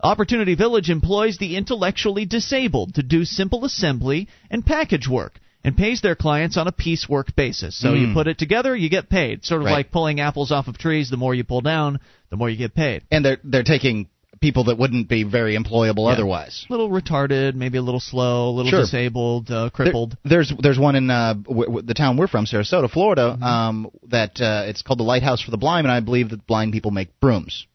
Opportunity 0.01 0.55
Village 0.55 0.89
employs 0.89 1.37
the 1.37 1.55
intellectually 1.55 2.25
disabled 2.25 2.95
to 2.95 3.03
do 3.03 3.23
simple 3.23 3.65
assembly 3.65 4.29
and 4.49 4.65
package 4.65 5.07
work 5.07 5.39
and 5.63 5.77
pays 5.77 6.01
their 6.01 6.15
clients 6.15 6.57
on 6.57 6.67
a 6.67 6.71
piecework 6.71 7.35
basis. 7.35 7.79
So 7.79 7.89
mm. 7.89 8.01
you 8.01 8.07
hmm. 8.07 8.13
put 8.15 8.27
it 8.27 8.39
together, 8.39 8.75
you 8.75 8.89
get 8.89 9.11
paid. 9.11 9.45
Sort 9.45 9.61
of 9.61 9.65
right. 9.65 9.73
like 9.73 9.91
pulling 9.91 10.19
apples 10.19 10.51
off 10.51 10.67
of 10.67 10.79
trees. 10.79 11.11
The 11.11 11.17
more 11.17 11.35
you 11.35 11.43
pull 11.43 11.61
down, 11.61 11.99
the 12.31 12.37
more 12.37 12.49
you 12.49 12.57
get 12.57 12.73
paid. 12.73 13.03
And 13.11 13.23
they're 13.23 13.37
they're 13.43 13.61
taking 13.61 14.09
people 14.41 14.65
that 14.65 14.77
wouldn't 14.77 15.07
be 15.07 15.23
very 15.23 15.55
employable 15.55 16.07
yeah. 16.07 16.13
otherwise. 16.13 16.65
A 16.69 16.73
little 16.73 16.89
retarded, 16.89 17.53
maybe 17.53 17.77
a 17.77 17.81
little 17.81 17.99
slow, 17.99 18.49
a 18.49 18.51
little 18.51 18.71
sure. 18.71 18.81
disabled, 18.81 19.51
uh, 19.51 19.69
crippled. 19.71 20.17
There, 20.23 20.37
there's 20.37 20.53
there's 20.59 20.79
one 20.79 20.95
in 20.95 21.09
uh, 21.09 21.35
w- 21.35 21.65
w- 21.65 21.81
the 21.85 21.93
town 21.93 22.17
we're 22.17 22.27
from, 22.27 22.45
Sarasota, 22.45 22.89
Florida. 22.89 23.33
Mm-hmm. 23.35 23.43
Um, 23.43 23.91
that 24.09 24.41
uh, 24.41 24.63
it's 24.67 24.81
called 24.81 24.99
the 24.99 25.03
Lighthouse 25.03 25.41
for 25.41 25.51
the 25.51 25.57
Blind, 25.57 25.85
and 25.85 25.91
I 25.91 25.99
believe 25.99 26.31
that 26.31 26.45
blind 26.47 26.73
people 26.73 26.91
make 26.91 27.19
brooms. 27.19 27.67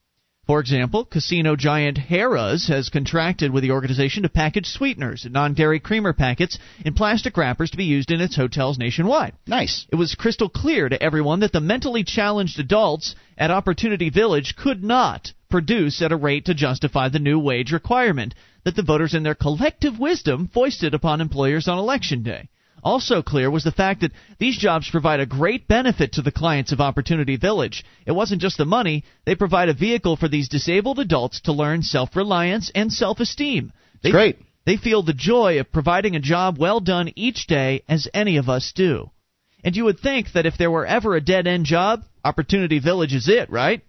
For 0.47 0.61
example, 0.61 1.05
casino 1.05 1.57
giant 1.57 1.99
Harrah's 1.99 2.69
has 2.69 2.89
contracted 2.89 3.51
with 3.51 3.65
the 3.65 3.73
organization 3.73 4.23
to 4.23 4.29
package 4.29 4.67
sweeteners 4.67 5.25
and 5.25 5.35
non-dairy 5.35 5.81
creamer 5.81 6.13
packets 6.13 6.57
in 6.85 6.95
plastic 6.95 7.37
wrappers 7.37 7.71
to 7.71 7.77
be 7.77 7.85
used 7.85 8.13
in 8.13 8.21
its 8.21 8.37
hotels 8.37 8.79
nationwide. 8.79 9.33
Nice. 9.49 9.87
It 9.91 9.97
was 9.97 10.15
crystal 10.15 10.49
clear 10.49 10.89
to 10.89 11.03
everyone 11.03 11.41
that 11.41 11.51
the 11.51 11.61
mentally 11.61 12.05
challenged 12.05 12.61
adults 12.61 13.17
at 13.37 13.51
Opportunity 13.51 14.09
Village 14.09 14.55
could 14.55 14.85
not 14.85 15.33
produce 15.49 16.03
at 16.03 16.13
a 16.13 16.17
rate 16.17 16.45
to 16.47 16.55
justify 16.55 17.09
the 17.09 17.19
new 17.19 17.39
wage 17.39 17.73
requirement 17.73 18.35
that 18.65 18.75
the 18.77 18.83
voters 18.83 19.15
in 19.15 19.23
their 19.23 19.35
collective 19.35 19.99
wisdom 19.99 20.49
foisted 20.53 20.95
upon 20.95 21.21
employers 21.21 21.69
on 21.69 21.79
election 21.79 22.23
day. 22.23 22.49
Also 22.83 23.23
clear 23.23 23.51
was 23.51 23.65
the 23.65 23.73
fact 23.73 24.03
that 24.03 24.13
these 24.39 24.57
jobs 24.57 24.89
provide 24.89 25.19
a 25.19 25.27
great 25.27 25.67
benefit 25.67 26.13
to 26.13 26.23
the 26.23 26.31
clients 26.31 26.71
of 26.73 26.81
Opportunity 26.81 27.37
Village. 27.37 27.85
It 28.07 28.13
wasn't 28.13 28.43
just 28.43 28.59
the 28.59 28.65
money, 28.65 29.03
they 29.25 29.35
provide 29.35 29.69
a 29.69 29.75
vehicle 29.75 30.17
for 30.17 30.29
these 30.29 30.49
disabled 30.49 31.01
adults 31.01 31.41
to 31.43 31.53
learn 31.53 31.83
self 31.83 32.15
reliance 32.15 32.71
and 32.75 32.93
self 32.93 33.19
esteem. 33.19 33.73
Great. 34.13 34.39
They 34.67 34.77
feel 34.77 35.03
the 35.03 35.13
joy 35.13 35.59
of 35.59 35.73
providing 35.73 36.15
a 36.15 36.21
job 36.21 36.59
well 36.59 36.81
done 36.81 37.13
each 37.17 37.47
day 37.47 37.83
as 37.89 38.09
any 38.13 38.37
of 38.37 38.49
us 38.49 38.73
do. 38.73 39.11
And 39.65 39.75
you 39.75 39.85
would 39.85 39.99
think 39.99 40.33
that 40.33 40.47
if 40.47 40.57
there 40.57 40.71
were 40.71 40.87
ever 40.87 41.17
a 41.17 41.21
dead 41.21 41.47
end 41.47 41.67
job, 41.67 42.05
Opportunity 42.25 42.79
Village 42.79 43.15
is 43.15 43.29
it, 43.29 43.51
right? 43.51 43.83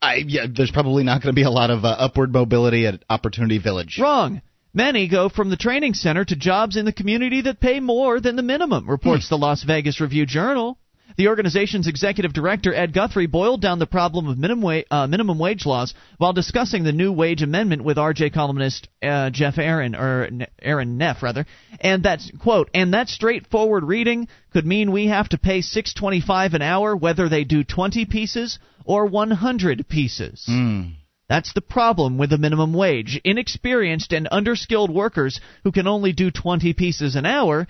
I, 0.00 0.16
yeah, 0.26 0.46
there's 0.54 0.70
probably 0.70 1.04
not 1.04 1.22
going 1.22 1.34
to 1.34 1.36
be 1.36 1.44
a 1.44 1.50
lot 1.50 1.70
of 1.70 1.84
uh, 1.84 1.88
upward 1.88 2.32
mobility 2.32 2.86
at 2.86 3.02
Opportunity 3.08 3.58
Village. 3.58 3.98
Wrong. 4.00 4.42
Many 4.72 5.08
go 5.08 5.28
from 5.28 5.50
the 5.50 5.56
training 5.56 5.94
center 5.94 6.24
to 6.24 6.36
jobs 6.36 6.76
in 6.76 6.84
the 6.84 6.92
community 6.92 7.42
that 7.42 7.60
pay 7.60 7.80
more 7.80 8.20
than 8.20 8.36
the 8.36 8.42
minimum, 8.42 8.88
reports 8.88 9.28
hmm. 9.28 9.34
the 9.34 9.38
Las 9.38 9.64
Vegas 9.64 10.00
Review 10.00 10.26
Journal. 10.26 10.78
The 11.16 11.28
organization's 11.28 11.86
executive 11.86 12.32
director, 12.32 12.74
Ed 12.74 12.92
Guthrie, 12.92 13.26
boiled 13.26 13.60
down 13.60 13.78
the 13.78 13.86
problem 13.86 14.28
of 14.28 14.38
minimum, 14.38 14.62
wa- 14.62 14.82
uh, 14.90 15.06
minimum 15.06 15.38
wage 15.38 15.66
laws 15.66 15.94
while 16.18 16.32
discussing 16.32 16.84
the 16.84 16.92
new 16.92 17.12
wage 17.12 17.42
amendment 17.42 17.84
with 17.84 17.96
RJ 17.96 18.32
columnist 18.32 18.88
uh, 19.02 19.30
Jeff 19.30 19.58
Aaron, 19.58 19.94
or 19.94 20.28
Erin 20.60 20.98
Neff, 20.98 21.22
rather. 21.22 21.46
And 21.80 22.02
that's, 22.02 22.30
quote, 22.40 22.70
and 22.74 22.94
that 22.94 23.08
straightforward 23.08 23.84
reading 23.84 24.28
could 24.52 24.66
mean 24.66 24.92
we 24.92 25.06
have 25.06 25.28
to 25.30 25.38
pay 25.38 25.60
625 25.60 26.54
an 26.54 26.62
hour 26.62 26.96
whether 26.96 27.28
they 27.28 27.44
do 27.44 27.64
20 27.64 28.04
pieces 28.06 28.58
or 28.84 29.06
100 29.06 29.88
pieces. 29.88 30.46
Mm. 30.48 30.94
That's 31.30 31.52
the 31.52 31.60
problem 31.60 32.18
with 32.18 32.30
the 32.30 32.38
minimum 32.38 32.74
wage. 32.74 33.20
Inexperienced 33.22 34.12
and 34.12 34.28
underskilled 34.32 34.90
workers 34.92 35.40
who 35.62 35.70
can 35.70 35.86
only 35.86 36.12
do 36.12 36.32
20 36.32 36.72
pieces 36.72 37.14
an 37.14 37.24
hour 37.24 37.68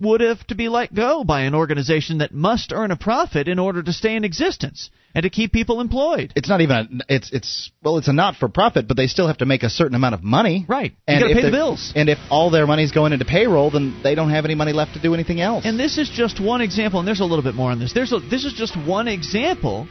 would 0.00 0.20
have 0.20 0.46
to 0.48 0.54
be 0.54 0.68
let 0.68 0.94
go 0.94 1.24
by 1.24 1.42
an 1.42 1.54
organization 1.54 2.18
that 2.18 2.32
must 2.32 2.72
earn 2.72 2.90
a 2.90 2.96
profit 2.96 3.48
in 3.48 3.58
order 3.58 3.82
to 3.82 3.92
stay 3.92 4.16
in 4.16 4.24
existence 4.24 4.90
and 5.14 5.22
to 5.22 5.30
keep 5.30 5.52
people 5.52 5.80
employed. 5.80 6.32
It's 6.36 6.48
not 6.48 6.60
even 6.60 7.02
a, 7.08 7.14
it's 7.14 7.32
it's 7.32 7.70
well 7.82 7.98
it's 7.98 8.08
a 8.08 8.12
not 8.12 8.36
for 8.36 8.48
profit, 8.48 8.86
but 8.86 8.96
they 8.96 9.06
still 9.06 9.26
have 9.26 9.38
to 9.38 9.46
make 9.46 9.62
a 9.62 9.70
certain 9.70 9.94
amount 9.94 10.14
of 10.14 10.22
money. 10.22 10.66
Right. 10.68 10.94
And 11.06 11.20
you 11.20 11.26
got 11.26 11.28
to 11.28 11.40
pay 11.40 11.46
the 11.46 11.50
bills. 11.50 11.92
And 11.96 12.08
if 12.08 12.18
all 12.30 12.50
their 12.50 12.66
money's 12.66 12.92
going 12.92 13.12
into 13.12 13.24
payroll, 13.24 13.70
then 13.70 14.00
they 14.02 14.14
don't 14.14 14.30
have 14.30 14.44
any 14.44 14.54
money 14.54 14.72
left 14.72 14.94
to 14.94 15.00
do 15.00 15.14
anything 15.14 15.40
else. 15.40 15.64
And 15.64 15.80
this 15.80 15.98
is 15.98 16.10
just 16.10 16.42
one 16.42 16.60
example, 16.60 16.98
and 17.00 17.08
there's 17.08 17.20
a 17.20 17.24
little 17.24 17.44
bit 17.44 17.54
more 17.54 17.70
on 17.70 17.78
this. 17.78 17.92
There's 17.92 18.12
a, 18.12 18.18
this 18.18 18.44
is 18.44 18.52
just 18.52 18.76
one 18.76 19.08
example 19.08 19.88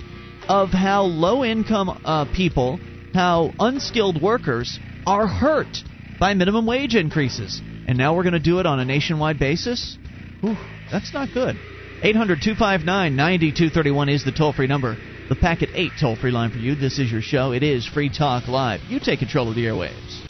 of 0.48 0.70
how 0.70 1.04
low 1.04 1.44
income 1.44 1.90
uh, 2.06 2.26
people 2.36 2.80
how 3.16 3.54
unskilled 3.60 4.22
workers 4.22 4.78
are 5.08 5.26
hurt 5.26 5.78
by 6.20 6.34
minimum 6.34 6.66
wage 6.66 6.96
increases. 6.96 7.62
And 7.88 7.98
now 7.98 8.16
we're 8.16 8.24
going 8.24 8.34
to 8.34 8.40
do 8.40 8.60
it 8.60 8.66
on 8.66 8.80
a 8.80 8.86
nationwide 8.86 9.40
basis? 9.40 9.98
Whew, 10.42 10.58
that's 10.92 11.14
not 11.14 11.30
good. 11.34 11.56
800 12.02 12.42
259 12.42 13.16
9231 13.16 14.10
is 14.10 14.26
the 14.26 14.32
toll 14.32 14.54
free 14.54 14.68
number. 14.68 14.98
The 15.30 15.36
Packet 15.36 15.70
8 15.74 15.92
toll 16.00 16.16
free 16.16 16.32
line 16.32 16.52
for 16.52 16.58
you. 16.58 16.76
This 16.76 17.00
is 17.00 17.12
your 17.12 17.22
show. 17.22 17.52
It 17.52 17.64
is 17.64 17.88
Free 17.88 18.10
Talk 18.10 18.48
Live. 18.48 18.82
You 18.88 19.00
take 19.00 19.20
control 19.20 19.50
of 19.50 19.56
the 19.56 19.66
airwaves. 19.66 20.22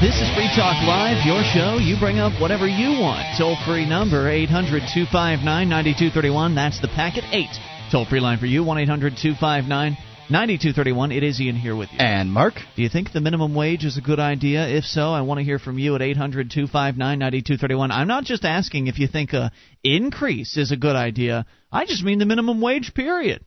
This 0.00 0.20
is 0.20 0.28
Free 0.34 0.50
Talk 0.54 0.76
Live, 0.84 1.24
your 1.24 1.42
show. 1.42 1.78
You 1.78 1.98
bring 1.98 2.18
up 2.18 2.40
whatever 2.40 2.66
you 2.66 3.00
want. 3.00 3.24
Toll 3.38 3.56
free 3.64 3.88
number 3.88 4.28
800 4.28 4.82
259 4.92 5.44
9231. 5.44 6.54
That's 6.54 6.80
the 6.80 6.88
Packet 6.88 7.24
8 7.32 7.46
toll 7.90 8.04
free 8.04 8.20
line 8.20 8.38
for 8.38 8.46
you. 8.46 8.64
1 8.64 8.78
800 8.78 9.16
259 9.16 9.96
9231. 10.28 11.12
It 11.12 11.22
is 11.22 11.40
Ian 11.40 11.54
here 11.54 11.76
with 11.76 11.92
you. 11.92 11.98
And 12.00 12.32
Mark? 12.32 12.54
Do 12.74 12.82
you 12.82 12.88
think 12.88 13.12
the 13.12 13.20
minimum 13.20 13.54
wage 13.54 13.84
is 13.84 13.96
a 13.96 14.00
good 14.00 14.18
idea? 14.18 14.66
If 14.66 14.84
so, 14.84 15.12
I 15.12 15.20
want 15.20 15.38
to 15.38 15.44
hear 15.44 15.60
from 15.60 15.78
you 15.78 15.94
at 15.94 16.02
800 16.02 16.50
259 16.50 16.98
9231. 16.98 17.92
I'm 17.92 18.08
not 18.08 18.24
just 18.24 18.44
asking 18.44 18.88
if 18.88 18.98
you 18.98 19.06
think 19.06 19.34
a 19.34 19.52
increase 19.84 20.56
is 20.56 20.72
a 20.72 20.76
good 20.76 20.96
idea, 20.96 21.46
I 21.70 21.86
just 21.86 22.02
mean 22.02 22.18
the 22.18 22.26
minimum 22.26 22.60
wage, 22.60 22.92
period. 22.92 23.44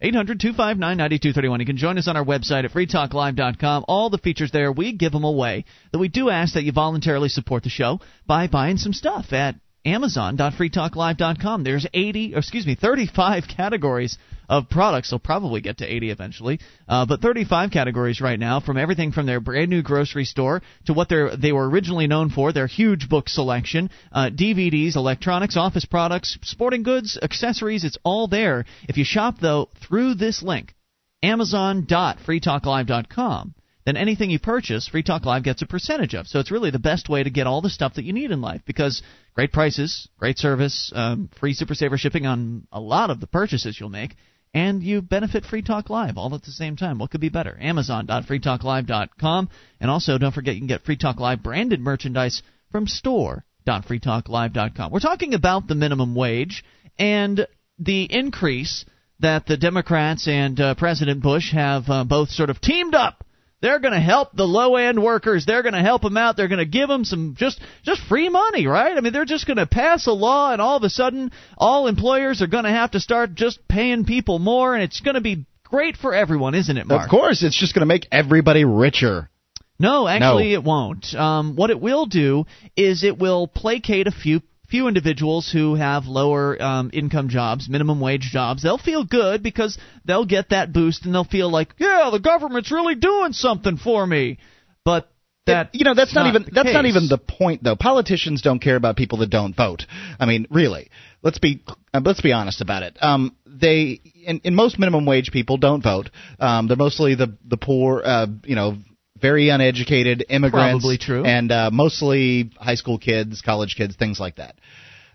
800 0.00 0.38
259 0.38 0.96
9231. 0.96 1.58
You 1.60 1.66
can 1.66 1.76
join 1.76 1.98
us 1.98 2.06
on 2.06 2.16
our 2.16 2.24
website 2.24 2.64
at 2.64 2.70
freetalklive.com. 2.70 3.86
All 3.88 4.08
the 4.08 4.18
features 4.18 4.52
there, 4.52 4.70
we 4.70 4.92
give 4.92 5.10
them 5.10 5.24
away. 5.24 5.64
Though 5.92 5.98
we 5.98 6.08
do 6.08 6.30
ask 6.30 6.54
that 6.54 6.62
you 6.62 6.70
voluntarily 6.70 7.28
support 7.28 7.64
the 7.64 7.70
show 7.70 7.98
by 8.24 8.46
buying 8.46 8.76
some 8.76 8.92
stuff 8.92 9.32
at 9.32 9.56
amazon.freetalklive.com. 9.84 11.64
There's 11.64 11.86
80, 11.92 12.34
or 12.34 12.38
excuse 12.38 12.66
me, 12.66 12.76
35 12.76 13.44
categories 13.56 14.16
of 14.50 14.68
products. 14.68 15.08
They'll 15.08 15.18
probably 15.20 15.62
get 15.62 15.78
to 15.78 15.86
80 15.86 16.10
eventually, 16.10 16.60
uh, 16.88 17.06
but 17.06 17.22
35 17.22 17.70
categories 17.70 18.20
right 18.20 18.38
now, 18.38 18.60
from 18.60 18.76
everything 18.76 19.12
from 19.12 19.24
their 19.24 19.40
brand 19.40 19.70
new 19.70 19.80
grocery 19.80 20.24
store 20.24 20.60
to 20.86 20.92
what 20.92 21.08
they 21.08 21.52
were 21.52 21.70
originally 21.70 22.08
known 22.08 22.30
for, 22.30 22.52
their 22.52 22.66
huge 22.66 23.08
book 23.08 23.28
selection, 23.28 23.90
uh, 24.12 24.28
DVDs, 24.28 24.96
electronics, 24.96 25.56
office 25.56 25.84
products, 25.84 26.36
sporting 26.42 26.82
goods, 26.82 27.16
accessories. 27.22 27.84
It's 27.84 27.98
all 28.02 28.26
there. 28.26 28.64
If 28.88 28.96
you 28.96 29.04
shop 29.04 29.36
though 29.40 29.68
through 29.86 30.16
this 30.16 30.42
link, 30.42 30.74
Amazon.freetalklive.com 31.22 33.54
then 33.86 33.96
anything 33.96 34.30
you 34.30 34.38
purchase, 34.38 34.86
Free 34.86 35.02
Talk 35.02 35.24
Live 35.24 35.42
gets 35.42 35.62
a 35.62 35.66
percentage 35.66 36.14
of. 36.14 36.26
So 36.26 36.38
it's 36.38 36.50
really 36.50 36.70
the 36.70 36.78
best 36.78 37.08
way 37.08 37.22
to 37.22 37.30
get 37.30 37.46
all 37.46 37.62
the 37.62 37.70
stuff 37.70 37.94
that 37.94 38.04
you 38.04 38.12
need 38.12 38.30
in 38.30 38.40
life 38.40 38.60
because 38.66 39.02
great 39.34 39.52
prices, 39.52 40.08
great 40.18 40.38
service, 40.38 40.92
um, 40.94 41.30
free 41.40 41.54
Super 41.54 41.74
Saver 41.74 41.96
shipping 41.96 42.26
on 42.26 42.66
a 42.70 42.80
lot 42.80 43.10
of 43.10 43.20
the 43.20 43.26
purchases 43.26 43.78
you'll 43.80 43.88
make, 43.88 44.16
and 44.52 44.82
you 44.82 45.00
benefit 45.00 45.44
Free 45.44 45.62
Talk 45.62 45.90
Live 45.90 46.18
all 46.18 46.34
at 46.34 46.42
the 46.42 46.50
same 46.50 46.74
time. 46.76 46.98
What 46.98 47.10
could 47.10 47.20
be 47.20 47.28
better? 47.28 47.56
Amazon.freetalklive.com. 47.60 49.48
And 49.80 49.90
also, 49.90 50.18
don't 50.18 50.34
forget 50.34 50.54
you 50.54 50.60
can 50.60 50.66
get 50.66 50.84
Free 50.84 50.96
Talk 50.96 51.20
Live 51.20 51.42
branded 51.42 51.80
merchandise 51.80 52.42
from 52.72 52.86
store.freetalklive.com. 52.86 54.90
We're 54.90 55.00
talking 55.00 55.34
about 55.34 55.68
the 55.68 55.74
minimum 55.74 56.14
wage 56.14 56.64
and 56.98 57.46
the 57.78 58.08
increase 58.10 58.86
that 59.20 59.46
the 59.46 59.56
Democrats 59.56 60.26
and 60.26 60.58
uh, 60.58 60.74
President 60.74 61.22
Bush 61.22 61.52
have 61.52 61.84
uh, 61.88 62.04
both 62.04 62.30
sort 62.30 62.50
of 62.50 62.60
teamed 62.60 62.94
up 62.94 63.24
they're 63.60 63.78
going 63.78 63.94
to 63.94 64.00
help 64.00 64.34
the 64.34 64.46
low 64.46 64.76
end 64.76 65.02
workers. 65.02 65.44
They're 65.46 65.62
going 65.62 65.74
to 65.74 65.80
help 65.80 66.02
them 66.02 66.16
out. 66.16 66.36
They're 66.36 66.48
going 66.48 66.58
to 66.58 66.64
give 66.64 66.88
them 66.88 67.04
some 67.04 67.34
just 67.36 67.60
just 67.82 68.00
free 68.02 68.28
money, 68.28 68.66
right? 68.66 68.96
I 68.96 69.00
mean, 69.00 69.12
they're 69.12 69.24
just 69.24 69.46
going 69.46 69.58
to 69.58 69.66
pass 69.66 70.06
a 70.06 70.12
law, 70.12 70.52
and 70.52 70.60
all 70.60 70.76
of 70.76 70.82
a 70.82 70.90
sudden, 70.90 71.30
all 71.56 71.86
employers 71.86 72.42
are 72.42 72.46
going 72.46 72.64
to 72.64 72.70
have 72.70 72.92
to 72.92 73.00
start 73.00 73.34
just 73.34 73.66
paying 73.68 74.04
people 74.04 74.38
more, 74.38 74.74
and 74.74 74.82
it's 74.82 75.00
going 75.00 75.16
to 75.16 75.20
be 75.20 75.46
great 75.64 75.96
for 75.96 76.14
everyone, 76.14 76.54
isn't 76.54 76.76
it, 76.76 76.86
Mark? 76.86 77.04
Of 77.04 77.10
course, 77.10 77.42
it's 77.42 77.58
just 77.58 77.74
going 77.74 77.80
to 77.82 77.86
make 77.86 78.06
everybody 78.10 78.64
richer. 78.64 79.30
No, 79.78 80.06
actually, 80.06 80.50
no. 80.50 80.58
it 80.58 80.64
won't. 80.64 81.14
Um, 81.14 81.56
what 81.56 81.70
it 81.70 81.80
will 81.80 82.04
do 82.04 82.44
is 82.76 83.02
it 83.02 83.18
will 83.18 83.46
placate 83.46 84.06
a 84.06 84.10
few 84.10 84.42
few 84.70 84.88
individuals 84.88 85.50
who 85.50 85.74
have 85.74 86.06
lower 86.06 86.60
um, 86.62 86.90
income 86.92 87.28
jobs, 87.28 87.68
minimum 87.68 88.00
wage 88.00 88.28
jobs, 88.30 88.62
they'll 88.62 88.78
feel 88.78 89.04
good 89.04 89.42
because 89.42 89.78
they'll 90.04 90.26
get 90.26 90.50
that 90.50 90.72
boost 90.72 91.04
and 91.04 91.14
they'll 91.14 91.24
feel 91.24 91.50
like, 91.50 91.74
yeah, 91.78 92.10
the 92.12 92.20
government's 92.20 92.70
really 92.70 92.94
doing 92.94 93.32
something 93.32 93.76
for 93.76 94.06
me. 94.06 94.38
But 94.84 95.10
that 95.46 95.70
you 95.72 95.84
know 95.84 95.94
that's 95.94 96.14
not, 96.14 96.24
not 96.24 96.34
even 96.34 96.48
that's 96.52 96.66
case. 96.66 96.74
not 96.74 96.86
even 96.86 97.08
the 97.08 97.18
point 97.18 97.62
though. 97.64 97.76
Politicians 97.76 98.42
don't 98.42 98.60
care 98.60 98.76
about 98.76 98.96
people 98.96 99.18
that 99.18 99.30
don't 99.30 99.56
vote. 99.56 99.86
I 100.18 100.26
mean, 100.26 100.46
really. 100.50 100.90
Let's 101.22 101.38
be 101.38 101.62
uh, 101.92 102.00
let's 102.04 102.20
be 102.20 102.32
honest 102.32 102.60
about 102.60 102.82
it. 102.82 102.96
Um, 103.00 103.36
they 103.46 104.00
in, 104.26 104.40
in 104.44 104.54
most 104.54 104.78
minimum 104.78 105.06
wage 105.06 105.30
people 105.32 105.56
don't 105.56 105.82
vote. 105.82 106.10
Um, 106.38 106.68
they're 106.68 106.76
mostly 106.76 107.14
the 107.14 107.36
the 107.44 107.56
poor, 107.56 108.02
uh, 108.04 108.26
you 108.44 108.54
know, 108.54 108.76
very 109.20 109.48
uneducated 109.48 110.24
immigrants, 110.28 110.82
Probably 110.82 110.98
true. 110.98 111.24
and 111.24 111.50
uh, 111.50 111.70
mostly 111.72 112.50
high 112.58 112.74
school 112.74 112.98
kids, 112.98 113.42
college 113.42 113.74
kids, 113.76 113.96
things 113.96 114.18
like 114.20 114.36
that. 114.36 114.56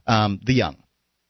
Um, 0.08 0.40
the 0.44 0.54
young. 0.54 0.78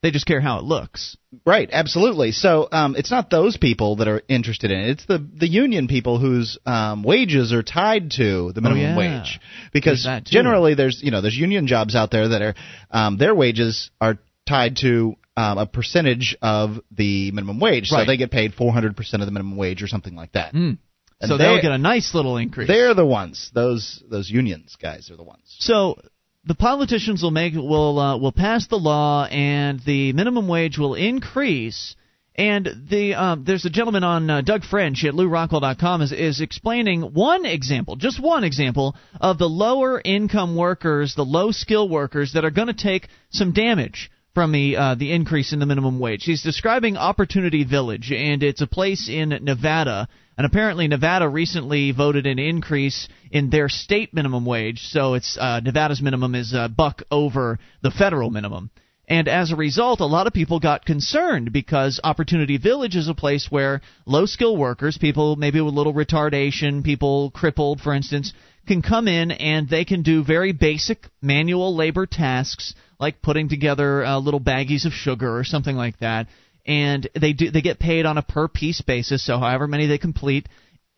They 0.02 0.10
just 0.10 0.26
care 0.26 0.40
how 0.40 0.58
it 0.58 0.64
looks. 0.64 1.16
Right, 1.44 1.68
absolutely. 1.72 2.30
So 2.30 2.68
um, 2.70 2.94
it's 2.96 3.10
not 3.10 3.30
those 3.30 3.56
people 3.56 3.96
that 3.96 4.08
are 4.08 4.22
interested 4.28 4.70
in 4.70 4.78
it. 4.78 4.90
It's 4.90 5.06
the 5.06 5.18
the 5.18 5.48
union 5.48 5.88
people 5.88 6.18
whose 6.18 6.58
um, 6.66 7.02
wages 7.02 7.52
are 7.52 7.62
tied 7.62 8.12
to 8.12 8.52
the 8.52 8.60
minimum 8.60 8.84
oh, 8.84 9.00
yeah. 9.00 9.18
wage. 9.18 9.40
Because 9.72 10.04
there's 10.04 10.22
generally, 10.24 10.74
there's 10.74 11.00
you 11.02 11.10
know 11.10 11.22
there's 11.22 11.36
union 11.36 11.66
jobs 11.66 11.96
out 11.96 12.10
there 12.10 12.28
that 12.28 12.42
are 12.42 12.54
um, 12.90 13.16
their 13.16 13.34
wages 13.34 13.90
are 14.00 14.18
tied 14.46 14.76
to 14.82 15.16
um, 15.36 15.58
a 15.58 15.66
percentage 15.66 16.36
of 16.40 16.80
the 16.90 17.30
minimum 17.32 17.60
wage. 17.60 17.90
Right. 17.92 18.02
So 18.02 18.06
they 18.06 18.16
get 18.16 18.30
paid 18.30 18.54
400% 18.54 18.96
of 19.14 19.20
the 19.20 19.30
minimum 19.30 19.56
wage 19.56 19.82
or 19.82 19.88
something 19.88 20.14
like 20.14 20.32
that. 20.32 20.54
Mm. 20.54 20.78
And 21.20 21.30
so 21.30 21.38
they'll 21.38 21.62
get 21.62 21.72
a 21.72 21.78
nice 21.78 22.14
little 22.14 22.36
increase. 22.36 22.68
They're 22.68 22.94
the 22.94 23.06
ones. 23.06 23.50
Those 23.54 24.02
those 24.10 24.28
unions 24.28 24.76
guys 24.80 25.10
are 25.10 25.16
the 25.16 25.22
ones. 25.22 25.56
So 25.58 25.98
the 26.44 26.54
politicians 26.54 27.22
will 27.22 27.30
make 27.30 27.54
will 27.54 27.98
uh, 27.98 28.18
will 28.18 28.32
pass 28.32 28.66
the 28.66 28.76
law, 28.76 29.24
and 29.24 29.80
the 29.84 30.12
minimum 30.12 30.46
wage 30.46 30.78
will 30.78 30.94
increase. 30.94 31.96
And 32.38 32.68
the 32.90 33.14
um, 33.14 33.44
there's 33.44 33.64
a 33.64 33.70
gentleman 33.70 34.04
on 34.04 34.28
uh, 34.28 34.40
Doug 34.42 34.62
French 34.62 35.04
at 35.04 35.14
LewRockwell.com 35.14 36.02
is 36.02 36.12
is 36.12 36.40
explaining 36.42 37.00
one 37.00 37.46
example, 37.46 37.96
just 37.96 38.22
one 38.22 38.44
example 38.44 38.94
of 39.18 39.38
the 39.38 39.48
lower 39.48 40.00
income 40.04 40.54
workers, 40.54 41.14
the 41.14 41.24
low 41.24 41.50
skill 41.50 41.88
workers 41.88 42.34
that 42.34 42.44
are 42.44 42.50
going 42.50 42.68
to 42.68 42.74
take 42.74 43.08
some 43.30 43.52
damage 43.52 44.10
from 44.34 44.52
the 44.52 44.76
uh, 44.76 44.94
the 44.94 45.12
increase 45.12 45.54
in 45.54 45.60
the 45.60 45.66
minimum 45.66 45.98
wage. 45.98 46.24
He's 46.24 46.42
describing 46.42 46.98
Opportunity 46.98 47.64
Village, 47.64 48.12
and 48.12 48.42
it's 48.42 48.60
a 48.60 48.66
place 48.66 49.08
in 49.08 49.30
Nevada. 49.30 50.08
And 50.38 50.46
apparently, 50.46 50.86
Nevada 50.86 51.28
recently 51.28 51.92
voted 51.92 52.26
an 52.26 52.38
increase 52.38 53.08
in 53.30 53.48
their 53.48 53.70
state 53.70 54.12
minimum 54.12 54.44
wage, 54.44 54.82
so 54.82 55.14
it's 55.14 55.38
uh, 55.40 55.60
Nevada's 55.60 56.02
minimum 56.02 56.34
is 56.34 56.52
a 56.52 56.68
buck 56.68 57.02
over 57.10 57.58
the 57.82 57.90
federal 57.90 58.30
minimum. 58.30 58.70
And 59.08 59.28
as 59.28 59.52
a 59.52 59.56
result, 59.56 60.00
a 60.00 60.06
lot 60.06 60.26
of 60.26 60.32
people 60.32 60.58
got 60.58 60.84
concerned 60.84 61.52
because 61.52 62.00
Opportunity 62.02 62.58
Village 62.58 62.96
is 62.96 63.08
a 63.08 63.14
place 63.14 63.46
where 63.50 63.80
low 64.04 64.26
skill 64.26 64.56
workers, 64.56 64.98
people 64.98 65.36
maybe 65.36 65.60
with 65.60 65.72
a 65.72 65.76
little 65.76 65.94
retardation, 65.94 66.82
people 66.84 67.30
crippled, 67.30 67.80
for 67.80 67.94
instance, 67.94 68.32
can 68.66 68.82
come 68.82 69.06
in 69.06 69.30
and 69.30 69.68
they 69.68 69.84
can 69.84 70.02
do 70.02 70.24
very 70.24 70.52
basic 70.52 71.06
manual 71.22 71.74
labor 71.76 72.04
tasks 72.04 72.74
like 72.98 73.22
putting 73.22 73.48
together 73.48 74.04
uh, 74.04 74.18
little 74.18 74.40
baggies 74.40 74.86
of 74.86 74.92
sugar 74.92 75.38
or 75.38 75.44
something 75.44 75.76
like 75.76 75.98
that. 76.00 76.26
And 76.66 77.08
they 77.14 77.32
do 77.32 77.50
they 77.50 77.62
get 77.62 77.78
paid 77.78 78.06
on 78.06 78.18
a 78.18 78.22
per 78.22 78.48
piece 78.48 78.80
basis, 78.80 79.24
so 79.24 79.38
however 79.38 79.68
many 79.68 79.86
they 79.86 79.98
complete 79.98 80.48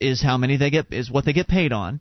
is 0.01 0.23
how 0.23 0.39
many 0.39 0.57
they 0.57 0.71
get 0.71 0.93
is 0.93 1.11
what 1.11 1.25
they 1.25 1.33
get 1.33 1.49
paid 1.49 1.73
on. 1.73 2.01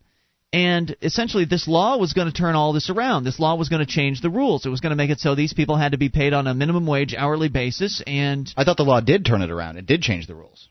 And 0.53 0.95
essentially, 1.01 1.43
this 1.43 1.67
law 1.67 1.97
was 1.97 2.13
going 2.13 2.31
to 2.31 2.33
turn 2.33 2.55
all 2.55 2.71
this 2.71 2.89
around. 2.89 3.25
This 3.25 3.39
law 3.39 3.55
was 3.55 3.67
going 3.67 3.85
to 3.85 3.91
change 3.91 4.21
the 4.21 4.29
rules. 4.29 4.65
It 4.65 4.69
was 4.69 4.79
going 4.79 4.91
to 4.91 4.95
make 4.95 5.09
it 5.09 5.19
so 5.19 5.35
these 5.35 5.53
people 5.53 5.75
had 5.75 5.91
to 5.91 5.97
be 5.97 6.07
paid 6.07 6.31
on 6.31 6.47
a 6.47 6.53
minimum 6.53 6.87
wage 6.87 7.13
hourly 7.13 7.49
basis. 7.49 8.01
And 8.07 8.51
I 8.55 8.63
thought 8.63 8.77
the 8.77 8.83
law 8.83 9.01
did 9.01 9.25
turn 9.25 9.41
it 9.41 9.51
around. 9.51 9.77
It 9.77 9.85
did 9.85 10.01
change 10.01 10.25
the 10.25 10.35
rules. 10.35 10.69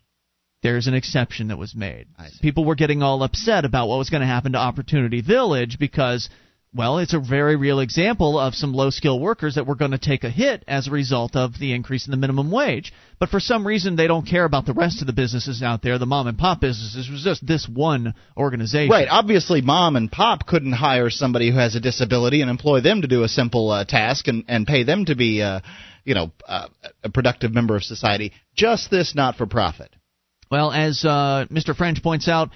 There's 0.63 0.87
an 0.87 0.95
exception 0.95 1.49
that 1.49 1.59
was 1.59 1.75
made. 1.75 2.07
People 2.41 2.65
were 2.65 2.75
getting 2.75 3.03
all 3.03 3.23
upset 3.23 3.67
about 3.67 3.89
what 3.89 3.99
was 3.99 4.09
going 4.09 4.23
to 4.23 4.27
happen 4.27 4.53
to 4.53 4.59
Opportunity 4.59 5.21
Village 5.21 5.79
because 5.79 6.31
well, 6.75 6.99
it's 6.99 7.15
a 7.15 7.21
very 7.21 7.57
real 7.57 7.81
example 7.81 8.39
of 8.39 8.55
some 8.55 8.75
low 8.75 8.91
skill 8.91 9.19
workers 9.19 9.55
that 9.55 9.67
were 9.67 9.77
going 9.77 9.93
to 9.93 9.99
take 9.99 10.25
a 10.25 10.31
hit 10.31 10.63
as 10.69 10.87
a 10.87 10.91
result 10.91 11.35
of 11.35 11.59
the 11.59 11.73
increase 11.73 12.07
in 12.07 12.11
the 12.11 12.17
minimum 12.19 12.51
wage. 12.51 12.93
But 13.19 13.31
for 13.31 13.41
some 13.41 13.67
reason, 13.67 13.97
they 13.97 14.07
don't 14.07 14.27
care 14.27 14.45
about 14.45 14.67
the 14.67 14.75
rest 14.75 15.01
of 15.01 15.07
the 15.07 15.15
businesses 15.15 15.63
out 15.63 15.83
there, 15.83 15.99
the 15.99 16.07
mom 16.07 16.27
and 16.27 16.37
pop 16.37 16.61
businesses. 16.61 17.09
It 17.09 17.13
was 17.13 17.25
just 17.25 17.47
this 17.47 17.67
one 17.67 18.15
organization. 18.37 18.91
Right. 18.91 19.09
Obviously, 19.11 19.63
mom 19.63 19.97
and 19.97 20.13
pop 20.13 20.47
couldn't 20.47 20.73
hire 20.73 21.09
somebody 21.09 21.51
who 21.51 21.57
has 21.57 21.77
a 21.77 21.81
disability 21.81 22.43
and 22.43 22.51
employ 22.51 22.83
them 22.83 23.01
to 23.03 23.09
do 23.09 23.23
a 23.23 23.29
simple 23.29 23.71
uh, 23.71 23.85
task 23.85 24.29
and, 24.29 24.45
and 24.47 24.67
pay 24.67 24.83
them 24.83 25.07
to 25.07 25.15
be, 25.15 25.41
uh, 25.41 25.61
you 26.05 26.15
know, 26.15 26.31
uh, 26.47 26.69
a 27.03 27.09
productive 27.09 27.55
member 27.55 27.75
of 27.75 27.85
society. 27.85 28.33
Just 28.55 28.91
this 28.91 29.15
not 29.15 29.37
for 29.37 29.47
profit. 29.47 29.95
Well, 30.51 30.71
as 30.71 31.05
uh, 31.05 31.47
Mr. 31.51 31.75
French 31.75 32.03
points 32.03 32.29
out, 32.29 32.51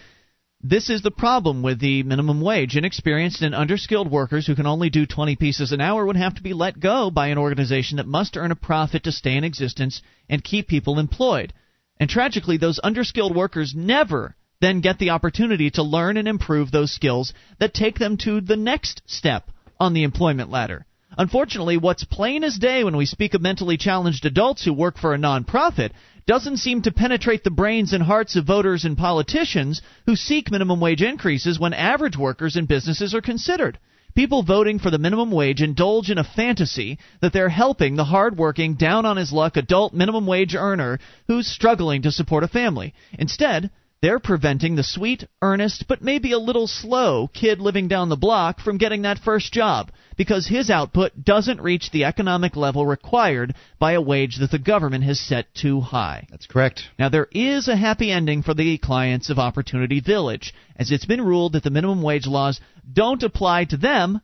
this 0.62 0.90
is 0.90 1.00
the 1.00 1.10
problem 1.10 1.62
with 1.62 1.80
the 1.80 2.02
minimum 2.02 2.42
wage. 2.42 2.76
Inexperienced 2.76 3.40
and 3.40 3.54
underskilled 3.54 4.10
workers 4.10 4.46
who 4.46 4.54
can 4.54 4.66
only 4.66 4.90
do 4.90 5.06
20 5.06 5.36
pieces 5.36 5.72
an 5.72 5.80
hour 5.80 6.04
would 6.04 6.16
have 6.16 6.34
to 6.34 6.42
be 6.42 6.52
let 6.52 6.78
go 6.78 7.10
by 7.10 7.28
an 7.28 7.38
organization 7.38 7.96
that 7.96 8.06
must 8.06 8.36
earn 8.36 8.50
a 8.50 8.56
profit 8.56 9.04
to 9.04 9.12
stay 9.12 9.36
in 9.36 9.44
existence 9.44 10.02
and 10.28 10.44
keep 10.44 10.68
people 10.68 10.98
employed. 10.98 11.54
And 11.98 12.10
tragically, 12.10 12.58
those 12.58 12.80
underskilled 12.84 13.34
workers 13.34 13.74
never 13.74 14.36
then 14.60 14.82
get 14.82 14.98
the 14.98 15.10
opportunity 15.10 15.70
to 15.70 15.82
learn 15.82 16.18
and 16.18 16.28
improve 16.28 16.70
those 16.70 16.92
skills 16.92 17.32
that 17.58 17.72
take 17.72 17.98
them 17.98 18.18
to 18.18 18.42
the 18.42 18.56
next 18.56 19.00
step 19.06 19.50
on 19.78 19.94
the 19.94 20.02
employment 20.02 20.50
ladder. 20.50 20.84
Unfortunately, 21.20 21.76
what's 21.76 22.04
plain 22.04 22.42
as 22.44 22.56
day 22.56 22.82
when 22.82 22.96
we 22.96 23.04
speak 23.04 23.34
of 23.34 23.42
mentally 23.42 23.76
challenged 23.76 24.24
adults 24.24 24.64
who 24.64 24.72
work 24.72 24.96
for 24.96 25.12
a 25.12 25.18
nonprofit 25.18 25.90
doesn't 26.26 26.56
seem 26.56 26.80
to 26.80 26.90
penetrate 26.90 27.44
the 27.44 27.50
brains 27.50 27.92
and 27.92 28.02
hearts 28.02 28.36
of 28.36 28.46
voters 28.46 28.86
and 28.86 28.96
politicians 28.96 29.82
who 30.06 30.16
seek 30.16 30.50
minimum 30.50 30.80
wage 30.80 31.02
increases 31.02 31.60
when 31.60 31.74
average 31.74 32.16
workers 32.16 32.56
and 32.56 32.66
businesses 32.66 33.14
are 33.14 33.20
considered. 33.20 33.78
People 34.14 34.42
voting 34.42 34.78
for 34.78 34.90
the 34.90 34.96
minimum 34.96 35.30
wage 35.30 35.60
indulge 35.60 36.10
in 36.10 36.16
a 36.16 36.24
fantasy 36.24 36.98
that 37.20 37.34
they're 37.34 37.50
helping 37.50 37.96
the 37.96 38.04
hardworking, 38.04 38.76
down 38.76 39.04
on 39.04 39.18
his 39.18 39.30
luck 39.30 39.58
adult 39.58 39.92
minimum 39.92 40.26
wage 40.26 40.54
earner 40.54 40.98
who's 41.26 41.46
struggling 41.46 42.00
to 42.00 42.10
support 42.10 42.44
a 42.44 42.48
family. 42.48 42.94
Instead, 43.18 43.68
they're 44.00 44.20
preventing 44.20 44.74
the 44.74 44.82
sweet, 44.82 45.28
earnest, 45.42 45.84
but 45.86 46.00
maybe 46.00 46.32
a 46.32 46.38
little 46.38 46.66
slow 46.66 47.28
kid 47.28 47.60
living 47.60 47.88
down 47.88 48.08
the 48.08 48.16
block 48.16 48.58
from 48.58 48.78
getting 48.78 49.02
that 49.02 49.18
first 49.18 49.52
job 49.52 49.92
because 50.16 50.46
his 50.46 50.70
output 50.70 51.24
doesn't 51.24 51.60
reach 51.60 51.90
the 51.90 52.04
economic 52.04 52.56
level 52.56 52.86
required 52.86 53.54
by 53.78 53.92
a 53.92 54.00
wage 54.00 54.38
that 54.38 54.50
the 54.50 54.58
government 54.58 55.04
has 55.04 55.20
set 55.20 55.52
too 55.54 55.80
high. 55.80 56.26
That's 56.30 56.46
correct. 56.46 56.82
Now, 56.98 57.08
there 57.08 57.28
is 57.30 57.68
a 57.68 57.76
happy 57.76 58.10
ending 58.10 58.42
for 58.42 58.54
the 58.54 58.78
clients 58.78 59.30
of 59.30 59.38
Opportunity 59.38 60.00
Village, 60.00 60.54
as 60.76 60.90
it's 60.90 61.06
been 61.06 61.22
ruled 61.22 61.52
that 61.54 61.62
the 61.62 61.70
minimum 61.70 62.02
wage 62.02 62.26
laws 62.26 62.60
don't 62.92 63.22
apply 63.22 63.64
to 63.66 63.76
them 63.76 64.20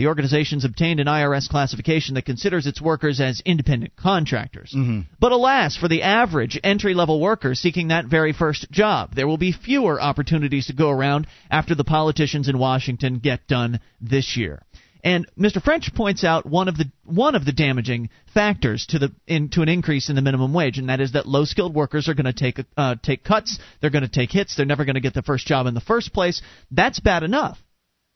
the 0.00 0.06
organization's 0.06 0.64
obtained 0.64 0.98
an 0.98 1.06
IRS 1.06 1.46
classification 1.46 2.14
that 2.14 2.24
considers 2.24 2.66
its 2.66 2.80
workers 2.80 3.20
as 3.20 3.42
independent 3.44 3.96
contractors. 3.96 4.72
Mm-hmm. 4.74 5.00
But 5.20 5.32
alas, 5.32 5.76
for 5.76 5.88
the 5.88 6.02
average 6.02 6.58
entry 6.64 6.94
level 6.94 7.20
worker 7.20 7.54
seeking 7.54 7.88
that 7.88 8.06
very 8.06 8.32
first 8.32 8.70
job, 8.70 9.14
there 9.14 9.26
will 9.26 9.36
be 9.36 9.52
fewer 9.52 10.00
opportunities 10.00 10.68
to 10.68 10.72
go 10.72 10.88
around 10.88 11.26
after 11.50 11.74
the 11.74 11.84
politicians 11.84 12.48
in 12.48 12.58
Washington 12.58 13.18
get 13.18 13.46
done 13.46 13.78
this 14.00 14.38
year. 14.38 14.62
And 15.02 15.26
Mr. 15.38 15.62
French 15.62 15.94
points 15.94 16.24
out 16.24 16.44
one 16.44 16.68
of 16.68 16.76
the 16.76 16.90
one 17.04 17.34
of 17.34 17.44
the 17.44 17.52
damaging 17.52 18.10
factors 18.34 18.86
to 18.86 18.98
the 18.98 19.12
in, 19.26 19.48
to 19.50 19.62
an 19.62 19.68
increase 19.68 20.08
in 20.10 20.16
the 20.16 20.22
minimum 20.22 20.52
wage, 20.52 20.78
and 20.78 20.88
that 20.88 21.00
is 21.00 21.12
that 21.12 21.26
low 21.26 21.44
skilled 21.44 21.74
workers 21.74 22.08
are 22.08 22.14
going 22.14 22.26
to 22.26 22.32
take 22.32 22.58
uh, 22.76 22.96
take 23.02 23.24
cuts. 23.24 23.58
They're 23.80 23.90
going 23.90 24.04
to 24.04 24.08
take 24.08 24.30
hits. 24.30 24.56
They're 24.56 24.66
never 24.66 24.84
going 24.84 24.94
to 24.94 25.00
get 25.00 25.14
the 25.14 25.22
first 25.22 25.46
job 25.46 25.66
in 25.66 25.74
the 25.74 25.80
first 25.80 26.12
place. 26.12 26.42
That's 26.70 27.00
bad 27.00 27.22
enough. 27.22 27.58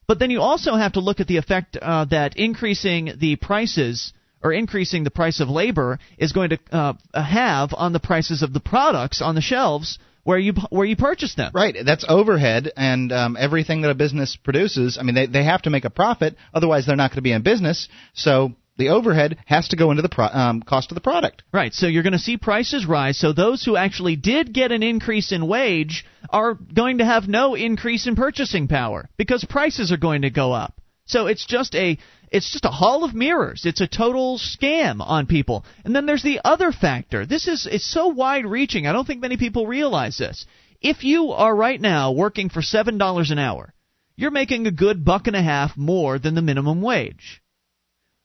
But 0.07 0.19
then 0.19 0.31
you 0.31 0.41
also 0.41 0.75
have 0.75 0.93
to 0.93 1.01
look 1.01 1.21
at 1.21 1.27
the 1.27 1.39
effect 1.39 1.79
uh, 1.81 2.05
that 2.07 2.37
increasing 2.37 3.13
the 3.19 3.37
prices 3.37 4.13
or 4.43 4.53
increasing 4.53 5.05
the 5.05 5.11
price 5.11 5.41
of 5.41 5.49
labor 5.49 5.99
is 6.19 6.33
going 6.33 6.51
to 6.51 6.59
uh, 6.71 6.93
have 7.15 7.73
on 7.73 7.95
the 7.95 8.01
prices 8.01 8.43
of 8.43 8.53
the 8.53 8.61
products 8.61 9.23
on 9.23 9.35
the 9.35 9.41
shelves 9.41 9.99
where 10.25 10.39
you 10.39 10.55
where 10.71 10.87
you 10.87 10.97
purchase 10.97 11.35
them. 11.35 11.53
Right, 11.55 11.77
that's 11.85 12.05
overhead, 12.09 12.73
and 12.77 13.13
um, 13.13 13.37
everything 13.39 13.83
that 13.83 13.91
a 13.91 13.95
business 13.95 14.37
produces. 14.37 14.99
I 14.99 15.03
mean, 15.03 15.15
they 15.15 15.27
they 15.27 15.45
have 15.45 15.63
to 15.63 15.71
make 15.71 15.85
a 15.85 15.91
profit, 15.91 16.37
otherwise 16.53 16.87
they're 16.87 16.97
not 16.97 17.11
going 17.11 17.17
to 17.17 17.23
be 17.23 17.33
in 17.33 17.43
business. 17.43 17.89
So 18.15 18.55
the 18.77 18.89
overhead 18.89 19.39
has 19.47 19.69
to 19.69 19.77
go 19.77 19.91
into 19.91 20.03
the 20.03 20.09
pro- 20.09 20.27
um, 20.27 20.63
cost 20.63 20.91
of 20.91 20.97
the 20.97 21.01
product. 21.01 21.43
Right. 21.53 21.73
So 21.73 21.87
you're 21.87 22.03
going 22.03 22.15
to 22.15 22.19
see 22.19 22.37
prices 22.37 22.87
rise. 22.87 23.19
So 23.19 23.33
those 23.33 23.63
who 23.63 23.77
actually 23.77 24.17
did 24.17 24.53
get 24.53 24.73
an 24.73 24.83
increase 24.83 25.31
in 25.31 25.47
wage 25.47 26.05
are 26.31 26.55
going 26.55 26.99
to 26.99 27.05
have 27.05 27.29
no 27.29 27.55
increase 27.55 28.07
in 28.07 28.17
purchasing 28.17 28.67
power 28.67 29.09
because 29.17 29.45
prices 29.45 29.93
are 29.93 29.97
going 29.97 30.23
to 30.23 30.31
go 30.31 30.53
up. 30.53 30.81
So 31.07 31.27
it's 31.27 31.47
just 31.47 31.75
a 31.75 31.99
it's 32.35 32.51
just 32.51 32.65
a 32.65 32.69
hall 32.69 33.05
of 33.05 33.15
mirrors. 33.15 33.65
It's 33.65 33.81
a 33.81 33.87
total 33.87 34.39
scam 34.39 35.01
on 35.01 35.27
people. 35.27 35.65
And 35.85 35.95
then 35.95 36.05
there's 36.05 36.25
the 36.25 36.41
other 36.45 36.73
factor. 36.73 37.25
This 37.25 37.47
is 37.47 37.69
it's 37.71 37.89
so 37.89 38.09
wide 38.09 38.45
reaching. 38.45 38.89
I 38.89 38.93
don't 38.93 39.07
think 39.07 39.21
many 39.21 39.37
people 39.37 39.69
realize 39.69 40.19
this. 40.19 40.45
If 40.81 41.05
you 41.05 41.31
are 41.31 41.55
right 41.55 41.81
now 41.81 42.11
working 42.11 42.49
for 42.49 42.61
$7 42.61 43.31
an 43.31 43.39
hour, 43.39 43.73
you're 44.17 44.33
making 44.33 44.67
a 44.67 44.73
good 44.73 45.05
buck 45.05 45.29
and 45.29 45.37
a 45.37 45.43
half 45.43 45.77
more 45.77 46.19
than 46.19 46.35
the 46.35 46.43
minimum 46.43 46.83
wage. 46.83 47.41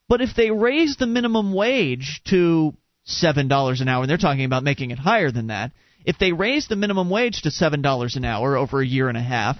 But 0.07 0.21
if 0.21 0.35
they 0.35 0.49
raise 0.49 0.97
the 0.97 1.05
minimum 1.05 1.53
wage 1.53 2.21
to 2.29 2.73
$7 3.07 3.81
an 3.81 3.87
hour, 3.87 4.01
and 4.01 4.09
they're 4.09 4.17
talking 4.17 4.45
about 4.45 4.63
making 4.63 4.89
it 4.89 4.97
higher 4.97 5.29
than 5.29 5.47
that, 5.47 5.71
if 6.03 6.17
they 6.17 6.31
raise 6.31 6.67
the 6.67 6.75
minimum 6.75 7.11
wage 7.11 7.43
to 7.43 7.49
$7 7.49 8.15
an 8.15 8.25
hour 8.25 8.57
over 8.57 8.81
a 8.81 8.87
year 8.87 9.07
and 9.07 9.17
a 9.19 9.21
half, 9.21 9.57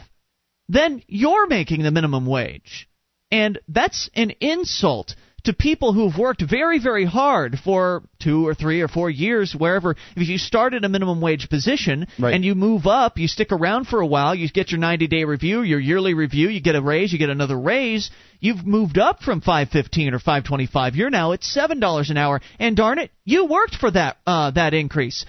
then 0.67 1.03
you're 1.07 1.45
making 1.45 1.83
the 1.83 1.91
minimum 1.91 2.25
wage. 2.25 2.88
And 3.31 3.59
that's 3.67 4.09
an 4.15 4.31
insult 4.39 5.15
to 5.43 5.53
people 5.53 5.93
who've 5.93 6.17
worked 6.17 6.41
very, 6.41 6.79
very 6.79 7.05
hard 7.05 7.57
for 7.63 8.03
two 8.19 8.47
or 8.47 8.53
three 8.53 8.81
or 8.81 8.87
four 8.87 9.09
years, 9.09 9.53
wherever. 9.53 9.95
If 10.15 10.27
you 10.27 10.37
start 10.37 10.73
at 10.73 10.83
a 10.83 10.89
minimum 10.89 11.21
wage 11.21 11.49
position 11.49 12.07
right. 12.17 12.33
and 12.33 12.43
you 12.43 12.55
move 12.55 12.87
up, 12.87 13.17
you 13.17 13.27
stick 13.27 13.51
around 13.51 13.87
for 13.87 14.01
a 14.01 14.07
while, 14.07 14.35
you 14.35 14.49
get 14.49 14.71
your 14.71 14.79
90 14.79 15.07
day 15.07 15.23
review, 15.23 15.61
your 15.61 15.79
yearly 15.79 16.13
review, 16.13 16.49
you 16.49 16.61
get 16.61 16.75
a 16.75 16.81
raise, 16.81 17.13
you 17.13 17.19
get 17.19 17.29
another 17.29 17.57
raise. 17.57 18.11
You've 18.39 18.65
moved 18.65 18.97
up 18.97 19.21
from 19.21 19.41
515 19.41 20.13
or 20.13 20.19
525. 20.19 20.95
You're 20.95 21.09
now 21.09 21.33
at 21.33 21.43
seven 21.43 21.79
dollars 21.79 22.09
an 22.09 22.17
hour, 22.17 22.41
and 22.57 22.75
darn 22.75 22.99
it, 22.99 23.11
you 23.25 23.45
worked 23.45 23.75
for 23.75 23.91
that 23.91 24.17
uh, 24.25 24.51
that 24.51 24.73
increase. 24.73 25.25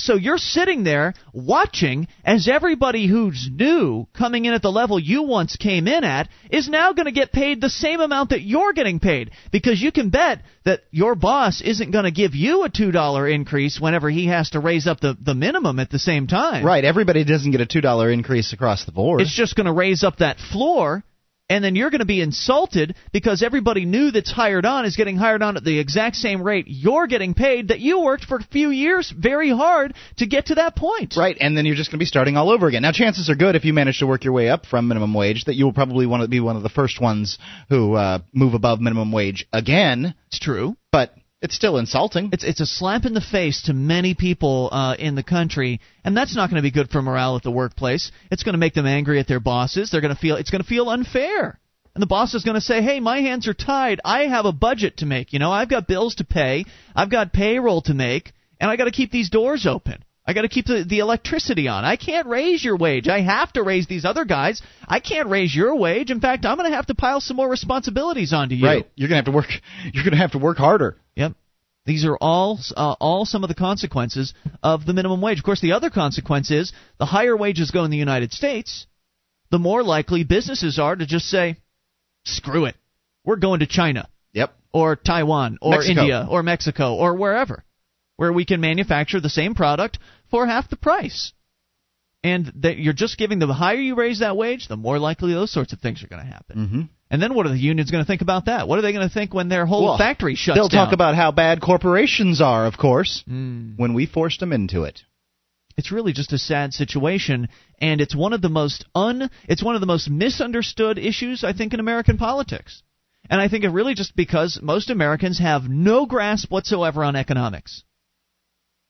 So 0.00 0.14
you're 0.14 0.38
sitting 0.38 0.84
there 0.84 1.14
watching 1.32 2.08
as 2.24 2.48
everybody 2.48 3.06
who's 3.06 3.48
new 3.52 4.06
coming 4.16 4.44
in 4.44 4.54
at 4.54 4.62
the 4.62 4.70
level 4.70 4.98
you 4.98 5.22
once 5.22 5.56
came 5.56 5.88
in 5.88 6.04
at 6.04 6.28
is 6.50 6.68
now 6.68 6.92
going 6.92 7.06
to 7.06 7.12
get 7.12 7.32
paid 7.32 7.60
the 7.60 7.70
same 7.70 8.00
amount 8.00 8.30
that 8.30 8.42
you're 8.42 8.72
getting 8.72 9.00
paid 9.00 9.30
because 9.50 9.80
you 9.80 9.92
can 9.92 10.10
bet 10.10 10.42
that 10.64 10.80
your 10.90 11.14
boss 11.14 11.60
isn't 11.62 11.90
going 11.90 12.04
to 12.04 12.10
give 12.10 12.34
you 12.34 12.64
a 12.64 12.70
$2 12.70 13.34
increase 13.34 13.80
whenever 13.80 14.10
he 14.10 14.26
has 14.26 14.50
to 14.50 14.60
raise 14.60 14.86
up 14.86 15.00
the, 15.00 15.16
the 15.20 15.34
minimum 15.34 15.78
at 15.78 15.90
the 15.90 15.98
same 15.98 16.26
time. 16.26 16.64
Right, 16.64 16.84
everybody 16.84 17.24
doesn't 17.24 17.50
get 17.50 17.60
a 17.60 17.66
$2 17.66 18.12
increase 18.12 18.52
across 18.52 18.84
the 18.84 18.92
board. 18.92 19.20
It's 19.20 19.34
just 19.34 19.56
going 19.56 19.66
to 19.66 19.72
raise 19.72 20.04
up 20.04 20.18
that 20.18 20.38
floor 20.38 21.02
and 21.48 21.64
then 21.64 21.74
you're 21.74 21.90
going 21.90 22.00
to 22.00 22.06
be 22.06 22.20
insulted 22.20 22.94
because 23.12 23.42
everybody 23.42 23.84
new 23.84 24.10
that's 24.10 24.30
hired 24.30 24.66
on 24.66 24.84
is 24.84 24.96
getting 24.96 25.16
hired 25.16 25.42
on 25.42 25.56
at 25.56 25.64
the 25.64 25.78
exact 25.78 26.16
same 26.16 26.42
rate 26.42 26.66
you're 26.68 27.06
getting 27.06 27.34
paid 27.34 27.68
that 27.68 27.80
you 27.80 28.00
worked 28.00 28.24
for 28.24 28.38
a 28.38 28.44
few 28.44 28.70
years 28.70 29.12
very 29.16 29.50
hard 29.50 29.94
to 30.16 30.26
get 30.26 30.46
to 30.46 30.56
that 30.56 30.76
point. 30.76 31.14
Right, 31.16 31.36
and 31.40 31.56
then 31.56 31.64
you're 31.64 31.76
just 31.76 31.90
going 31.90 31.98
to 31.98 32.02
be 32.02 32.06
starting 32.06 32.36
all 32.36 32.50
over 32.50 32.66
again. 32.66 32.82
Now, 32.82 32.92
chances 32.92 33.30
are 33.30 33.34
good 33.34 33.56
if 33.56 33.64
you 33.64 33.72
manage 33.72 33.98
to 34.00 34.06
work 34.06 34.24
your 34.24 34.32
way 34.32 34.48
up 34.48 34.66
from 34.66 34.88
minimum 34.88 35.14
wage 35.14 35.44
that 35.46 35.54
you'll 35.54 35.72
probably 35.72 36.06
want 36.06 36.22
to 36.22 36.28
be 36.28 36.40
one 36.40 36.56
of 36.56 36.62
the 36.62 36.68
first 36.68 37.00
ones 37.00 37.38
who 37.68 37.94
uh, 37.94 38.18
move 38.32 38.54
above 38.54 38.80
minimum 38.80 39.12
wage 39.12 39.46
again. 39.52 40.14
It's 40.28 40.38
true, 40.38 40.76
but 40.92 41.12
it's 41.40 41.54
still 41.54 41.78
insulting. 41.78 42.30
It's 42.32 42.44
it's 42.44 42.60
a 42.60 42.66
slap 42.66 43.04
in 43.04 43.14
the 43.14 43.20
face 43.20 43.62
to 43.62 43.72
many 43.72 44.14
people 44.14 44.68
uh, 44.72 44.96
in 44.98 45.14
the 45.14 45.22
country, 45.22 45.80
and 46.04 46.16
that's 46.16 46.34
not 46.34 46.50
going 46.50 46.60
to 46.60 46.66
be 46.66 46.72
good 46.72 46.90
for 46.90 47.00
morale 47.00 47.36
at 47.36 47.42
the 47.42 47.50
workplace. 47.50 48.10
It's 48.30 48.42
going 48.42 48.54
to 48.54 48.58
make 48.58 48.74
them 48.74 48.86
angry 48.86 49.20
at 49.20 49.28
their 49.28 49.40
bosses. 49.40 49.90
They're 49.90 50.00
going 50.00 50.14
to 50.14 50.20
feel 50.20 50.36
it's 50.36 50.50
going 50.50 50.62
to 50.62 50.68
feel 50.68 50.88
unfair. 50.88 51.60
And 51.94 52.02
the 52.02 52.06
boss 52.06 52.34
is 52.34 52.44
going 52.44 52.56
to 52.56 52.60
say, 52.60 52.82
"Hey, 52.82 53.00
my 53.00 53.20
hands 53.20 53.46
are 53.48 53.54
tied. 53.54 54.00
I 54.04 54.22
have 54.24 54.46
a 54.46 54.52
budget 54.52 54.98
to 54.98 55.06
make. 55.06 55.32
You 55.32 55.38
know, 55.38 55.52
I've 55.52 55.70
got 55.70 55.86
bills 55.86 56.16
to 56.16 56.24
pay. 56.24 56.64
I've 56.94 57.10
got 57.10 57.32
payroll 57.32 57.82
to 57.82 57.94
make, 57.94 58.32
and 58.60 58.70
I 58.70 58.76
got 58.76 58.84
to 58.84 58.90
keep 58.90 59.10
these 59.10 59.30
doors 59.30 59.66
open. 59.66 60.04
I 60.28 60.34
got 60.34 60.42
to 60.42 60.48
keep 60.48 60.66
the, 60.66 60.84
the 60.86 60.98
electricity 60.98 61.68
on. 61.68 61.86
I 61.86 61.96
can't 61.96 62.26
raise 62.26 62.62
your 62.62 62.76
wage. 62.76 63.08
I 63.08 63.22
have 63.22 63.50
to 63.54 63.62
raise 63.62 63.86
these 63.86 64.04
other 64.04 64.26
guys. 64.26 64.60
I 64.86 65.00
can't 65.00 65.30
raise 65.30 65.56
your 65.56 65.74
wage. 65.74 66.10
In 66.10 66.20
fact, 66.20 66.44
I'm 66.44 66.58
going 66.58 66.70
to 66.70 66.76
have 66.76 66.84
to 66.86 66.94
pile 66.94 67.22
some 67.22 67.38
more 67.38 67.48
responsibilities 67.48 68.34
onto 68.34 68.54
you. 68.54 68.66
Right. 68.66 68.86
You're 68.94 69.08
going 69.08 69.24
to 69.24 69.24
have 69.24 69.32
to 69.32 69.36
work. 69.36 69.48
You're 69.94 70.04
going 70.04 70.12
to 70.12 70.18
have 70.18 70.32
to 70.32 70.38
work 70.38 70.58
harder. 70.58 70.98
These 71.88 72.04
are 72.04 72.18
all 72.20 72.60
uh, 72.76 72.96
all 73.00 73.24
some 73.24 73.44
of 73.44 73.48
the 73.48 73.54
consequences 73.54 74.34
of 74.62 74.84
the 74.84 74.92
minimum 74.92 75.22
wage. 75.22 75.38
Of 75.38 75.44
course, 75.44 75.62
the 75.62 75.72
other 75.72 75.88
consequence 75.88 76.50
is 76.50 76.70
the 76.98 77.06
higher 77.06 77.34
wages 77.34 77.70
go 77.70 77.84
in 77.84 77.90
the 77.90 77.96
United 77.96 78.30
States, 78.34 78.86
the 79.50 79.58
more 79.58 79.82
likely 79.82 80.22
businesses 80.22 80.78
are 80.78 80.94
to 80.94 81.06
just 81.06 81.28
say, 81.28 81.56
"Screw 82.26 82.66
it, 82.66 82.76
we're 83.24 83.36
going 83.36 83.60
to 83.60 83.66
China." 83.66 84.06
Yep. 84.34 84.52
Or 84.70 84.96
Taiwan, 84.96 85.56
or 85.62 85.76
Mexico. 85.76 86.00
India, 86.02 86.26
or 86.28 86.42
Mexico, 86.42 86.94
or 86.94 87.14
wherever, 87.14 87.64
where 88.16 88.34
we 88.34 88.44
can 88.44 88.60
manufacture 88.60 89.18
the 89.18 89.30
same 89.30 89.54
product 89.54 89.98
for 90.30 90.46
half 90.46 90.68
the 90.68 90.76
price. 90.76 91.32
And 92.22 92.52
that 92.56 92.76
you're 92.76 92.92
just 92.92 93.16
giving 93.16 93.38
the 93.38 93.46
higher 93.46 93.80
you 93.80 93.94
raise 93.94 94.18
that 94.18 94.36
wage, 94.36 94.68
the 94.68 94.76
more 94.76 94.98
likely 94.98 95.32
those 95.32 95.50
sorts 95.50 95.72
of 95.72 95.80
things 95.80 96.04
are 96.04 96.08
going 96.08 96.26
to 96.26 96.30
happen. 96.30 96.58
Mm-hmm. 96.58 96.82
And 97.10 97.22
then 97.22 97.32
what 97.34 97.46
are 97.46 97.50
the 97.50 97.58
unions 97.58 97.90
going 97.90 98.04
to 98.04 98.06
think 98.06 98.20
about 98.20 98.46
that? 98.46 98.68
What 98.68 98.78
are 98.78 98.82
they 98.82 98.92
going 98.92 99.08
to 99.08 99.12
think 99.12 99.32
when 99.32 99.48
their 99.48 99.64
whole 99.64 99.84
Well, 99.84 99.98
factory 99.98 100.34
shuts 100.34 100.56
down? 100.56 100.68
They'll 100.68 100.84
talk 100.84 100.92
about 100.92 101.14
how 101.14 101.30
bad 101.30 101.60
corporations 101.60 102.40
are, 102.42 102.66
of 102.66 102.76
course, 102.76 103.24
Mm. 103.28 103.78
when 103.78 103.94
we 103.94 104.04
forced 104.06 104.40
them 104.40 104.52
into 104.52 104.84
it. 104.84 105.02
It's 105.78 105.92
really 105.92 106.12
just 106.12 106.32
a 106.32 106.38
sad 106.38 106.74
situation, 106.74 107.48
and 107.80 108.00
it's 108.00 108.14
one 108.14 108.32
of 108.32 108.42
the 108.42 108.48
most 108.48 108.84
un 108.94 109.30
it's 109.46 109.62
one 109.62 109.74
of 109.76 109.80
the 109.80 109.86
most 109.86 110.10
misunderstood 110.10 110.98
issues 110.98 111.44
I 111.44 111.52
think 111.52 111.72
in 111.72 111.80
American 111.80 112.18
politics. 112.18 112.82
And 113.30 113.40
I 113.40 113.48
think 113.48 113.64
it 113.64 113.70
really 113.70 113.94
just 113.94 114.16
because 114.16 114.58
most 114.60 114.90
Americans 114.90 115.38
have 115.38 115.68
no 115.68 116.04
grasp 116.06 116.50
whatsoever 116.50 117.04
on 117.04 117.14
economics. 117.16 117.84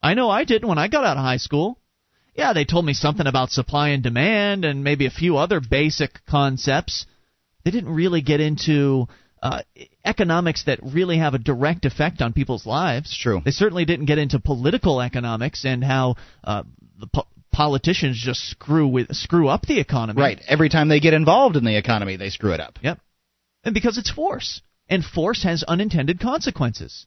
I 0.02 0.14
know 0.14 0.30
I 0.30 0.44
didn't 0.44 0.68
when 0.68 0.78
I 0.78 0.88
got 0.88 1.04
out 1.04 1.16
of 1.16 1.22
high 1.22 1.38
school. 1.38 1.78
Yeah, 2.34 2.52
they 2.52 2.64
told 2.64 2.84
me 2.86 2.94
something 2.94 3.26
about 3.26 3.50
supply 3.50 3.88
and 3.88 4.02
demand 4.02 4.64
and 4.64 4.82
maybe 4.84 5.06
a 5.06 5.10
few 5.10 5.36
other 5.36 5.60
basic 5.60 6.24
concepts. 6.26 7.04
They 7.68 7.72
didn't 7.72 7.94
really 7.94 8.22
get 8.22 8.40
into 8.40 9.08
uh, 9.42 9.60
economics 10.02 10.64
that 10.64 10.80
really 10.82 11.18
have 11.18 11.34
a 11.34 11.38
direct 11.38 11.84
effect 11.84 12.22
on 12.22 12.32
people's 12.32 12.64
lives. 12.64 13.10
It's 13.10 13.18
true. 13.18 13.42
They 13.44 13.50
certainly 13.50 13.84
didn't 13.84 14.06
get 14.06 14.16
into 14.16 14.38
political 14.38 15.02
economics 15.02 15.66
and 15.66 15.84
how 15.84 16.16
uh, 16.42 16.62
the 16.98 17.08
po- 17.08 17.26
politicians 17.52 18.18
just 18.18 18.40
screw 18.48 18.88
with 18.88 19.14
screw 19.14 19.48
up 19.48 19.66
the 19.66 19.80
economy. 19.80 20.18
Right. 20.18 20.40
Every 20.48 20.70
time 20.70 20.88
they 20.88 20.98
get 20.98 21.12
involved 21.12 21.56
in 21.56 21.64
the 21.66 21.76
economy, 21.76 22.16
they 22.16 22.30
screw 22.30 22.54
it 22.54 22.60
up. 22.60 22.78
Yep. 22.82 23.00
And 23.64 23.74
because 23.74 23.98
it's 23.98 24.10
force, 24.10 24.62
and 24.88 25.04
force 25.04 25.42
has 25.42 25.62
unintended 25.62 26.20
consequences. 26.20 27.04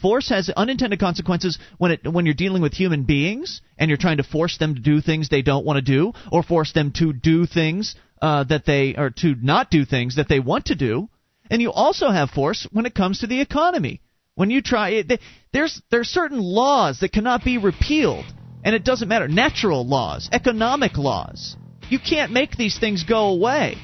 Force 0.00 0.28
has 0.28 0.48
unintended 0.48 1.00
consequences 1.00 1.58
when 1.78 1.90
it 1.90 2.06
when 2.06 2.24
you're 2.24 2.34
dealing 2.36 2.62
with 2.62 2.74
human 2.74 3.02
beings 3.02 3.62
and 3.76 3.88
you're 3.88 3.98
trying 3.98 4.18
to 4.18 4.22
force 4.22 4.58
them 4.58 4.76
to 4.76 4.80
do 4.80 5.00
things 5.00 5.28
they 5.28 5.42
don't 5.42 5.66
want 5.66 5.84
to 5.84 5.92
do, 5.92 6.12
or 6.30 6.44
force 6.44 6.72
them 6.72 6.92
to 6.98 7.12
do 7.12 7.46
things 7.46 7.96
uh, 8.24 8.42
that 8.44 8.64
they 8.64 8.94
or 8.96 9.10
to 9.10 9.34
not 9.42 9.70
do 9.70 9.84
things 9.84 10.16
that 10.16 10.30
they 10.30 10.40
want 10.40 10.66
to 10.66 10.74
do, 10.74 11.10
and 11.50 11.60
you 11.60 11.70
also 11.70 12.08
have 12.08 12.30
force 12.30 12.66
when 12.72 12.86
it 12.86 12.94
comes 12.94 13.18
to 13.18 13.26
the 13.26 13.42
economy. 13.42 14.00
When 14.34 14.50
you 14.50 14.62
try, 14.62 14.88
it, 14.90 15.20
there's 15.52 15.82
there's 15.90 16.08
certain 16.08 16.40
laws 16.40 17.00
that 17.00 17.12
cannot 17.12 17.44
be 17.44 17.58
repealed, 17.58 18.24
and 18.64 18.74
it 18.74 18.82
doesn't 18.82 19.08
matter. 19.08 19.28
Natural 19.28 19.86
laws, 19.86 20.30
economic 20.32 20.96
laws. 20.96 21.54
You 21.90 21.98
can't 21.98 22.32
make 22.32 22.56
these 22.56 22.78
things 22.78 23.04
go 23.04 23.28
away. 23.28 23.76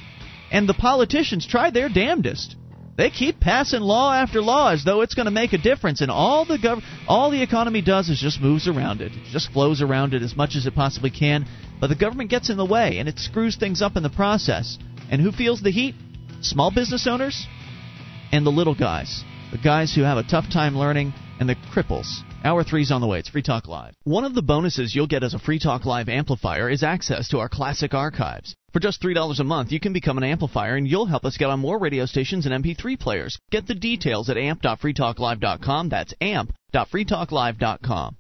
And 0.51 0.67
the 0.67 0.75
politicians 0.89 1.47
try 1.47 1.69
their 1.69 1.91
damnedest. 1.91 2.57
They 2.97 3.11
keep 3.11 3.41
passing 3.41 3.81
law 3.81 4.13
after 4.13 4.43
law 4.43 4.71
as 4.71 4.85
though 4.85 5.01
it's 5.01 5.15
going 5.15 5.27
to 5.27 5.31
make 5.31 5.53
a 5.53 5.59
difference, 5.59 6.01
and 6.01 6.11
all 6.11 6.45
the 6.45 6.59
gov- 6.59 6.83
all 7.09 7.31
the 7.31 7.43
economy 7.43 7.81
does 7.81 8.11
is 8.11 8.21
just 8.21 8.41
moves 8.41 8.69
around 8.69 9.01
it, 9.01 9.13
it 9.13 9.25
just 9.31 9.53
flows 9.53 9.81
around 9.81 10.13
it 10.13 10.23
as 10.23 10.37
much 10.37 10.55
as 10.57 10.67
it 10.67 10.75
possibly 10.75 11.11
can. 11.11 11.47
But 11.81 11.87
the 11.87 11.95
government 11.95 12.29
gets 12.31 12.51
in 12.51 12.59
the 12.59 12.65
way, 12.65 12.99
and 12.99 13.09
it 13.09 13.19
screws 13.19 13.57
things 13.57 13.81
up 13.81 13.97
in 13.97 14.03
the 14.03 14.11
process. 14.11 14.79
And 15.11 15.21
who 15.21 15.33
feels 15.33 15.63
the 15.63 15.71
heat? 15.71 15.95
Small 16.43 16.71
business 16.71 17.07
owners 17.07 17.47
and 18.33 18.47
the 18.47 18.51
little 18.51 18.75
guys, 18.75 19.25
the 19.51 19.59
guys 19.59 19.95
who 19.95 20.03
have 20.03 20.19
a 20.19 20.23
tough 20.23 20.51
time 20.51 20.77
learning, 20.77 21.13
and 21.41 21.49
the 21.49 21.57
cripples. 21.75 22.21
Hour 22.45 22.63
three's 22.63 22.93
on 22.93 23.01
the 23.01 23.07
way. 23.07 23.19
It's 23.19 23.29
Free 23.31 23.43
Talk 23.43 23.67
Live. 23.67 23.95
One 24.05 24.25
of 24.25 24.35
the 24.35 24.43
bonuses 24.43 24.95
you'll 24.95 25.09
get 25.09 25.25
as 25.25 25.35
a 25.35 25.39
Free 25.39 25.59
Talk 25.59 25.85
Live 25.85 26.09
amplifier 26.09 26.69
is 26.71 26.83
access 26.85 27.29
to 27.29 27.39
our 27.39 27.49
classic 27.49 27.95
archives. 27.95 28.55
For 28.73 28.79
just 28.79 29.03
$3 29.03 29.41
a 29.41 29.45
month, 29.45 29.73
you 29.73 29.81
can 29.81 29.93
become 29.93 30.19
an 30.19 30.25
amplifier 30.25 30.77
and 30.77 30.87
you'll 30.87 31.07
help 31.07 31.25
us 31.25 31.37
get 31.37 31.51
on 31.51 31.59
more 31.59 31.79
radio 31.79 32.07
stations 32.07 32.47
and 32.47 32.65
MP3 32.65 33.01
players. 33.01 33.37
Get 33.51 33.67
the 33.67 33.75
details 33.75 34.31
at 34.31 34.37
amp.freetalklive.com. 34.37 35.89
That's 35.89 36.15
amp.freetalklive.com. 36.21 38.17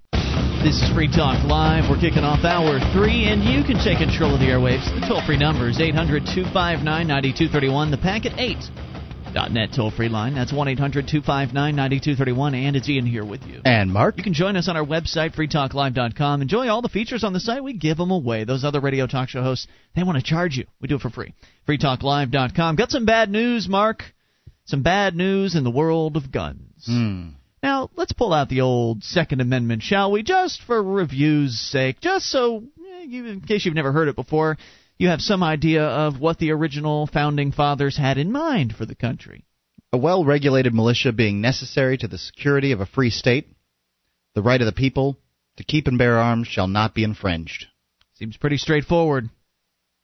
This 0.62 0.82
is 0.82 0.92
Free 0.92 1.08
Talk 1.08 1.42
Live. 1.44 1.88
We're 1.88 2.00
kicking 2.00 2.24
off 2.24 2.44
hour 2.44 2.78
three, 2.92 3.24
and 3.24 3.42
you 3.42 3.64
can 3.64 3.82
take 3.82 3.96
control 3.96 4.34
of 4.34 4.40
the 4.40 4.52
airwaves. 4.52 4.84
The 4.92 5.06
toll 5.08 5.24
free 5.24 5.38
number 5.38 5.70
is 5.70 5.80
800 5.80 6.26
259 6.26 6.84
9231. 6.84 7.90
The 7.90 7.96
packet 7.96 8.34
8 8.36 8.89
net 9.34 9.70
toll 9.74 9.90
free 9.90 10.08
line. 10.08 10.34
That's 10.34 10.52
1 10.52 10.68
800 10.68 11.08
259 11.08 11.76
9231. 11.76 12.54
And 12.54 12.76
it's 12.76 12.88
Ian 12.88 13.06
here 13.06 13.24
with 13.24 13.42
you. 13.44 13.60
And 13.64 13.92
Mark. 13.92 14.16
You 14.16 14.24
can 14.24 14.34
join 14.34 14.56
us 14.56 14.68
on 14.68 14.76
our 14.76 14.84
website, 14.84 15.34
freetalklive.com. 15.34 16.42
Enjoy 16.42 16.68
all 16.68 16.82
the 16.82 16.88
features 16.88 17.24
on 17.24 17.32
the 17.32 17.40
site. 17.40 17.62
We 17.62 17.72
give 17.72 17.96
them 17.96 18.10
away. 18.10 18.44
Those 18.44 18.64
other 18.64 18.80
radio 18.80 19.06
talk 19.06 19.28
show 19.28 19.42
hosts, 19.42 19.66
they 19.94 20.02
want 20.02 20.18
to 20.18 20.24
charge 20.24 20.56
you. 20.56 20.66
We 20.80 20.88
do 20.88 20.96
it 20.96 21.00
for 21.00 21.10
free. 21.10 21.34
freetalklive.com. 21.68 22.76
Got 22.76 22.90
some 22.90 23.06
bad 23.06 23.30
news, 23.30 23.68
Mark. 23.68 24.02
Some 24.64 24.82
bad 24.82 25.14
news 25.16 25.54
in 25.54 25.64
the 25.64 25.70
world 25.70 26.16
of 26.16 26.30
guns. 26.30 26.86
Mm. 26.88 27.34
Now, 27.62 27.90
let's 27.96 28.12
pull 28.12 28.32
out 28.32 28.48
the 28.48 28.62
old 28.62 29.04
Second 29.04 29.40
Amendment, 29.40 29.82
shall 29.82 30.12
we? 30.12 30.22
Just 30.22 30.62
for 30.62 30.82
review's 30.82 31.58
sake. 31.58 32.00
Just 32.00 32.26
so, 32.26 32.64
eh, 33.00 33.02
in 33.04 33.42
case 33.46 33.64
you've 33.64 33.74
never 33.74 33.92
heard 33.92 34.08
it 34.08 34.16
before 34.16 34.56
you 35.00 35.08
have 35.08 35.22
some 35.22 35.42
idea 35.42 35.82
of 35.82 36.20
what 36.20 36.38
the 36.38 36.50
original 36.50 37.06
founding 37.06 37.52
fathers 37.52 37.96
had 37.96 38.18
in 38.18 38.30
mind 38.30 38.74
for 38.76 38.84
the 38.84 38.94
country. 38.94 39.46
A 39.94 39.96
well 39.96 40.26
regulated 40.26 40.74
militia 40.74 41.10
being 41.10 41.40
necessary 41.40 41.96
to 41.96 42.06
the 42.06 42.18
security 42.18 42.72
of 42.72 42.82
a 42.82 42.86
free 42.86 43.08
state, 43.08 43.48
the 44.34 44.42
right 44.42 44.60
of 44.60 44.66
the 44.66 44.72
people 44.72 45.16
to 45.56 45.64
keep 45.64 45.86
and 45.86 45.96
bear 45.96 46.18
arms 46.18 46.48
shall 46.48 46.68
not 46.68 46.94
be 46.94 47.02
infringed. 47.02 47.64
Seems 48.12 48.36
pretty 48.36 48.58
straightforward. 48.58 49.30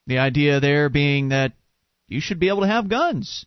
The 0.07 0.17
idea 0.17 0.59
there 0.59 0.89
being 0.89 1.29
that 1.29 1.53
you 2.07 2.19
should 2.19 2.39
be 2.39 2.47
able 2.47 2.61
to 2.61 2.67
have 2.67 2.89
guns. 2.89 3.45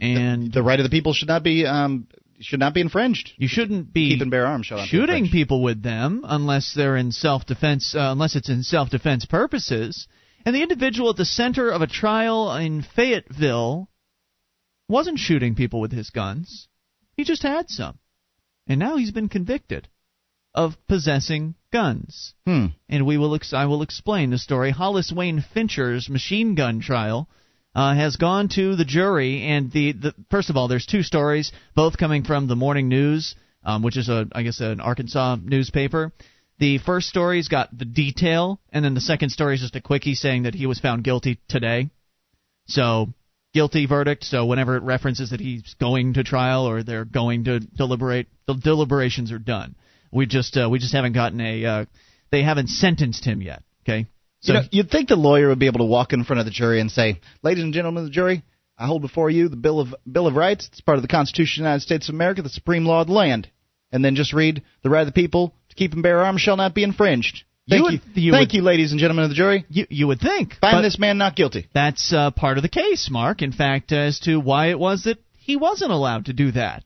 And 0.00 0.46
the, 0.46 0.60
the 0.60 0.62
right 0.62 0.78
of 0.78 0.84
the 0.84 0.90
people 0.90 1.14
should 1.14 1.28
not 1.28 1.42
be 1.42 1.66
um, 1.66 2.06
should 2.38 2.60
not 2.60 2.74
be 2.74 2.80
infringed. 2.80 3.32
You 3.38 3.48
shouldn't 3.48 3.92
be 3.92 4.10
keep 4.10 4.22
and 4.22 4.30
bear 4.30 4.46
arms 4.46 4.70
shooting 4.86 5.30
people 5.30 5.64
with 5.64 5.82
them 5.82 6.24
unless 6.24 6.74
they're 6.74 6.96
in 6.96 7.10
self 7.10 7.44
defense 7.44 7.92
uh, 7.92 8.12
unless 8.12 8.36
it's 8.36 8.48
in 8.48 8.62
self 8.62 8.88
defense 8.88 9.24
purposes. 9.24 10.06
And 10.44 10.54
the 10.54 10.62
individual 10.62 11.10
at 11.10 11.16
the 11.16 11.24
center 11.24 11.70
of 11.70 11.82
a 11.82 11.86
trial 11.86 12.54
in 12.56 12.82
Fayetteville 12.82 13.88
wasn't 14.88 15.18
shooting 15.18 15.54
people 15.54 15.80
with 15.80 15.92
his 15.92 16.10
guns. 16.10 16.68
He 17.16 17.24
just 17.24 17.42
had 17.42 17.68
some. 17.68 17.98
And 18.66 18.78
now 18.78 18.96
he's 18.96 19.10
been 19.10 19.28
convicted 19.28 19.88
of 20.54 20.76
possessing 20.88 21.54
guns. 21.72 22.34
Hmm. 22.44 22.66
And 22.88 23.06
we 23.06 23.18
will 23.18 23.34
ex- 23.34 23.52
I 23.52 23.66
will 23.66 23.82
explain 23.82 24.30
the 24.30 24.38
story. 24.38 24.70
Hollis 24.70 25.12
Wayne 25.12 25.44
Fincher's 25.54 26.08
machine 26.08 26.54
gun 26.54 26.80
trial 26.80 27.28
uh, 27.74 27.94
has 27.94 28.16
gone 28.16 28.48
to 28.48 28.74
the 28.74 28.84
jury, 28.84 29.42
and 29.42 29.70
the, 29.70 29.92
the 29.92 30.14
first 30.30 30.50
of 30.50 30.56
all, 30.56 30.66
there's 30.66 30.86
two 30.86 31.02
stories, 31.02 31.52
both 31.74 31.98
coming 31.98 32.24
from 32.24 32.48
the 32.48 32.56
Morning 32.56 32.88
News, 32.88 33.36
um, 33.64 33.82
which 33.82 33.96
is 33.96 34.08
a 34.08 34.26
I 34.32 34.42
guess 34.42 34.60
an 34.60 34.80
Arkansas 34.80 35.36
newspaper. 35.42 36.12
The 36.60 36.76
first 36.76 37.08
story's 37.08 37.48
got 37.48 37.76
the 37.76 37.86
detail, 37.86 38.60
and 38.70 38.84
then 38.84 38.92
the 38.92 39.00
second 39.00 39.30
story 39.30 39.54
is 39.54 39.62
just 39.62 39.76
a 39.76 39.80
quickie 39.80 40.14
saying 40.14 40.42
that 40.42 40.54
he 40.54 40.66
was 40.66 40.78
found 40.78 41.02
guilty 41.02 41.40
today. 41.48 41.88
So, 42.66 43.14
guilty 43.54 43.86
verdict. 43.86 44.24
So, 44.24 44.44
whenever 44.44 44.76
it 44.76 44.82
references 44.82 45.30
that 45.30 45.40
he's 45.40 45.74
going 45.80 46.14
to 46.14 46.22
trial 46.22 46.68
or 46.68 46.82
they're 46.82 47.06
going 47.06 47.44
to 47.44 47.60
deliberate, 47.60 48.26
the 48.46 48.52
deliberations 48.52 49.32
are 49.32 49.38
done. 49.38 49.74
We 50.12 50.26
just 50.26 50.54
uh, 50.54 50.68
we 50.70 50.78
just 50.78 50.92
haven't 50.92 51.14
gotten 51.14 51.40
a. 51.40 51.64
Uh, 51.64 51.84
they 52.30 52.42
haven't 52.42 52.68
sentenced 52.68 53.24
him 53.24 53.40
yet. 53.40 53.62
Okay. 53.84 54.06
So 54.40 54.52
you 54.52 54.58
know, 54.58 54.66
you'd 54.70 54.90
think 54.90 55.08
the 55.08 55.16
lawyer 55.16 55.48
would 55.48 55.58
be 55.58 55.66
able 55.66 55.78
to 55.78 55.86
walk 55.86 56.12
in 56.12 56.24
front 56.24 56.40
of 56.40 56.44
the 56.44 56.52
jury 56.52 56.82
and 56.82 56.90
say, 56.90 57.20
"Ladies 57.42 57.64
and 57.64 57.72
gentlemen 57.72 58.02
of 58.02 58.10
the 58.10 58.14
jury, 58.14 58.42
I 58.76 58.86
hold 58.86 59.00
before 59.00 59.30
you 59.30 59.48
the 59.48 59.56
Bill 59.56 59.80
of 59.80 59.94
Bill 60.10 60.26
of 60.26 60.36
Rights. 60.36 60.68
It's 60.70 60.82
part 60.82 60.98
of 60.98 61.02
the 61.02 61.08
Constitution 61.08 61.62
of 61.62 61.64
the 61.64 61.68
United 61.70 61.86
States 61.86 62.10
of 62.10 62.14
America, 62.14 62.42
the 62.42 62.50
supreme 62.50 62.84
law 62.84 63.00
of 63.00 63.06
the 63.06 63.14
land." 63.14 63.48
And 63.92 64.04
then 64.04 64.14
just 64.14 64.32
read 64.32 64.62
the 64.84 64.90
right 64.90 65.00
of 65.00 65.08
the 65.08 65.12
people 65.12 65.52
to 65.70 65.76
keep 65.76 65.92
and 65.92 66.02
bear 66.02 66.20
arms 66.20 66.40
shall 66.40 66.56
not 66.56 66.74
be 66.74 66.82
infringed. 66.82 67.44
Thank 67.68 67.90
you, 67.90 67.98
you, 68.14 68.22
you 68.22 68.32
thank 68.32 68.48
would, 68.48 68.56
you, 68.56 68.62
ladies 68.62 68.90
and 68.90 69.00
gentlemen 69.00 69.24
of 69.24 69.30
the 69.30 69.36
jury. 69.36 69.64
You, 69.68 69.86
you 69.88 70.06
would 70.08 70.20
think. 70.20 70.54
Find 70.60 70.84
this 70.84 70.98
man 70.98 71.18
not 71.18 71.36
guilty. 71.36 71.68
That's 71.72 72.12
uh, 72.12 72.32
part 72.32 72.56
of 72.56 72.62
the 72.62 72.68
case, 72.68 73.08
Mark. 73.10 73.42
In 73.42 73.52
fact, 73.52 73.92
as 73.92 74.18
to 74.20 74.38
why 74.38 74.70
it 74.70 74.78
was 74.78 75.04
that 75.04 75.18
he 75.38 75.56
wasn't 75.56 75.92
allowed 75.92 76.26
to 76.26 76.32
do 76.32 76.50
that. 76.52 76.84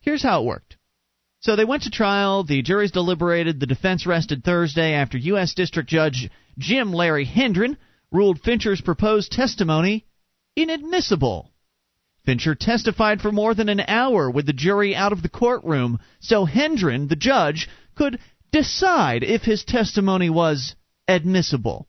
Here's 0.00 0.22
how 0.22 0.42
it 0.42 0.46
worked. 0.46 0.76
So 1.40 1.54
they 1.54 1.64
went 1.64 1.84
to 1.84 1.90
trial. 1.90 2.42
The 2.42 2.62
juries 2.62 2.90
deliberated. 2.90 3.60
The 3.60 3.66
defense 3.66 4.06
rested 4.06 4.42
Thursday 4.42 4.94
after 4.94 5.18
U.S. 5.18 5.54
District 5.54 5.88
Judge 5.88 6.30
Jimm 6.58 6.92
Larry 6.92 7.24
Hendren 7.24 7.76
ruled 8.10 8.40
Fincher's 8.40 8.80
proposed 8.80 9.30
testimony 9.30 10.04
inadmissible. 10.56 11.52
Fincher 12.24 12.54
testified 12.54 13.20
for 13.20 13.32
more 13.32 13.54
than 13.54 13.68
an 13.68 13.80
hour 13.86 14.30
with 14.30 14.46
the 14.46 14.52
jury 14.52 14.94
out 14.94 15.12
of 15.12 15.22
the 15.22 15.28
courtroom, 15.28 15.98
so 16.20 16.44
Hendren, 16.44 17.08
the 17.08 17.16
judge, 17.16 17.68
could 17.98 18.18
decide 18.52 19.22
if 19.22 19.42
his 19.42 19.64
testimony 19.64 20.30
was 20.30 20.74
admissible. 21.06 21.88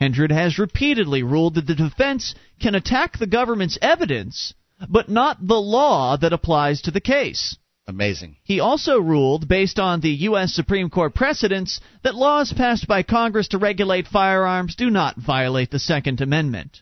Hendren 0.00 0.30
has 0.30 0.58
repeatedly 0.58 1.22
ruled 1.22 1.54
that 1.54 1.66
the 1.66 1.74
defense 1.74 2.34
can 2.60 2.74
attack 2.74 3.18
the 3.18 3.26
government's 3.26 3.78
evidence, 3.80 4.54
but 4.88 5.08
not 5.08 5.46
the 5.46 5.60
law 5.60 6.16
that 6.16 6.32
applies 6.32 6.82
to 6.82 6.90
the 6.90 7.00
case. 7.00 7.56
Amazing. 7.86 8.36
He 8.42 8.60
also 8.60 8.98
ruled, 8.98 9.46
based 9.46 9.78
on 9.78 10.00
the 10.00 10.10
U.S. 10.28 10.54
Supreme 10.54 10.88
Court 10.88 11.14
precedents, 11.14 11.80
that 12.02 12.14
laws 12.14 12.52
passed 12.52 12.88
by 12.88 13.02
Congress 13.02 13.48
to 13.48 13.58
regulate 13.58 14.08
firearms 14.08 14.74
do 14.74 14.88
not 14.88 15.16
violate 15.16 15.70
the 15.70 15.78
Second 15.78 16.20
Amendment. 16.22 16.80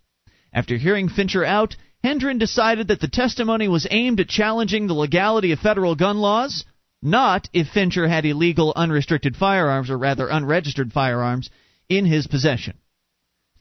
After 0.52 0.76
hearing 0.76 1.09
Fincher 1.09 1.44
out, 1.44 1.74
Hendren 2.05 2.39
decided 2.39 2.89
that 2.89 3.01
the 3.01 3.09
testimony 3.09 3.68
was 3.68 3.86
aimed 3.90 4.20
at 4.20 4.28
challenging 4.28 4.86
the 4.86 4.94
legality 4.94 5.52
of 5.52 5.59
federal 5.59 5.97
gun 5.97 6.18
laws, 6.18 6.64
not 7.03 7.49
if 7.53 7.69
Fincher 7.69 8.09
had 8.09 8.24
illegal 8.24 8.73
unrestricted 8.77 9.37
firearms, 9.37 9.91
or 9.91 9.99
rather 9.99 10.29
unregistered 10.29 10.93
firearms, 10.93 11.51
in 11.89 12.07
his 12.07 12.27
possession. 12.27 12.79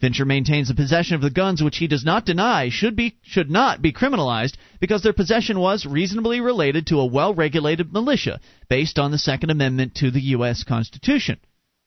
Fincher 0.02 0.26
maintains 0.26 0.68
the 0.68 0.74
possession 0.74 1.14
of 1.16 1.22
the 1.22 1.30
guns 1.30 1.62
which 1.62 1.78
he 1.78 1.86
does 1.88 2.04
not 2.04 2.26
deny 2.26 2.70
should 2.70 2.96
be 2.96 3.16
should 3.22 3.52
not 3.52 3.84
be 3.84 3.94
criminalized 3.94 4.56
because 4.80 5.04
their 5.04 5.14
possession 5.14 5.60
was 5.60 5.86
reasonably 5.86 6.42
related 6.42 6.88
to 6.88 7.00
a 7.00 7.06
well-regulated 7.06 7.94
militia 7.94 8.40
based 8.68 8.98
on 8.98 9.12
the 9.12 9.20
Second 9.20 9.52
Amendment 9.52 9.94
to 9.94 10.10
the 10.10 10.22
US 10.36 10.64
Constitution. 10.64 11.38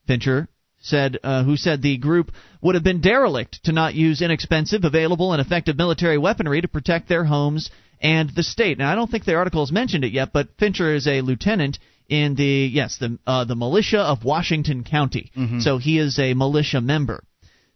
Fincher 0.07 0.47
said 0.79 1.17
uh, 1.23 1.43
who 1.43 1.57
said 1.57 1.81
the 1.81 1.97
group 1.97 2.31
would 2.61 2.75
have 2.75 2.83
been 2.85 3.01
derelict 3.01 3.61
to 3.65 3.73
not 3.73 3.95
use 3.95 4.21
inexpensive, 4.21 4.85
available, 4.85 5.33
and 5.33 5.41
effective 5.41 5.75
military 5.75 6.17
weaponry 6.17 6.61
to 6.61 6.69
protect 6.69 7.09
their 7.09 7.25
homes 7.25 7.69
and 8.05 8.29
the 8.29 8.43
state. 8.43 8.77
Now, 8.77 8.91
I 8.91 8.95
don't 8.95 9.09
think 9.09 9.25
the 9.25 9.33
article 9.33 9.63
has 9.63 9.71
mentioned 9.71 10.03
it 10.03 10.13
yet, 10.13 10.29
but 10.31 10.49
Fincher 10.59 10.93
is 10.93 11.07
a 11.07 11.21
lieutenant 11.21 11.79
in 12.07 12.35
the 12.35 12.69
yes 12.71 12.97
the 12.99 13.17
uh, 13.25 13.45
the 13.45 13.55
militia 13.55 13.99
of 13.99 14.23
Washington 14.23 14.83
County, 14.83 15.31
mm-hmm. 15.35 15.59
so 15.59 15.79
he 15.79 15.97
is 15.97 16.19
a 16.19 16.35
militia 16.35 16.81
member. 16.81 17.23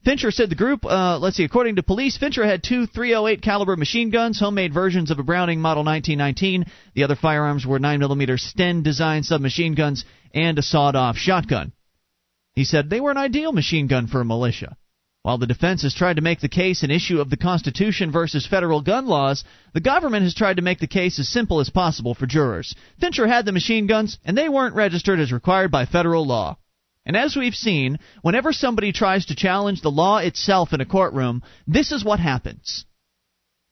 Fincher 0.05 0.31
said 0.31 0.49
the 0.49 0.55
group, 0.55 0.85
uh, 0.85 1.17
let's 1.19 1.35
see, 1.35 1.43
according 1.43 1.75
to 1.75 1.83
police, 1.83 2.15
Fincher 2.15 2.45
had 2.45 2.63
two 2.63 2.85
308 2.85 3.41
caliber 3.41 3.75
machine 3.75 4.11
guns, 4.11 4.39
homemade 4.39 4.73
versions 4.73 5.11
of 5.11 5.19
a 5.19 5.23
Browning 5.23 5.59
Model 5.59 5.83
1919. 5.83 6.65
The 6.93 7.03
other 7.03 7.17
firearms 7.17 7.65
were 7.65 7.79
9mm 7.79 8.39
Sten 8.39 8.81
design 8.81 9.23
submachine 9.23 9.75
guns 9.75 10.05
and 10.33 10.57
a 10.57 10.61
sawed-off 10.61 11.17
shotgun. 11.17 11.73
He 12.53 12.63
said 12.63 12.89
they 12.89 13.01
were 13.01 13.11
an 13.11 13.17
ideal 13.17 13.51
machine 13.51 13.87
gun 13.87 14.07
for 14.07 14.21
a 14.21 14.25
militia. 14.25 14.77
While 15.21 15.37
the 15.37 15.47
defense 15.47 15.81
has 15.81 15.93
tried 15.93 16.15
to 16.15 16.21
make 16.21 16.39
the 16.39 16.47
case 16.47 16.81
an 16.81 16.91
issue 16.91 17.19
of 17.19 17.29
the 17.29 17.37
Constitution 17.37 18.09
versus 18.09 18.47
federal 18.47 18.81
gun 18.81 19.05
laws, 19.05 19.43
the 19.73 19.81
government 19.81 20.23
has 20.23 20.33
tried 20.33 20.55
to 20.57 20.61
make 20.61 20.79
the 20.79 20.87
case 20.87 21.19
as 21.19 21.27
simple 21.27 21.59
as 21.59 21.69
possible 21.69 22.13
for 22.13 22.25
jurors. 22.25 22.73
Fincher 23.01 23.27
had 23.27 23.45
the 23.45 23.51
machine 23.51 23.85
guns, 23.85 24.17
and 24.23 24.37
they 24.37 24.47
weren't 24.47 24.75
registered 24.75 25.19
as 25.19 25.33
required 25.33 25.71
by 25.71 25.85
federal 25.85 26.25
law. 26.25 26.57
And 27.05 27.17
as 27.17 27.35
we've 27.35 27.55
seen, 27.55 27.99
whenever 28.21 28.53
somebody 28.53 28.93
tries 28.93 29.25
to 29.25 29.35
challenge 29.35 29.81
the 29.81 29.91
law 29.91 30.19
itself 30.19 30.71
in 30.71 30.79
a 30.79 30.85
courtroom, 30.85 31.43
this 31.67 31.91
is 31.91 32.03
what 32.03 32.19
happens. 32.19 32.85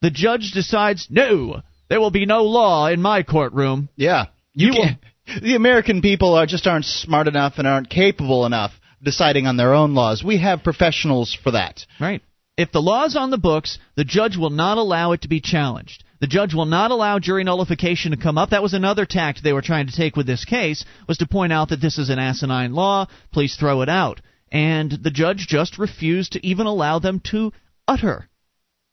The 0.02 0.12
judge 0.12 0.52
decides, 0.52 1.08
no, 1.10 1.62
there 1.90 2.02
will 2.02 2.12
be 2.12 2.26
no 2.26 2.44
law 2.44 2.88
in 2.88 3.02
my 3.02 3.24
courtroom. 3.24 3.88
Yeah. 3.96 4.26
You, 4.54 4.72
will. 4.72 5.42
The 5.42 5.56
American 5.56 6.02
people 6.02 6.34
are 6.34 6.46
just 6.46 6.68
aren't 6.68 6.86
smart 6.86 7.28
enough 7.28 7.54
and 7.58 7.68
aren't 7.68 7.90
capable 7.90 8.46
enough 8.46 8.72
deciding 9.02 9.48
on 9.48 9.58
their 9.58 9.74
own 9.74 9.94
laws. 9.94 10.24
We 10.24 10.38
have 10.40 10.64
professionals 10.64 11.34
for 11.34 11.52
that. 11.52 11.86
Right. 12.00 12.22
If 12.58 12.72
the 12.72 12.82
law's 12.82 13.16
on 13.16 13.30
the 13.30 13.38
books, 13.38 13.78
the 13.96 14.04
judge 14.04 14.36
will 14.36 14.50
not 14.50 14.78
allow 14.78 15.12
it 15.12 15.22
to 15.22 15.28
be 15.28 15.40
challenged. 15.42 16.04
The 16.20 16.28
judge 16.28 16.56
will 16.56 16.66
not 16.66 16.90
allow 16.90 17.20
jury 17.20 17.44
nullification 17.44 18.12
to 18.12 18.18
come 18.18 18.40
up. 18.40 18.50
That 18.50 18.64
was 18.64 18.74
another 18.74 19.06
tact 19.06 19.44
they 19.44 19.54
were 19.54 19.62
trying 19.62 19.88
to 19.88 19.96
take 19.96 20.16
with 20.16 20.26
this 20.26 20.46
case, 20.46 20.84
was 21.08 21.18
to 21.20 21.28
point 21.28 21.54
out 21.54 21.70
that 21.70 21.82
this 21.82 22.00
is 22.00 22.10
an 22.10 22.18
asinine 22.18 22.74
law, 22.74 23.06
please 23.32 23.56
throw 23.56 23.84
it 23.84 23.90
out. 23.90 24.22
And 24.52 24.92
the 24.92 25.12
judge 25.12 25.46
just 25.48 25.78
refused 25.78 26.32
to 26.34 26.46
even 26.46 26.66
allow 26.66 26.98
them 26.98 27.22
to 27.32 27.54
utter 27.88 28.28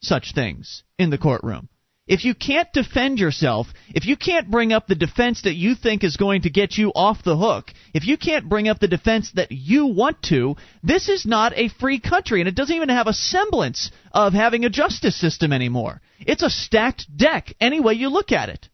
such 0.03 0.35
things 0.35 0.83
in 0.99 1.09
the 1.09 1.19
courtroom. 1.19 1.69
If 2.07 2.25
you 2.25 2.35
can't 2.35 2.71
defend 2.73 3.19
yourself, 3.19 3.67
if 3.95 4.05
you 4.05 4.17
can't 4.17 4.51
bring 4.51 4.75
up 4.75 4.87
the 4.87 4.95
defense 4.95 5.43
that 5.43 5.55
you 5.55 5.75
think 5.75 6.05
is 6.05 6.19
going 6.19 6.43
to 6.43 6.51
get 6.51 6.77
you 6.77 6.91
off 6.95 7.25
the 7.25 7.37
hook, 7.37 7.73
if 7.95 8.07
you 8.07 8.19
can't 8.19 8.49
bring 8.49 8.69
up 8.69 8.79
the 8.79 8.89
defense 8.89 9.33
that 9.37 9.51
you 9.51 9.87
want 9.87 10.21
to, 10.25 10.57
this 10.83 11.09
is 11.09 11.25
not 11.25 11.57
a 11.57 11.71
free 11.71 12.01
country, 12.01 12.41
and 12.41 12.49
it 12.49 12.55
doesn't 12.55 12.77
even 12.77 12.91
have 12.91 13.07
a 13.07 13.15
semblance 13.15 13.91
of 14.13 14.35
having 14.35 14.67
a 14.67 14.71
justice 14.71 15.19
system 15.19 15.51
anymore. 15.51 16.03
It's 16.21 16.43
a 16.43 16.51
stacked 16.51 17.07
deck, 17.17 17.55
any 17.59 17.81
way 17.81 17.95
you 17.95 18.11
look 18.11 18.33
at 18.33 18.51
it. 18.51 18.69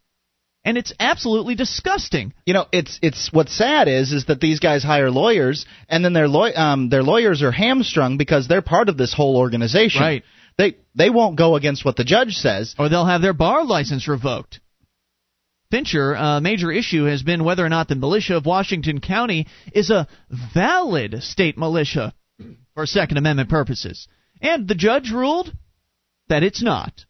And 0.65 0.77
it's 0.77 0.93
absolutely 0.98 1.55
disgusting. 1.55 2.35
You 2.44 2.52
know, 2.52 2.66
it's 2.70 2.98
it's 3.01 3.32
what's 3.32 3.57
sad 3.57 3.89
is 3.89 4.12
is 4.12 4.27
that 4.27 4.40
these 4.40 4.61
guys 4.61 4.82
hire 4.82 5.11
lawyers, 5.11 5.65
and 5.89 6.05
then 6.05 6.12
their 6.12 6.28
law 6.28 6.51
um, 6.55 6.90
their 6.90 7.02
lawyers 7.02 7.43
are 7.43 7.51
hamstrung 7.51 8.19
because 8.19 8.47
they're 8.47 8.61
part 8.61 8.90
of 8.90 8.98
this 8.98 9.15
whole 9.15 9.39
organization. 9.39 10.02
Right. 10.02 10.23
They 10.59 10.77
they 10.94 11.10
won't 11.10 11.36
go 11.36 11.56
against 11.56 11.85
what 11.85 11.97
the 11.97 12.05
judge 12.05 12.35
says, 12.35 12.74
or 12.78 12.89
they'll 12.89 13.06
have 13.06 13.22
their 13.22 13.32
bar 13.32 13.64
license 13.64 14.09
revoked. 14.09 14.60
Fincher, 15.70 16.14
a 16.14 16.40
major 16.40 16.72
issue 16.72 17.05
has 17.05 17.22
been 17.22 17.44
whether 17.44 17.64
or 17.64 17.68
not 17.68 17.86
the 17.89 17.94
militia 17.94 18.36
of 18.36 18.44
Washington 18.44 19.01
County 19.01 19.47
is 19.72 19.90
a 19.90 20.09
valid 20.52 21.22
state 21.22 21.56
militia 21.56 22.12
for 22.74 22.86
Second 22.86 23.18
Amendment 23.18 23.48
purposes. 23.48 24.09
And 24.43 24.66
the 24.66 24.74
judge 24.74 25.12
ruled 25.12 25.52
that 26.28 26.43
it's 26.43 26.62
not. 26.62 27.05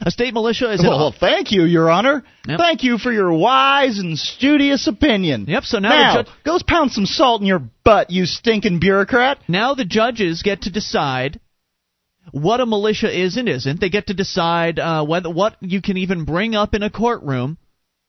A 0.00 0.10
state 0.10 0.34
militia 0.34 0.70
is 0.72 0.82
well, 0.82 0.98
well, 0.98 1.14
thank 1.18 1.52
you, 1.52 1.62
Your 1.64 1.88
Honor. 1.88 2.22
Yep. 2.46 2.58
Thank 2.58 2.82
you 2.82 2.98
for 2.98 3.10
your 3.10 3.32
wise 3.32 3.98
and 3.98 4.18
studious 4.18 4.86
opinion. 4.86 5.46
Yep. 5.48 5.64
So 5.64 5.78
now, 5.78 5.88
Now, 5.88 6.16
the 6.16 6.22
judge, 6.24 6.32
go 6.44 6.58
pound 6.66 6.92
some 6.92 7.06
salt 7.06 7.40
in 7.40 7.46
your 7.46 7.62
butt, 7.82 8.10
you 8.10 8.26
stinking 8.26 8.78
bureaucrat. 8.78 9.38
now 9.48 9.74
the 9.74 9.86
judges 9.86 10.42
get 10.42 10.62
to 10.62 10.70
decide 10.70 11.40
what 12.32 12.60
a 12.60 12.66
militia 12.66 13.10
is 13.10 13.36
and 13.36 13.48
isn't. 13.48 13.80
They 13.80 13.88
get 13.88 14.08
to 14.08 14.14
decide 14.14 14.78
uh, 14.78 15.04
whether 15.04 15.30
what 15.30 15.56
you 15.60 15.80
can 15.82 15.96
even 15.96 16.24
bring 16.24 16.54
up 16.54 16.74
in 16.74 16.82
a 16.82 16.90
courtroom. 16.90 17.58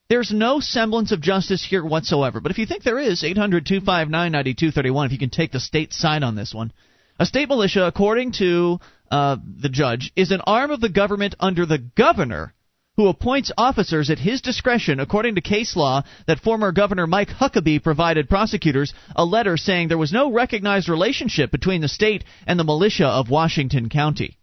There's 0.09 0.31
no 0.31 0.59
semblance 0.59 1.11
of 1.11 1.21
justice 1.21 1.65
here 1.65 1.85
whatsoever. 1.85 2.39
But 2.39 2.51
if 2.51 2.57
you 2.57 2.65
think 2.65 2.83
there 2.83 2.99
is, 2.99 3.23
800 3.23 3.65
259 3.65 4.31
9231, 4.31 5.05
if 5.05 5.11
you 5.11 5.17
can 5.17 5.29
take 5.29 5.51
the 5.51 5.59
state 5.59 5.93
side 5.93 6.23
on 6.23 6.35
this 6.35 6.53
one. 6.53 6.71
A 7.19 7.25
state 7.25 7.49
militia, 7.49 7.85
according 7.85 8.33
to 8.33 8.79
uh, 9.11 9.37
the 9.43 9.69
judge, 9.69 10.11
is 10.15 10.31
an 10.31 10.41
arm 10.45 10.71
of 10.71 10.81
the 10.81 10.89
government 10.89 11.35
under 11.39 11.65
the 11.65 11.79
governor 11.79 12.53
who 12.97 13.07
appoints 13.07 13.51
officers 13.57 14.09
at 14.09 14.17
his 14.17 14.41
discretion 14.41 14.99
according 14.99 15.35
to 15.35 15.41
case 15.41 15.75
law 15.75 16.03
that 16.25 16.39
former 16.39 16.71
Governor 16.71 17.05
Mike 17.05 17.29
Huckabee 17.29 17.81
provided 17.81 18.27
prosecutors 18.27 18.93
a 19.15 19.23
letter 19.23 19.55
saying 19.55 19.87
there 19.87 19.97
was 19.99 20.11
no 20.11 20.31
recognized 20.31 20.89
relationship 20.89 21.51
between 21.51 21.81
the 21.81 21.87
state 21.87 22.23
and 22.47 22.59
the 22.59 22.63
militia 22.63 23.05
of 23.05 23.29
Washington 23.29 23.87
County. 23.87 24.37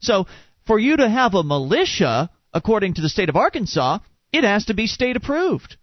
So, 0.00 0.26
for 0.66 0.78
you 0.78 0.98
to 0.98 1.08
have 1.08 1.34
a 1.34 1.42
militia, 1.42 2.30
according 2.52 2.94
to 2.94 3.00
the 3.00 3.08
state 3.08 3.30
of 3.30 3.36
Arkansas, 3.36 4.00
it 4.32 4.44
has 4.44 4.66
to 4.66 4.74
be 4.74 4.86
state 4.86 5.16
approved. 5.16 5.76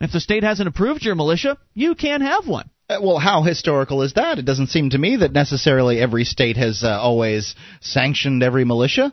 If 0.00 0.12
the 0.12 0.20
state 0.20 0.44
hasn't 0.44 0.68
approved 0.68 1.02
your 1.02 1.16
militia, 1.16 1.58
you 1.74 1.96
can't 1.96 2.22
have 2.22 2.46
one. 2.46 2.70
Uh, 2.88 2.98
Well, 3.02 3.18
how 3.18 3.42
historical 3.42 4.02
is 4.02 4.14
that? 4.14 4.38
It 4.38 4.44
doesn't 4.44 4.68
seem 4.68 4.90
to 4.90 4.98
me 4.98 5.16
that 5.16 5.32
necessarily 5.32 5.98
every 5.98 6.22
state 6.22 6.56
has 6.56 6.84
uh, 6.84 7.00
always 7.00 7.56
sanctioned 7.80 8.44
every 8.44 8.64
militia. 8.64 9.12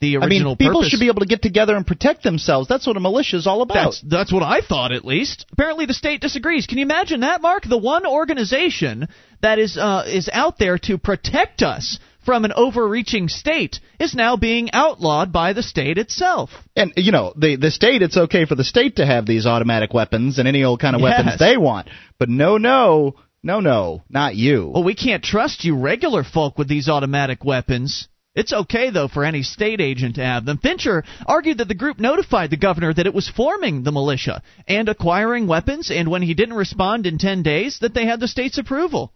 The 0.00 0.18
I 0.18 0.26
mean, 0.28 0.42
people 0.56 0.80
purpose 0.80 0.90
should 0.90 1.00
be 1.00 1.08
able 1.08 1.20
to 1.20 1.26
get 1.26 1.42
together 1.42 1.74
and 1.74 1.84
protect 1.84 2.22
themselves. 2.22 2.68
That's 2.68 2.86
what 2.86 2.96
a 2.96 3.00
militia 3.00 3.36
is 3.36 3.48
all 3.48 3.62
about. 3.62 3.74
That's 3.74 4.00
that's 4.06 4.32
what 4.32 4.44
I 4.44 4.60
thought 4.60 4.92
at 4.92 5.04
least. 5.04 5.46
Apparently 5.50 5.86
the 5.86 5.94
state 5.94 6.20
disagrees. 6.20 6.66
Can 6.66 6.78
you 6.78 6.84
imagine 6.84 7.20
that, 7.20 7.42
Mark? 7.42 7.64
The 7.68 7.76
one 7.78 8.06
organization 8.06 9.08
that 9.42 9.58
is 9.58 9.76
uh, 9.76 10.04
is 10.06 10.28
out 10.32 10.56
there 10.58 10.78
to 10.78 10.98
protect 10.98 11.62
us 11.62 11.98
from 12.24 12.44
an 12.44 12.52
overreaching 12.54 13.26
state 13.28 13.80
is 13.98 14.14
now 14.14 14.36
being 14.36 14.70
outlawed 14.72 15.32
by 15.32 15.52
the 15.52 15.62
state 15.64 15.98
itself. 15.98 16.50
And 16.76 16.92
you 16.96 17.10
know, 17.10 17.32
the 17.36 17.56
the 17.56 17.72
state, 17.72 18.02
it's 18.02 18.16
okay 18.16 18.44
for 18.44 18.54
the 18.54 18.64
state 18.64 18.96
to 18.96 19.06
have 19.06 19.26
these 19.26 19.46
automatic 19.46 19.92
weapons 19.92 20.38
and 20.38 20.46
any 20.46 20.62
old 20.62 20.78
kind 20.78 20.94
of 20.94 21.02
Yes. 21.02 21.10
weapons 21.24 21.38
they 21.40 21.56
want, 21.56 21.88
but 22.20 22.28
no, 22.28 22.56
no, 22.58 23.16
no, 23.42 23.58
no, 23.60 24.02
not 24.08 24.36
you. 24.36 24.70
Well, 24.72 24.84
we 24.84 24.94
can't 24.94 25.24
trust 25.24 25.64
you 25.64 25.76
regular 25.76 26.22
folk 26.22 26.56
with 26.56 26.68
these 26.68 26.88
automatic 26.88 27.44
weapons. 27.44 28.06
It's 28.38 28.52
okay, 28.52 28.90
though, 28.90 29.08
for 29.08 29.24
any 29.24 29.42
state 29.42 29.80
agent 29.80 30.14
to 30.14 30.24
have 30.24 30.44
them. 30.44 30.58
Fincher 30.58 31.04
argued 31.26 31.58
that 31.58 31.68
the 31.68 31.74
group 31.74 31.98
notified 31.98 32.50
the 32.50 32.56
governor 32.56 32.94
that 32.94 33.06
it 33.06 33.14
was 33.14 33.28
forming 33.28 33.82
the 33.82 33.92
militia 33.92 34.42
and 34.68 34.88
acquiring 34.88 35.46
weapons, 35.48 35.90
and 35.90 36.08
when 36.08 36.22
he 36.22 36.34
didn't 36.34 36.54
respond 36.54 37.06
in 37.06 37.18
10 37.18 37.42
days, 37.42 37.80
that 37.80 37.94
they 37.94 38.06
had 38.06 38.20
the 38.20 38.28
state's 38.28 38.58
approval. 38.58 39.12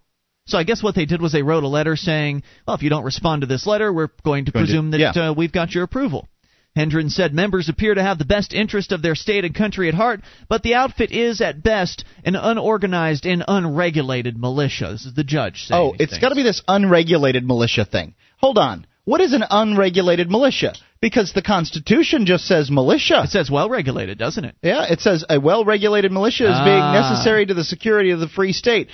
So 0.47 0.59
I 0.59 0.65
guess 0.65 0.83
what 0.83 0.97
they 0.97 1.05
did 1.07 1.23
was 1.23 1.31
they 1.31 1.43
wrote 1.45 1.63
a 1.63 1.69
letter 1.69 1.95
saying, 1.95 2.43
well, 2.67 2.75
if 2.75 2.83
you 2.83 2.91
don't 2.91 3.05
respond 3.05 3.43
to 3.43 3.47
this 3.47 3.65
letter, 3.65 3.93
we're 3.93 4.09
going 4.25 4.47
to 4.47 4.51
Going 4.51 4.67
to- 4.67 4.73
presume 4.73 4.91
that 4.91 5.01
yeah. 5.01 5.29
uh, 5.29 5.33
we've 5.33 5.53
got 5.53 5.73
your 5.73 5.85
approval. 5.85 6.29
Hendren 6.75 7.11
said 7.11 7.35
members 7.35 7.69
appear 7.69 7.95
to 7.95 8.03
have 8.03 8.19
the 8.19 8.25
best 8.25 8.55
interest 8.55 8.93
of 8.93 9.03
their 9.03 9.15
state 9.15 9.45
and 9.45 9.55
country 9.55 9.89
at 9.89 9.95
heart, 9.95 10.21
but 10.49 10.63
the 10.63 10.75
outfit 10.75 11.13
is, 11.13 11.41
at 11.43 11.63
best, 11.63 12.05
an 12.25 12.35
unorganized 12.35 13.27
and 13.27 13.45
unregulated 13.47 14.39
militia. 14.39 14.89
This 14.93 15.05
is 15.05 15.15
the 15.15 15.23
judge 15.23 15.65
saying. 15.67 15.81
Oh, 15.81 15.95
it's 15.99 16.19
got 16.19 16.31
to 16.31 16.35
be 16.35 16.43
this 16.43 16.63
unregulated 16.67 17.47
militia 17.47 17.85
thing. 17.85 18.15
Hold 18.39 18.57
on. 18.59 18.87
What 19.05 19.21
is 19.21 19.33
an 19.33 19.45
unregulated 19.51 20.31
militia? 20.31 20.75
Because 21.01 21.33
the 21.33 21.43
Constitution 21.43 22.25
just 22.27 22.45
says 22.47 22.71
militia. 22.71 23.23
It 23.25 23.31
says 23.31 23.51
well 23.51 23.69
regulated, 23.69 24.19
doesn't 24.19 24.45
it? 24.45 24.55
Yeah, 24.63 24.85
it 24.89 25.01
says 25.01 25.25
a 25.29 25.41
well 25.41 25.65
regulated 25.65 26.13
militia 26.13 26.45
is 26.45 26.59
being 26.61 26.81
Ah. 26.81 26.93
necessary 26.93 27.45
to 27.47 27.55
the 27.55 27.65
security 27.65 28.11
of 28.11 28.21
the 28.21 28.29
free 28.29 28.53
state. 28.53 28.89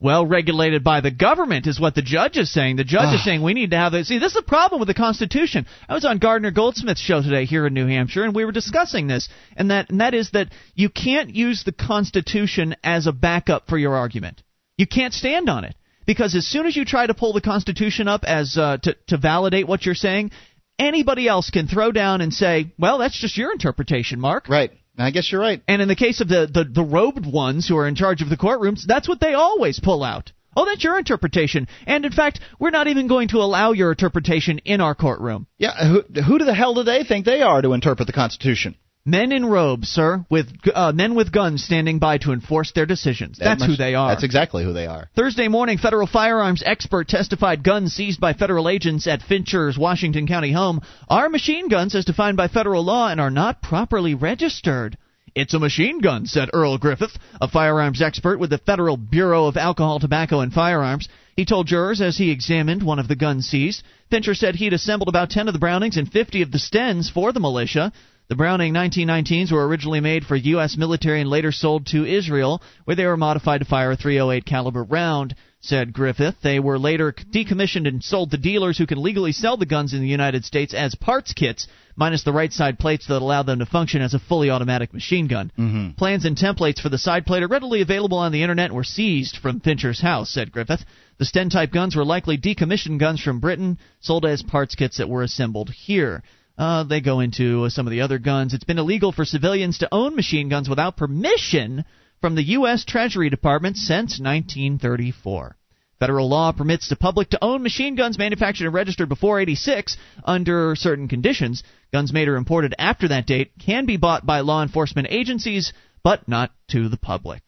Well 0.00 0.26
regulated 0.26 0.82
by 0.82 1.00
the 1.02 1.10
government 1.10 1.66
is 1.66 1.78
what 1.78 1.94
the 1.94 2.02
judge 2.02 2.38
is 2.38 2.50
saying. 2.50 2.76
The 2.76 2.84
judge 2.84 3.14
is 3.14 3.20
Ah. 3.20 3.24
saying 3.24 3.42
we 3.42 3.52
need 3.52 3.72
to 3.72 3.76
have 3.76 3.92
this. 3.92 4.08
See, 4.08 4.18
this 4.18 4.32
is 4.32 4.36
the 4.36 4.42
problem 4.42 4.78
with 4.80 4.88
the 4.88 4.94
Constitution. 4.94 5.66
I 5.88 5.94
was 5.94 6.06
on 6.06 6.18
Gardner 6.18 6.50
Goldsmith's 6.50 7.00
show 7.00 7.20
today 7.20 7.44
here 7.44 7.66
in 7.66 7.74
New 7.74 7.86
Hampshire, 7.86 8.24
and 8.24 8.34
we 8.34 8.46
were 8.46 8.52
discussing 8.52 9.06
this, 9.06 9.28
and 9.56 9.70
that 9.70 9.90
and 9.90 10.00
that 10.00 10.14
is 10.14 10.30
that 10.30 10.48
you 10.74 10.88
can't 10.88 11.34
use 11.34 11.62
the 11.62 11.72
Constitution 11.72 12.74
as 12.82 13.06
a 13.06 13.12
backup 13.12 13.68
for 13.68 13.76
your 13.76 13.94
argument. 13.96 14.42
You 14.78 14.86
can't 14.86 15.12
stand 15.14 15.50
on 15.50 15.64
it 15.64 15.74
because 16.06 16.34
as 16.34 16.46
soon 16.46 16.66
as 16.66 16.76
you 16.76 16.84
try 16.84 17.06
to 17.06 17.14
pull 17.14 17.32
the 17.32 17.40
Constitution 17.40 18.08
up 18.08 18.24
as 18.24 18.56
uh, 18.56 18.78
to 18.78 18.96
to 19.08 19.16
validate 19.16 19.66
what 19.66 19.84
you're 19.84 19.94
saying, 19.94 20.30
anybody 20.78 21.28
else 21.28 21.50
can 21.50 21.66
throw 21.66 21.92
down 21.92 22.20
and 22.20 22.32
say, 22.32 22.72
"Well, 22.78 22.98
that's 22.98 23.18
just 23.18 23.36
your 23.36 23.52
interpretation, 23.52 24.20
Mark." 24.20 24.48
Right. 24.48 24.72
I 24.96 25.10
guess 25.10 25.30
you're 25.30 25.40
right. 25.40 25.60
And 25.66 25.82
in 25.82 25.88
the 25.88 25.96
case 25.96 26.20
of 26.20 26.28
the, 26.28 26.48
the, 26.52 26.64
the 26.64 26.84
robed 26.84 27.26
ones 27.26 27.66
who 27.66 27.76
are 27.76 27.88
in 27.88 27.96
charge 27.96 28.22
of 28.22 28.28
the 28.28 28.36
courtrooms, 28.36 28.84
that's 28.86 29.08
what 29.08 29.18
they 29.18 29.34
always 29.34 29.80
pull 29.80 30.04
out. 30.04 30.30
Oh, 30.56 30.64
that's 30.64 30.84
your 30.84 30.98
interpretation. 30.98 31.66
And 31.86 32.04
in 32.04 32.12
fact, 32.12 32.40
we're 32.60 32.70
not 32.70 32.86
even 32.86 33.08
going 33.08 33.28
to 33.28 33.38
allow 33.38 33.72
your 33.72 33.90
interpretation 33.90 34.58
in 34.64 34.80
our 34.80 34.94
courtroom. 34.94 35.48
Yeah, 35.58 35.72
who, 35.84 36.02
who 36.22 36.38
the 36.38 36.54
hell 36.54 36.74
do 36.74 36.84
they 36.84 37.02
think 37.02 37.24
they 37.24 37.42
are 37.42 37.60
to 37.60 37.72
interpret 37.72 38.06
the 38.06 38.12
Constitution? 38.12 38.76
Men 39.06 39.32
in 39.32 39.44
robes, 39.44 39.88
sir, 39.88 40.24
with 40.30 40.48
uh, 40.74 40.92
men 40.92 41.14
with 41.14 41.30
guns 41.30 41.62
standing 41.62 41.98
by 41.98 42.16
to 42.18 42.32
enforce 42.32 42.72
their 42.72 42.86
decisions. 42.86 43.36
That 43.36 43.44
That's 43.44 43.60
much- 43.60 43.70
who 43.70 43.76
they 43.76 43.94
are. 43.94 44.08
That's 44.08 44.24
exactly 44.24 44.64
who 44.64 44.72
they 44.72 44.86
are. 44.86 45.10
Thursday 45.14 45.48
morning, 45.48 45.76
federal 45.76 46.06
firearms 46.06 46.62
expert 46.64 47.06
testified 47.06 47.62
guns 47.62 47.92
seized 47.92 48.18
by 48.18 48.32
federal 48.32 48.66
agents 48.66 49.06
at 49.06 49.20
Fincher's 49.20 49.76
Washington 49.76 50.26
County 50.26 50.52
home 50.52 50.80
are 51.06 51.28
machine 51.28 51.68
guns 51.68 51.94
as 51.94 52.06
defined 52.06 52.38
by 52.38 52.48
federal 52.48 52.82
law 52.82 53.08
and 53.08 53.20
are 53.20 53.30
not 53.30 53.60
properly 53.60 54.14
registered. 54.14 54.96
It's 55.34 55.52
a 55.52 55.58
machine 55.58 56.00
gun, 56.00 56.26
said 56.26 56.48
Earl 56.54 56.78
Griffith, 56.78 57.18
a 57.40 57.48
firearms 57.48 58.00
expert 58.00 58.38
with 58.38 58.50
the 58.50 58.58
Federal 58.58 58.96
Bureau 58.96 59.46
of 59.46 59.56
Alcohol, 59.56 59.98
Tobacco, 59.98 60.40
and 60.40 60.52
Firearms. 60.52 61.08
He 61.36 61.44
told 61.44 61.66
jurors 61.66 62.00
as 62.00 62.16
he 62.16 62.30
examined 62.30 62.84
one 62.84 63.00
of 63.00 63.08
the 63.08 63.16
guns 63.16 63.48
seized. 63.48 63.82
Fincher 64.10 64.34
said 64.34 64.54
he'd 64.54 64.72
assembled 64.72 65.08
about 65.08 65.30
10 65.30 65.48
of 65.48 65.52
the 65.52 65.58
Brownings 65.58 65.96
and 65.96 66.10
50 66.10 66.42
of 66.42 66.52
the 66.52 66.58
Stens 66.58 67.10
for 67.10 67.32
the 67.32 67.40
militia. 67.40 67.92
The 68.26 68.36
Browning 68.36 68.72
1919s 68.72 69.52
were 69.52 69.68
originally 69.68 70.00
made 70.00 70.24
for 70.24 70.34
U.S. 70.34 70.78
military 70.78 71.20
and 71.20 71.28
later 71.28 71.52
sold 71.52 71.84
to 71.88 72.06
Israel, 72.06 72.62
where 72.84 72.96
they 72.96 73.04
were 73.04 73.18
modified 73.18 73.60
to 73.60 73.66
fire 73.66 73.90
a 73.90 73.96
308 73.96 74.46
caliber 74.46 74.82
round. 74.82 75.34
Said 75.60 75.92
Griffith, 75.92 76.36
they 76.42 76.58
were 76.58 76.78
later 76.78 77.12
decommissioned 77.12 77.86
and 77.86 78.02
sold 78.02 78.30
to 78.30 78.38
dealers 78.38 78.78
who 78.78 78.86
can 78.86 79.02
legally 79.02 79.32
sell 79.32 79.58
the 79.58 79.66
guns 79.66 79.92
in 79.92 80.00
the 80.00 80.08
United 80.08 80.46
States 80.46 80.72
as 80.72 80.94
parts 80.94 81.34
kits, 81.34 81.66
minus 81.96 82.22
the 82.22 82.32
right 82.32 82.52
side 82.52 82.78
plates 82.78 83.06
that 83.08 83.20
allow 83.20 83.42
them 83.42 83.58
to 83.58 83.66
function 83.66 84.00
as 84.00 84.14
a 84.14 84.18
fully 84.18 84.48
automatic 84.48 84.94
machine 84.94 85.26
gun. 85.26 85.52
Mm-hmm. 85.58 85.90
Plans 85.90 86.24
and 86.24 86.36
templates 86.36 86.80
for 86.80 86.88
the 86.88 86.96
side 86.96 87.26
plate 87.26 87.42
are 87.42 87.48
readily 87.48 87.82
available 87.82 88.18
on 88.18 88.32
the 88.32 88.42
internet 88.42 88.66
and 88.66 88.74
were 88.74 88.84
seized 88.84 89.36
from 89.36 89.60
Fincher's 89.60 90.00
house, 90.00 90.30
said 90.30 90.50
Griffith. 90.50 90.84
The 91.18 91.26
Sten 91.26 91.50
type 91.50 91.72
guns 91.72 91.94
were 91.94 92.06
likely 92.06 92.38
decommissioned 92.38 93.00
guns 93.00 93.20
from 93.20 93.40
Britain, 93.40 93.78
sold 94.00 94.24
as 94.24 94.42
parts 94.42 94.74
kits 94.74 94.96
that 94.96 95.10
were 95.10 95.22
assembled 95.22 95.68
here. 95.70 96.22
Uh, 96.56 96.84
they 96.84 97.00
go 97.00 97.20
into 97.20 97.64
uh, 97.64 97.68
some 97.68 97.86
of 97.86 97.90
the 97.90 98.02
other 98.02 98.18
guns. 98.18 98.54
It's 98.54 98.64
been 98.64 98.78
illegal 98.78 99.12
for 99.12 99.24
civilians 99.24 99.78
to 99.78 99.88
own 99.92 100.14
machine 100.14 100.48
guns 100.48 100.68
without 100.68 100.96
permission 100.96 101.84
from 102.20 102.36
the 102.36 102.42
U.S. 102.42 102.84
Treasury 102.84 103.28
Department 103.28 103.76
since 103.76 104.20
1934. 104.20 105.56
Federal 106.00 106.28
law 106.28 106.52
permits 106.52 106.88
the 106.88 106.96
public 106.96 107.30
to 107.30 107.42
own 107.42 107.62
machine 107.62 107.94
guns 107.96 108.18
manufactured 108.18 108.66
and 108.66 108.74
registered 108.74 109.08
before 109.08 109.40
86 109.40 109.96
under 110.24 110.74
certain 110.76 111.08
conditions. 111.08 111.62
Guns 111.92 112.12
made 112.12 112.28
or 112.28 112.36
imported 112.36 112.74
after 112.78 113.08
that 113.08 113.26
date 113.26 113.52
can 113.64 113.86
be 113.86 113.96
bought 113.96 114.26
by 114.26 114.40
law 114.40 114.62
enforcement 114.62 115.08
agencies, 115.10 115.72
but 116.02 116.28
not 116.28 116.50
to 116.68 116.88
the 116.88 116.96
public. 116.96 117.42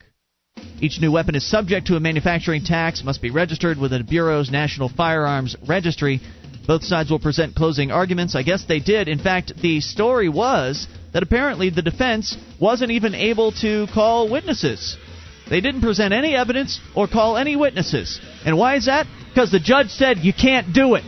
Each 0.81 1.01
new 1.01 1.13
weapon 1.13 1.35
is 1.35 1.49
subject 1.49 1.87
to 1.89 1.97
a 1.97 2.01
manufacturing 2.01 2.65
tax, 2.65 3.03
must 3.03 3.21
be 3.21 3.31
registered 3.31 3.79
with 3.79 3.91
the 3.91 4.05
Bureau's 4.05 4.51
National 4.51 4.89
Firearms 4.89 5.57
Registry. 5.67 6.21
Both 6.67 6.85
sides 6.85 7.11
will 7.11 7.21
present 7.21 7.55
closing 7.55 7.93
arguments. 7.93 8.35
I 8.35 8.43
guess 8.43 8.65
they 8.65 8.81
did. 8.81 9.09
In 9.09 9.19
fact, 9.19 9.53
the 9.61 9.81
story 9.81 10.29
was 10.29 10.89
that 11.13 11.23
apparently 11.23 11.71
the 11.71 11.83
defense 11.83 12.37
wasn't 12.61 12.91
even 12.91 13.15
able 13.15 13.53
to 13.53 13.87
call 13.95 14.29
witnesses. 14.29 14.97
They 15.49 15.61
didn't 15.61 15.81
present 15.81 16.13
any 16.13 16.35
evidence 16.35 16.81
or 16.95 17.07
call 17.07 17.37
any 17.37 17.55
witnesses. 17.55 18.21
And 18.45 18.59
why 18.59 18.77
is 18.77 18.87
that? 18.87 19.07
Because 19.29 19.53
the 19.53 19.61
judge 19.61 19.91
said 19.91 20.19
you 20.19 20.33
can't 20.33 20.73
do 20.73 20.97
it. 20.97 21.05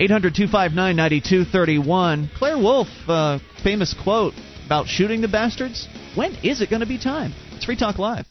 800 0.00 0.34
259 0.34 0.96
9231. 0.96 2.30
Claire 2.36 2.58
Wolfe, 2.58 2.88
uh, 3.08 3.38
famous 3.62 3.94
quote 3.94 4.34
about 4.66 4.86
shooting 4.86 5.20
the 5.20 5.28
bastards. 5.28 5.88
When 6.14 6.34
is 6.42 6.60
it 6.60 6.70
going 6.70 6.80
to 6.80 6.86
be 6.86 6.98
time? 6.98 7.32
It's 7.52 7.64
Free 7.64 7.76
Talk 7.76 7.98
Live. 7.98 8.26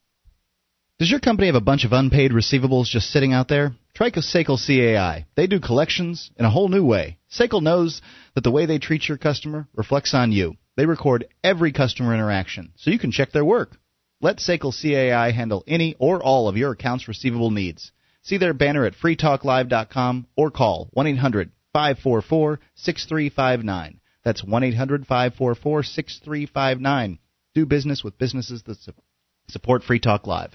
Does 0.99 1.09
your 1.09 1.21
company 1.21 1.47
have 1.47 1.55
a 1.55 1.61
bunch 1.61 1.85
of 1.85 1.93
unpaid 1.93 2.31
receivables 2.31 2.87
just 2.87 3.09
sitting 3.09 3.31
out 3.31 3.47
there? 3.47 3.71
Try 3.93 4.09
SACL 4.09 4.57
CAI. 4.59 5.27
They 5.35 5.47
do 5.47 5.61
collections 5.61 6.29
in 6.35 6.43
a 6.43 6.49
whole 6.49 6.67
new 6.67 6.83
way. 6.83 7.19
SACL 7.31 7.63
knows 7.63 8.01
that 8.35 8.43
the 8.43 8.51
way 8.51 8.65
they 8.65 8.79
treat 8.79 9.07
your 9.07 9.17
customer 9.17 9.69
reflects 9.73 10.13
on 10.13 10.33
you. 10.33 10.57
They 10.75 10.85
record 10.85 11.25
every 11.41 11.71
customer 11.71 12.13
interaction, 12.13 12.73
so 12.75 12.91
you 12.91 12.99
can 12.99 13.13
check 13.13 13.31
their 13.31 13.45
work. 13.45 13.77
Let 14.19 14.39
SACL 14.39 14.73
CAI 14.73 15.31
handle 15.31 15.63
any 15.65 15.95
or 15.99 16.21
all 16.21 16.49
of 16.49 16.57
your 16.57 16.73
accounts 16.73 17.07
receivable 17.07 17.49
needs. 17.49 17.93
See 18.23 18.37
their 18.37 18.53
banner 18.53 18.83
at 18.83 18.95
freetalklive.com 19.01 20.27
or 20.35 20.51
call 20.51 20.89
1 20.91 21.07
800 21.07 21.49
544 21.71 22.59
6359. 22.75 24.01
That's 24.25 24.43
1 24.43 24.63
800 24.63 25.07
544 25.07 25.83
6359. 25.83 27.19
Do 27.55 27.65
business 27.65 28.03
with 28.03 28.17
businesses 28.17 28.63
that 28.63 28.79
support 29.47 29.83
Free 29.83 29.99
Talk 29.99 30.27
Live. 30.27 30.51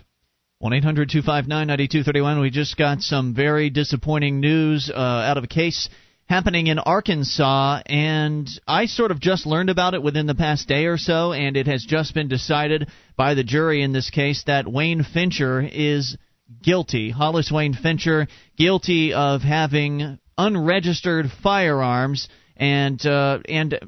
1 0.65 0.73
800 0.73 1.11
259 1.11 1.67
9231. 1.67 2.41
We 2.41 2.49
just 2.49 2.79
got 2.79 3.03
some 3.03 3.35
very 3.35 3.69
disappointing 3.69 4.41
news 4.41 4.91
uh, 4.91 4.99
out 4.99 5.37
of 5.37 5.45
a 5.45 5.47
case 5.47 5.91
happening 6.25 6.69
in 6.69 6.79
Arkansas, 6.79 7.83
and 7.85 8.49
I 8.67 8.87
sort 8.87 9.11
of 9.11 9.21
just 9.21 9.45
learned 9.45 9.69
about 9.69 9.93
it 9.93 10.03
within 10.03 10.25
the 10.25 10.35
past 10.35 10.67
day 10.67 10.87
or 10.87 10.97
so, 10.97 11.35
and 11.35 11.59
it 11.59 11.67
has 11.67 11.85
just 11.85 12.15
been 12.15 12.29
decided 12.29 12.89
by 13.15 13.35
the 13.35 13.45
jury 13.45 13.83
in 13.83 13.93
this 13.93 14.09
case 14.09 14.43
that 14.47 14.67
Wayne 14.67 15.03
Fincher 15.03 15.61
is 15.61 16.17
guilty. 16.63 17.11
Hollis 17.11 17.53
Wayne 17.53 17.75
Fincher, 17.75 18.27
guilty 18.57 19.13
of 19.13 19.43
having 19.43 20.19
unregistered 20.39 21.27
firearms 21.43 22.27
and 22.57 23.05
uh, 23.05 23.41
and 23.47 23.79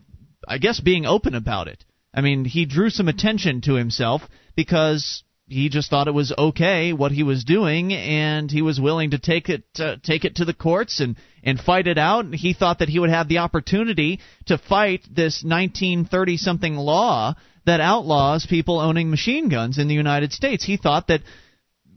I 0.47 0.59
guess 0.59 0.79
being 0.79 1.07
open 1.07 1.35
about 1.35 1.69
it. 1.69 1.83
I 2.13 2.21
mean, 2.21 2.45
he 2.45 2.67
drew 2.67 2.91
some 2.91 3.09
attention 3.09 3.63
to 3.63 3.77
himself 3.77 4.21
because 4.55 5.23
he 5.49 5.69
just 5.69 5.91
thought 5.91 6.09
it 6.09 6.15
was 6.15 6.35
okay 6.37 6.93
what 6.93 7.13
he 7.13 7.23
was 7.23 7.45
doing, 7.45 7.93
and 7.93 8.51
he 8.51 8.63
was 8.63 8.81
willing 8.81 9.11
to 9.11 9.19
take 9.19 9.49
it 9.49 9.63
uh, 9.79 9.97
take 10.03 10.25
it 10.25 10.37
to 10.37 10.45
the 10.45 10.55
courts 10.55 11.01
and 11.01 11.17
and 11.43 11.61
fight 11.61 11.87
it 11.87 11.99
out. 11.99 12.25
And 12.25 12.35
He 12.35 12.53
thought 12.53 12.81
that 12.81 12.89
he 12.89 12.99
would 12.99 13.11
have 13.11 13.29
the 13.29 13.39
opportunity 13.39 14.21
to 14.47 14.59
fight 14.59 15.03
this 15.05 15.45
1930 15.45 16.37
something 16.37 16.77
law 16.77 17.35
that 17.65 17.81
outlaws 17.81 18.47
people 18.47 18.81
owning 18.81 19.11
machine 19.11 19.49
guns 19.49 19.79
in 19.79 19.87
the 19.89 19.95
United 19.95 20.33
States. 20.33 20.65
He 20.65 20.77
thought 20.77 21.09
that. 21.09 21.21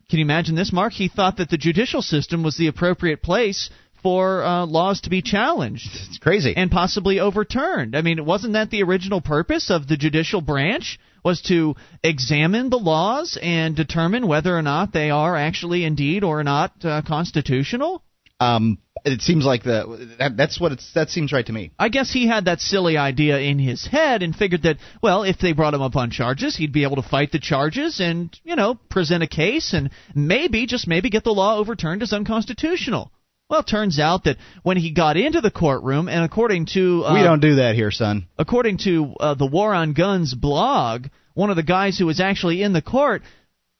Can 0.09 0.17
you 0.17 0.25
imagine 0.25 0.55
this, 0.55 0.73
Mark? 0.73 0.93
He 0.93 1.07
thought 1.07 1.37
that 1.37 1.51
the 1.51 1.57
judicial 1.57 2.01
system 2.01 2.41
was 2.41 2.57
the 2.57 2.65
appropriate 2.65 3.21
place 3.21 3.69
for 4.01 4.43
uh, 4.43 4.65
laws 4.65 5.01
to 5.01 5.09
be 5.11 5.21
challenged. 5.21 5.87
It's 6.07 6.17
crazy. 6.17 6.55
And 6.55 6.71
possibly 6.71 7.19
overturned. 7.19 7.95
I 7.95 8.01
mean, 8.01 8.25
wasn't 8.25 8.53
that 8.53 8.71
the 8.71 8.81
original 8.81 9.21
purpose 9.21 9.69
of 9.69 9.87
the 9.87 9.97
judicial 9.97 10.41
branch? 10.41 10.97
Was 11.23 11.41
to 11.43 11.75
examine 12.03 12.69
the 12.69 12.77
laws 12.77 13.37
and 13.41 13.75
determine 13.75 14.27
whether 14.27 14.57
or 14.57 14.61
not 14.61 14.93
they 14.93 15.09
are 15.09 15.35
actually 15.35 15.83
indeed 15.85 16.23
or 16.23 16.43
not 16.43 16.73
uh, 16.83 17.01
constitutional? 17.05 18.03
Um, 18.39 18.77
it 19.03 19.21
seems 19.21 19.45
like 19.45 19.63
the 19.63 20.15
that, 20.19 20.37
that's 20.37 20.59
what 20.59 20.71
it's 20.71 20.93
that 20.93 21.09
seems 21.09 21.31
right 21.31 21.45
to 21.45 21.53
me. 21.53 21.71
I 21.77 21.89
guess 21.89 22.11
he 22.11 22.27
had 22.27 22.45
that 22.45 22.61
silly 22.61 22.97
idea 22.97 23.37
in 23.39 23.59
his 23.59 23.85
head 23.85 24.23
and 24.23 24.35
figured 24.35 24.63
that 24.63 24.77
well, 25.01 25.23
if 25.23 25.37
they 25.39 25.51
brought 25.51 25.73
him 25.73 25.81
up 25.81 25.95
on 25.95 26.09
charges, 26.09 26.55
he'd 26.55 26.71
be 26.71 26.83
able 26.83 26.97
to 26.97 27.01
fight 27.01 27.31
the 27.31 27.39
charges 27.39 27.99
and 27.99 28.37
you 28.43 28.55
know 28.55 28.75
present 28.75 29.23
a 29.23 29.27
case 29.27 29.73
and 29.73 29.89
maybe 30.15 30.65
just 30.65 30.87
maybe 30.87 31.09
get 31.09 31.23
the 31.23 31.33
law 31.33 31.57
overturned 31.57 32.01
as 32.01 32.13
unconstitutional. 32.13 33.11
Well, 33.49 33.61
it 33.61 33.67
turns 33.67 33.99
out 33.99 34.25
that 34.25 34.37
when 34.61 34.77
he 34.77 34.91
got 34.91 35.17
into 35.17 35.41
the 35.41 35.49
courtroom, 35.49 36.07
and 36.07 36.23
according 36.23 36.67
to 36.73 37.03
uh, 37.03 37.15
we 37.15 37.23
don't 37.23 37.39
do 37.39 37.55
that 37.55 37.73
here, 37.73 37.89
son. 37.89 38.27
According 38.37 38.77
to 38.79 39.15
uh, 39.19 39.33
the 39.33 39.47
War 39.47 39.73
on 39.73 39.93
Guns 39.93 40.35
blog, 40.35 41.07
one 41.33 41.49
of 41.49 41.55
the 41.55 41.63
guys 41.63 41.97
who 41.97 42.05
was 42.05 42.19
actually 42.19 42.61
in 42.61 42.73
the 42.73 42.81
court, 42.83 43.23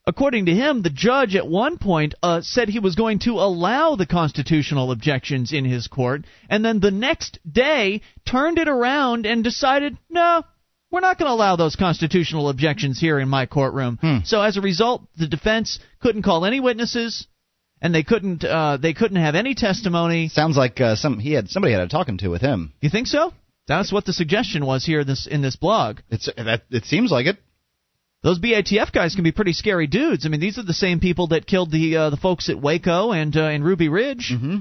according 0.08 0.48
to 0.48 0.56
him, 0.56 0.82
the 0.82 0.90
judge 0.90 1.36
at 1.36 1.48
one 1.48 1.78
point 1.78 2.16
uh, 2.24 2.42
said 2.42 2.68
he 2.68 2.80
was 2.80 2.96
going 2.96 3.20
to 3.20 3.34
allow 3.34 3.96
the 3.96 4.08
constitutional 4.08 4.92
objections 4.92 5.54
in 5.54 5.66
his 5.66 5.86
court, 5.86 6.26
and 6.50 6.66
then 6.66 6.80
the 6.80 6.90
next 6.90 7.38
day 7.50 8.02
turned 8.26 8.58
it 8.58 8.68
around 8.68 9.28
and 9.28 9.44
decided, 9.44 9.96
no, 10.10 10.44
we're 10.90 11.00
not 11.00 11.20
going 11.20 11.30
to 11.30 11.34
allow 11.34 11.56
those 11.58 11.76
constitutional 11.76 12.50
objections 12.50 13.00
here 13.00 13.20
in 13.20 13.30
my 13.30 13.46
courtroom. 13.46 14.00
Hmm. 14.02 14.18
So 14.24 14.42
as 14.42 14.58
a 14.58 14.62
result, 14.62 15.04
the 15.16 15.28
defense 15.28 15.78
couldn't 16.00 16.24
call 16.24 16.44
any 16.44 16.60
witnesses 16.60 17.28
and 17.82 17.94
they 17.94 18.04
couldn't 18.04 18.44
uh, 18.44 18.78
they 18.78 18.94
couldn't 18.94 19.18
have 19.18 19.36
any 19.36 19.56
testimony. 19.56 20.30
Sounds 20.30 20.58
like 20.58 20.80
uh, 20.82 20.96
some 20.96 21.20
he 21.20 21.34
had 21.34 21.50
somebody 21.50 21.74
had 21.74 21.82
a 21.82 21.88
talking 21.88 22.18
to 22.20 22.30
with 22.30 22.42
him. 22.42 22.74
You 22.82 22.90
think 22.90 23.08
so? 23.08 23.34
That's 23.68 23.92
what 23.92 24.06
the 24.06 24.14
suggestion 24.14 24.66
was 24.66 24.86
here 24.86 25.04
this 25.04 25.28
in 25.28 25.42
this 25.42 25.56
blog. 25.56 26.00
It's 26.10 26.30
that 26.36 26.64
it 26.70 26.86
seems 26.86 27.12
like 27.12 27.28
it. 27.28 27.38
Those 28.22 28.40
BATF 28.40 28.92
guys 28.92 29.16
can 29.16 29.24
be 29.24 29.32
pretty 29.32 29.54
scary 29.54 29.88
dudes. 29.88 30.26
I 30.26 30.30
mean, 30.30 30.42
these 30.42 30.58
are 30.58 30.64
the 30.64 30.74
same 30.74 31.00
people 31.00 31.28
that 31.28 31.48
killed 31.48 31.72
the 31.72 31.96
uh, 31.96 32.10
the 32.10 32.18
folks 32.18 32.50
at 32.50 32.60
Waco 32.60 33.12
and 33.12 33.36
uh, 33.36 33.44
and 33.44 33.64
Ruby 33.64 33.88
Ridge. 33.88 34.32
Mm-hmm. 34.34 34.58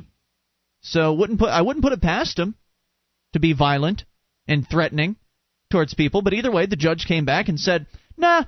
So 0.83 1.13
wouldn't 1.13 1.41
put 1.41 1.49
I 1.49 1.63
wouldn't 1.63 1.85
put 1.85 1.93
it 1.93 2.03
past 2.03 2.37
them 2.37 2.55
to 3.33 3.41
be 3.41 3.53
violent 3.53 4.05
and 4.47 4.69
threatening 4.69 5.17
towards 5.71 5.95
people. 5.95 6.23
But 6.23 6.35
either 6.35 6.53
way, 6.53 6.67
the 6.67 6.77
judge 6.77 7.07
came 7.07 7.25
back 7.25 7.49
and 7.49 7.59
said, 7.59 7.87
"Nah, 8.17 8.45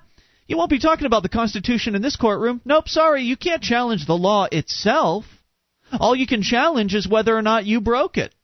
you 0.50 0.56
won't 0.56 0.68
be 0.68 0.80
talking 0.80 1.06
about 1.06 1.22
the 1.22 1.28
Constitution 1.28 1.94
in 1.94 2.02
this 2.02 2.16
courtroom. 2.16 2.60
Nope, 2.64 2.88
sorry, 2.88 3.22
you 3.22 3.36
can't 3.36 3.62
challenge 3.62 4.04
the 4.04 4.16
law 4.16 4.48
itself. 4.50 5.24
All 5.92 6.16
you 6.16 6.26
can 6.26 6.42
challenge 6.42 6.94
is 6.94 7.06
whether 7.08 7.36
or 7.36 7.40
not 7.42 7.66
you 7.66 7.80
broke 7.80 8.18
it. 8.18 8.34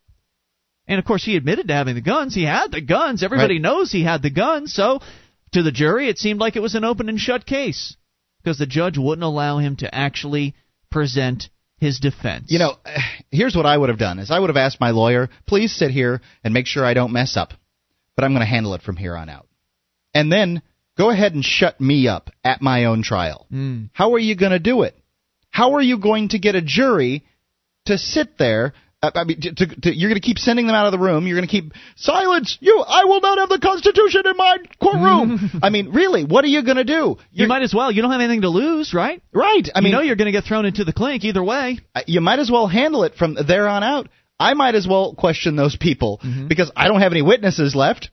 And 0.87 1.01
of 1.01 1.05
course, 1.05 1.25
he 1.25 1.37
admitted 1.37 1.67
to 1.67 1.75
having 1.75 1.97
the 1.97 2.01
guns. 2.01 2.33
He 2.33 2.45
had 2.45 2.71
the 2.71 2.81
guns. 2.81 3.25
Everybody 3.25 3.55
Right. 3.55 3.63
knows 3.63 3.91
he 3.91 4.05
had 4.05 4.23
the 4.23 4.31
guns. 4.31 4.73
So, 4.73 5.03
to 5.53 5.65
the 5.65 5.73
jury, 5.73 6.09
it 6.09 6.19
seemed 6.19 6.39
like 6.39 6.55
it 6.55 6.63
was 6.63 6.77
an 6.77 6.85
open 6.85 7.09
and 7.09 7.21
shut 7.21 7.45
case 7.45 7.97
because 8.41 8.59
the 8.59 8.67
judge 8.67 8.97
wouldn't 8.97 9.25
allow 9.25 9.59
him 9.59 9.75
to 9.77 9.93
actually 9.93 10.55
present 10.93 11.49
his 11.79 11.99
defense. 11.99 12.53
You 12.53 12.61
know, 12.61 12.77
here's 13.33 13.57
what 13.57 13.67
I 13.67 13.77
would 13.77 13.89
have 13.89 13.99
done: 13.99 14.21
is 14.21 14.31
I 14.31 14.39
would 14.39 14.51
have 14.51 14.57
asked 14.57 14.81
my 14.81 14.91
lawyer, 14.91 15.29
"Please 15.45 15.73
sit 15.75 15.91
here 15.91 16.21
and 16.45 16.55
make 16.55 16.67
sure 16.69 16.85
I 16.85 16.95
don't 16.95 17.13
mess 17.13 17.37
up, 17.37 17.53
but 18.15 18.25
I'm 18.25 18.31
going 18.31 18.47
to 18.47 18.47
handle 18.47 18.75
it 18.75 18.83
from 18.83 18.97
here 18.97 19.17
on 19.17 19.29
out." 19.29 19.49
And 20.15 20.31
then 20.31 20.63
go 20.97 21.11
ahead 21.11 21.35
and 21.35 21.45
shut 21.45 21.81
me 21.81 22.09
up 22.09 22.31
at 22.45 22.63
my 22.63 22.85
own 22.85 23.03
trial. 23.03 23.47
Mm. 23.53 23.91
How 23.93 24.15
are 24.15 24.19
you 24.19 24.37
going 24.37 24.53
to 24.53 24.59
do 24.59 24.83
it? 24.83 24.97
How 25.51 25.75
are 25.75 25.83
you 25.83 25.99
going 25.99 26.31
to 26.31 26.39
get 26.39 26.55
a 26.55 26.63
jury 26.63 27.25
to 27.87 27.99
sit 27.99 28.39
there? 28.39 28.75
uh, 29.03 29.11
I 29.15 29.25
mean, 29.25 29.41
to, 29.41 29.55
to, 29.55 29.81
to, 29.83 29.95
you're 29.95 30.09
going 30.09 30.21
to 30.21 30.27
keep 30.27 30.39
sending 30.39 30.67
them 30.67 30.75
out 30.75 30.87
of 30.87 30.93
the 30.93 30.99
room. 30.99 31.27
You're 31.27 31.37
going 31.37 31.49
to 31.49 31.51
keep 31.51 31.73
silence. 31.97 32.57
You, 32.61 32.85
I 32.87 33.05
will 33.05 33.21
not 33.21 33.39
have 33.39 33.49
the 33.49 33.59
Constitution 33.59 34.23
in 34.27 34.37
my 34.37 34.59
courtroom. 34.81 35.51
I 35.63 35.71
mean, 35.71 35.91
really, 35.93 36.25
what 36.25 36.45
are 36.45 36.49
you 36.49 36.65
going 36.65 36.79
to 36.79 36.85
do? 36.85 36.93
you 36.93 37.17
You're, 37.31 37.49
might 37.49 37.63
as 37.63 37.75
well. 37.75 37.93
You 37.93 38.03
don't 38.03 38.11
have 38.11 38.21
anything 38.21 38.43
to 38.43 38.49
lose, 38.49 38.95
right? 38.95 39.23
right. 39.33 39.69
I 39.75 39.81
mean, 39.81 39.91
you 39.91 39.97
know 39.97 40.03
you're 40.03 40.17
going 40.17 40.27
to 40.27 40.33
get 40.33 40.45
thrown 40.45 40.65
into 40.65 40.85
the 40.85 40.93
clink 40.93 41.25
either 41.25 41.45
way. 41.45 41.79
you 42.07 42.21
might 42.21 42.39
as 42.39 42.51
well 42.51 42.67
handle 42.67 43.05
it 43.05 43.15
from 43.15 43.37
there 43.47 43.69
on 43.69 43.83
out. 43.83 44.09
I 44.39 44.55
might 44.55 44.75
as 44.75 44.87
well 44.87 45.15
question 45.15 45.57
those 45.57 45.77
people 45.77 46.21
because 46.49 46.71
I 46.77 46.89
don't 46.89 47.01
have 47.01 47.13
any 47.13 47.23
witnesses 47.23 47.75
left. 47.75 48.11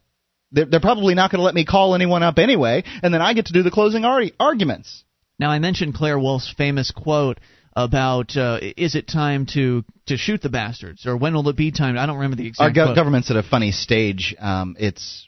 They're, 0.53 0.65
they're 0.65 0.79
probably 0.79 1.15
not 1.15 1.31
going 1.31 1.39
to 1.39 1.43
let 1.43 1.55
me 1.55 1.65
call 1.65 1.95
anyone 1.95 2.23
up 2.23 2.37
anyway, 2.37 2.83
and 3.01 3.13
then 3.13 3.21
I 3.21 3.33
get 3.33 3.47
to 3.47 3.53
do 3.53 3.63
the 3.63 3.71
closing 3.71 4.05
ar- 4.05 4.23
arguments. 4.39 5.03
Now 5.39 5.49
I 5.49 5.59
mentioned 5.59 5.95
Claire 5.95 6.19
Wolfe's 6.19 6.53
famous 6.55 6.91
quote 6.91 7.39
about 7.75 8.37
uh, 8.37 8.59
is 8.61 8.95
it 8.95 9.07
time 9.07 9.47
to 9.47 9.83
to 10.05 10.15
shoot 10.15 10.41
the 10.41 10.49
bastards 10.49 11.07
or 11.07 11.17
when 11.17 11.33
will 11.33 11.49
it 11.49 11.57
be 11.57 11.71
time? 11.71 11.97
I 11.97 12.05
don't 12.05 12.17
remember 12.17 12.37
the 12.37 12.47
exact 12.47 12.77
Our 12.77 12.87
go- 12.87 12.95
government's 12.95 13.31
at 13.31 13.37
a 13.37 13.43
funny 13.43 13.71
stage. 13.71 14.35
Um, 14.39 14.75
it's 14.79 15.27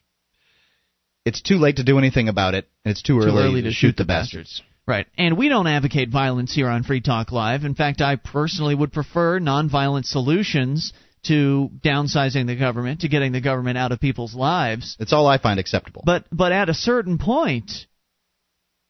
it's 1.26 1.42
too 1.42 1.58
late 1.58 1.78
to 1.78 1.84
do 1.84 1.98
anything 1.98 2.30
about 2.30 2.54
it, 2.54 2.70
and 2.86 2.92
it's 2.92 3.02
too, 3.02 3.20
Too 3.20 3.26
early, 3.26 3.44
early 3.44 3.62
to, 3.64 3.72
shoot, 3.72 3.88
shoot 3.88 3.98
the 3.98 4.04
the 4.04 4.08
bastards. 4.08 4.62
Right. 4.88 5.08
And 5.18 5.36
we 5.36 5.50
don't 5.50 5.66
advocate 5.66 6.10
violence 6.10 6.54
here 6.54 6.70
on 6.70 6.84
Free 6.84 7.02
Talk 7.02 7.32
Live. 7.32 7.64
In 7.64 7.74
fact, 7.74 8.02
I 8.02 8.18
personally 8.18 8.76
would 8.76 8.94
prefer 8.94 9.40
nonviolent 9.40 10.06
solutions 10.06 10.94
to 11.28 11.70
downsizing 11.84 12.48
the 12.48 12.56
government, 12.56 13.02
to 13.02 13.10
getting 13.10 13.32
the 13.32 13.42
government 13.42 13.78
out 13.78 13.92
of 13.92 14.00
people's 14.00 14.34
lives. 14.34 14.96
It's 15.00 15.14
all 15.14 15.28
I 15.28 15.38
find 15.38 15.60
acceptable. 15.60 16.04
But 16.06 16.26
but 16.32 16.52
at 16.52 16.70
a 16.70 16.74
certain 16.74 17.18
point, 17.18 17.72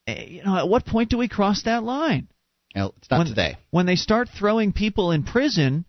eh, 0.08 0.24
you 0.26 0.44
know, 0.44 0.58
at 0.58 0.68
what 0.68 0.86
point 0.86 1.10
do 1.10 1.18
we 1.18 1.28
cross 1.28 1.64
that 1.64 1.84
line? 1.84 2.28
Well, 2.76 2.94
it's 2.98 3.10
not 3.10 3.20
when, 3.20 3.28
today. 3.28 3.58
When 3.72 3.86
they 3.86 3.96
start 3.96 4.30
throwing 4.30 4.74
people 4.74 5.12
in 5.12 5.24
prison 5.24 5.86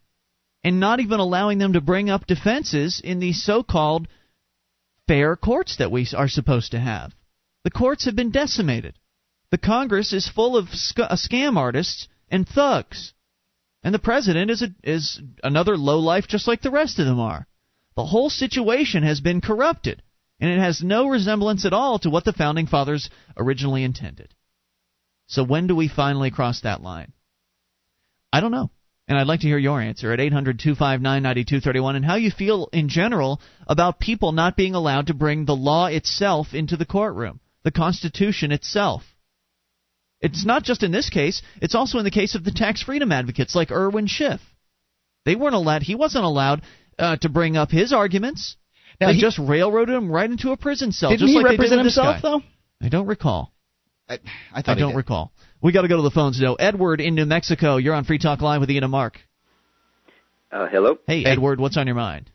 and 0.63 0.81
not 0.81 1.01
even 1.01 1.21
allowing 1.21 1.59
them 1.59 1.75
to 1.75 1.81
bring 1.81 2.11
up 2.11 2.27
defenses 2.27 3.01
in 3.03 3.19
these 3.19 3.43
so-called 3.43 4.09
fair 5.07 5.37
courts 5.37 5.77
that 5.77 5.91
we 5.91 6.07
are 6.17 6.29
supposed 6.29 6.73
to 6.73 6.81
have. 6.81 7.13
The 7.65 7.71
courts 7.71 8.05
have 8.05 8.17
been 8.17 8.31
decimated. 8.31 8.95
The 9.51 9.59
Congress 9.59 10.13
is 10.13 10.29
full 10.29 10.57
of 10.57 10.69
sc- 10.71 11.01
uh, 11.01 11.17
scam 11.17 11.57
artists 11.57 12.09
and 12.29 12.49
thugs. 12.49 13.13
And 13.83 13.95
the 13.95 14.01
president 14.01 14.51
is 14.51 14.63
a, 14.63 14.69
is 14.83 15.21
another 15.43 15.77
lowlife 15.77 16.27
just 16.27 16.49
like 16.49 16.63
the 16.63 16.71
rest 16.71 16.99
of 16.99 17.07
them 17.07 17.21
are. 17.21 17.47
The 17.95 18.05
whole 18.05 18.31
situation 18.31 19.03
has 19.03 19.21
been 19.21 19.41
corrupted, 19.41 20.03
and 20.41 20.51
it 20.51 20.59
has 20.59 20.83
no 20.83 21.09
resemblance 21.09 21.65
at 21.65 21.73
all 21.73 21.99
to 22.01 22.11
what 22.11 22.25
the 22.25 22.33
founding 22.33 22.67
fathers 22.67 23.09
originally 23.37 23.85
intended. 23.85 24.35
So 25.29 25.43
when 25.45 25.67
do 25.67 25.75
we 25.75 25.89
finally 25.89 26.31
cross 26.31 26.61
that 26.61 26.83
line? 26.83 27.13
I 28.33 28.41
don't 28.41 28.51
know. 28.51 28.71
And 29.09 29.19
I'd 29.19 29.27
like 29.27 29.41
to 29.41 29.47
hear 29.47 29.59
your 29.59 29.81
answer 29.81 30.13
at 30.13 30.21
800 30.21 30.59
259 30.59 31.23
9231 31.23 31.97
and 31.97 32.05
how 32.05 32.17
you 32.17 32.31
feel 32.31 32.69
in 32.73 32.89
general 32.89 33.41
about 33.67 34.01
people 34.01 34.33
not 34.33 34.57
being 34.57 34.75
allowed 34.75 35.07
to 35.07 35.15
bring 35.15 35.45
the 35.45 35.55
law 35.55 35.87
itself 35.87 36.55
into 36.55 36.77
the 36.77 36.87
courtroom, 36.87 37.41
the 37.63 37.71
Constitution 37.71 38.51
itself. 38.51 39.05
It's 40.21 40.47
not 40.47 40.63
just 40.63 40.83
in 40.83 40.93
this 40.93 41.11
case, 41.11 41.43
it's 41.61 41.75
also 41.75 41.99
in 41.99 42.05
the 42.05 42.11
case 42.11 42.35
of 42.35 42.45
the 42.45 42.51
tax 42.51 42.83
freedom 42.83 43.13
advocates 43.13 43.55
like 43.55 43.71
Irwin 43.71 44.07
Schiff. 44.07 44.41
They 45.25 45.35
weren't 45.35 45.55
allowed, 45.55 45.83
he 45.83 45.95
wasn't 45.95 46.25
allowed 46.25 46.63
uh, 46.99 47.17
to 47.17 47.29
bring 47.29 47.57
up 47.57 47.71
his 47.71 47.93
arguments. 47.93 48.57
Now, 49.01 49.09
they 49.09 49.15
he- 49.15 49.21
just 49.21 49.39
railroaded 49.39 49.95
him 49.95 50.11
right 50.11 50.31
into 50.31 50.53
a 50.53 50.57
prison 50.57 50.93
cell. 50.93 51.11
Didn't 51.11 51.21
just 51.21 51.31
he 51.33 51.37
like 51.37 51.45
they 51.45 51.51
did 51.51 51.61
represent 51.61 51.81
himself 51.83 52.17
guy. 52.17 52.21
though? 52.23 52.43
I 52.81 52.89
don't 52.89 53.07
recall. 53.07 53.53
I, 54.09 54.15
I 54.15 54.19
I 54.55 54.63
thought 54.63 54.77
he 54.77 54.81
don't 54.81 54.93
did. 54.93 54.97
recall. 54.97 55.33
We 55.63 55.73
got 55.73 55.83
to 55.83 55.89
go 55.89 55.97
to 55.97 56.03
the 56.03 56.11
phones 56.11 56.41
now. 56.41 56.55
Edward 56.55 57.01
in 57.01 57.15
New 57.15 57.27
Mexico. 57.27 57.77
You're 57.77 57.95
on 57.95 58.05
Free 58.05 58.19
Talk 58.19 58.41
Live 58.41 58.61
with 58.61 58.71
Ian 58.71 58.85
and 58.85 58.91
Mark. 58.91 59.19
Uh, 60.51 60.67
hello. 60.71 60.99
Hey, 61.07 61.25
Edward, 61.25 61.59
what's 61.61 61.77
on 61.77 61.87
your 61.87 61.97
mind? 61.97 62.31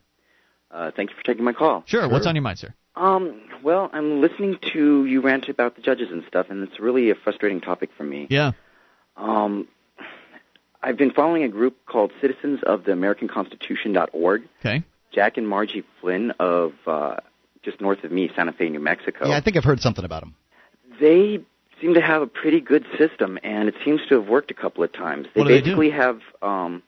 Uh, 0.70 0.90
thank 0.94 1.10
you 1.10 1.16
for 1.16 1.22
taking 1.22 1.44
my 1.44 1.52
call. 1.52 1.82
Sure, 1.86 2.08
What's 2.08 2.26
on 2.26 2.34
your 2.34 2.42
mind, 2.42 2.58
sir? 2.58 2.74
Um, 2.94 3.40
well, 3.62 3.88
I'm 3.92 4.20
listening 4.20 4.58
to 4.72 5.04
you 5.06 5.20
rant 5.20 5.48
about 5.48 5.76
the 5.76 5.82
judges 5.82 6.08
and 6.10 6.22
stuff, 6.28 6.46
and 6.50 6.62
it's 6.62 6.78
really 6.78 7.10
a 7.10 7.14
frustrating 7.14 7.60
topic 7.60 7.90
for 7.96 8.04
me. 8.04 8.26
Yeah. 8.28 8.52
Um, 9.16 9.66
I've 10.82 10.96
been 10.96 11.10
following 11.12 11.42
a 11.44 11.48
group 11.48 11.86
called 11.86 12.12
Citizens 12.20 12.60
of 12.64 12.84
the 12.84 12.92
American 12.92 13.28
Constitution.org. 13.28 14.42
Okay. 14.60 14.82
Jack 15.12 15.36
and 15.36 15.48
Margie 15.48 15.84
Flynn 16.00 16.32
of 16.38 16.72
uh, 16.86 17.16
just 17.62 17.80
north 17.80 18.02
of 18.04 18.10
me, 18.12 18.30
Santa 18.34 18.52
Fe, 18.52 18.68
New 18.68 18.80
Mexico. 18.80 19.28
Yeah, 19.28 19.36
I 19.36 19.40
think 19.40 19.56
I've 19.56 19.64
heard 19.64 19.80
something 19.80 20.04
about 20.04 20.22
them. 20.22 20.34
they 21.00 21.40
seem 21.80 21.94
to 21.94 22.00
have 22.00 22.22
a 22.22 22.26
pretty 22.26 22.60
good 22.60 22.84
system, 22.98 23.38
and 23.42 23.68
it 23.68 23.74
seems 23.84 24.00
to 24.08 24.14
have 24.20 24.28
worked 24.28 24.50
a 24.50 24.54
couple 24.54 24.82
of 24.84 24.92
times. 24.92 25.26
They 25.34 25.40
What 25.40 25.48
do 25.48 25.54
they 25.54 25.60
do? 25.60 25.64
basically 25.76 25.90
have, 25.90 26.20
um, 26.40 26.82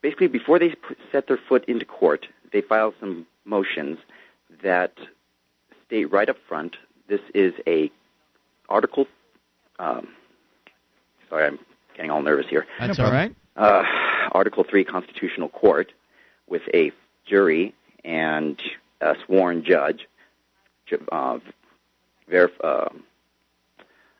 basically 0.00 0.28
before 0.28 0.58
they 0.58 0.70
put, 0.70 0.96
set 1.12 1.26
their 1.28 1.38
foot 1.48 1.64
into 1.66 1.84
court, 1.84 2.26
they 2.52 2.60
file 2.60 2.94
some 3.00 3.26
motions 3.44 3.98
that 4.62 4.92
state 5.86 6.10
right 6.10 6.28
up 6.28 6.36
front 6.48 6.76
this 7.08 7.20
is 7.34 7.52
a 7.66 7.90
article. 8.68 9.06
Um, 9.78 10.08
sorry, 11.28 11.44
I'm 11.46 11.58
getting 11.94 12.10
all 12.10 12.22
nervous 12.22 12.46
here. 12.48 12.66
That's 12.80 12.98
all 12.98 13.10
right. 13.10 13.34
Uh, 13.56 13.82
Article 14.32 14.64
3 14.68 14.84
constitutional 14.84 15.48
court 15.50 15.92
with 16.48 16.62
a 16.72 16.92
jury 17.26 17.74
and 18.04 18.60
a 19.02 19.14
sworn 19.26 19.64
judge, 19.64 20.06
ju- 20.86 21.06
uh, 21.12 21.38
verif- 22.30 22.58
uh, 22.64 22.88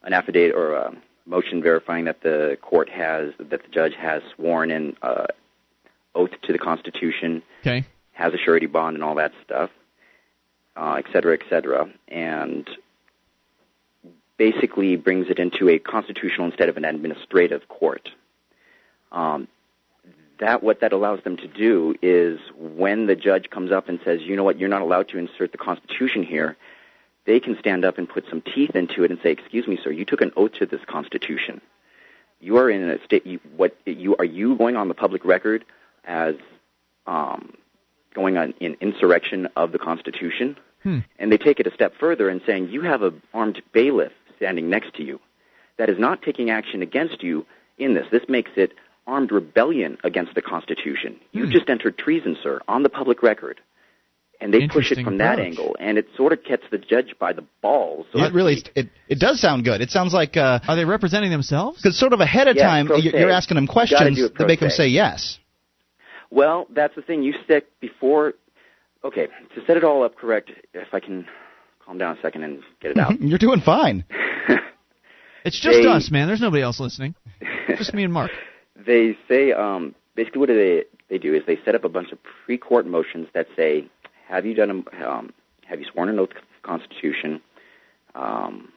an 0.02 0.12
affidavit 0.12 0.54
or 0.54 0.74
a 0.74 0.94
motion 1.26 1.62
verifying 1.62 2.04
that 2.04 2.20
the 2.22 2.58
court 2.60 2.90
has, 2.90 3.32
that 3.38 3.62
the 3.62 3.68
judge 3.72 3.94
has 3.98 4.22
sworn 4.36 4.70
in 4.70 4.94
uh, 5.02 5.26
oath 6.14 6.30
to 6.42 6.52
the 6.52 6.58
Constitution, 6.58 7.42
Okay. 7.62 7.86
has 8.12 8.34
a 8.34 8.38
surety 8.38 8.66
bond 8.66 8.94
and 8.96 9.02
all 9.02 9.14
that 9.14 9.32
stuff, 9.42 9.70
uh, 10.76 10.94
et 10.98 11.06
cetera, 11.12 11.34
et 11.34 11.42
cetera, 11.48 11.88
and 12.08 12.68
basically 14.36 14.96
brings 14.96 15.28
it 15.30 15.38
into 15.38 15.68
a 15.68 15.78
constitutional 15.78 16.46
instead 16.46 16.68
of 16.68 16.76
an 16.76 16.84
administrative 16.84 17.68
court. 17.68 18.10
Um, 19.12 19.48
that 20.40 20.62
what 20.62 20.80
that 20.80 20.92
allows 20.92 21.22
them 21.22 21.36
to 21.36 21.46
do 21.46 21.94
is 22.02 22.40
when 22.58 23.06
the 23.06 23.14
judge 23.14 23.50
comes 23.50 23.70
up 23.70 23.88
and 23.88 24.00
says, 24.04 24.22
you 24.22 24.34
know 24.34 24.42
what, 24.42 24.58
you're 24.58 24.68
not 24.68 24.82
allowed 24.82 25.08
to 25.10 25.18
insert 25.18 25.52
the 25.52 25.58
Constitution 25.58 26.24
here, 26.24 26.56
they 27.24 27.38
can 27.38 27.56
stand 27.58 27.84
up 27.84 27.96
and 27.98 28.08
put 28.08 28.24
some 28.28 28.42
teeth 28.42 28.74
into 28.74 29.04
it 29.04 29.10
and 29.10 29.20
say, 29.22 29.30
excuse 29.30 29.66
me, 29.66 29.78
sir, 29.82 29.90
you 29.90 30.04
took 30.04 30.20
an 30.20 30.32
oath 30.36 30.52
to 30.54 30.66
this 30.66 30.84
Constitution. 30.86 31.60
You 32.40 32.58
are 32.58 32.68
in 32.68 32.90
a 32.90 33.02
state. 33.04 33.24
You, 33.24 33.40
what 33.56 33.76
you 33.86 34.16
are 34.16 34.24
you 34.24 34.56
going 34.56 34.76
on 34.76 34.88
the 34.88 34.94
public 34.94 35.24
record 35.24 35.64
as 36.04 36.34
um, 37.06 37.54
going 38.14 38.36
on 38.38 38.54
in 38.60 38.76
insurrection 38.80 39.48
of 39.56 39.72
the 39.72 39.78
Constitution? 39.78 40.56
Hmm. 40.82 40.98
And 41.18 41.30
they 41.32 41.38
take 41.38 41.60
it 41.60 41.66
a 41.66 41.72
step 41.74 41.94
further 41.98 42.28
and 42.28 42.40
saying 42.46 42.68
you 42.68 42.82
have 42.82 43.02
an 43.02 43.22
armed 43.32 43.60
bailiff 43.72 44.12
standing 44.36 44.68
next 44.70 44.94
to 44.96 45.02
you 45.02 45.20
that 45.78 45.88
is 45.88 45.98
not 45.98 46.22
taking 46.22 46.50
action 46.50 46.82
against 46.82 47.22
you 47.22 47.46
in 47.78 47.94
this. 47.94 48.06
This 48.10 48.22
makes 48.28 48.52
it 48.56 48.72
armed 49.06 49.32
rebellion 49.32 49.98
against 50.04 50.34
the 50.34 50.42
Constitution. 50.42 51.16
You 51.32 51.46
Hmm. 51.46 51.50
just 51.52 51.68
entered 51.68 51.98
treason, 51.98 52.36
sir, 52.42 52.60
on 52.68 52.82
the 52.82 52.88
public 52.88 53.22
record. 53.22 53.60
And 54.40 54.52
they 54.52 54.58
push 54.66 54.90
it 54.90 54.98
Interesting 54.98 55.04
from 55.04 55.18
that 55.18 55.38
angle, 55.38 55.76
and 55.78 55.96
it 55.96 56.06
sort 56.16 56.32
of 56.32 56.44
gets 56.44 56.64
the 56.70 56.76
judge 56.76 57.14
by 57.18 57.32
the 57.32 57.44
balls. 57.62 58.04
So 58.12 58.18
Yeah, 58.18 58.26
it 58.26 58.34
really, 58.34 58.62
it 58.74 58.88
it 59.08 59.18
does 59.20 59.40
sound 59.40 59.64
good. 59.64 59.80
It 59.80 59.90
sounds 59.90 60.12
like 60.12 60.36
uh, 60.36 60.58
Are 60.66 60.76
they 60.76 60.84
representing 60.84 61.30
themselves? 61.30 61.78
because 61.80 61.96
sort 61.98 62.12
of 62.12 62.20
ahead 62.20 62.48
of 62.48 62.56
Yeah, 62.56 62.64
time 62.66 62.88
you're, 62.88 62.98
you're 63.16 63.30
asking 63.30 63.54
them 63.54 63.64
You 63.64 63.68
gotta 63.68 63.72
questions 63.72 64.18
that 64.20 64.34
pro 64.34 64.46
make 64.46 64.60
them 64.60 64.70
say 64.70 64.88
yes. 64.88 65.38
Well, 66.30 66.66
that's 66.70 66.94
the 66.94 67.02
thing. 67.02 67.22
You 67.22 67.34
stick 67.44 67.66
before. 67.80 68.34
Okay, 69.04 69.26
to 69.54 69.66
set 69.66 69.76
it 69.76 69.84
all 69.84 70.02
up 70.02 70.16
correct, 70.16 70.50
if 70.72 70.88
I 70.92 71.00
can 71.00 71.26
calm 71.84 71.98
down 71.98 72.16
a 72.16 72.20
second 72.22 72.42
and 72.44 72.62
get 72.80 72.92
it 72.92 72.98
out. 72.98 73.20
You're 73.20 73.38
doing 73.38 73.60
fine. 73.60 74.04
It's 75.44 75.60
just 75.60 75.82
They- 75.82 75.86
us, 75.86 76.10
man. 76.10 76.26
There's 76.26 76.40
nobody 76.40 76.62
else 76.62 76.80
listening. 76.80 77.14
Just 77.76 77.92
me 77.92 78.04
and 78.04 78.12
Mark. 78.12 78.30
they 78.86 79.16
say 79.28 79.52
um, 79.52 79.94
basically 80.14 80.40
what 80.40 80.48
do 80.48 80.54
they 80.56 80.84
they 81.10 81.18
do 81.18 81.34
is 81.34 81.42
they 81.46 81.58
set 81.64 81.74
up 81.74 81.84
a 81.84 81.88
bunch 81.88 82.12
of 82.12 82.18
pre-court 82.46 82.86
motions 82.86 83.28
that 83.34 83.46
say, 83.54 83.84
"Have 84.26 84.46
you 84.46 84.54
done 84.54 84.84
a, 85.00 85.06
um, 85.06 85.34
have 85.68 85.80
you 85.80 85.86
sworn 85.92 86.08
an 86.08 86.18
oath 86.18 86.30
to 86.30 86.36
the 86.36 86.66
Constitution?" 86.66 87.42
Um, 88.14 88.72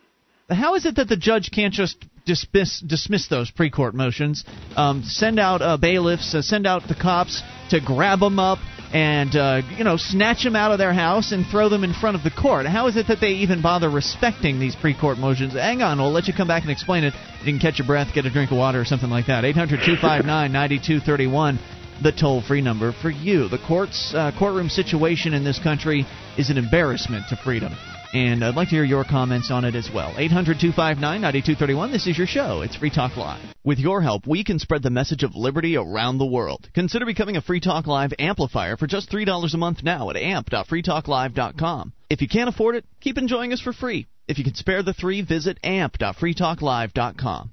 How 0.49 0.75
is 0.75 0.85
it 0.85 0.95
that 0.95 1.09
the 1.09 1.17
judge 1.17 1.51
can't 1.51 1.73
just 1.73 1.97
dismiss 2.25 2.79
dismiss 2.79 3.27
those 3.27 3.51
pre-court 3.51 3.93
motions, 3.93 4.45
um, 4.77 5.03
send 5.03 5.39
out 5.39 5.61
uh, 5.61 5.75
bailiffs, 5.75 6.33
uh, 6.33 6.41
send 6.41 6.65
out 6.65 6.87
the 6.87 6.95
cops 6.95 7.43
to 7.71 7.81
grab 7.81 8.21
them 8.21 8.39
up, 8.39 8.57
and 8.93 9.35
uh, 9.35 9.61
you 9.77 9.83
know 9.83 9.97
snatch 9.97 10.45
them 10.45 10.55
out 10.55 10.71
of 10.71 10.77
their 10.77 10.93
house 10.93 11.33
and 11.33 11.45
throw 11.47 11.67
them 11.67 11.83
in 11.83 11.93
front 11.93 12.15
of 12.15 12.23
the 12.23 12.31
court. 12.31 12.65
How 12.65 12.87
is 12.87 12.95
it 12.95 13.09
that 13.09 13.19
they 13.19 13.31
even 13.31 13.61
bother 13.61 13.89
respecting 13.89 14.57
these 14.57 14.73
pre-court 14.73 15.17
motions? 15.17 15.51
Hang 15.51 15.81
on, 15.81 15.97
we'll 15.97 16.13
let 16.13 16.27
you 16.27 16.33
come 16.33 16.47
back 16.47 16.61
and 16.61 16.71
explain 16.71 17.03
it. 17.03 17.13
You 17.39 17.45
can 17.51 17.59
catch 17.59 17.77
your 17.77 17.87
breath, 17.87 18.13
get 18.15 18.25
a 18.25 18.29
drink 18.29 18.51
of 18.51 18.57
water, 18.57 18.79
or 18.79 18.85
something 18.85 19.09
like 19.09 19.27
that. 19.27 19.43
800-259-9231, 19.43 21.59
the 22.01 22.13
toll-free 22.13 22.61
number 22.61 22.93
for 22.93 23.09
you. 23.09 23.49
The 23.49 23.59
courts 23.67 24.13
uh, 24.15 24.31
courtroom 24.39 24.69
situation 24.69 25.33
in 25.33 25.43
this 25.43 25.59
country 25.59 26.05
is 26.37 26.49
an 26.49 26.57
embarrassment 26.57 27.25
to 27.31 27.35
freedom. 27.35 27.73
And 28.13 28.43
I'd 28.43 28.55
like 28.55 28.69
to 28.69 28.75
hear 28.75 28.83
your 28.83 29.03
comments 29.03 29.51
on 29.51 29.65
it 29.65 29.75
as 29.75 29.89
well. 29.93 30.13
800 30.17 30.59
259 30.59 31.21
9231. 31.21 31.91
This 31.91 32.07
is 32.07 32.17
your 32.17 32.27
show. 32.27 32.61
It's 32.61 32.75
Free 32.75 32.89
Talk 32.89 33.17
Live. 33.17 33.43
With 33.63 33.79
your 33.79 34.01
help, 34.01 34.25
we 34.25 34.43
can 34.43 34.59
spread 34.59 34.83
the 34.83 34.89
message 34.89 35.23
of 35.23 35.35
liberty 35.35 35.75
around 35.75 36.17
the 36.17 36.25
world. 36.25 36.69
Consider 36.73 37.05
becoming 37.05 37.35
a 37.37 37.41
Free 37.41 37.59
Talk 37.59 37.85
Live 37.85 38.13
amplifier 38.17 38.77
for 38.77 38.87
just 38.87 39.11
$3 39.11 39.53
a 39.53 39.57
month 39.57 39.83
now 39.83 40.09
at 40.09 40.17
amp.freetalklive.com. 40.17 41.93
If 42.09 42.21
you 42.21 42.27
can't 42.29 42.49
afford 42.49 42.75
it, 42.75 42.85
keep 43.01 43.17
enjoying 43.17 43.51
us 43.53 43.61
for 43.61 43.73
free. 43.73 44.07
If 44.27 44.37
you 44.37 44.43
can 44.43 44.55
spare 44.55 44.83
the 44.83 44.93
three, 44.93 45.21
visit 45.21 45.57
amp.freetalklive.com. 45.63 47.51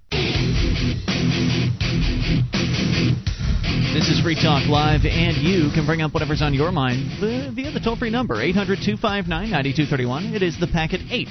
This 3.94 4.08
is 4.08 4.20
Free 4.20 4.34
Talk 4.34 4.68
Live, 4.68 5.04
and 5.04 5.36
you 5.36 5.70
can 5.72 5.86
bring 5.86 6.02
up 6.02 6.12
whatever's 6.12 6.42
on 6.42 6.52
your 6.52 6.72
mind 6.72 7.20
via 7.20 7.70
the 7.70 7.78
toll 7.78 7.94
free 7.94 8.10
number, 8.10 8.42
800 8.42 8.80
259 8.84 9.48
9231. 9.48 10.34
It 10.34 10.42
is 10.42 10.58
the 10.58 10.66
Packet 10.66 11.02
8. 11.08 11.28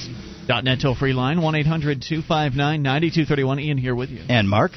.net 0.63 0.79
toll 0.81 0.95
free 0.95 1.11
line, 1.11 1.41
1 1.41 1.55
800 1.55 2.01
259 2.01 2.81
9231. 2.81 3.59
Ian 3.59 3.77
here 3.77 3.93
with 3.93 4.11
you. 4.11 4.21
And 4.29 4.49
Mark. 4.49 4.71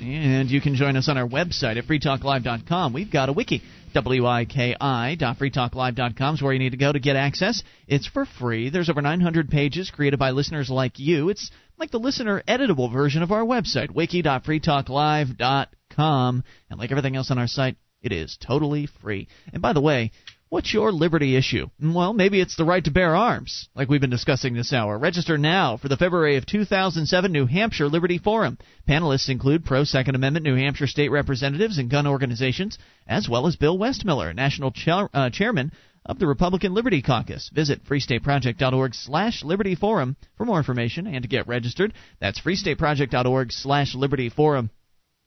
And 0.00 0.52
you 0.52 0.60
can 0.60 0.76
join 0.76 0.94
us 0.94 1.08
on 1.08 1.18
our 1.18 1.26
website 1.26 1.78
at 1.78 1.86
freetalklive.com. 1.86 2.92
We've 2.92 3.10
got 3.10 3.28
a 3.28 3.32
wiki, 3.32 3.60
wiki.freetalklive.com 3.92 6.34
is 6.36 6.42
where 6.42 6.52
you 6.52 6.60
need 6.60 6.70
to 6.70 6.76
go 6.76 6.92
to 6.92 7.00
get 7.00 7.16
access. 7.16 7.64
It's 7.88 8.06
for 8.06 8.24
free. 8.24 8.70
There's 8.70 8.88
over 8.88 9.02
900 9.02 9.50
pages 9.50 9.90
created 9.90 10.20
by 10.20 10.30
listeners 10.30 10.70
like 10.70 11.00
you. 11.00 11.28
It's 11.28 11.50
like 11.76 11.90
the 11.90 11.98
listener 11.98 12.40
editable 12.46 12.92
version 12.92 13.24
of 13.24 13.32
our 13.32 13.42
website, 13.42 13.90
wiki.freetalklive.com. 13.90 15.66
And 15.98 16.42
like 16.78 16.90
everything 16.90 17.16
else 17.16 17.30
on 17.30 17.38
our 17.38 17.46
site, 17.46 17.76
it 18.02 18.12
is 18.12 18.36
totally 18.40 18.86
free. 18.86 19.28
And 19.52 19.62
by 19.62 19.72
the 19.72 19.80
way, 19.80 20.12
What's 20.52 20.74
your 20.74 20.92
liberty 20.92 21.34
issue? 21.34 21.70
Well, 21.82 22.12
maybe 22.12 22.38
it's 22.38 22.56
the 22.56 22.66
right 22.66 22.84
to 22.84 22.90
bear 22.90 23.16
arms, 23.16 23.70
like 23.74 23.88
we've 23.88 24.02
been 24.02 24.10
discussing 24.10 24.52
this 24.52 24.74
hour. 24.74 24.98
Register 24.98 25.38
now 25.38 25.78
for 25.78 25.88
the 25.88 25.96
February 25.96 26.36
of 26.36 26.44
2007 26.44 27.32
New 27.32 27.46
Hampshire 27.46 27.88
Liberty 27.88 28.18
Forum. 28.18 28.58
Panelists 28.86 29.30
include 29.30 29.64
pro 29.64 29.84
Second 29.84 30.14
Amendment 30.14 30.44
New 30.44 30.54
Hampshire 30.54 30.86
state 30.86 31.10
representatives 31.10 31.78
and 31.78 31.88
gun 31.88 32.06
organizations, 32.06 32.76
as 33.08 33.30
well 33.30 33.46
as 33.46 33.56
Bill 33.56 33.78
Westmiller, 33.78 34.34
national 34.34 34.72
cha- 34.72 35.08
uh, 35.14 35.30
chairman 35.30 35.72
of 36.04 36.18
the 36.18 36.26
Republican 36.26 36.74
Liberty 36.74 37.00
Caucus. 37.00 37.48
Visit 37.48 37.86
freestateproject.org 37.86 38.94
slash 38.94 39.42
Liberty 39.42 39.74
Forum 39.74 40.16
for 40.36 40.44
more 40.44 40.58
information 40.58 41.06
and 41.06 41.22
to 41.22 41.28
get 41.28 41.48
registered. 41.48 41.94
That's 42.20 42.42
freestateproject.org 42.42 43.52
slash 43.52 43.94
Liberty 43.94 44.28
Forum. 44.28 44.68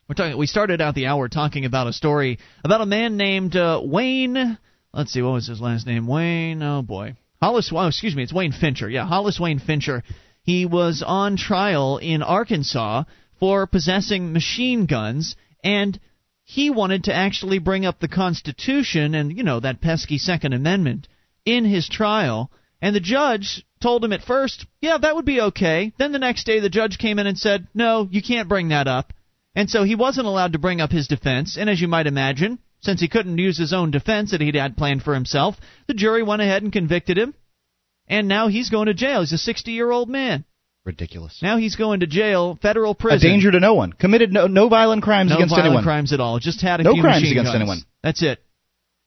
We're 0.08 0.16
talking, 0.16 0.38
we 0.38 0.48
started 0.48 0.82
out 0.82 0.96
the 0.96 1.08
hour 1.08 1.28
talking 1.30 1.66
about 1.66 1.88
a 1.88 1.94
story 1.94 2.40
about 2.64 2.82
a 2.82 2.86
man 2.86 3.18
named 3.18 3.56
uh, 3.56 3.82
Wayne 3.84 4.58
let's 4.96 5.12
see, 5.12 5.22
what 5.22 5.34
was 5.34 5.48
his 5.48 5.62
last 5.62 5.86
name? 5.86 6.08
Wayne. 6.08 6.64
Oh 6.64 6.82
boy, 6.82 7.16
Hollis. 7.42 7.72
Oh, 7.74 7.88
excuse 7.88 8.16
me, 8.16 8.24
it's 8.24 8.34
Wayne 8.34 8.54
Fincher. 8.54 8.90
Yeah, 8.90 9.06
Hollis 9.06 9.40
Wayne 9.40 9.60
Fincher. 9.60 10.04
He 10.44 10.66
was 10.66 11.04
on 11.06 11.38
trial 11.38 11.98
in 11.98 12.24
Arkansas 12.24 13.04
for 13.40 13.68
possessing 13.68 14.32
machine 14.32 14.86
guns, 14.86 15.36
and 15.64 16.00
he 16.44 16.70
wanted 16.70 17.06
to 17.06 17.14
actually 17.14 17.60
bring 17.60 17.86
up 17.86 18.00
the 18.00 18.08
Constitution 18.08 19.14
and 19.16 19.36
you 19.36 19.44
know 19.44 19.60
that 19.60 19.82
pesky 19.82 20.18
Second 20.18 20.54
Amendment 20.54 21.08
in 21.46 21.66
his 21.66 21.90
trial. 21.90 22.52
And 22.82 22.96
the 22.96 23.00
judge 23.00 23.66
told 23.82 24.04
him 24.04 24.14
at 24.14 24.22
first, 24.22 24.66
yeah, 24.82 24.98
that 24.98 25.16
would 25.16 25.26
be 25.26 25.42
okay. 25.42 25.92
Then 25.98 26.12
the 26.12 26.20
next 26.20 26.46
day, 26.46 26.60
the 26.60 26.70
judge 26.70 26.98
came 27.00 27.18
in 27.18 27.26
and 27.26 27.38
said, 27.38 27.68
no, 27.74 28.08
you 28.12 28.22
can't 28.22 28.50
bring 28.50 28.70
that 28.70 28.88
up. 28.88 29.12
And 29.56 29.70
so 29.70 29.84
he 29.84 29.96
wasn't 29.96 30.28
allowed 30.28 30.54
to 30.54 30.60
bring 30.60 30.82
up 30.82 30.92
his 30.92 31.08
defense. 31.08 31.58
And 31.58 31.70
as 31.70 31.80
you 31.80 31.88
might 31.88 32.08
imagine, 32.08 32.60
since 32.82 33.00
he 33.00 33.08
couldn't 33.08 33.38
use 33.38 33.58
his 33.58 33.74
own 33.74 33.90
defense 33.90 34.32
that 34.32 34.42
he'd 34.42 34.56
had 34.56 34.78
planned 34.78 35.02
for 35.02 35.14
himself, 35.14 35.56
the 35.88 35.94
jury 35.94 36.24
went 36.24 36.42
ahead 36.42 36.62
and 36.62 36.74
convicted 36.74 37.18
him. 37.18 37.34
And 38.08 38.28
now 38.28 38.50
he's 38.50 38.70
going 38.70 38.88
to 38.88 38.94
jail. 38.94 39.22
He's 39.22 39.32
a 39.32 39.38
60 39.38 39.72
year 39.72 39.90
old 39.90 40.10
man. 40.10 40.44
Ridiculous. 40.84 41.40
Now 41.42 41.58
he's 41.58 41.76
going 41.76 42.02
to 42.02 42.08
jail, 42.08 42.60
federal 42.62 42.94
prison. 42.94 43.28
A 43.28 43.32
danger 43.32 43.50
to 43.50 43.60
no 43.60 43.74
one. 43.74 43.92
Committed 43.92 44.32
no, 44.32 44.46
no 44.46 44.70
violent 44.70 45.02
crimes 45.02 45.32
against 45.32 45.52
anyone. 45.54 45.56
no 45.56 45.56
against 45.56 45.56
violent 45.56 45.68
anyone. 45.68 45.84
crimes 45.84 46.14
at 46.14 46.20
all. 46.20 46.38
Just 46.38 46.62
had 46.62 46.80
a 46.80 46.84
no 46.84 46.94
few 46.94 47.02
crimes 47.02 47.32
against 47.32 47.52
guns. 47.52 47.56
anyone. 47.56 47.78
That's 48.04 48.22
it. 48.22 48.40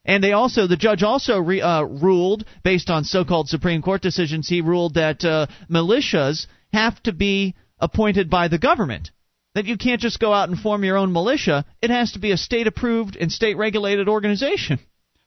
And 0.05 0.25
they 0.25 0.33
also, 0.33 0.67
the 0.67 0.77
judge 0.77 1.03
also 1.05 1.39
re, 1.39 1.61
uh, 1.61 1.83
ruled, 1.83 2.47
based 2.65 2.91
on 2.91 3.05
so-called 3.05 3.49
Supreme 3.49 3.83
Court 3.83 4.01
decisions, 4.01 4.49
he 4.49 4.61
ruled 4.61 4.95
that 4.95 5.23
uh, 5.23 5.47
militias 5.71 6.47
have 6.73 7.01
to 7.05 7.13
be 7.13 7.55
appointed 7.79 8.29
by 8.29 8.49
the 8.49 8.59
government 8.59 9.11
that 9.55 9.67
you 9.67 9.77
can't 9.77 10.01
just 10.01 10.21
go 10.21 10.33
out 10.33 10.49
and 10.49 10.59
form 10.59 10.85
your 10.85 10.97
own 10.97 11.13
militia. 11.13 11.65
It 11.83 11.91
has 11.91 12.13
to 12.13 12.19
be 12.19 12.33
a 12.33 12.37
state 12.37 12.67
approved 12.67 13.17
and 13.17 13.31
state 13.33 13.57
regulated 13.57 14.09
organization. 14.09 14.79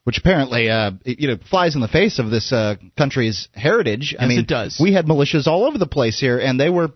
Which 0.04 0.18
apparently, 0.18 0.70
uh, 0.70 0.92
you 1.06 1.28
know, 1.28 1.38
flies 1.50 1.76
in 1.76 1.82
the 1.82 1.88
face 1.88 2.18
of 2.18 2.32
this 2.32 2.52
uh, 2.52 2.76
country's 2.98 3.50
heritage. 3.54 4.14
Yes, 4.14 4.22
I 4.22 4.28
mean, 4.28 4.40
it 4.40 4.48
does. 4.48 4.80
We 4.82 4.94
had 4.94 5.06
militias 5.06 5.46
all 5.46 5.66
over 5.66 5.78
the 5.78 5.86
place 5.86 6.20
here, 6.20 6.40
and 6.40 6.60
they 6.60 6.70
were 6.70 6.90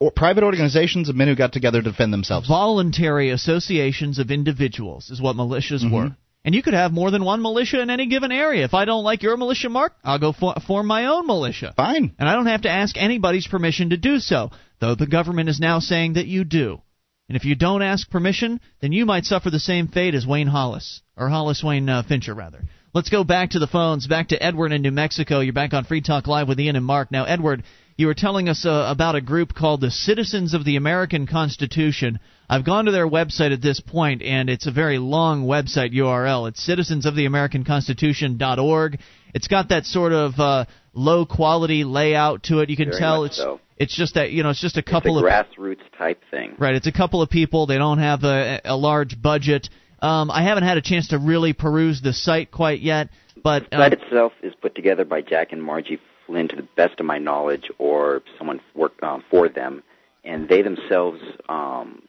or 0.00 0.10
private 0.10 0.44
organizations 0.44 1.08
of 1.08 1.16
men 1.16 1.28
who 1.28 1.34
got 1.36 1.52
together 1.52 1.82
to 1.82 1.90
defend 1.90 2.12
themselves. 2.12 2.48
Voluntary 2.48 3.30
associations 3.30 4.18
of 4.18 4.30
individuals 4.30 5.10
is 5.10 5.20
what 5.20 5.36
militias 5.36 5.82
Mhm. 5.84 5.90
were. 5.90 6.16
And 6.44 6.54
you 6.54 6.62
could 6.62 6.74
have 6.74 6.92
more 6.92 7.10
than 7.10 7.24
one 7.24 7.42
militia 7.42 7.80
in 7.80 7.90
any 7.90 8.06
given 8.06 8.32
area. 8.32 8.64
If 8.64 8.72
I 8.72 8.84
don't 8.84 9.04
like 9.04 9.22
your 9.22 9.36
militia, 9.36 9.68
Mark, 9.68 9.92
I'll 10.04 10.18
go 10.18 10.32
for, 10.32 10.54
form 10.66 10.86
my 10.86 11.06
own 11.06 11.26
militia. 11.26 11.74
Fine. 11.76 12.14
And 12.18 12.28
I 12.28 12.34
don't 12.34 12.46
have 12.46 12.62
to 12.62 12.70
ask 12.70 12.96
anybody's 12.96 13.46
permission 13.46 13.90
to 13.90 13.96
do 13.96 14.18
so, 14.18 14.50
though 14.80 14.94
the 14.94 15.06
government 15.06 15.48
is 15.48 15.60
now 15.60 15.78
saying 15.80 16.14
that 16.14 16.26
you 16.26 16.44
do. 16.44 16.80
And 17.28 17.36
if 17.36 17.44
you 17.44 17.54
don't 17.54 17.82
ask 17.82 18.08
permission, 18.08 18.60
then 18.80 18.92
you 18.92 19.04
might 19.04 19.26
suffer 19.26 19.50
the 19.50 19.60
same 19.60 19.88
fate 19.88 20.14
as 20.14 20.26
Wayne 20.26 20.46
Hollis, 20.46 21.02
or 21.16 21.28
Hollis 21.28 21.62
Wayne 21.62 21.88
uh, 21.88 22.02
Fincher, 22.02 22.34
rather. 22.34 22.64
Let's 22.94 23.10
go 23.10 23.22
back 23.22 23.50
to 23.50 23.58
the 23.58 23.66
phones, 23.66 24.06
back 24.06 24.28
to 24.28 24.42
Edward 24.42 24.72
in 24.72 24.80
New 24.80 24.90
Mexico. 24.90 25.40
You're 25.40 25.52
back 25.52 25.74
on 25.74 25.84
Free 25.84 26.00
Talk 26.00 26.26
Live 26.26 26.48
with 26.48 26.58
Ian 26.58 26.76
and 26.76 26.86
Mark. 26.86 27.12
Now, 27.12 27.24
Edward, 27.24 27.64
you 27.98 28.06
were 28.06 28.14
telling 28.14 28.48
us 28.48 28.64
uh, 28.64 28.86
about 28.88 29.16
a 29.16 29.20
group 29.20 29.54
called 29.54 29.80
the 29.80 29.90
Citizens 29.90 30.54
of 30.54 30.64
the 30.64 30.76
American 30.76 31.26
Constitution. 31.26 32.20
I've 32.48 32.64
gone 32.64 32.84
to 32.84 32.92
their 32.92 33.08
website 33.08 33.52
at 33.52 33.60
this 33.60 33.80
point, 33.80 34.22
and 34.22 34.48
it's 34.48 34.68
a 34.68 34.70
very 34.70 34.98
long 34.98 35.46
website 35.46 35.92
URL. 35.92 36.48
It's 36.48 36.64
citizensoftheamericanconstitution.org. 36.66 39.00
It's 39.34 39.48
got 39.48 39.70
that 39.70 39.84
sort 39.84 40.12
of 40.12 40.38
uh, 40.38 40.66
low 40.94 41.26
quality 41.26 41.82
layout 41.82 42.44
to 42.44 42.60
it. 42.60 42.70
You 42.70 42.76
can 42.76 42.90
Very 42.90 43.00
tell 43.00 43.24
it's 43.24 43.36
so. 43.36 43.58
it's 43.76 43.96
just 43.96 44.14
that 44.14 44.30
you 44.30 44.44
know 44.44 44.50
it's 44.50 44.60
just 44.60 44.76
a 44.76 44.82
couple 44.82 45.18
it's 45.18 45.24
a 45.24 45.26
of 45.26 45.32
grassroots 45.46 45.82
type 45.98 46.22
thing. 46.30 46.54
Right, 46.56 46.76
it's 46.76 46.86
a 46.86 46.92
couple 46.92 47.20
of 47.20 47.30
people. 47.30 47.66
They 47.66 47.78
don't 47.78 47.98
have 47.98 48.22
a, 48.22 48.60
a 48.64 48.76
large 48.76 49.20
budget. 49.20 49.68
Um, 50.00 50.30
I 50.30 50.44
haven't 50.44 50.62
had 50.62 50.78
a 50.78 50.82
chance 50.82 51.08
to 51.08 51.18
really 51.18 51.52
peruse 51.52 52.00
the 52.00 52.12
site 52.12 52.52
quite 52.52 52.80
yet, 52.80 53.08
but 53.42 53.68
The 53.70 53.76
uh, 53.76 53.80
site 53.80 53.94
itself 53.94 54.34
is 54.44 54.54
put 54.54 54.76
together 54.76 55.04
by 55.04 55.20
Jack 55.20 55.50
and 55.50 55.60
Margie 55.60 55.98
Flynn, 56.28 56.46
to 56.48 56.56
the 56.56 56.68
best 56.76 57.00
of 57.00 57.06
my 57.06 57.18
knowledge, 57.18 57.68
or 57.78 58.22
someone 58.36 58.60
work 58.76 58.92
um, 59.02 59.24
for 59.30 59.48
them, 59.48 59.82
and 60.24 60.48
they 60.48 60.62
themselves 60.62 61.18
um, 61.48 62.02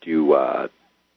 do 0.00 0.32
uh, 0.32 0.68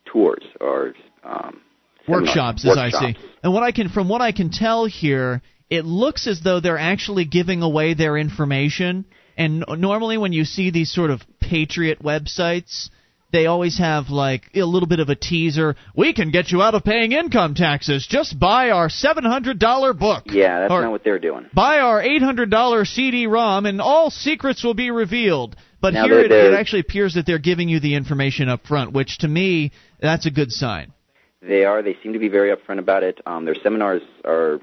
tours 0.05 0.43
or 0.59 0.93
um, 1.23 1.61
workshops, 2.07 2.65
as 2.65 2.75
I 2.75 2.85
workshops. 2.85 3.19
see. 3.19 3.29
And 3.43 3.53
what 3.53 3.63
I 3.63 3.71
can, 3.71 3.87
from 3.87 4.09
what 4.09 4.21
I 4.21 4.31
can 4.31 4.49
tell 4.49 4.85
here, 4.85 5.41
it 5.69 5.85
looks 5.85 6.27
as 6.27 6.41
though 6.41 6.59
they're 6.59 6.77
actually 6.77 7.25
giving 7.25 7.61
away 7.61 7.93
their 7.93 8.17
information. 8.17 9.05
And 9.37 9.63
normally, 9.77 10.17
when 10.17 10.33
you 10.33 10.43
see 10.43 10.71
these 10.71 10.91
sort 10.91 11.11
of 11.11 11.21
patriot 11.39 12.01
websites, 12.03 12.89
they 13.31 13.45
always 13.45 13.77
have 13.77 14.09
like 14.09 14.43
a 14.55 14.63
little 14.63 14.87
bit 14.87 14.99
of 14.99 15.09
a 15.09 15.15
teaser. 15.15 15.75
We 15.95 16.13
can 16.13 16.31
get 16.31 16.51
you 16.51 16.61
out 16.61 16.75
of 16.75 16.83
paying 16.83 17.11
income 17.11 17.55
taxes. 17.55 18.05
Just 18.07 18.39
buy 18.39 18.69
our 18.71 18.89
seven 18.89 19.23
hundred 19.23 19.59
dollar 19.59 19.93
book. 19.93 20.23
Yeah, 20.27 20.61
that's 20.61 20.71
Or- 20.71 20.81
not 20.81 20.91
what 20.91 21.03
they're 21.03 21.19
doing. 21.19 21.47
Buy 21.53 21.79
our 21.79 22.01
eight 22.01 22.21
hundred 22.21 22.49
dollar 22.49 22.85
CD-ROM, 22.85 23.65
and 23.65 23.81
all 23.81 24.09
secrets 24.09 24.63
will 24.63 24.73
be 24.73 24.91
revealed. 24.91 25.55
But 25.81 25.93
Now, 25.95 26.05
here 26.05 26.19
it, 26.19 26.31
it 26.31 26.53
actually 26.53 26.81
appears 26.81 27.15
that 27.15 27.25
they're 27.25 27.39
giving 27.39 27.67
you 27.67 27.79
the 27.79 27.95
information 27.95 28.49
up 28.49 28.67
front, 28.67 28.93
which 28.93 29.17
to 29.19 29.27
me 29.27 29.71
that's 29.99 30.25
a 30.27 30.31
good 30.31 30.51
sign. 30.51 30.93
They 31.41 31.65
are. 31.65 31.81
They 31.81 31.97
seem 32.03 32.13
to 32.13 32.19
be 32.19 32.27
very 32.29 32.55
upfront 32.55 32.77
about 32.77 33.01
it. 33.01 33.19
Um, 33.25 33.45
their 33.45 33.55
seminars 33.63 34.03
are 34.23 34.59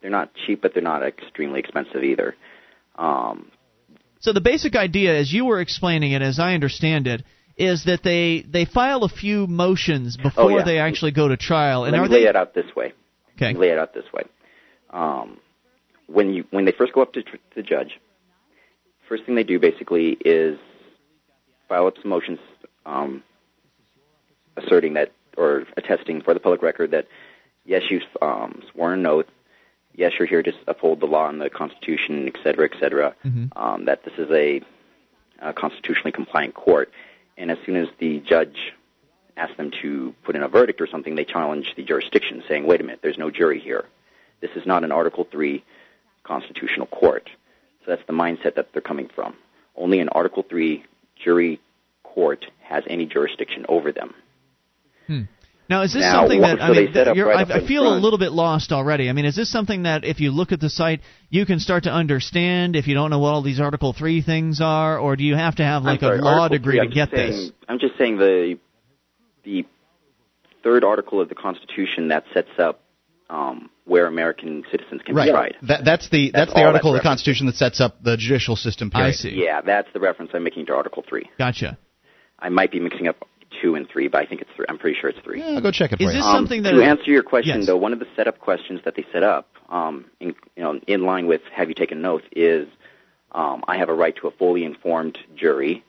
they're 0.00 0.10
not 0.10 0.30
cheap, 0.46 0.62
but 0.62 0.72
they're 0.74 0.82
not 0.82 1.02
extremely 1.02 1.58
expensive 1.60 2.04
either. 2.04 2.36
Um, 2.96 3.50
So 4.20 4.32
the 4.32 4.40
basic 4.40 4.76
idea, 4.76 5.18
as 5.18 5.32
you 5.32 5.44
were 5.46 5.60
explaining 5.60 6.12
it, 6.12 6.22
as 6.22 6.38
I 6.38 6.54
understand 6.54 7.06
it, 7.06 7.22
is 7.60 7.84
that 7.84 8.02
they 8.02 8.44
they 8.48 8.64
file 8.64 9.04
a 9.04 9.08
few 9.08 9.46
motions 9.46 10.16
before 10.16 10.44
Oh, 10.44 10.48
yeah. 10.48 10.64
they 10.64 10.78
actually 10.78 11.12
go 11.12 11.28
to 11.28 11.36
trial. 11.36 11.84
And 11.84 11.92
let 11.92 12.00
are 12.00 12.08
they 12.08 12.22
lay 12.22 12.24
it 12.24 12.36
out 12.36 12.54
this 12.54 12.74
way. 12.74 12.92
Okay. 13.36 13.54
Lay 13.54 13.68
it 13.68 13.78
out 13.78 13.94
this 13.94 14.04
way. 14.12 14.24
Um, 14.90 15.38
when 16.06 16.32
you 16.34 16.44
when 16.50 16.64
they 16.64 16.72
first 16.72 16.92
go 16.92 17.02
up 17.02 17.12
to, 17.12 17.22
tr- 17.22 17.36
the 17.54 17.62
judge, 17.62 18.00
first 19.08 19.24
thing 19.24 19.34
they 19.34 19.44
do 19.44 19.58
basically 19.58 20.16
is 20.24 20.58
file 21.68 21.86
up 21.86 21.94
some 22.02 22.10
motions 22.10 22.38
um, 22.86 23.22
asserting 24.56 24.94
that 24.94 25.12
or 25.36 25.64
attesting 25.76 26.22
for 26.22 26.34
the 26.34 26.40
public 26.40 26.62
record 26.62 26.90
that 26.90 27.06
Yes, 27.66 27.82
you've 27.90 28.02
um, 28.22 28.62
sworn 28.72 29.00
an 29.00 29.06
oath. 29.06 29.26
Yes, 29.94 30.12
you're 30.18 30.26
here 30.26 30.42
to 30.42 30.52
uphold 30.66 31.00
the 31.00 31.06
law 31.06 31.28
and 31.28 31.40
the 31.40 31.50
Constitution, 31.50 32.26
et 32.26 32.40
cetera, 32.42 32.68
et 32.72 32.76
cetera. 32.80 33.14
Mm-hmm. 33.24 33.56
Um, 33.56 33.84
that 33.84 34.02
this 34.04 34.14
is 34.18 34.30
a, 34.30 34.60
a 35.40 35.52
constitutionally 35.52 36.10
compliant 36.12 36.54
court. 36.54 36.90
And 37.36 37.50
as 37.50 37.58
soon 37.64 37.76
as 37.76 37.88
the 37.98 38.20
judge 38.20 38.72
asks 39.36 39.56
them 39.56 39.70
to 39.82 40.14
put 40.24 40.36
in 40.36 40.42
a 40.42 40.48
verdict 40.48 40.80
or 40.80 40.86
something, 40.86 41.14
they 41.14 41.24
challenge 41.24 41.74
the 41.76 41.82
jurisdiction, 41.82 42.42
saying, 42.46 42.66
"Wait 42.66 42.80
a 42.80 42.84
minute, 42.84 43.00
there's 43.02 43.18
no 43.18 43.30
jury 43.30 43.58
here. 43.58 43.86
This 44.40 44.50
is 44.56 44.66
not 44.66 44.84
an 44.84 44.92
Article 44.92 45.24
Three 45.24 45.64
constitutional 46.22 46.86
court." 46.86 47.30
So 47.84 47.90
that's 47.92 48.06
the 48.06 48.12
mindset 48.12 48.54
that 48.56 48.72
they're 48.72 48.82
coming 48.82 49.08
from. 49.08 49.34
Only 49.76 50.00
an 50.00 50.10
Article 50.10 50.42
Three 50.42 50.84
jury 51.16 51.60
court 52.02 52.46
has 52.60 52.84
any 52.86 53.06
jurisdiction 53.06 53.64
over 53.68 53.92
them. 53.92 54.14
Hmm. 55.06 55.22
Now, 55.70 55.82
is 55.82 55.92
this 55.92 56.02
Now, 56.02 56.22
something 56.22 56.40
that 56.40 56.60
I 56.60 56.72
mean? 56.72 56.92
set 56.92 57.06
up 57.06 57.16
you're, 57.16 57.28
right 57.28 57.38
I, 57.38 57.42
up 57.42 57.50
I 57.50 57.58
in 57.60 57.68
feel 57.68 57.86
a 57.86 57.94
little 57.94 58.18
bit 58.18 58.32
lost 58.32 58.72
already. 58.72 59.08
I 59.08 59.12
mean, 59.12 59.24
is 59.24 59.36
this 59.36 59.52
something 59.52 59.84
that 59.84 60.04
if 60.04 60.18
you 60.18 60.32
look 60.32 60.50
at 60.50 60.58
the 60.58 60.68
site, 60.68 61.00
you 61.28 61.46
can 61.46 61.60
start 61.60 61.84
to 61.84 61.92
understand 61.92 62.74
if 62.74 62.88
you 62.88 62.94
don't 62.94 63.10
know 63.10 63.20
what 63.20 63.28
all 63.28 63.42
these 63.42 63.60
Article 63.60 63.92
Three 63.92 64.20
things 64.20 64.60
are, 64.60 64.98
or 64.98 65.14
do 65.14 65.22
you 65.22 65.36
have 65.36 65.54
to 65.56 65.62
have 65.62 65.84
like 65.84 66.00
sorry, 66.00 66.18
a 66.18 66.22
law 66.22 66.40
Article 66.40 66.58
degree 66.58 66.78
three, 66.80 66.88
to 66.88 66.92
get 66.92 67.10
saying, 67.12 67.30
this? 67.30 67.52
I'm 67.68 67.78
just 67.78 67.96
saying 67.98 68.18
the 68.18 68.58
the 69.44 69.64
third 70.64 70.82
article 70.82 71.20
of 71.20 71.28
the 71.28 71.36
Constitution 71.36 72.08
that 72.08 72.24
sets 72.34 72.50
up 72.58 72.80
um, 73.30 73.70
where 73.84 74.06
American 74.06 74.64
citizens 74.72 75.02
can 75.06 75.14
right. 75.14 75.26
be 75.26 75.30
tried. 75.30 75.56
That, 75.62 75.84
that's 75.84 76.10
the 76.10 76.32
That's 76.32 76.46
that's, 76.46 76.52
the 76.52 76.60
all 76.62 76.66
article 76.66 76.96
of 76.96 77.00
the 77.00 77.08
Constitution 77.08 77.46
that 77.46 77.54
sets 77.54 77.80
up 77.80 78.02
the 78.02 78.16
judicial 78.16 78.56
system. 78.56 78.90
Period. 78.90 79.06
I 79.06 79.12
see. 79.12 79.44
Yeah, 79.44 79.60
that's 79.60 79.88
the 79.92 80.00
reference 80.00 80.32
I'm 80.34 80.42
making 80.42 80.66
to 80.66 80.74
Article 80.74 81.04
Three. 81.08 81.30
Gotcha. 81.38 81.78
I 82.40 82.48
might 82.48 82.72
be 82.72 82.80
mixing 82.80 83.06
up 83.06 83.24
two 83.62 83.74
and 83.74 83.88
three, 83.88 84.08
but 84.08 84.22
I 84.22 84.26
think 84.26 84.40
it's 84.40 84.50
three. 84.56 84.66
I'm 84.68 84.78
pretty 84.78 84.98
sure 85.00 85.10
it's 85.10 85.18
three. 85.20 85.40
Yeah, 85.40 85.50
I'll 85.56 85.60
go 85.60 85.70
check 85.70 85.92
it 85.92 85.96
for 85.98 86.04
Is 86.04 86.12
you. 86.12 86.18
this 86.18 86.26
Um, 86.26 86.36
something 86.36 86.62
that 86.62 86.72
to 86.72 86.82
answer 86.82 87.10
your 87.10 87.22
question, 87.22 87.58
Yes. 87.58 87.66
though, 87.66 87.76
one 87.76 87.92
of 87.92 87.98
the 87.98 88.06
setup 88.16 88.38
questions 88.38 88.80
that 88.84 88.94
they 88.94 89.04
set 89.12 89.22
up, 89.22 89.48
um, 89.68 90.04
in, 90.20 90.28
you 90.56 90.62
know, 90.62 90.80
in 90.86 91.04
line 91.04 91.26
with 91.26 91.42
"Have 91.52 91.68
you 91.68 91.74
taken 91.74 91.98
an 91.98 92.04
oath?" 92.06 92.22
is 92.34 92.68
um, 93.32 93.62
I 93.68 93.76
have 93.78 93.88
a 93.88 93.94
right 93.94 94.14
to 94.16 94.26
a 94.26 94.30
fully 94.32 94.64
informed 94.64 95.16
jury, 95.36 95.84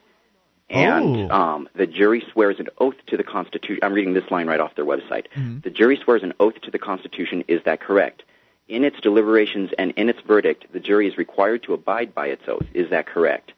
and 0.70 1.30
Oh. 1.30 1.34
um, 1.36 1.68
the 1.74 1.86
jury 1.86 2.24
swears 2.32 2.60
an 2.60 2.68
oath 2.78 2.94
to 3.08 3.16
the 3.16 3.24
Constitution. 3.24 3.80
I'm 3.82 3.92
reading 3.92 4.14
this 4.14 4.30
line 4.30 4.46
right 4.46 4.60
off 4.60 4.74
their 4.76 4.84
website. 4.84 5.26
Mhm. 5.36 5.62
The 5.62 5.70
jury 5.70 5.96
swears 6.02 6.22
an 6.22 6.32
oath 6.40 6.60
to 6.62 6.70
the 6.70 6.78
Constitution. 6.78 7.44
Is 7.48 7.62
that 7.64 7.80
correct? 7.80 8.22
In 8.68 8.84
its 8.84 8.98
deliberations 9.00 9.70
and 9.76 9.92
in 9.96 10.08
its 10.08 10.20
verdict, 10.20 10.72
the 10.72 10.78
jury 10.80 11.08
is 11.08 11.18
required 11.18 11.64
to 11.64 11.74
abide 11.74 12.14
by 12.14 12.28
its 12.28 12.42
oath. 12.48 12.64
Is 12.74 12.90
that 12.90 13.06
correct? 13.06 13.52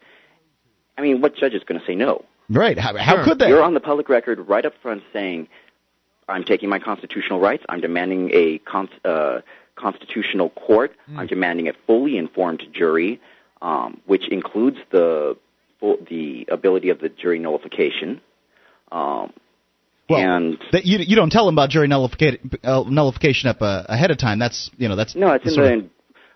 I 0.97 1.03
mean, 1.03 1.21
what 1.21 1.37
judge 1.37 1.55
is 1.55 1.63
going 1.65 1.79
to 1.81 1.87
say 1.87 1.95
no? 1.95 2.25
Right? 2.51 2.79
How, 2.79 2.97
how 2.97 3.17
Sure. 3.17 3.25
could 3.25 3.39
they? 3.39 3.49
You're 3.49 3.63
on 3.63 3.75
the 3.75 3.81
public 3.81 4.09
record 4.09 4.39
right 4.49 4.65
up 4.65 4.75
front 4.83 5.03
saying, 5.13 5.49
I'm 6.29 6.45
taking 6.45 6.69
my 6.69 6.79
constitutional 6.79 7.41
rights. 7.41 7.65
I'm 7.69 7.81
demanding 7.81 8.31
a 8.33 8.59
con- 8.59 8.89
uh, 9.05 9.41
constitutional 9.77 10.51
court. 10.51 10.93
Hmm. 11.07 11.21
I'm 11.21 11.27
demanding 11.27 11.69
a 11.69 11.73
fully 11.87 12.17
informed 12.19 12.63
jury, 12.73 13.21
um, 13.63 14.01
which 14.07 14.29
includes 14.29 14.79
the 14.91 15.37
full, 15.81 15.99
the 16.09 16.47
ability 16.51 16.91
of 16.91 17.01
the 17.01 17.09
jury 17.09 17.39
nullification. 17.39 18.21
Um, 18.93 19.33
Well, 20.09 20.21
and 20.21 20.59
that 20.73 20.85
you 20.85 20.99
you 20.99 21.17
don't 21.17 21.31
tell 21.31 21.47
them 21.47 21.55
about 21.55 21.71
jury 21.71 21.89
nullification, 21.89 22.51
uh, 22.63 22.85
nullification 22.89 23.49
up 23.49 23.61
uh, 23.63 23.85
ahead 23.89 24.11
of 24.11 24.19
time. 24.19 24.39
That's 24.39 24.71
you 24.77 24.89
know 24.89 24.97
that's 24.97 25.15
no, 25.17 25.33
it's 25.33 25.47
in 25.57 25.63
the 25.63 25.75
of- 25.79 25.85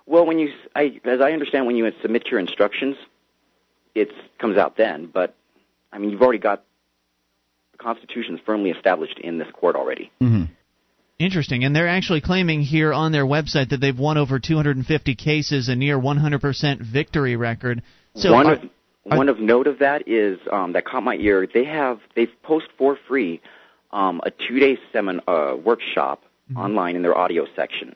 well 0.07 0.25
when 0.27 0.39
you 0.39 0.49
s- 0.49 0.69
I, 0.75 1.01
as 1.05 1.21
I 1.21 1.33
understand 1.33 1.67
when 1.67 1.77
you 1.77 1.91
submit 2.03 2.29
your 2.29 2.41
instructions, 2.41 2.97
it 3.95 4.11
comes 4.39 4.57
out 4.57 4.77
then. 4.79 5.07
But 5.13 5.35
I 5.93 5.98
mean, 5.98 6.10
you've 6.10 6.23
already 6.23 6.39
got 6.39 6.65
the 7.73 7.78
Constitution 7.78 8.40
firmly 8.44 8.70
established 8.70 9.19
in 9.19 9.39
this 9.39 9.48
court 9.52 9.77
already. 9.77 10.10
Mhm. 10.20 10.48
Interesting, 11.19 11.65
and 11.65 11.74
they're 11.74 11.89
actually 11.89 12.20
claiming 12.20 12.60
here 12.62 12.93
on 12.93 13.10
their 13.10 13.27
website 13.27 13.70
that 13.70 13.81
they've 13.81 13.98
won 13.98 14.16
over 14.19 14.39
250 14.39 15.16
cases, 15.16 15.69
a 15.69 15.74
near 15.74 15.98
100% 15.98 16.81
victory 16.81 17.35
record. 17.35 17.82
So 18.15 18.32
one 18.32 18.47
are- 18.47 18.52
of 18.52 18.70
one 19.05 19.28
of 19.31 19.40
note 19.40 19.66
of 19.66 19.78
that 19.78 20.06
is 20.06 20.39
um, 20.52 20.73
that 20.74 20.85
caught 20.85 21.02
my 21.02 21.15
ear. 21.16 21.47
They 21.52 21.65
have 21.65 21.98
they've 22.15 22.31
post 22.43 22.66
for 22.77 22.97
free 23.09 23.40
um, 23.90 24.20
a 24.24 24.31
two 24.31 24.59
day 24.60 24.78
seminar 24.93 25.23
uh, 25.52 25.56
workshop 25.56 26.23
Mm-hmm. 26.51 26.62
online 26.62 26.97
in 26.97 27.02
their 27.02 27.15
audio 27.15 27.47
section. 27.55 27.94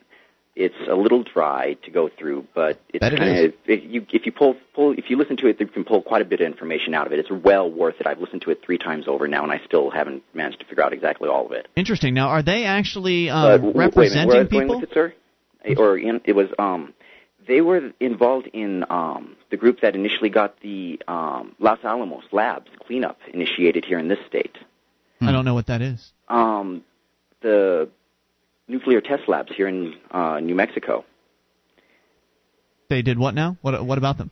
It's 0.55 0.74
a 0.87 0.95
little 0.95 1.23
dry 1.23 1.79
to 1.85 1.91
go 1.91 2.11
through, 2.11 2.47
but 2.55 2.79
it's 2.91 3.05
it 3.05 3.16
kind 3.16 3.47
of 3.47 3.55
if 3.65 3.85
you 3.85 4.07
if 4.12 4.27
you 4.27 4.33
pull 4.33 4.55
pull 4.74 4.93
if 4.93 5.09
you 5.09 5.16
listen 5.16 5.39
to 5.39 5.47
it, 5.47 5.59
you 5.59 5.66
can 5.66 5.85
pull 5.85 6.03
quite 6.03 6.20
a 6.20 6.27
bit 6.27 6.43
of 6.43 6.47
information 6.47 6.93
out 6.93 7.07
of 7.07 7.12
it. 7.15 7.19
It's 7.20 7.31
well 7.31 7.70
worth 7.70 8.01
it. 8.01 8.07
I've 8.07 8.20
listened 8.20 8.43
to 8.43 8.51
it 8.51 8.61
three 8.62 8.77
times 8.77 9.09
over 9.09 9.27
now, 9.27 9.45
and 9.45 9.51
I 9.53 9.62
still 9.65 9.91
haven't 9.91 10.23
managed 10.35 10.61
to 10.61 10.66
figure 10.66 10.85
out 10.85 10.93
exactly 10.93 11.29
all 11.31 11.47
of 11.47 11.53
it. 11.53 11.69
interesting. 11.74 12.12
Now, 12.12 12.29
are 12.29 12.43
they 12.43 12.65
actually 12.65 13.29
But 13.29 13.35
uh, 13.35 13.57
w- 13.57 13.73
wait 13.73 13.74
a 13.74 13.79
minute, 13.79 13.97
representing 13.97 14.29
where 14.29 14.37
I 14.37 14.43
was 14.43 14.49
going 14.51 14.69
with 14.69 14.83
it, 14.83 14.93
sir? 14.93 15.15
Or 15.79 15.97
in, 15.97 16.20
it 16.24 16.33
was 16.33 16.49
um, 16.59 16.93
they 17.49 17.61
were 17.61 17.93
involved 17.99 18.49
in 18.53 18.85
um, 18.91 19.37
the 19.51 19.57
group 19.57 19.81
that 19.81 19.95
initially 19.95 20.29
got 20.29 20.61
the 20.61 21.01
um, 21.09 21.55
Los 21.61 21.79
Alamos 21.83 22.24
labs 22.31 22.70
cleanup 22.87 23.19
initiated 23.33 23.85
here 23.85 23.99
in 23.99 24.09
this 24.09 24.19
state. 24.29 24.57
I 25.20 25.31
don't 25.31 25.45
know 25.45 25.55
what 25.55 25.66
that 25.69 25.83
is. 25.83 26.12
Um, 26.29 26.83
the 27.43 27.89
nuclear 28.69 29.01
test 29.01 29.29
labs 29.29 29.53
here 29.55 29.69
in 29.69 29.95
uh, 30.11 30.41
New 30.41 30.55
Mexico. 30.55 31.05
They 32.89 33.03
did 33.03 33.19
what 33.19 33.35
now? 33.35 33.57
What 33.63 33.85
what 33.85 33.99
about 33.99 34.19
them? 34.19 34.31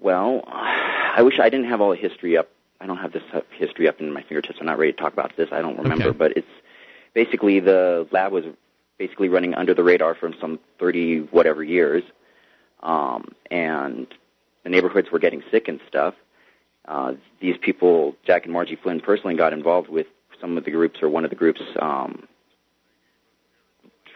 Well, 0.00 0.42
I 0.46 1.22
wish 1.22 1.38
I 1.38 1.48
didn't 1.48 1.68
have 1.68 1.80
all 1.80 1.90
the 1.90 1.96
history 1.96 2.36
up. 2.36 2.48
I 2.80 2.86
don't 2.86 2.98
have 2.98 3.12
this 3.12 3.22
history 3.52 3.88
up 3.88 4.00
in 4.00 4.12
my 4.12 4.22
fingertips. 4.22 4.58
I'm 4.60 4.66
not 4.66 4.78
ready 4.78 4.92
to 4.92 4.98
talk 4.98 5.12
about 5.12 5.36
this. 5.36 5.48
I 5.52 5.62
don't 5.62 5.78
remember, 5.78 6.08
Okay. 6.08 6.18
but 6.18 6.36
it's 6.36 6.46
basically 7.14 7.60
the 7.60 8.06
lab 8.10 8.32
was 8.32 8.44
basically 8.98 9.28
running 9.28 9.54
under 9.54 9.74
the 9.74 9.82
radar 9.82 10.14
for 10.14 10.30
some 10.40 10.58
30 10.78 11.20
whatever 11.30 11.62
years, 11.64 12.02
um, 12.82 13.28
and 13.50 14.06
the 14.64 14.70
neighborhoods 14.70 15.10
were 15.10 15.18
getting 15.18 15.42
sick 15.50 15.68
and 15.68 15.80
stuff. 15.88 16.14
Uh, 16.86 17.14
these 17.40 17.56
people, 17.56 18.14
Jack 18.26 18.44
and 18.44 18.52
Margie 18.52 18.76
Flynn 18.76 19.00
personally, 19.00 19.34
got 19.34 19.52
involved 19.52 19.88
with 19.88 20.06
some 20.40 20.58
of 20.58 20.64
the 20.64 20.70
groups 20.70 21.02
or 21.02 21.08
one 21.08 21.24
of 21.24 21.30
the 21.30 21.36
groups 21.36 21.62
um, 21.80 22.28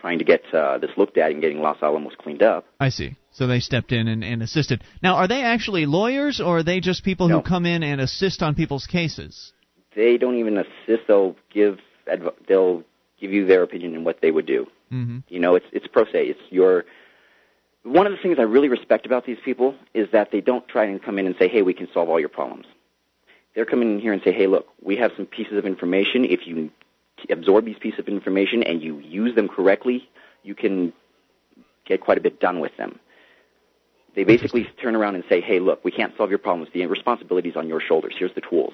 trying 0.08 0.18
to 0.18 0.24
get 0.24 0.42
uh, 0.54 0.78
this 0.78 0.90
looked 0.96 1.18
at 1.18 1.30
and 1.32 1.42
getting 1.42 1.60
Los 1.60 1.76
Alamos 1.82 2.14
cleaned 2.18 2.42
up. 2.42 2.64
I 2.80 2.88
see. 2.88 3.16
So 3.30 3.46
they 3.46 3.60
stepped 3.60 3.92
in 3.92 4.08
and, 4.08 4.24
and 4.24 4.42
assisted. 4.42 4.82
Now, 5.02 5.16
are 5.16 5.28
they 5.28 5.42
actually 5.42 5.84
lawyers, 5.84 6.40
or 6.40 6.58
are 6.58 6.62
they 6.62 6.80
just 6.80 7.04
people 7.04 7.28
No. 7.28 7.36
who 7.36 7.42
come 7.42 7.66
in 7.66 7.82
and 7.82 8.00
assist 8.00 8.42
on 8.42 8.54
people's 8.54 8.86
cases? 8.86 9.52
they 9.96 10.16
don't 10.16 10.36
even 10.38 10.56
assist. 10.58 11.08
They'll 11.08 11.34
give 11.52 11.78
adv- 12.10 12.36
they'll 12.46 12.84
give 13.20 13.32
you 13.32 13.46
their 13.46 13.62
opinion 13.64 13.94
in 13.96 14.04
what 14.04 14.20
they 14.22 14.30
would 14.30 14.46
do. 14.46 14.66
Mm-hmm. 14.92 15.18
You 15.28 15.40
know, 15.40 15.56
it's 15.56 15.66
it's 15.72 15.86
pro 15.88 16.04
se. 16.04 16.26
It's 16.32 16.40
your 16.50 16.84
one 17.82 18.06
of 18.06 18.12
the 18.12 18.18
things 18.22 18.36
I 18.38 18.42
really 18.42 18.68
respect 18.68 19.06
about 19.06 19.26
these 19.26 19.38
people 19.44 19.74
is 19.94 20.06
that 20.12 20.30
they 20.30 20.40
don't 20.40 20.66
try 20.68 20.84
and 20.84 21.02
come 21.02 21.18
in 21.18 21.26
and 21.26 21.34
say, 21.38 21.48
"Hey, 21.48 21.62
we 21.62 21.74
can 21.74 21.88
solve 21.92 22.08
all 22.08 22.20
your 22.20 22.28
problems." 22.28 22.66
They're 23.54 23.64
coming 23.66 23.90
in 23.94 23.98
here 23.98 24.12
and 24.12 24.22
say, 24.22 24.30
"Hey, 24.32 24.46
look, 24.46 24.66
we 24.82 24.96
have 24.96 25.10
some 25.16 25.26
pieces 25.26 25.58
of 25.58 25.64
information. 25.66 26.24
If 26.24 26.46
you 26.46 26.70
absorb 27.30 27.64
these 27.64 27.78
pieces 27.78 28.00
of 28.00 28.08
information 28.08 28.62
and 28.62 28.82
you 28.82 28.98
use 28.98 29.34
them 29.34 29.48
correctly, 29.48 30.08
you 30.42 30.54
can 30.54 30.92
get 31.86 32.00
quite 32.00 32.18
a 32.18 32.20
bit 32.20 32.40
done 32.40 32.60
with 32.60 32.76
them." 32.76 32.98
They 34.14 34.24
basically 34.24 34.64
turn 34.82 34.96
around 34.96 35.14
and 35.14 35.24
say, 35.28 35.40
"Hey, 35.40 35.60
look, 35.60 35.84
we 35.84 35.90
can't 35.92 36.16
solve 36.16 36.30
your 36.30 36.38
problems. 36.38 36.70
The 36.72 36.84
responsibility 36.86 37.50
is 37.50 37.56
on 37.56 37.68
your 37.68 37.80
shoulders. 37.80 38.14
Here's 38.18 38.34
the 38.34 38.40
tools." 38.40 38.72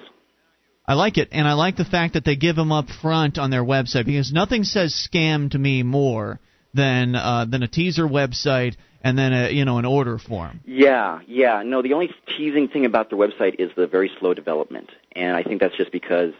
I 0.87 0.93
like 0.93 1.17
it, 1.17 1.29
and 1.31 1.47
I 1.47 1.53
like 1.53 1.77
the 1.77 1.85
fact 1.85 2.13
that 2.13 2.25
they 2.25 2.35
give 2.35 2.55
them 2.55 2.71
up 2.71 2.89
front 2.89 3.39
on 3.39 3.49
their 3.49 3.63
website 3.63 4.05
because 4.05 4.31
nothing 4.31 4.63
says 4.63 4.93
scam 4.93 5.49
to 5.51 5.57
me 5.57 5.81
more 5.81 6.39
than 6.73 7.15
uh, 7.15 7.45
than 7.45 7.63
a 7.63 7.67
teaser 7.67 8.07
website 8.07 8.75
and 9.05 9.17
then 9.17 9.33
a 9.33 9.49
you 9.51 9.65
know 9.65 9.77
an 9.77 9.85
order 9.85 10.17
form. 10.17 10.59
Yeah, 10.65 11.21
yeah. 11.27 11.63
No, 11.63 11.81
the 11.81 11.93
only 11.93 12.09
teasing 12.37 12.67
thing 12.67 12.85
about 12.85 13.09
their 13.09 13.19
website 13.19 13.55
is 13.59 13.71
the 13.75 13.87
very 13.87 14.11
slow 14.19 14.33
development, 14.33 14.89
and 15.15 15.35
I 15.35 15.43
think 15.43 15.61
that's 15.61 15.77
just 15.77 15.91
because 15.91 16.33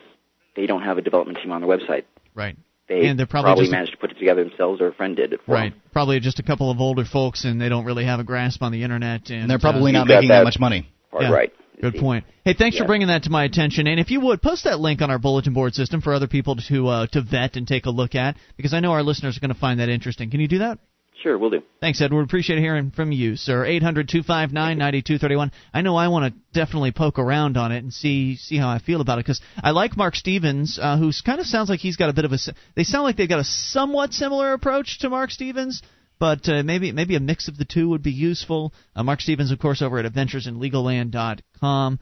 they 0.55 0.65
don't 0.65 0.81
have 0.83 0.97
a 0.97 1.01
development 1.01 1.39
team 1.41 1.51
on 1.51 1.61
their 1.61 1.69
website. 1.69 2.03
Right. 2.33 2.57
They 2.87 3.07
And 3.07 3.17
they're 3.17 3.25
probably 3.25 3.63
just- 3.63 3.71
managed 3.71 3.91
to 3.93 3.97
put 3.97 4.11
it 4.11 4.19
together 4.19 4.43
themselves, 4.43 4.79
or 4.79 4.87
a 4.87 4.93
friend 4.93 5.15
did 5.15 5.33
it 5.33 5.41
for 5.45 5.53
Right. 5.53 5.73
Probably 5.91 6.19
just 6.19 6.39
a 6.39 6.43
couple 6.43 6.69
of 6.69 6.79
older 6.79 7.03
folks, 7.03 7.43
and 7.43 7.59
they 7.59 7.69
don't 7.69 7.85
really 7.85 8.05
have 8.05 8.19
a 8.19 8.23
grasp 8.23 8.61
on 8.61 8.71
the 8.71 8.83
internet. 8.83 9.29
And, 9.29 9.41
and 9.41 9.49
they're 9.49 9.59
probably 9.59 9.91
uh, 9.91 9.99
not 9.99 10.07
making 10.07 10.29
that 10.29 10.39
that. 10.39 10.43
much 10.43 10.59
money. 10.59 10.87
Part 11.11 11.23
Yeah. 11.23 11.31
right. 11.31 11.53
Good 11.81 11.95
point. 11.95 12.23
Hey, 12.45 12.53
thanks 12.53 12.77
for 12.77 12.85
bringing 12.85 13.09
that 13.09 13.23
to 13.23 13.29
my 13.29 13.43
attention. 13.43 13.85
And 13.87 13.99
if 13.99 14.09
you 14.09 14.21
would 14.21 14.41
post 14.41 14.63
that 14.63 14.79
link 14.79 15.01
on 15.01 15.11
our 15.11 15.19
bulletin 15.19 15.53
board 15.53 15.75
system 15.75 15.99
for 15.99 16.13
other 16.13 16.27
people 16.27 16.55
to 16.55 16.87
uh, 16.87 17.07
to 17.07 17.21
vet 17.21 17.57
and 17.57 17.67
take 17.67 17.85
a 17.85 17.89
look 17.89 18.15
at, 18.15 18.37
because 18.55 18.73
I 18.73 18.79
know 18.79 18.91
our 18.93 19.03
listeners 19.03 19.35
are 19.35 19.41
going 19.41 19.53
to 19.53 19.59
find 19.59 19.79
that 19.81 19.89
interesting. 19.89 20.29
Can 20.29 20.39
you 20.39 20.47
do 20.47 20.59
that? 20.59 20.79
Sure, 21.23 21.37
we'll 21.37 21.49
do. 21.49 21.63
Thanks, 21.79 22.01
Edward. 22.01 22.23
Appreciate 22.23 22.59
hearing 22.59 22.91
from 22.91 23.11
you, 23.11 23.35
sir. 23.35 23.65
Eight 23.65 23.81
hundred 23.81 24.09
two 24.09 24.21
five 24.21 24.51
nine 24.51 24.77
ninety 24.77 25.01
two 25.01 25.17
thirty 25.17 25.35
one. 25.35 25.51
I 25.73 25.81
know 25.81 25.95
I 25.95 26.09
want 26.09 26.33
to 26.33 26.39
definitely 26.53 26.91
poke 26.91 27.17
around 27.17 27.57
on 27.57 27.71
it 27.71 27.79
and 27.79 27.93
see 27.93 28.35
see 28.35 28.57
how 28.57 28.69
I 28.69 28.79
feel 28.79 29.01
about 29.01 29.17
it 29.17 29.25
because 29.25 29.41
I 29.63 29.71
like 29.71 29.97
Marc 29.97 30.15
Stevens, 30.15 30.77
uh, 30.79 30.97
who 30.97 31.11
kind 31.25 31.39
of 31.39 31.47
sounds 31.47 31.69
like 31.69 31.79
he's 31.79 31.95
got 31.95 32.09
a 32.09 32.13
bit 32.13 32.25
of 32.25 32.33
a. 32.33 32.37
They 32.75 32.83
sound 32.83 33.05
like 33.05 33.15
they've 33.15 33.29
got 33.29 33.39
a 33.39 33.45
somewhat 33.45 34.13
similar 34.13 34.53
approach 34.53 34.99
to 34.99 35.09
Marc 35.09 35.31
Stevens, 35.31 35.81
but 36.19 36.47
uh, 36.49 36.63
maybe 36.63 36.91
maybe 36.91 37.15
a 37.15 37.19
mix 37.19 37.47
of 37.47 37.57
the 37.57 37.65
two 37.65 37.89
would 37.89 38.03
be 38.03 38.11
useful. 38.11 38.73
Uh, 38.95 39.03
Marc 39.03 39.21
Stevens, 39.21 39.51
of 39.51 39.59
course, 39.59 39.81
over 39.81 39.97
at 39.97 40.11
AdventuresInLegalLand.com. 40.11 41.99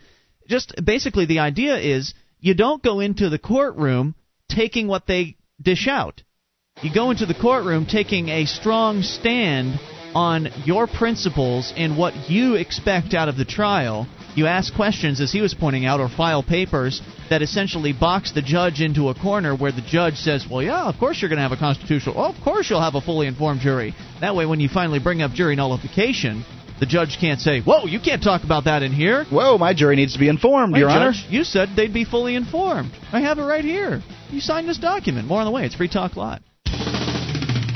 Just 0.47 0.73
basically, 0.83 1.25
the 1.25 1.39
idea 1.39 1.77
is 1.77 2.13
you 2.39 2.55
don't 2.55 2.83
go 2.83 2.99
into 2.99 3.29
the 3.29 3.39
courtroom 3.39 4.15
taking 4.49 4.87
what 4.87 5.07
they 5.07 5.37
dish 5.61 5.87
out. 5.87 6.23
You 6.81 6.93
go 6.93 7.11
into 7.11 7.25
the 7.25 7.33
courtroom 7.33 7.85
taking 7.85 8.27
a 8.27 8.45
strong 8.45 9.03
stand 9.03 9.79
on 10.13 10.49
your 10.65 10.85
principles 10.85 11.71
and 11.77 11.97
what 11.97 12.29
you 12.29 12.55
expect 12.55 13.13
out 13.13 13.29
of 13.29 13.37
the 13.37 13.45
trial. 13.45 14.05
You 14.35 14.47
ask 14.47 14.73
questions, 14.73 15.21
as 15.21 15.31
he 15.31 15.39
was 15.39 15.53
pointing 15.53 15.85
out, 15.85 16.01
or 16.01 16.09
file 16.09 16.43
papers 16.43 17.01
that 17.29 17.41
essentially 17.41 17.93
box 17.93 18.33
the 18.33 18.41
judge 18.41 18.81
into 18.81 19.07
a 19.07 19.15
corner 19.15 19.55
where 19.55 19.71
the 19.71 19.81
judge 19.81 20.15
says, 20.15 20.45
Well, 20.49 20.61
yeah, 20.61 20.83
of 20.83 20.97
course 20.99 21.21
you're 21.21 21.29
going 21.29 21.37
to 21.37 21.43
have 21.43 21.53
a 21.53 21.57
constitutional, 21.57 22.15
oh, 22.17 22.33
of 22.33 22.43
course 22.43 22.69
you'll 22.69 22.81
have 22.81 22.95
a 22.95 23.01
fully 23.01 23.27
informed 23.27 23.61
jury. 23.61 23.95
That 24.19 24.35
way, 24.35 24.45
when 24.45 24.59
you 24.59 24.67
finally 24.67 24.99
bring 24.99 25.21
up 25.21 25.31
jury 25.31 25.55
nullification, 25.55 26.43
the 26.81 26.85
judge 26.85 27.17
can't 27.17 27.39
say, 27.39 27.61
Whoa, 27.61 27.85
you 27.85 28.01
can't 28.01 28.21
talk 28.21 28.43
about 28.43 28.65
that 28.65 28.83
in 28.83 28.91
here. 28.91 29.23
Whoa, 29.31 29.57
my 29.57 29.73
jury 29.73 29.95
needs 29.95 30.13
to 30.13 30.19
be 30.19 30.27
informed, 30.27 30.73
Wait, 30.73 30.79
Your 30.79 30.89
Honor. 30.89 31.13
Judge, 31.13 31.25
you 31.29 31.45
said 31.45 31.69
they'd 31.77 31.93
be 31.93 32.03
fully 32.03 32.35
informed. 32.35 32.91
I 33.13 33.21
have 33.21 33.39
it 33.39 33.43
right 33.43 33.63
here. 33.63 34.01
You 34.31 34.41
signed 34.41 34.67
this 34.67 34.79
document. 34.79 35.29
More 35.29 35.39
on 35.39 35.45
the 35.45 35.51
way. 35.51 35.65
It's 35.65 35.75
Free 35.75 35.87
Talk 35.87 36.17
Live. 36.17 36.41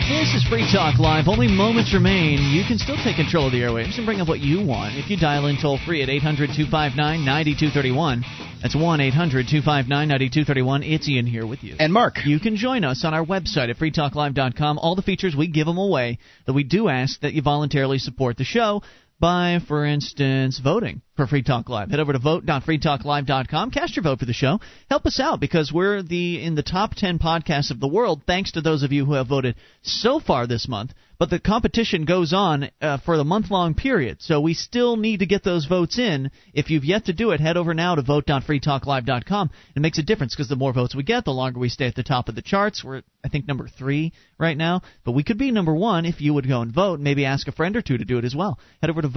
This 0.07 0.34
is 0.35 0.47
Free 0.47 0.65
Talk 0.71 0.99
Live. 0.99 1.27
Only 1.27 1.49
moments 1.49 1.93
remain. 1.93 2.39
You 2.55 2.63
can 2.65 2.77
still 2.77 2.95
take 2.95 3.17
control 3.17 3.47
of 3.47 3.51
the 3.51 3.59
airwaves 3.59 3.97
and 3.97 4.05
bring 4.05 4.21
up 4.21 4.29
what 4.29 4.39
you 4.39 4.65
want 4.65 4.95
if 4.95 5.09
you 5.09 5.17
dial 5.17 5.47
in 5.47 5.57
toll 5.61 5.77
free 5.85 6.01
at 6.01 6.07
800 6.07 6.51
259 6.55 6.95
9231. 7.25 8.23
That's 8.61 8.73
1 8.73 9.01
800 9.01 9.47
259 9.51 10.07
9231. 10.07 10.84
It's 10.84 11.09
Ian 11.09 11.25
here 11.27 11.45
with 11.45 11.61
you. 11.61 11.75
And 11.77 11.91
Mark. 11.91 12.19
You 12.23 12.39
can 12.39 12.55
join 12.55 12.85
us 12.85 13.03
on 13.03 13.13
our 13.13 13.25
website 13.25 13.69
at 13.69 13.75
freetalklive.com. 13.75 14.79
All 14.79 14.95
the 14.95 15.01
features, 15.01 15.35
we 15.35 15.47
give 15.47 15.67
them 15.67 15.77
away, 15.77 16.19
that 16.45 16.53
we 16.53 16.63
do 16.63 16.88
ask 16.88 17.19
that 17.19 17.34
you 17.34 17.41
voluntarily 17.41 17.97
support 17.97 18.38
the 18.38 18.45
show 18.45 18.84
by, 19.19 19.59
for 19.67 19.84
instance, 19.85 20.57
voting 20.63 21.01
for 21.18 21.27
Free 21.27 21.44
Talk 21.44 21.68
Live. 21.68 21.89
Head 21.89 21.99
over 21.99 22.14
to 22.14 22.19
vote.freetalklive.com. 22.19 23.72
Cast 23.72 23.95
your 23.95 24.03
vote 24.03 24.19
for 24.19 24.26
the 24.26 24.34
show. 24.34 24.60
Help 24.89 25.06
us 25.06 25.19
out 25.19 25.39
because 25.41 25.73
we're 25.73 26.02
the 26.02 26.41
in 26.41 26.56
the 26.56 26.64
top 26.64 26.95
10 26.95 27.19
podcasts 27.19 27.72
of 27.72 27.80
the 27.80 27.88
world 27.88 28.22
thanks 28.26 28.53
to 28.53 28.61
those 28.61 28.84
of 28.84 28.94
you 28.94 29.03
who 29.03 29.14
have 29.14 29.27
voted 29.27 29.56
so 29.81 30.19
far 30.19 30.48
this 30.48 30.68
month. 30.68 30.94
But 31.19 31.31
the 31.31 31.39
competition 31.39 32.06
goes 32.06 32.31
on 32.31 32.69
uh, 32.80 32.99
for 32.99 33.18
the 33.18 33.23
month 33.23 33.49
long 33.49 33.73
period, 33.73 34.22
so 34.22 34.39
we 34.39 34.53
still 34.53 34.98
need 34.98 35.22
to 35.22 35.26
get 35.26 35.44
those 35.44 35.65
votes 35.65 35.98
in. 35.98 36.30
If 36.53 36.69
you've 36.69 36.85
yet 36.85 37.06
to 37.06 37.14
do 37.14 37.31
it, 37.31 37.39
head 37.39 37.57
over 37.57 37.73
now 37.73 37.95
to 37.95 38.03
vote.freetalklive.com. 38.03 39.49
It 39.76 39.80
makes 39.80 39.98
a 39.98 40.03
difference 40.03 40.35
because 40.35 40.48
the 40.48 40.56
more 40.56 40.73
votes 40.73 40.95
we 40.95 41.02
get, 41.02 41.26
the 41.26 41.31
longer 41.31 41.60
we 41.60 41.69
stay 41.69 41.88
at 41.88 41.95
the 41.95 42.03
top 42.03 42.30
of 42.30 42.35
the 42.35 42.44
charts. 42.44 42.84
We're, 42.84 43.02
I 43.26 43.30
think, 43.30 43.48
number 43.48 43.68
three 43.68 44.14
right 44.38 44.56
now, 44.56 44.84
but 45.03 45.14
we 45.14 45.23
could 45.23 45.39
be 45.39 45.49
number 45.49 45.73
one 45.73 46.06
if 46.06 46.22
you 46.22 46.35
would 46.35 46.48
go 46.48 46.61
and 46.61 46.72
vote. 46.72 46.99
Maybe 46.99 47.26
ask 47.26 47.48
a 47.48 47.52
friend 47.52 47.76
or 47.76 47.81
two 47.81 47.98
to 47.98 48.06
do 48.06 48.19
it 48.19 48.26
as 48.26 48.35
well. 48.35 48.60
Head 48.81 48.91
over 48.91 49.02
to 49.02 49.07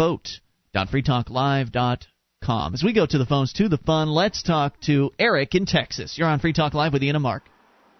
vote.freetalklive.com. 0.74 2.74
As 2.74 2.82
we 2.82 2.92
go 2.92 3.06
to 3.06 3.18
the 3.18 3.26
phones 3.26 3.52
to 3.54 3.68
the 3.68 3.78
fun, 3.78 4.08
let's 4.08 4.42
talk 4.42 4.80
to 4.82 5.12
Eric 5.18 5.54
in 5.54 5.66
Texas. 5.66 6.16
You're 6.16 6.28
on 6.28 6.40
Free 6.40 6.52
Talk 6.52 6.74
Live 6.74 6.92
with 6.92 7.02
Ian 7.02 7.16
and 7.16 7.22
Mark. 7.22 7.44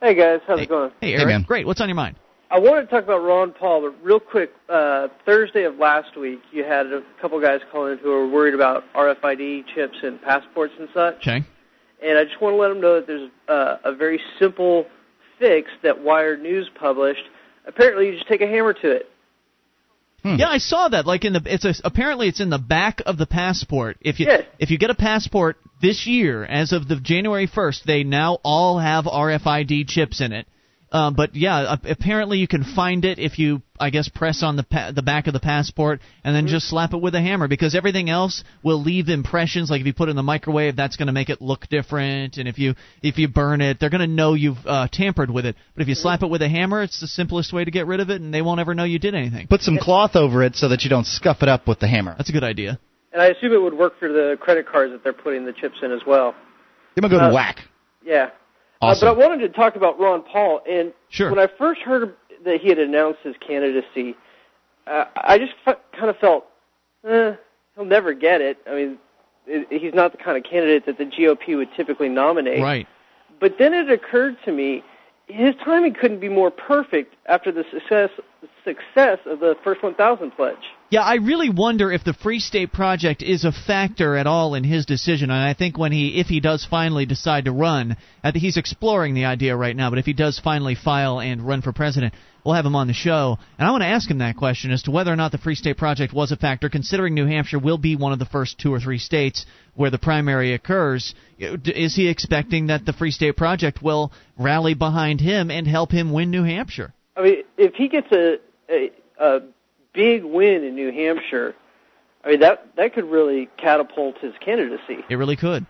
Hey 0.00 0.14
guys, 0.14 0.40
how's 0.46 0.58
hey, 0.58 0.64
it 0.64 0.68
going? 0.68 0.90
Hey 1.00 1.12
Eric, 1.12 1.20
hey, 1.20 1.26
man. 1.26 1.42
great. 1.42 1.66
What's 1.66 1.80
on 1.80 1.88
your 1.88 1.96
mind? 1.96 2.16
I 2.50 2.58
wanted 2.58 2.82
to 2.82 2.86
talk 2.88 3.04
about 3.04 3.18
Ron 3.18 3.52
Paul, 3.52 3.82
but 3.82 4.04
real 4.04 4.18
quick, 4.18 4.50
uh, 4.68 5.08
Thursday 5.24 5.64
of 5.64 5.76
last 5.76 6.16
week, 6.16 6.40
you 6.50 6.64
had 6.64 6.86
a 6.86 7.02
couple 7.20 7.40
guys 7.40 7.60
call 7.70 7.86
in 7.86 7.98
who 7.98 8.08
were 8.08 8.26
worried 8.26 8.54
about 8.54 8.84
RFID 8.94 9.66
chips 9.72 9.96
and 10.02 10.20
passports 10.22 10.72
and 10.78 10.88
such. 10.92 11.16
Okay. 11.16 11.44
And 12.02 12.18
I 12.18 12.24
just 12.24 12.40
want 12.40 12.54
to 12.54 12.56
let 12.56 12.68
them 12.68 12.80
know 12.80 12.96
that 12.96 13.06
there's 13.06 13.30
uh, 13.46 13.76
a 13.84 13.94
very 13.94 14.20
simple 14.40 14.86
fix 15.38 15.70
that 15.82 16.02
Wired 16.02 16.42
News 16.42 16.68
published. 16.74 17.22
Apparently, 17.66 18.06
you 18.06 18.14
just 18.14 18.26
take 18.26 18.40
a 18.40 18.46
hammer 18.46 18.72
to 18.72 18.90
it. 18.90 19.09
Hmm. 20.22 20.36
Yeah, 20.36 20.48
I 20.48 20.58
saw 20.58 20.88
that. 20.88 21.06
Like 21.06 21.24
in 21.24 21.32
the, 21.32 21.42
it's 21.46 21.64
a, 21.64 21.74
apparently 21.84 22.28
it's 22.28 22.40
in 22.40 22.50
the 22.50 22.58
back 22.58 23.00
of 23.06 23.16
the 23.16 23.26
passport. 23.26 23.96
If 24.00 24.20
you 24.20 24.26
yeah. 24.26 24.42
if 24.58 24.70
you 24.70 24.78
get 24.78 24.90
a 24.90 24.94
passport 24.94 25.56
this 25.80 26.06
year, 26.06 26.44
as 26.44 26.72
of 26.72 26.88
the 26.88 26.96
January 26.96 27.46
first, 27.46 27.86
they 27.86 28.04
now 28.04 28.38
all 28.44 28.78
have 28.78 29.04
RFID 29.04 29.88
chips 29.88 30.20
in 30.20 30.32
it. 30.32 30.46
Um, 30.92 31.14
but 31.14 31.36
yeah, 31.36 31.76
apparently 31.84 32.38
you 32.38 32.48
can 32.48 32.64
find 32.64 33.04
it 33.04 33.20
if 33.20 33.38
you, 33.38 33.62
I 33.78 33.90
guess, 33.90 34.08
press 34.08 34.42
on 34.42 34.56
the 34.56 34.64
pa- 34.64 34.90
the 34.92 35.02
back 35.02 35.28
of 35.28 35.32
the 35.32 35.40
passport 35.40 36.00
and 36.24 36.34
then 36.34 36.44
mm-hmm. 36.44 36.52
just 36.52 36.68
slap 36.68 36.92
it 36.92 37.00
with 37.00 37.14
a 37.14 37.20
hammer 37.20 37.46
because 37.46 37.76
everything 37.76 38.10
else 38.10 38.42
will 38.64 38.82
leave 38.82 39.08
impressions. 39.08 39.70
Like 39.70 39.80
if 39.80 39.86
you 39.86 39.94
put 39.94 40.08
it 40.08 40.10
in 40.10 40.16
the 40.16 40.24
microwave, 40.24 40.74
that's 40.74 40.96
going 40.96 41.06
to 41.06 41.12
make 41.12 41.28
it 41.28 41.40
look 41.40 41.68
different, 41.68 42.38
and 42.38 42.48
if 42.48 42.58
you 42.58 42.74
if 43.02 43.18
you 43.18 43.28
burn 43.28 43.60
it, 43.60 43.78
they're 43.78 43.90
going 43.90 44.00
to 44.00 44.08
know 44.08 44.34
you've 44.34 44.58
uh, 44.66 44.88
tampered 44.90 45.30
with 45.30 45.46
it. 45.46 45.54
But 45.74 45.82
if 45.82 45.88
you 45.88 45.94
slap 45.94 46.22
it 46.22 46.28
with 46.28 46.42
a 46.42 46.48
hammer, 46.48 46.82
it's 46.82 47.00
the 47.00 47.06
simplest 47.06 47.52
way 47.52 47.64
to 47.64 47.70
get 47.70 47.86
rid 47.86 48.00
of 48.00 48.10
it, 48.10 48.20
and 48.20 48.34
they 48.34 48.42
won't 48.42 48.58
ever 48.58 48.74
know 48.74 48.84
you 48.84 48.98
did 48.98 49.14
anything. 49.14 49.46
Put 49.46 49.62
some 49.62 49.78
cloth 49.78 50.16
over 50.16 50.42
it 50.42 50.56
so 50.56 50.68
that 50.70 50.82
you 50.82 50.90
don't 50.90 51.06
scuff 51.06 51.42
it 51.42 51.48
up 51.48 51.68
with 51.68 51.78
the 51.78 51.86
hammer. 51.86 52.14
That's 52.16 52.30
a 52.30 52.32
good 52.32 52.44
idea. 52.44 52.80
And 53.12 53.22
I 53.22 53.26
assume 53.26 53.52
it 53.52 53.62
would 53.62 53.74
work 53.74 53.98
for 53.98 54.08
the 54.08 54.36
credit 54.40 54.66
cards 54.66 54.92
that 54.92 55.04
they're 55.04 55.12
putting 55.12 55.44
the 55.44 55.52
chips 55.52 55.76
in 55.82 55.92
as 55.92 56.00
well. 56.06 56.34
Give 56.94 57.02
them 57.02 57.04
a 57.04 57.08
good 57.08 57.22
uh, 57.22 57.32
whack. 57.32 57.60
Yeah. 58.04 58.30
Awesome. 58.80 59.08
Uh, 59.08 59.14
but 59.14 59.20
I 59.20 59.28
wanted 59.28 59.46
to 59.46 59.48
talk 59.50 59.76
about 59.76 59.98
Ron 59.98 60.22
Paul, 60.22 60.62
and 60.68 60.92
sure. 61.10 61.30
when 61.30 61.38
I 61.38 61.48
first 61.58 61.82
heard 61.82 62.14
that 62.44 62.60
he 62.60 62.68
had 62.68 62.78
announced 62.78 63.20
his 63.22 63.34
candidacy, 63.46 64.14
uh, 64.86 65.04
I 65.16 65.38
just 65.38 65.52
f- 65.66 65.78
kind 65.92 66.08
of 66.08 66.16
felt, 66.18 66.46
eh, 67.06 67.34
he'll 67.74 67.84
never 67.84 68.14
get 68.14 68.40
it. 68.40 68.58
I 68.66 68.74
mean, 68.74 68.98
it, 69.46 69.80
he's 69.80 69.92
not 69.92 70.12
the 70.12 70.18
kind 70.18 70.36
of 70.38 70.50
candidate 70.50 70.86
that 70.86 70.96
the 70.96 71.04
GOP 71.04 71.56
would 71.56 71.68
typically 71.76 72.08
nominate. 72.08 72.62
Right. 72.62 72.88
But 73.38 73.56
then 73.58 73.74
it 73.74 73.90
occurred 73.90 74.36
to 74.44 74.52
me, 74.52 74.82
his 75.26 75.54
timing 75.64 75.94
couldn't 75.94 76.20
be 76.20 76.28
more 76.28 76.50
perfect 76.50 77.14
after 77.26 77.52
the 77.52 77.64
success 77.70 78.10
success 78.64 79.18
of 79.26 79.40
the 79.40 79.56
first 79.62 79.82
1,000 79.82 80.30
pledge. 80.32 80.56
Yeah, 80.90 81.02
I 81.02 81.14
really 81.14 81.50
wonder 81.50 81.92
if 81.92 82.02
the 82.02 82.12
Free 82.12 82.40
State 82.40 82.72
Project 82.72 83.22
is 83.22 83.44
a 83.44 83.52
factor 83.52 84.16
at 84.16 84.26
all 84.26 84.56
in 84.56 84.64
his 84.64 84.86
decision. 84.86 85.30
And 85.30 85.38
I 85.38 85.54
think 85.54 85.78
when 85.78 85.92
he, 85.92 86.18
if 86.18 86.26
he 86.26 86.40
does 86.40 86.66
finally 86.68 87.06
decide 87.06 87.44
to 87.44 87.52
run, 87.52 87.96
he's 88.34 88.56
exploring 88.56 89.14
the 89.14 89.26
idea 89.26 89.56
right 89.56 89.76
now. 89.76 89.90
But 89.90 90.00
if 90.00 90.04
he 90.04 90.14
does 90.14 90.40
finally 90.40 90.74
file 90.74 91.20
and 91.20 91.46
run 91.46 91.62
for 91.62 91.72
president, 91.72 92.14
we'll 92.44 92.56
have 92.56 92.66
him 92.66 92.74
on 92.74 92.88
the 92.88 92.92
show. 92.92 93.38
And 93.56 93.68
I 93.68 93.70
want 93.70 93.82
to 93.82 93.86
ask 93.86 94.10
him 94.10 94.18
that 94.18 94.36
question 94.36 94.72
as 94.72 94.82
to 94.82 94.90
whether 94.90 95.12
or 95.12 95.16
not 95.16 95.30
the 95.30 95.38
Free 95.38 95.54
State 95.54 95.76
Project 95.76 96.12
was 96.12 96.32
a 96.32 96.36
factor, 96.36 96.68
considering 96.68 97.14
New 97.14 97.26
Hampshire 97.26 97.60
will 97.60 97.78
be 97.78 97.94
one 97.94 98.12
of 98.12 98.18
the 98.18 98.26
first 98.26 98.58
two 98.58 98.74
or 98.74 98.80
three 98.80 98.98
states 98.98 99.46
where 99.74 99.90
the 99.90 99.98
primary 99.98 100.54
occurs. 100.54 101.14
Is 101.38 101.94
he 101.94 102.08
expecting 102.08 102.66
that 102.66 102.84
the 102.84 102.92
Free 102.92 103.12
State 103.12 103.36
Project 103.36 103.80
will 103.80 104.10
rally 104.36 104.74
behind 104.74 105.20
him 105.20 105.52
and 105.52 105.68
help 105.68 105.92
him 105.92 106.12
win 106.12 106.32
New 106.32 106.42
Hampshire? 106.42 106.92
I 107.16 107.22
mean, 107.22 107.36
if 107.56 107.74
he 107.74 107.86
gets 107.86 108.10
a, 108.10 108.38
a, 108.68 108.90
a 109.20 109.40
big 109.92 110.24
win 110.24 110.64
in 110.64 110.74
New 110.74 110.92
Hampshire, 110.92 111.54
I 112.24 112.30
mean 112.30 112.40
that 112.40 112.76
that 112.76 112.94
could 112.94 113.04
really 113.04 113.48
catapult 113.56 114.18
his 114.18 114.32
candidacy. 114.44 114.98
It 115.08 115.16
really 115.16 115.36
could. 115.36 115.66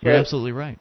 You're 0.00 0.14
yeah. 0.14 0.20
absolutely 0.20 0.52
right. 0.52 0.78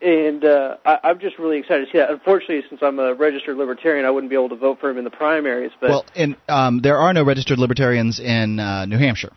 And 0.00 0.44
uh, 0.44 0.76
I, 0.84 0.98
I'm 1.04 1.18
just 1.18 1.38
really 1.38 1.58
excited 1.58 1.86
to 1.86 1.92
see 1.92 1.98
that. 1.98 2.10
Unfortunately, 2.10 2.62
since 2.68 2.80
I'm 2.82 2.98
a 2.98 3.14
registered 3.14 3.56
libertarian, 3.56 4.04
I 4.04 4.10
wouldn't 4.10 4.30
be 4.30 4.36
able 4.36 4.48
to 4.50 4.56
vote 4.56 4.78
for 4.80 4.90
him 4.90 4.98
in 4.98 5.04
the 5.04 5.10
primaries. 5.10 5.72
But 5.80 5.90
well, 5.90 6.06
and 6.14 6.36
um, 6.48 6.80
there 6.82 6.98
are 6.98 7.12
no 7.12 7.24
registered 7.24 7.58
libertarians 7.58 8.20
in 8.20 8.60
uh, 8.60 8.86
New 8.86 8.98
Hampshire. 8.98 9.32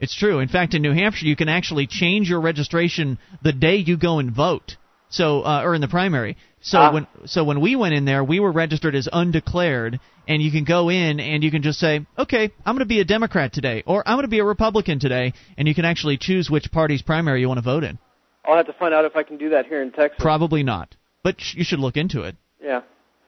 It's 0.00 0.14
true. 0.14 0.40
In 0.40 0.48
fact, 0.48 0.74
in 0.74 0.82
New 0.82 0.92
Hampshire, 0.92 1.26
you 1.26 1.36
can 1.36 1.48
actually 1.48 1.86
change 1.86 2.28
your 2.28 2.40
registration 2.40 3.18
the 3.42 3.52
day 3.52 3.76
you 3.76 3.96
go 3.96 4.18
and 4.18 4.34
vote. 4.34 4.76
So, 5.14 5.42
uh, 5.42 5.62
or 5.62 5.74
in 5.76 5.80
the 5.80 5.88
primary. 5.88 6.36
So 6.60 6.78
ah. 6.78 6.92
when 6.92 7.06
so 7.26 7.44
when 7.44 7.60
we 7.60 7.76
went 7.76 7.94
in 7.94 8.04
there, 8.04 8.24
we 8.24 8.40
were 8.40 8.50
registered 8.50 8.96
as 8.96 9.08
undeclared, 9.12 10.00
and 10.26 10.42
you 10.42 10.50
can 10.50 10.64
go 10.64 10.88
in 10.88 11.20
and 11.20 11.44
you 11.44 11.52
can 11.52 11.62
just 11.62 11.78
say, 11.78 12.04
okay, 12.18 12.50
I'm 12.66 12.74
going 12.74 12.80
to 12.80 12.86
be 12.86 13.00
a 13.00 13.04
Democrat 13.04 13.52
today, 13.52 13.84
or 13.86 14.02
I'm 14.06 14.16
going 14.16 14.24
to 14.24 14.28
be 14.28 14.40
a 14.40 14.44
Republican 14.44 14.98
today, 14.98 15.34
and 15.56 15.68
you 15.68 15.74
can 15.74 15.84
actually 15.84 16.16
choose 16.16 16.50
which 16.50 16.72
party's 16.72 17.02
primary 17.02 17.40
you 17.40 17.48
want 17.48 17.58
to 17.58 17.62
vote 17.62 17.84
in. 17.84 17.98
I'll 18.44 18.56
have 18.56 18.66
to 18.66 18.72
find 18.72 18.92
out 18.92 19.04
if 19.04 19.14
I 19.14 19.22
can 19.22 19.36
do 19.36 19.50
that 19.50 19.66
here 19.66 19.82
in 19.82 19.92
Texas. 19.92 20.18
Probably 20.18 20.64
not, 20.64 20.96
but 21.22 21.40
sh- 21.40 21.54
you 21.54 21.64
should 21.64 21.78
look 21.78 21.96
into 21.96 22.22
it. 22.22 22.34
Yeah. 22.60 22.80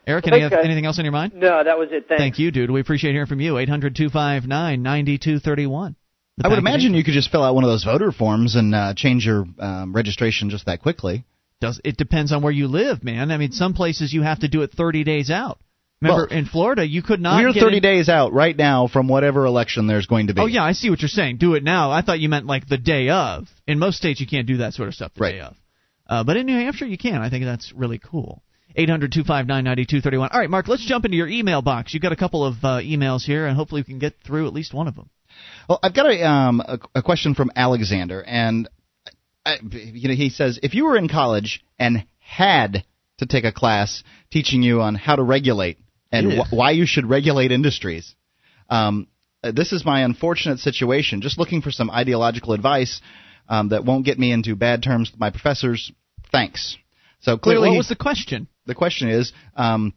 Eric, 0.08 0.26
well, 0.26 0.34
any, 0.34 0.48
thanks, 0.48 0.64
anything 0.64 0.86
else 0.86 0.98
on 0.98 1.04
your 1.04 1.12
mind? 1.12 1.34
No, 1.34 1.62
that 1.62 1.78
was 1.78 1.88
it. 1.92 2.08
Thanks. 2.08 2.20
Thank 2.20 2.38
you, 2.40 2.50
dude. 2.50 2.70
We 2.70 2.80
appreciate 2.80 3.12
hearing 3.12 3.26
from 3.28 3.40
you. 3.40 3.58
Eight 3.58 3.68
hundred 3.68 3.94
two 3.94 4.08
five 4.08 4.44
nine 4.44 4.82
ninety 4.82 5.18
two 5.18 5.38
thirty 5.38 5.66
one. 5.66 5.94
I 6.42 6.48
would 6.48 6.58
imagine 6.58 6.94
you 6.94 7.04
could 7.04 7.14
just 7.14 7.30
fill 7.30 7.42
out 7.42 7.54
one 7.54 7.64
of 7.64 7.70
those 7.70 7.84
voter 7.84 8.12
forms 8.12 8.56
and 8.56 8.74
uh, 8.74 8.92
change 8.94 9.24
your 9.24 9.46
um, 9.58 9.94
registration 9.94 10.50
just 10.50 10.66
that 10.66 10.82
quickly. 10.82 11.24
Does 11.60 11.80
it 11.84 11.96
depends 11.96 12.32
on 12.32 12.42
where 12.42 12.52
you 12.52 12.68
live, 12.68 13.02
man? 13.02 13.30
I 13.30 13.38
mean, 13.38 13.52
some 13.52 13.74
places 13.74 14.12
you 14.12 14.22
have 14.22 14.40
to 14.40 14.48
do 14.48 14.62
it 14.62 14.72
30 14.72 15.04
days 15.04 15.30
out. 15.30 15.58
Remember, 16.02 16.26
well, 16.28 16.38
in 16.38 16.44
Florida, 16.44 16.86
you 16.86 17.02
could 17.02 17.20
not. 17.20 17.42
We're 17.42 17.54
30 17.54 17.76
in, 17.76 17.82
days 17.82 18.08
out 18.10 18.34
right 18.34 18.54
now 18.54 18.86
from 18.86 19.08
whatever 19.08 19.46
election 19.46 19.86
there's 19.86 20.06
going 20.06 20.26
to 20.26 20.34
be. 20.34 20.42
Oh 20.42 20.46
yeah, 20.46 20.62
I 20.62 20.72
see 20.72 20.90
what 20.90 21.00
you're 21.00 21.08
saying. 21.08 21.38
Do 21.38 21.54
it 21.54 21.62
now. 21.62 21.90
I 21.90 22.02
thought 22.02 22.20
you 22.20 22.28
meant 22.28 22.44
like 22.44 22.68
the 22.68 22.76
day 22.76 23.08
of. 23.08 23.48
In 23.66 23.78
most 23.78 23.96
states, 23.96 24.20
you 24.20 24.26
can't 24.26 24.46
do 24.46 24.58
that 24.58 24.74
sort 24.74 24.88
of 24.88 24.94
stuff 24.94 25.12
the 25.14 25.20
right. 25.22 25.32
day 25.32 25.40
of. 25.40 25.56
Uh, 26.06 26.24
but 26.24 26.36
in 26.36 26.44
New 26.44 26.56
Hampshire, 26.56 26.86
you 26.86 26.98
can. 26.98 27.22
I 27.22 27.30
think 27.30 27.44
that's 27.46 27.72
really 27.72 27.98
cool. 27.98 28.42
800 28.76 29.10
259 29.10 29.64
9231. 29.64 30.28
All 30.30 30.38
right, 30.38 30.50
Mark, 30.50 30.68
let's 30.68 30.84
jump 30.84 31.06
into 31.06 31.16
your 31.16 31.28
email 31.28 31.62
box. 31.62 31.94
You've 31.94 32.02
got 32.02 32.12
a 32.12 32.16
couple 32.16 32.44
of 32.44 32.56
uh, 32.62 32.80
emails 32.82 33.22
here, 33.22 33.46
and 33.46 33.56
hopefully 33.56 33.80
we 33.80 33.84
can 33.84 33.98
get 33.98 34.14
through 34.24 34.46
at 34.46 34.52
least 34.52 34.74
one 34.74 34.88
of 34.88 34.94
them. 34.94 35.08
Well, 35.68 35.78
I've 35.82 35.94
got 35.94 36.06
a, 36.06 36.28
um, 36.28 36.60
a, 36.60 36.78
a 36.96 37.02
question 37.02 37.34
from 37.34 37.50
Alexander, 37.56 38.22
and 38.22 38.68
I, 39.46 39.58
you 39.70 40.08
know, 40.08 40.14
he 40.14 40.28
says 40.28 40.58
if 40.62 40.74
you 40.74 40.84
were 40.86 40.96
in 40.96 41.08
college 41.08 41.64
and 41.78 42.04
had 42.18 42.84
to 43.18 43.26
take 43.26 43.44
a 43.44 43.52
class 43.52 44.02
teaching 44.30 44.62
you 44.62 44.82
on 44.82 44.94
how 44.94 45.16
to 45.16 45.22
regulate 45.22 45.78
and 46.12 46.32
wh- 46.32 46.52
why 46.52 46.72
you 46.72 46.86
should 46.86 47.08
regulate 47.08 47.52
industries. 47.52 48.14
Um, 48.68 49.08
this 49.42 49.72
is 49.72 49.84
my 49.84 50.02
unfortunate 50.02 50.58
situation. 50.58 51.20
Just 51.20 51.38
looking 51.38 51.62
for 51.62 51.70
some 51.70 51.90
ideological 51.90 52.52
advice 52.52 53.00
um, 53.48 53.68
that 53.68 53.84
won't 53.84 54.04
get 54.04 54.18
me 54.18 54.32
into 54.32 54.56
bad 54.56 54.82
terms 54.82 55.10
with 55.10 55.20
my 55.20 55.30
professors. 55.30 55.92
Thanks. 56.32 56.76
So 57.20 57.38
clearly, 57.38 57.68
Wait, 57.68 57.74
what 57.74 57.78
was 57.78 57.88
the 57.88 57.96
question? 57.96 58.48
The 58.66 58.74
question 58.74 59.08
is, 59.08 59.32
um, 59.54 59.94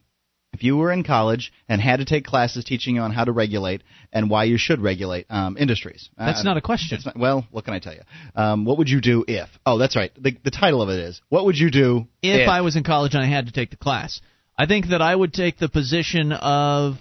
if 0.53 0.63
you 0.63 0.77
were 0.77 0.91
in 0.91 1.03
college 1.03 1.51
and 1.67 1.79
had 1.81 1.97
to 1.97 2.05
take 2.05 2.25
classes 2.25 2.63
teaching 2.63 2.95
you 2.95 3.01
on 3.01 3.11
how 3.11 3.23
to 3.23 3.31
regulate 3.31 3.83
and 4.11 4.29
why 4.29 4.45
you 4.45 4.57
should 4.57 4.79
regulate 4.79 5.25
um, 5.29 5.57
industries. 5.57 6.09
That's 6.17 6.41
Uh, 6.41 6.43
not 6.43 6.57
a 6.57 6.61
question. 6.61 6.99
not- 7.05 7.17
well, 7.17 7.45
what 7.51 7.65
can 7.65 7.73
I 7.73 7.79
tell 7.79 7.93
you? 7.93 8.01
Um, 8.35 8.65
what 8.65 8.77
would 8.79 8.89
you 8.89 9.01
do 9.01 9.23
if? 9.27 9.47
Oh, 9.65 9.77
that's 9.77 9.95
right. 9.95 10.11
The, 10.21 10.35
the 10.43 10.51
title 10.51 10.81
of 10.81 10.89
it 10.89 10.99
is 10.99 11.21
What 11.29 11.45
would 11.45 11.57
you 11.57 11.69
do 11.71 12.07
if 12.21 12.49
I 12.49 12.61
was 12.61 12.75
in 12.75 12.83
college 12.83 13.13
and 13.13 13.23
I 13.23 13.27
had 13.27 13.45
to 13.47 13.51
take 13.51 13.69
the 13.69 13.77
class. 13.77 14.21
I 14.57 14.65
think 14.65 14.87
that 14.89 15.01
I 15.01 15.15
would 15.15 15.33
take 15.33 15.57
the 15.57 15.69
position 15.69 16.33
of 16.33 16.95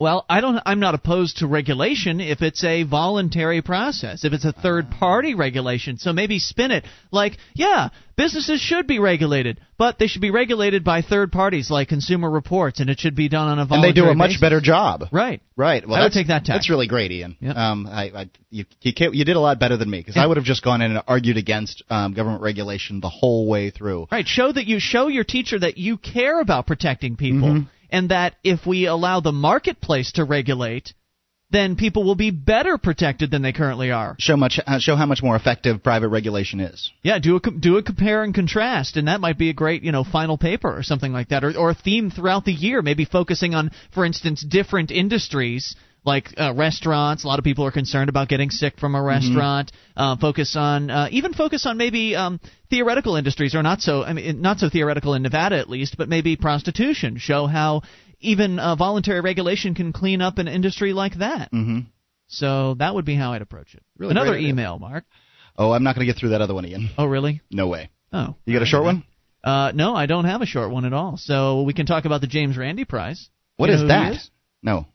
well, 0.00 0.24
I 0.28 0.40
don't 0.40 0.60
I'm 0.64 0.78
not 0.78 0.94
opposed 0.94 1.38
to 1.38 1.48
regulation 1.48 2.20
if 2.20 2.40
it's 2.40 2.62
a 2.62 2.84
voluntary 2.84 3.62
process, 3.62 4.24
if 4.24 4.32
it's 4.32 4.44
a 4.44 4.52
third 4.52 4.90
party 4.92 5.34
regulation. 5.34 5.98
So 5.98 6.12
maybe 6.12 6.38
spin 6.38 6.70
it 6.70 6.84
like, 7.10 7.36
yeah, 7.54 7.88
businesses 8.16 8.60
should 8.60 8.86
be 8.86 9.00
regulated, 9.00 9.60
but 9.76 9.98
they 9.98 10.06
should 10.06 10.22
be 10.22 10.30
regulated 10.30 10.84
by 10.84 11.02
third 11.02 11.32
parties 11.32 11.68
like 11.68 11.88
consumer 11.88 12.30
reports 12.30 12.78
and 12.78 12.88
it 12.88 13.00
should 13.00 13.16
be 13.16 13.28
done 13.28 13.48
on 13.48 13.58
a 13.58 13.66
voluntary. 13.66 13.88
and 13.88 13.96
they 13.96 14.00
do 14.00 14.08
a 14.08 14.14
much 14.14 14.28
basis. 14.30 14.40
better 14.40 14.60
job. 14.60 15.02
Right. 15.10 15.42
Right. 15.56 15.84
Well, 15.84 16.00
I 16.00 16.04
would 16.04 16.12
take 16.12 16.28
that 16.28 16.44
tack. 16.44 16.54
That's 16.58 16.70
really 16.70 16.86
great, 16.86 17.10
Ian. 17.10 17.36
Yep. 17.40 17.56
Um, 17.56 17.86
I, 17.88 18.02
I, 18.14 18.30
you, 18.50 18.66
you, 18.82 18.92
you 19.12 19.24
did 19.24 19.34
a 19.34 19.40
lot 19.40 19.58
better 19.58 19.76
than 19.76 19.90
me 19.90 19.98
because 19.98 20.16
I 20.16 20.24
would 20.24 20.36
have 20.36 20.46
just 20.46 20.62
gone 20.62 20.80
in 20.80 20.92
and 20.92 21.02
argued 21.08 21.36
against 21.38 21.82
um, 21.90 22.14
government 22.14 22.42
regulation 22.42 23.00
the 23.00 23.08
whole 23.10 23.48
way 23.48 23.70
through. 23.70 24.06
Right. 24.12 24.28
Show 24.28 24.52
that 24.52 24.66
you 24.66 24.78
show 24.78 25.08
your 25.08 25.24
teacher 25.24 25.58
that 25.58 25.76
you 25.76 25.96
care 25.96 26.40
about 26.40 26.68
protecting 26.68 27.16
people, 27.16 27.48
Mhm. 27.48 27.68
And 27.90 28.10
that 28.10 28.34
if 28.44 28.66
we 28.66 28.86
allow 28.86 29.20
the 29.20 29.32
marketplace 29.32 30.12
to 30.12 30.24
regulate, 30.24 30.92
then 31.50 31.76
people 31.76 32.04
will 32.04 32.14
be 32.14 32.30
better 32.30 32.76
protected 32.76 33.30
than 33.30 33.42
they 33.42 33.52
currently 33.52 33.90
are. 33.90 34.16
Show 34.18 34.36
much. 34.36 34.60
Uh, 34.66 34.78
show 34.78 34.96
how 34.96 35.06
much 35.06 35.22
more 35.22 35.34
effective 35.34 35.82
private 35.82 36.08
regulation 36.08 36.60
is. 36.60 36.90
Yeah, 37.02 37.18
do 37.18 37.36
a 37.36 37.40
do 37.40 37.78
a 37.78 37.82
compare 37.82 38.22
and 38.22 38.34
contrast, 38.34 38.96
and 38.96 39.08
that 39.08 39.20
might 39.20 39.38
be 39.38 39.48
a 39.48 39.54
great 39.54 39.82
you 39.82 39.92
know 39.92 40.04
final 40.04 40.36
paper 40.36 40.74
or 40.74 40.82
something 40.82 41.12
like 41.12 41.28
that, 41.28 41.44
or 41.44 41.56
or 41.56 41.70
a 41.70 41.74
theme 41.74 42.10
throughout 42.10 42.44
the 42.44 42.52
year, 42.52 42.82
maybe 42.82 43.06
focusing 43.06 43.54
on, 43.54 43.70
for 43.94 44.04
instance, 44.04 44.44
different 44.44 44.90
industries 44.90 45.74
like 46.08 46.34
uh, 46.36 46.52
restaurants. 46.54 47.22
A 47.22 47.28
lot 47.28 47.38
of 47.38 47.44
people 47.44 47.64
are 47.64 47.70
concerned 47.70 48.08
about 48.08 48.28
getting 48.28 48.50
sick 48.50 48.78
from 48.78 48.96
a 48.96 49.02
restaurant. 49.02 49.70
Uh, 49.96 50.16
focus 50.16 50.56
on 50.56 50.90
uh, 50.90 51.08
even 51.12 51.34
focus 51.34 51.66
on 51.66 51.76
maybe 51.76 52.16
um, 52.16 52.40
theoretical 52.70 53.14
industries, 53.14 53.54
or 53.54 53.62
not 53.62 53.80
so. 53.80 54.02
I 54.02 54.12
mean, 54.14 54.40
not 54.40 54.58
so 54.58 54.68
theoretical 54.68 55.14
in 55.14 55.22
Nevada 55.22 55.58
at 55.58 55.70
least, 55.70 55.96
but 55.96 56.08
maybe 56.08 56.36
prostitution. 56.36 57.18
Show 57.18 57.46
how 57.46 57.82
even 58.20 58.58
uh, 58.58 58.74
voluntary 58.74 59.20
regulation 59.20 59.74
can 59.74 59.92
clean 59.92 60.20
up 60.20 60.38
an 60.38 60.48
industry 60.48 60.92
like 60.92 61.18
that. 61.18 61.52
Mm-hmm. 61.52 61.80
So 62.26 62.74
that 62.78 62.94
would 62.94 63.04
be 63.04 63.14
how 63.14 63.32
I'd 63.32 63.42
approach 63.42 63.74
it. 63.74 63.82
Really 63.96 64.10
Another 64.10 64.36
email, 64.36 64.78
Mark. 64.78 65.04
Oh, 65.56 65.72
I'm 65.72 65.82
not 65.82 65.94
going 65.94 66.06
to 66.06 66.12
get 66.12 66.18
through 66.18 66.30
that 66.30 66.40
other 66.40 66.54
one, 66.54 66.66
Ian. 66.66 66.90
Oh, 66.98 67.06
really? 67.06 67.40
No 67.50 67.68
way. 67.68 67.90
Oh. 68.12 68.36
You 68.44 68.54
got 68.54 68.62
a 68.62 68.66
short 68.66 68.84
one? 68.84 69.04
Uh, 69.42 69.72
no, 69.74 69.94
I 69.94 70.06
don't 70.06 70.24
have 70.24 70.42
a 70.42 70.46
short 70.46 70.70
one 70.70 70.84
at 70.84 70.92
all. 70.92 71.16
So 71.16 71.62
we 71.62 71.72
can 71.72 71.86
talk 71.86 72.04
about 72.04 72.20
the 72.20 72.26
James 72.26 72.56
Randi 72.56 72.84
Prize. 72.84 73.28
What 73.56 73.70
You 73.70 73.76
is 73.76 73.88
that? 73.88 74.12
is? 74.12 74.30
No. 74.62 74.86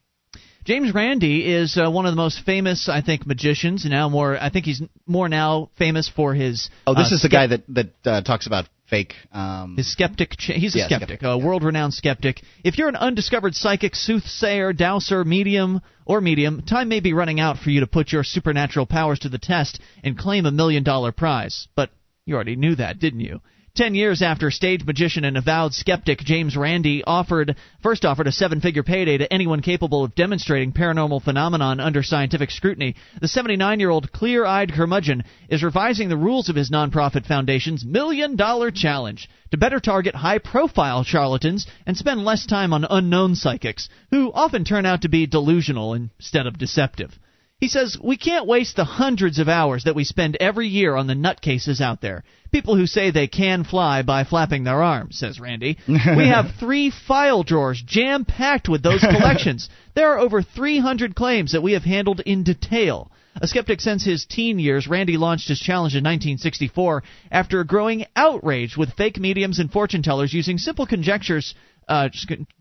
James 0.63 0.93
Randi 0.93 1.51
is 1.53 1.77
uh, 1.77 1.89
one 1.91 2.05
of 2.05 2.11
the 2.11 2.17
most 2.17 2.45
famous, 2.45 2.87
I 2.87 3.01
think, 3.01 3.27
magicians. 3.27 3.85
Now 3.85 4.07
more, 4.09 4.37
I 4.41 4.49
think 4.49 4.65
he's 4.65 4.81
more 5.05 5.27
now 5.27 5.69
famous 5.77 6.09
for 6.09 6.33
his. 6.33 6.69
Oh, 6.87 6.93
this 6.93 7.11
uh, 7.11 7.15
is 7.15 7.21
the 7.21 7.29
guy 7.29 7.47
that 7.47 7.63
that 7.69 7.89
uh, 8.05 8.21
talks 8.21 8.47
about 8.47 8.69
fake. 8.89 9.13
Um, 9.31 9.75
His 9.75 9.91
skeptic. 9.91 10.37
Ch- 10.37 10.51
he's 10.55 10.75
a 10.75 10.79
Yeah, 10.79 10.85
skeptic, 10.85 11.19
skeptic, 11.19 11.27
a 11.27 11.37
world-renowned 11.37 11.93
skeptic. 11.93 12.41
If 12.63 12.77
you're 12.77 12.89
an 12.89 12.95
undiscovered 12.95 13.55
psychic, 13.55 13.95
soothsayer, 13.95 14.71
dowser, 14.71 15.25
medium, 15.25 15.81
or 16.05 16.21
medium, 16.21 16.61
time 16.61 16.89
may 16.89 16.99
be 16.99 17.13
running 17.13 17.39
out 17.39 17.57
for 17.57 17.69
you 17.69 17.79
to 17.79 17.87
put 17.87 18.11
your 18.11 18.23
supernatural 18.23 18.85
powers 18.85 19.19
to 19.19 19.29
the 19.29 19.39
test 19.39 19.79
and 20.03 20.17
claim 20.17 20.45
a 20.45 20.51
million-dollar 20.51 21.13
prize. 21.13 21.67
But 21.75 21.89
you 22.25 22.35
already 22.35 22.55
knew 22.55 22.75
that, 22.75 22.99
didn't 22.99 23.21
you? 23.21 23.41
Ten 23.75 23.95
years 23.95 24.21
after 24.21 24.51
stage 24.51 24.85
magician 24.85 25.25
and 25.25 25.35
avowed 25.35 25.73
skeptic 25.73 26.19
James 26.19 26.55
Randi 26.55 27.03
offered 27.05 27.55
first 27.81 28.05
offered 28.05 28.27
a 28.27 28.31
seven-figure 28.31 28.83
payday 28.83 29.17
to 29.17 29.33
anyone 29.33 29.63
capable 29.63 30.03
of 30.03 30.13
demonstrating 30.13 30.73
paranormal 30.73 31.23
phenomenon 31.23 31.79
under 31.79 32.03
scientific 32.03 32.51
scrutiny, 32.51 32.93
the 33.19 33.25
79-year-old 33.25 34.11
clear-eyed 34.11 34.73
curmudgeon 34.73 35.23
is 35.49 35.63
revising 35.63 36.07
the 36.07 36.15
rules 36.15 36.49
of 36.49 36.55
his 36.55 36.69
nonprofit 36.69 37.25
foundation's 37.25 37.83
million-dollar 37.83 38.69
challenge 38.69 39.27
to 39.49 39.57
better 39.57 39.79
target 39.79 40.13
high-profile 40.13 41.03
charlatans 41.03 41.65
and 41.87 41.97
spend 41.97 42.23
less 42.23 42.45
time 42.45 42.73
on 42.73 42.85
unknown 42.87 43.33
psychics, 43.33 43.89
who 44.11 44.31
often 44.33 44.63
turn 44.63 44.85
out 44.85 45.01
to 45.01 45.09
be 45.09 45.25
delusional 45.25 45.95
instead 45.95 46.45
of 46.45 46.59
deceptive. 46.59 47.17
He 47.63 47.69
says, 47.69 47.97
We 47.97 48.17
can't 48.17 48.45
waste 48.45 48.75
the 48.75 48.83
hundreds 48.83 49.39
of 49.39 49.47
hours 49.47 49.85
that 49.85 49.95
we 49.95 50.03
spend 50.03 50.35
every 50.41 50.67
year 50.67 50.97
on 50.97 51.07
the 51.07 51.13
nutcases 51.13 51.79
out 51.79 52.01
there. 52.01 52.25
People 52.51 52.75
who 52.75 52.85
say 52.85 53.09
they 53.09 53.27
can 53.27 53.63
fly 53.63 54.01
by 54.01 54.25
flapping 54.25 54.65
their 54.65 54.83
arms, 54.83 55.17
says 55.17 55.39
Randi. 55.39 55.77
we 55.87 56.27
have 56.27 56.55
three 56.59 56.89
file 56.89 57.41
drawers 57.43 57.81
jam 57.81 58.25
packed 58.25 58.67
with 58.67 58.83
those 58.83 58.99
collections. 58.99 59.69
There 59.95 60.11
are 60.11 60.19
over 60.19 60.41
300 60.41 61.15
claims 61.15 61.53
that 61.53 61.61
we 61.61 61.71
have 61.71 61.83
handled 61.83 62.19
in 62.19 62.43
detail. 62.43 63.11
A 63.35 63.47
skeptic 63.47 63.79
since 63.79 64.03
his 64.03 64.25
teen 64.25 64.59
years, 64.59 64.85
Randi 64.85 65.15
launched 65.15 65.47
his 65.47 65.59
challenge 65.59 65.93
in 65.93 66.03
1964 66.03 67.03
after 67.31 67.61
a 67.61 67.65
growing 67.65 68.07
outrage 68.15 68.75
with 68.75 68.95
fake 68.95 69.19
mediums 69.19 69.59
and 69.59 69.71
fortune 69.71 70.03
tellers 70.03 70.33
using 70.33 70.57
simple 70.57 70.85
conjectures, 70.85 71.55
uh, 71.87 72.09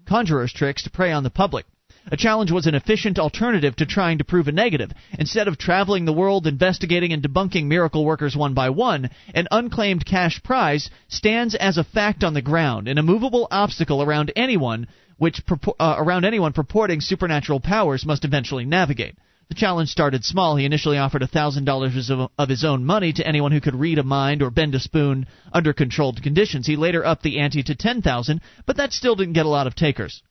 conjurers' 0.07 0.53
tricks 0.53 0.85
to 0.85 0.91
prey 0.91 1.11
on 1.11 1.25
the 1.25 1.31
public. 1.31 1.65
A 2.11 2.17
challenge 2.17 2.51
was 2.51 2.67
an 2.67 2.75
efficient 2.75 3.19
alternative 3.19 3.77
to 3.77 3.87
trying 3.87 4.19
to 4.19 4.25
prove 4.25 4.49
a 4.49 4.53
negative. 4.53 4.91
Instead 5.19 5.47
of 5.47 5.57
traveling 5.57 6.05
the 6.05 6.13
world 6.13 6.49
investigating 6.49 7.13
and 7.13 7.23
debunking 7.23 7.67
miracle 7.67 8.05
workers 8.05 8.37
one 8.37 8.55
by 8.55 8.71
one, 8.71 9.11
an 9.35 9.47
unclaimed 9.53 10.05
cash 10.05 10.43
prize 10.43 10.91
stands 11.09 11.55
as 11.55 11.79
a 11.79 11.85
fact 11.85 12.25
on 12.25 12.35
the 12.35 12.43
ground, 12.43 12.89
an 12.89 12.99
immovable 12.99 13.47
obstacle 13.51 14.03
around 14.03 14.33
anyone 14.35 14.89
which 15.17 15.41
uh, 15.79 15.95
around 15.99 16.25
anyone 16.25 16.53
purporting 16.53 17.01
supernatural 17.01 17.61
powers 17.61 18.05
must 18.05 18.25
eventually 18.25 18.65
navigate. 18.65 19.15
The 19.49 19.55
challenge 19.55 19.91
started 19.91 20.25
small. 20.25 20.57
He 20.57 20.65
initially 20.65 20.99
offered 20.99 21.23
$1,000 21.23 22.11
of- 22.11 22.31
of 22.37 22.49
his 22.49 22.65
own 22.65 22.85
money 22.85 23.13
to 23.13 23.27
anyone 23.27 23.53
who 23.53 23.61
could 23.61 23.77
read 23.77 23.99
a 23.99 24.03
mind 24.03 24.43
or 24.43 24.51
bend 24.51 24.75
a 24.75 24.81
spoon 24.81 25.27
under 25.53 25.73
controlled 25.73 26.21
conditions. 26.23 26.67
He 26.67 26.75
later 26.75 27.07
upped 27.07 27.23
the 27.23 27.39
ante 27.39 27.63
to 27.63 27.77
10000 27.77 28.41
but 28.67 28.77
that 28.79 28.93
still 28.93 29.15
didn't 29.15 29.35
get 29.35 29.47
a 29.47 29.51
lot 29.51 29.69
of 29.69 29.77
takers. 29.77 30.23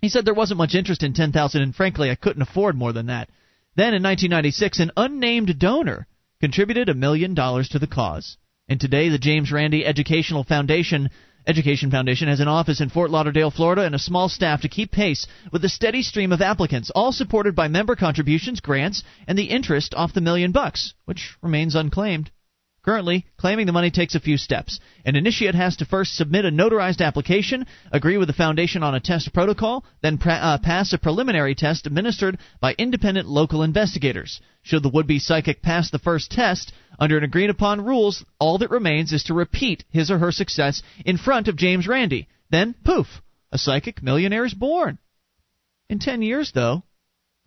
He 0.00 0.08
said 0.08 0.24
there 0.24 0.34
wasn't 0.34 0.58
much 0.58 0.74
interest 0.74 1.02
in 1.02 1.12
10,000 1.12 1.60
and 1.60 1.74
frankly 1.74 2.10
I 2.10 2.14
couldn't 2.14 2.42
afford 2.42 2.76
more 2.76 2.92
than 2.92 3.06
that. 3.06 3.28
Then 3.76 3.94
in 3.94 4.02
1996 4.02 4.80
an 4.80 4.92
unnamed 4.96 5.58
donor 5.58 6.06
contributed 6.40 6.88
a 6.88 6.94
million 6.94 7.34
dollars 7.34 7.68
to 7.70 7.78
the 7.78 7.86
cause. 7.86 8.38
And 8.68 8.80
today 8.80 9.10
the 9.10 9.18
James 9.18 9.52
Randi 9.52 9.84
Educational 9.84 10.44
Foundation 10.44 11.10
Education 11.46 11.90
Foundation 11.90 12.28
has 12.28 12.40
an 12.40 12.48
office 12.48 12.80
in 12.80 12.90
Fort 12.90 13.10
Lauderdale, 13.10 13.50
Florida 13.50 13.82
and 13.82 13.94
a 13.94 13.98
small 13.98 14.28
staff 14.28 14.62
to 14.62 14.68
keep 14.68 14.90
pace 14.90 15.26
with 15.52 15.62
the 15.62 15.68
steady 15.68 16.02
stream 16.02 16.32
of 16.32 16.42
applicants, 16.42 16.90
all 16.90 17.12
supported 17.12 17.54
by 17.54 17.68
member 17.68 17.96
contributions, 17.96 18.60
grants, 18.60 19.02
and 19.26 19.38
the 19.38 19.50
interest 19.50 19.94
off 19.94 20.12
the 20.12 20.20
million 20.20 20.52
bucks, 20.52 20.94
which 21.06 21.36
remains 21.42 21.74
unclaimed. 21.74 22.30
Currently, 22.90 23.24
claiming 23.36 23.66
the 23.66 23.72
money 23.72 23.92
takes 23.92 24.16
a 24.16 24.20
few 24.20 24.36
steps. 24.36 24.80
An 25.04 25.14
initiate 25.14 25.54
has 25.54 25.76
to 25.76 25.84
first 25.84 26.16
submit 26.16 26.44
a 26.44 26.50
notarized 26.50 27.00
application, 27.00 27.66
agree 27.92 28.16
with 28.16 28.26
the 28.26 28.34
foundation 28.34 28.82
on 28.82 28.96
a 28.96 28.98
test 28.98 29.32
protocol, 29.32 29.84
then 30.02 30.18
uh, 30.24 30.58
pass 30.58 30.92
a 30.92 30.98
preliminary 30.98 31.54
test 31.54 31.86
administered 31.86 32.36
by 32.60 32.74
independent 32.76 33.28
local 33.28 33.62
investigators. 33.62 34.40
Should 34.62 34.82
the 34.82 34.88
would-be 34.88 35.20
psychic 35.20 35.62
pass 35.62 35.88
the 35.88 36.00
first 36.00 36.32
test, 36.32 36.72
under 36.98 37.16
an 37.16 37.22
agreed 37.22 37.48
upon 37.48 37.84
rules, 37.84 38.24
all 38.40 38.58
that 38.58 38.72
remains 38.72 39.12
is 39.12 39.22
to 39.24 39.34
repeat 39.34 39.84
his 39.90 40.10
or 40.10 40.18
her 40.18 40.32
success 40.32 40.82
in 41.06 41.16
front 41.16 41.46
of 41.46 41.54
James 41.54 41.86
Randi. 41.86 42.26
Then, 42.50 42.74
poof, 42.84 43.22
a 43.52 43.58
psychic 43.58 44.02
millionaire 44.02 44.44
is 44.44 44.54
born. 44.54 44.98
In 45.88 46.00
10 46.00 46.22
years, 46.22 46.50
though, 46.50 46.82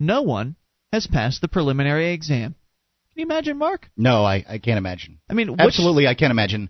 no 0.00 0.22
one 0.22 0.56
has 0.90 1.06
passed 1.06 1.42
the 1.42 1.48
preliminary 1.48 2.14
exam. 2.14 2.54
Can 3.14 3.20
you 3.20 3.26
imagine, 3.26 3.58
Mark? 3.58 3.88
No, 3.96 4.24
I, 4.24 4.44
I 4.48 4.58
can't 4.58 4.76
imagine. 4.78 5.18
I 5.30 5.34
mean, 5.34 5.52
which- 5.52 5.60
absolutely, 5.60 6.08
I 6.08 6.14
can't 6.14 6.32
imagine. 6.32 6.68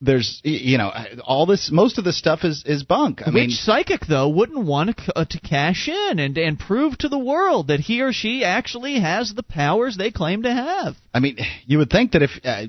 There's, 0.00 0.40
you 0.44 0.78
know, 0.78 0.90
all 1.24 1.44
this. 1.44 1.70
Most 1.70 1.98
of 1.98 2.04
this 2.04 2.16
stuff 2.16 2.42
is 2.42 2.64
is 2.64 2.84
bunk. 2.84 3.20
I 3.20 3.26
Which 3.26 3.34
mean, 3.34 3.50
psychic 3.50 4.06
though 4.06 4.28
wouldn't 4.30 4.64
want 4.64 4.96
to, 4.96 5.18
uh, 5.18 5.24
to 5.26 5.40
cash 5.40 5.88
in 5.88 6.18
and 6.18 6.38
and 6.38 6.58
prove 6.58 6.96
to 6.98 7.08
the 7.10 7.18
world 7.18 7.66
that 7.66 7.80
he 7.80 8.00
or 8.00 8.10
she 8.10 8.42
actually 8.42 8.98
has 9.00 9.34
the 9.34 9.42
powers 9.42 9.98
they 9.98 10.10
claim 10.10 10.44
to 10.44 10.52
have? 10.54 10.96
I 11.12 11.20
mean, 11.20 11.38
you 11.66 11.78
would 11.78 11.90
think 11.90 12.12
that 12.12 12.22
if 12.22 12.30
uh, 12.44 12.66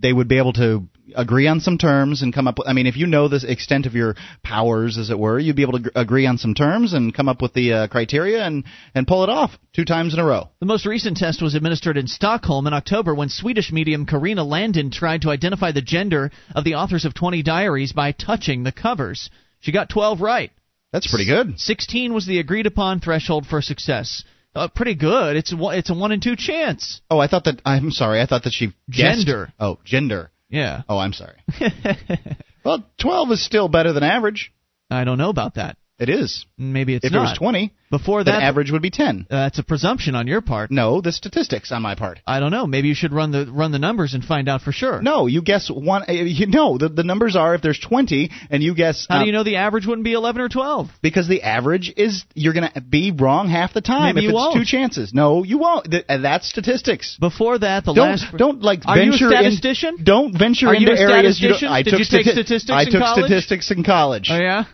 they 0.00 0.12
would 0.12 0.28
be 0.28 0.38
able 0.38 0.54
to 0.54 0.88
agree 1.14 1.46
on 1.46 1.60
some 1.60 1.78
terms 1.78 2.22
and 2.22 2.32
come 2.32 2.48
up 2.48 2.58
with. 2.58 2.68
I 2.68 2.72
mean, 2.72 2.86
if 2.86 2.96
you 2.96 3.06
know 3.06 3.28
the 3.28 3.44
extent 3.46 3.86
of 3.86 3.94
your 3.94 4.14
powers, 4.42 4.96
as 4.96 5.10
it 5.10 5.18
were, 5.18 5.38
you'd 5.38 5.56
be 5.56 5.62
able 5.62 5.74
to 5.74 5.90
gr- 5.90 5.90
agree 5.94 6.26
on 6.26 6.38
some 6.38 6.54
terms 6.54 6.92
and 6.94 7.14
come 7.14 7.28
up 7.28 7.42
with 7.42 7.52
the 7.52 7.72
uh, 7.72 7.88
criteria 7.88 8.42
and 8.42 8.64
and 8.94 9.06
pull 9.06 9.22
it 9.22 9.28
off 9.28 9.58
two 9.74 9.84
times 9.84 10.14
in 10.14 10.20
a 10.20 10.24
row. 10.24 10.48
The 10.60 10.66
most 10.66 10.86
recent 10.86 11.18
test 11.18 11.42
was 11.42 11.54
administered 11.54 11.96
in 11.96 12.06
Stockholm 12.06 12.66
in 12.66 12.72
October 12.72 13.14
when 13.14 13.28
Swedish 13.28 13.72
medium 13.72 14.06
Karina 14.06 14.44
Landin 14.44 14.90
tried 14.90 15.22
to 15.22 15.30
identify 15.30 15.72
the 15.72 15.82
gender 15.82 16.30
of 16.54 16.64
the 16.64 16.74
authors 16.74 17.04
of 17.04 17.14
20 17.14 17.42
diaries 17.42 17.92
by 17.92 18.12
touching 18.12 18.62
the 18.62 18.72
covers. 18.72 19.30
She 19.60 19.72
got 19.72 19.90
12 19.90 20.20
right. 20.20 20.52
That's 20.92 21.10
pretty 21.10 21.26
good. 21.26 21.58
16 21.58 22.14
was 22.14 22.24
the 22.26 22.38
agreed 22.38 22.66
upon 22.66 23.00
threshold 23.00 23.46
for 23.46 23.60
success. 23.60 24.24
Uh, 24.54 24.68
pretty 24.68 24.94
good. 24.94 25.36
It's 25.36 25.52
a 25.52 25.56
one, 25.56 25.76
it's 25.76 25.90
a 25.90 25.94
one 25.94 26.12
in 26.12 26.20
two 26.20 26.36
chance. 26.36 27.00
Oh, 27.10 27.18
I 27.18 27.26
thought 27.26 27.44
that. 27.44 27.60
I'm 27.64 27.90
sorry. 27.90 28.20
I 28.20 28.26
thought 28.26 28.44
that 28.44 28.52
she 28.52 28.72
guessed- 28.90 29.26
Gender. 29.26 29.52
Oh, 29.58 29.78
gender. 29.84 30.30
Yeah. 30.48 30.82
Oh, 30.88 30.98
I'm 30.98 31.12
sorry. 31.12 31.36
well, 32.64 32.84
twelve 33.00 33.30
is 33.32 33.44
still 33.44 33.68
better 33.68 33.92
than 33.92 34.02
average. 34.04 34.52
I 34.90 35.04
don't 35.04 35.18
know 35.18 35.30
about 35.30 35.54
that. 35.54 35.76
It 35.96 36.08
is. 36.08 36.44
Maybe 36.58 36.96
it's 36.96 37.04
if 37.04 37.12
not. 37.12 37.18
it 37.18 37.22
was 37.22 37.38
20, 37.38 37.72
Before 37.90 38.24
that, 38.24 38.42
average 38.42 38.72
would 38.72 38.82
be 38.82 38.90
10. 38.90 39.26
uh, 39.30 39.46
it's 39.48 39.60
a 39.60 39.62
presumption 39.62 40.16
on 40.16 40.26
your 40.26 40.40
part. 40.40 40.72
No, 40.72 41.00
the 41.00 41.12
statistics 41.12 41.70
on 41.70 41.82
my 41.82 41.94
part. 41.94 42.18
I 42.26 42.40
don't 42.40 42.50
know. 42.50 42.66
Maybe 42.66 42.88
you 42.88 42.94
should 42.96 43.12
run 43.12 43.30
the 43.30 43.46
run 43.48 43.70
the 43.70 43.78
numbers 43.78 44.12
and 44.12 44.24
find 44.24 44.48
out 44.48 44.60
for 44.62 44.72
sure. 44.72 45.00
No, 45.02 45.28
you 45.28 45.40
guess 45.40 45.70
one. 45.70 46.02
uh, 46.08 46.12
You 46.12 46.46
know, 46.48 46.78
the, 46.78 46.88
the 46.88 47.04
numbers 47.04 47.36
are 47.36 47.54
if 47.54 47.62
there's 47.62 47.78
20 47.78 48.30
and 48.50 48.60
you 48.60 48.74
guess. 48.74 49.06
How 49.08 49.20
do 49.20 49.26
you 49.26 49.32
know 49.32 49.44
the 49.44 49.56
average 49.56 49.86
wouldn't 49.86 50.04
be 50.04 50.14
11 50.14 50.42
or 50.42 50.48
12? 50.48 50.88
Because 51.00 51.28
the 51.28 51.42
average 51.42 51.92
is 51.96 52.24
you're 52.34 52.54
going 52.54 52.68
to 52.74 52.80
be 52.80 53.12
wrong 53.12 53.48
half 53.48 53.72
the 53.72 53.80
time 53.80 54.16
Maybe 54.16 54.26
if 54.26 54.30
you 54.32 54.36
it's 54.36 54.36
won't. 54.36 54.56
two 54.56 54.64
chances. 54.64 55.14
No, 55.14 55.44
you 55.44 55.58
won't. 55.58 55.88
Th- 55.92 56.04
uh, 56.08 56.18
that's 56.18 56.48
statistics. 56.48 57.16
Before 57.20 57.56
that, 57.60 57.84
the 57.84 57.94
don't 57.94 58.08
last. 58.08 58.36
don't 58.36 58.62
like 58.62 58.80
Are 58.86 58.98
you 58.98 59.12
a 59.12 59.16
statistician? 59.16 59.96
In, 59.98 60.04
don't 60.04 60.36
venture 60.36 60.66
Are 60.68 60.74
you 60.74 60.88
into 60.88 61.00
a 61.00 61.12
areas 61.12 61.40
you? 61.40 61.54
I 61.68 61.82
Did 61.84 61.90
took 61.90 61.98
you 62.00 62.04
take 62.06 62.26
stati- 62.26 62.32
statistics 62.32 62.70
I 62.76 62.84
took 62.84 63.00
college? 63.00 63.26
statistics 63.26 63.70
in 63.70 63.84
college. 63.84 64.28
Oh 64.32 64.36
yeah. 64.38 64.64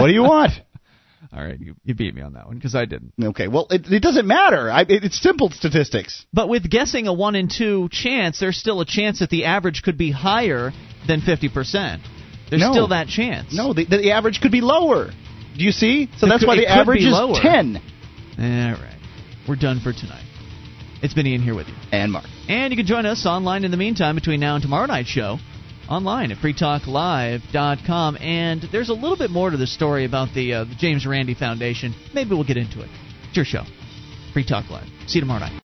What 0.00 0.06
do 0.08 0.12
you 0.12 0.22
want? 0.22 0.52
All 1.32 1.42
right, 1.42 1.58
you, 1.58 1.74
you 1.84 1.94
beat 1.94 2.14
me 2.14 2.22
on 2.22 2.34
that 2.34 2.46
one 2.46 2.56
because 2.56 2.74
I 2.76 2.84
didn't. 2.84 3.12
Okay, 3.20 3.48
well, 3.48 3.66
it, 3.70 3.86
it 3.90 4.02
doesn't 4.02 4.26
matter. 4.26 4.70
I, 4.70 4.82
it, 4.82 5.02
it's 5.04 5.20
simple 5.20 5.50
statistics. 5.50 6.24
But 6.32 6.48
with 6.48 6.70
guessing 6.70 7.08
a 7.08 7.12
one 7.12 7.34
in 7.34 7.48
two 7.48 7.88
chance, 7.90 8.38
there's 8.38 8.56
still 8.56 8.80
a 8.80 8.86
chance 8.86 9.18
that 9.18 9.30
the 9.30 9.46
average 9.46 9.82
could 9.82 9.98
be 9.98 10.12
higher 10.12 10.70
than 11.08 11.22
50 11.22 11.48
percent. 11.48 12.02
There's 12.50 12.62
No. 12.62 12.70
still 12.72 12.88
that 12.88 13.08
chance. 13.08 13.52
No, 13.56 13.72
the, 13.72 13.84
the 13.84 14.12
average 14.12 14.40
could 14.40 14.52
be 14.52 14.60
lower. 14.60 15.06
Do 15.56 15.64
you 15.64 15.72
see? 15.72 16.08
So 16.18 16.26
It 16.26 16.30
that's 16.30 16.42
could- 16.42 16.48
why 16.48 16.56
the 16.56 16.68
average 16.68 17.00
is 17.00 17.12
lower. 17.12 17.34
10. 17.40 17.76
All 18.38 18.44
right, 18.44 18.98
we're 19.48 19.56
done 19.56 19.80
for 19.80 19.92
tonight. 19.92 20.24
It's 21.02 21.14
been 21.14 21.26
Ian 21.26 21.42
here 21.42 21.54
with 21.54 21.68
you. 21.68 21.74
And 21.92 22.12
Mark. 22.12 22.26
And 22.48 22.72
you 22.72 22.76
can 22.76 22.86
join 22.86 23.06
us 23.06 23.26
online 23.26 23.64
in 23.64 23.70
the 23.70 23.76
meantime 23.76 24.14
between 24.14 24.40
now 24.40 24.54
and 24.54 24.62
tomorrow 24.62 24.86
night's 24.86 25.08
show 25.08 25.38
online 25.88 26.32
at 26.32 26.38
freetalklive.com. 26.38 28.16
And 28.16 28.62
there's 28.72 28.88
a 28.88 28.94
little 28.94 29.16
bit 29.16 29.30
more 29.30 29.50
to 29.50 29.56
the 29.56 29.66
story 29.66 30.04
about 30.04 30.34
the, 30.34 30.52
uh, 30.54 30.64
the 30.64 30.74
James 30.76 31.06
Randi 31.06 31.34
Foundation. 31.34 31.94
Maybe 32.14 32.30
we'll 32.30 32.44
get 32.44 32.56
into 32.56 32.80
it. 32.82 32.90
It's 33.28 33.36
your 33.36 33.44
show. 33.44 33.64
Free 34.32 34.44
Talk 34.44 34.70
Live. 34.70 34.88
See 35.06 35.18
you 35.18 35.20
tomorrow 35.20 35.40
night. 35.40 35.63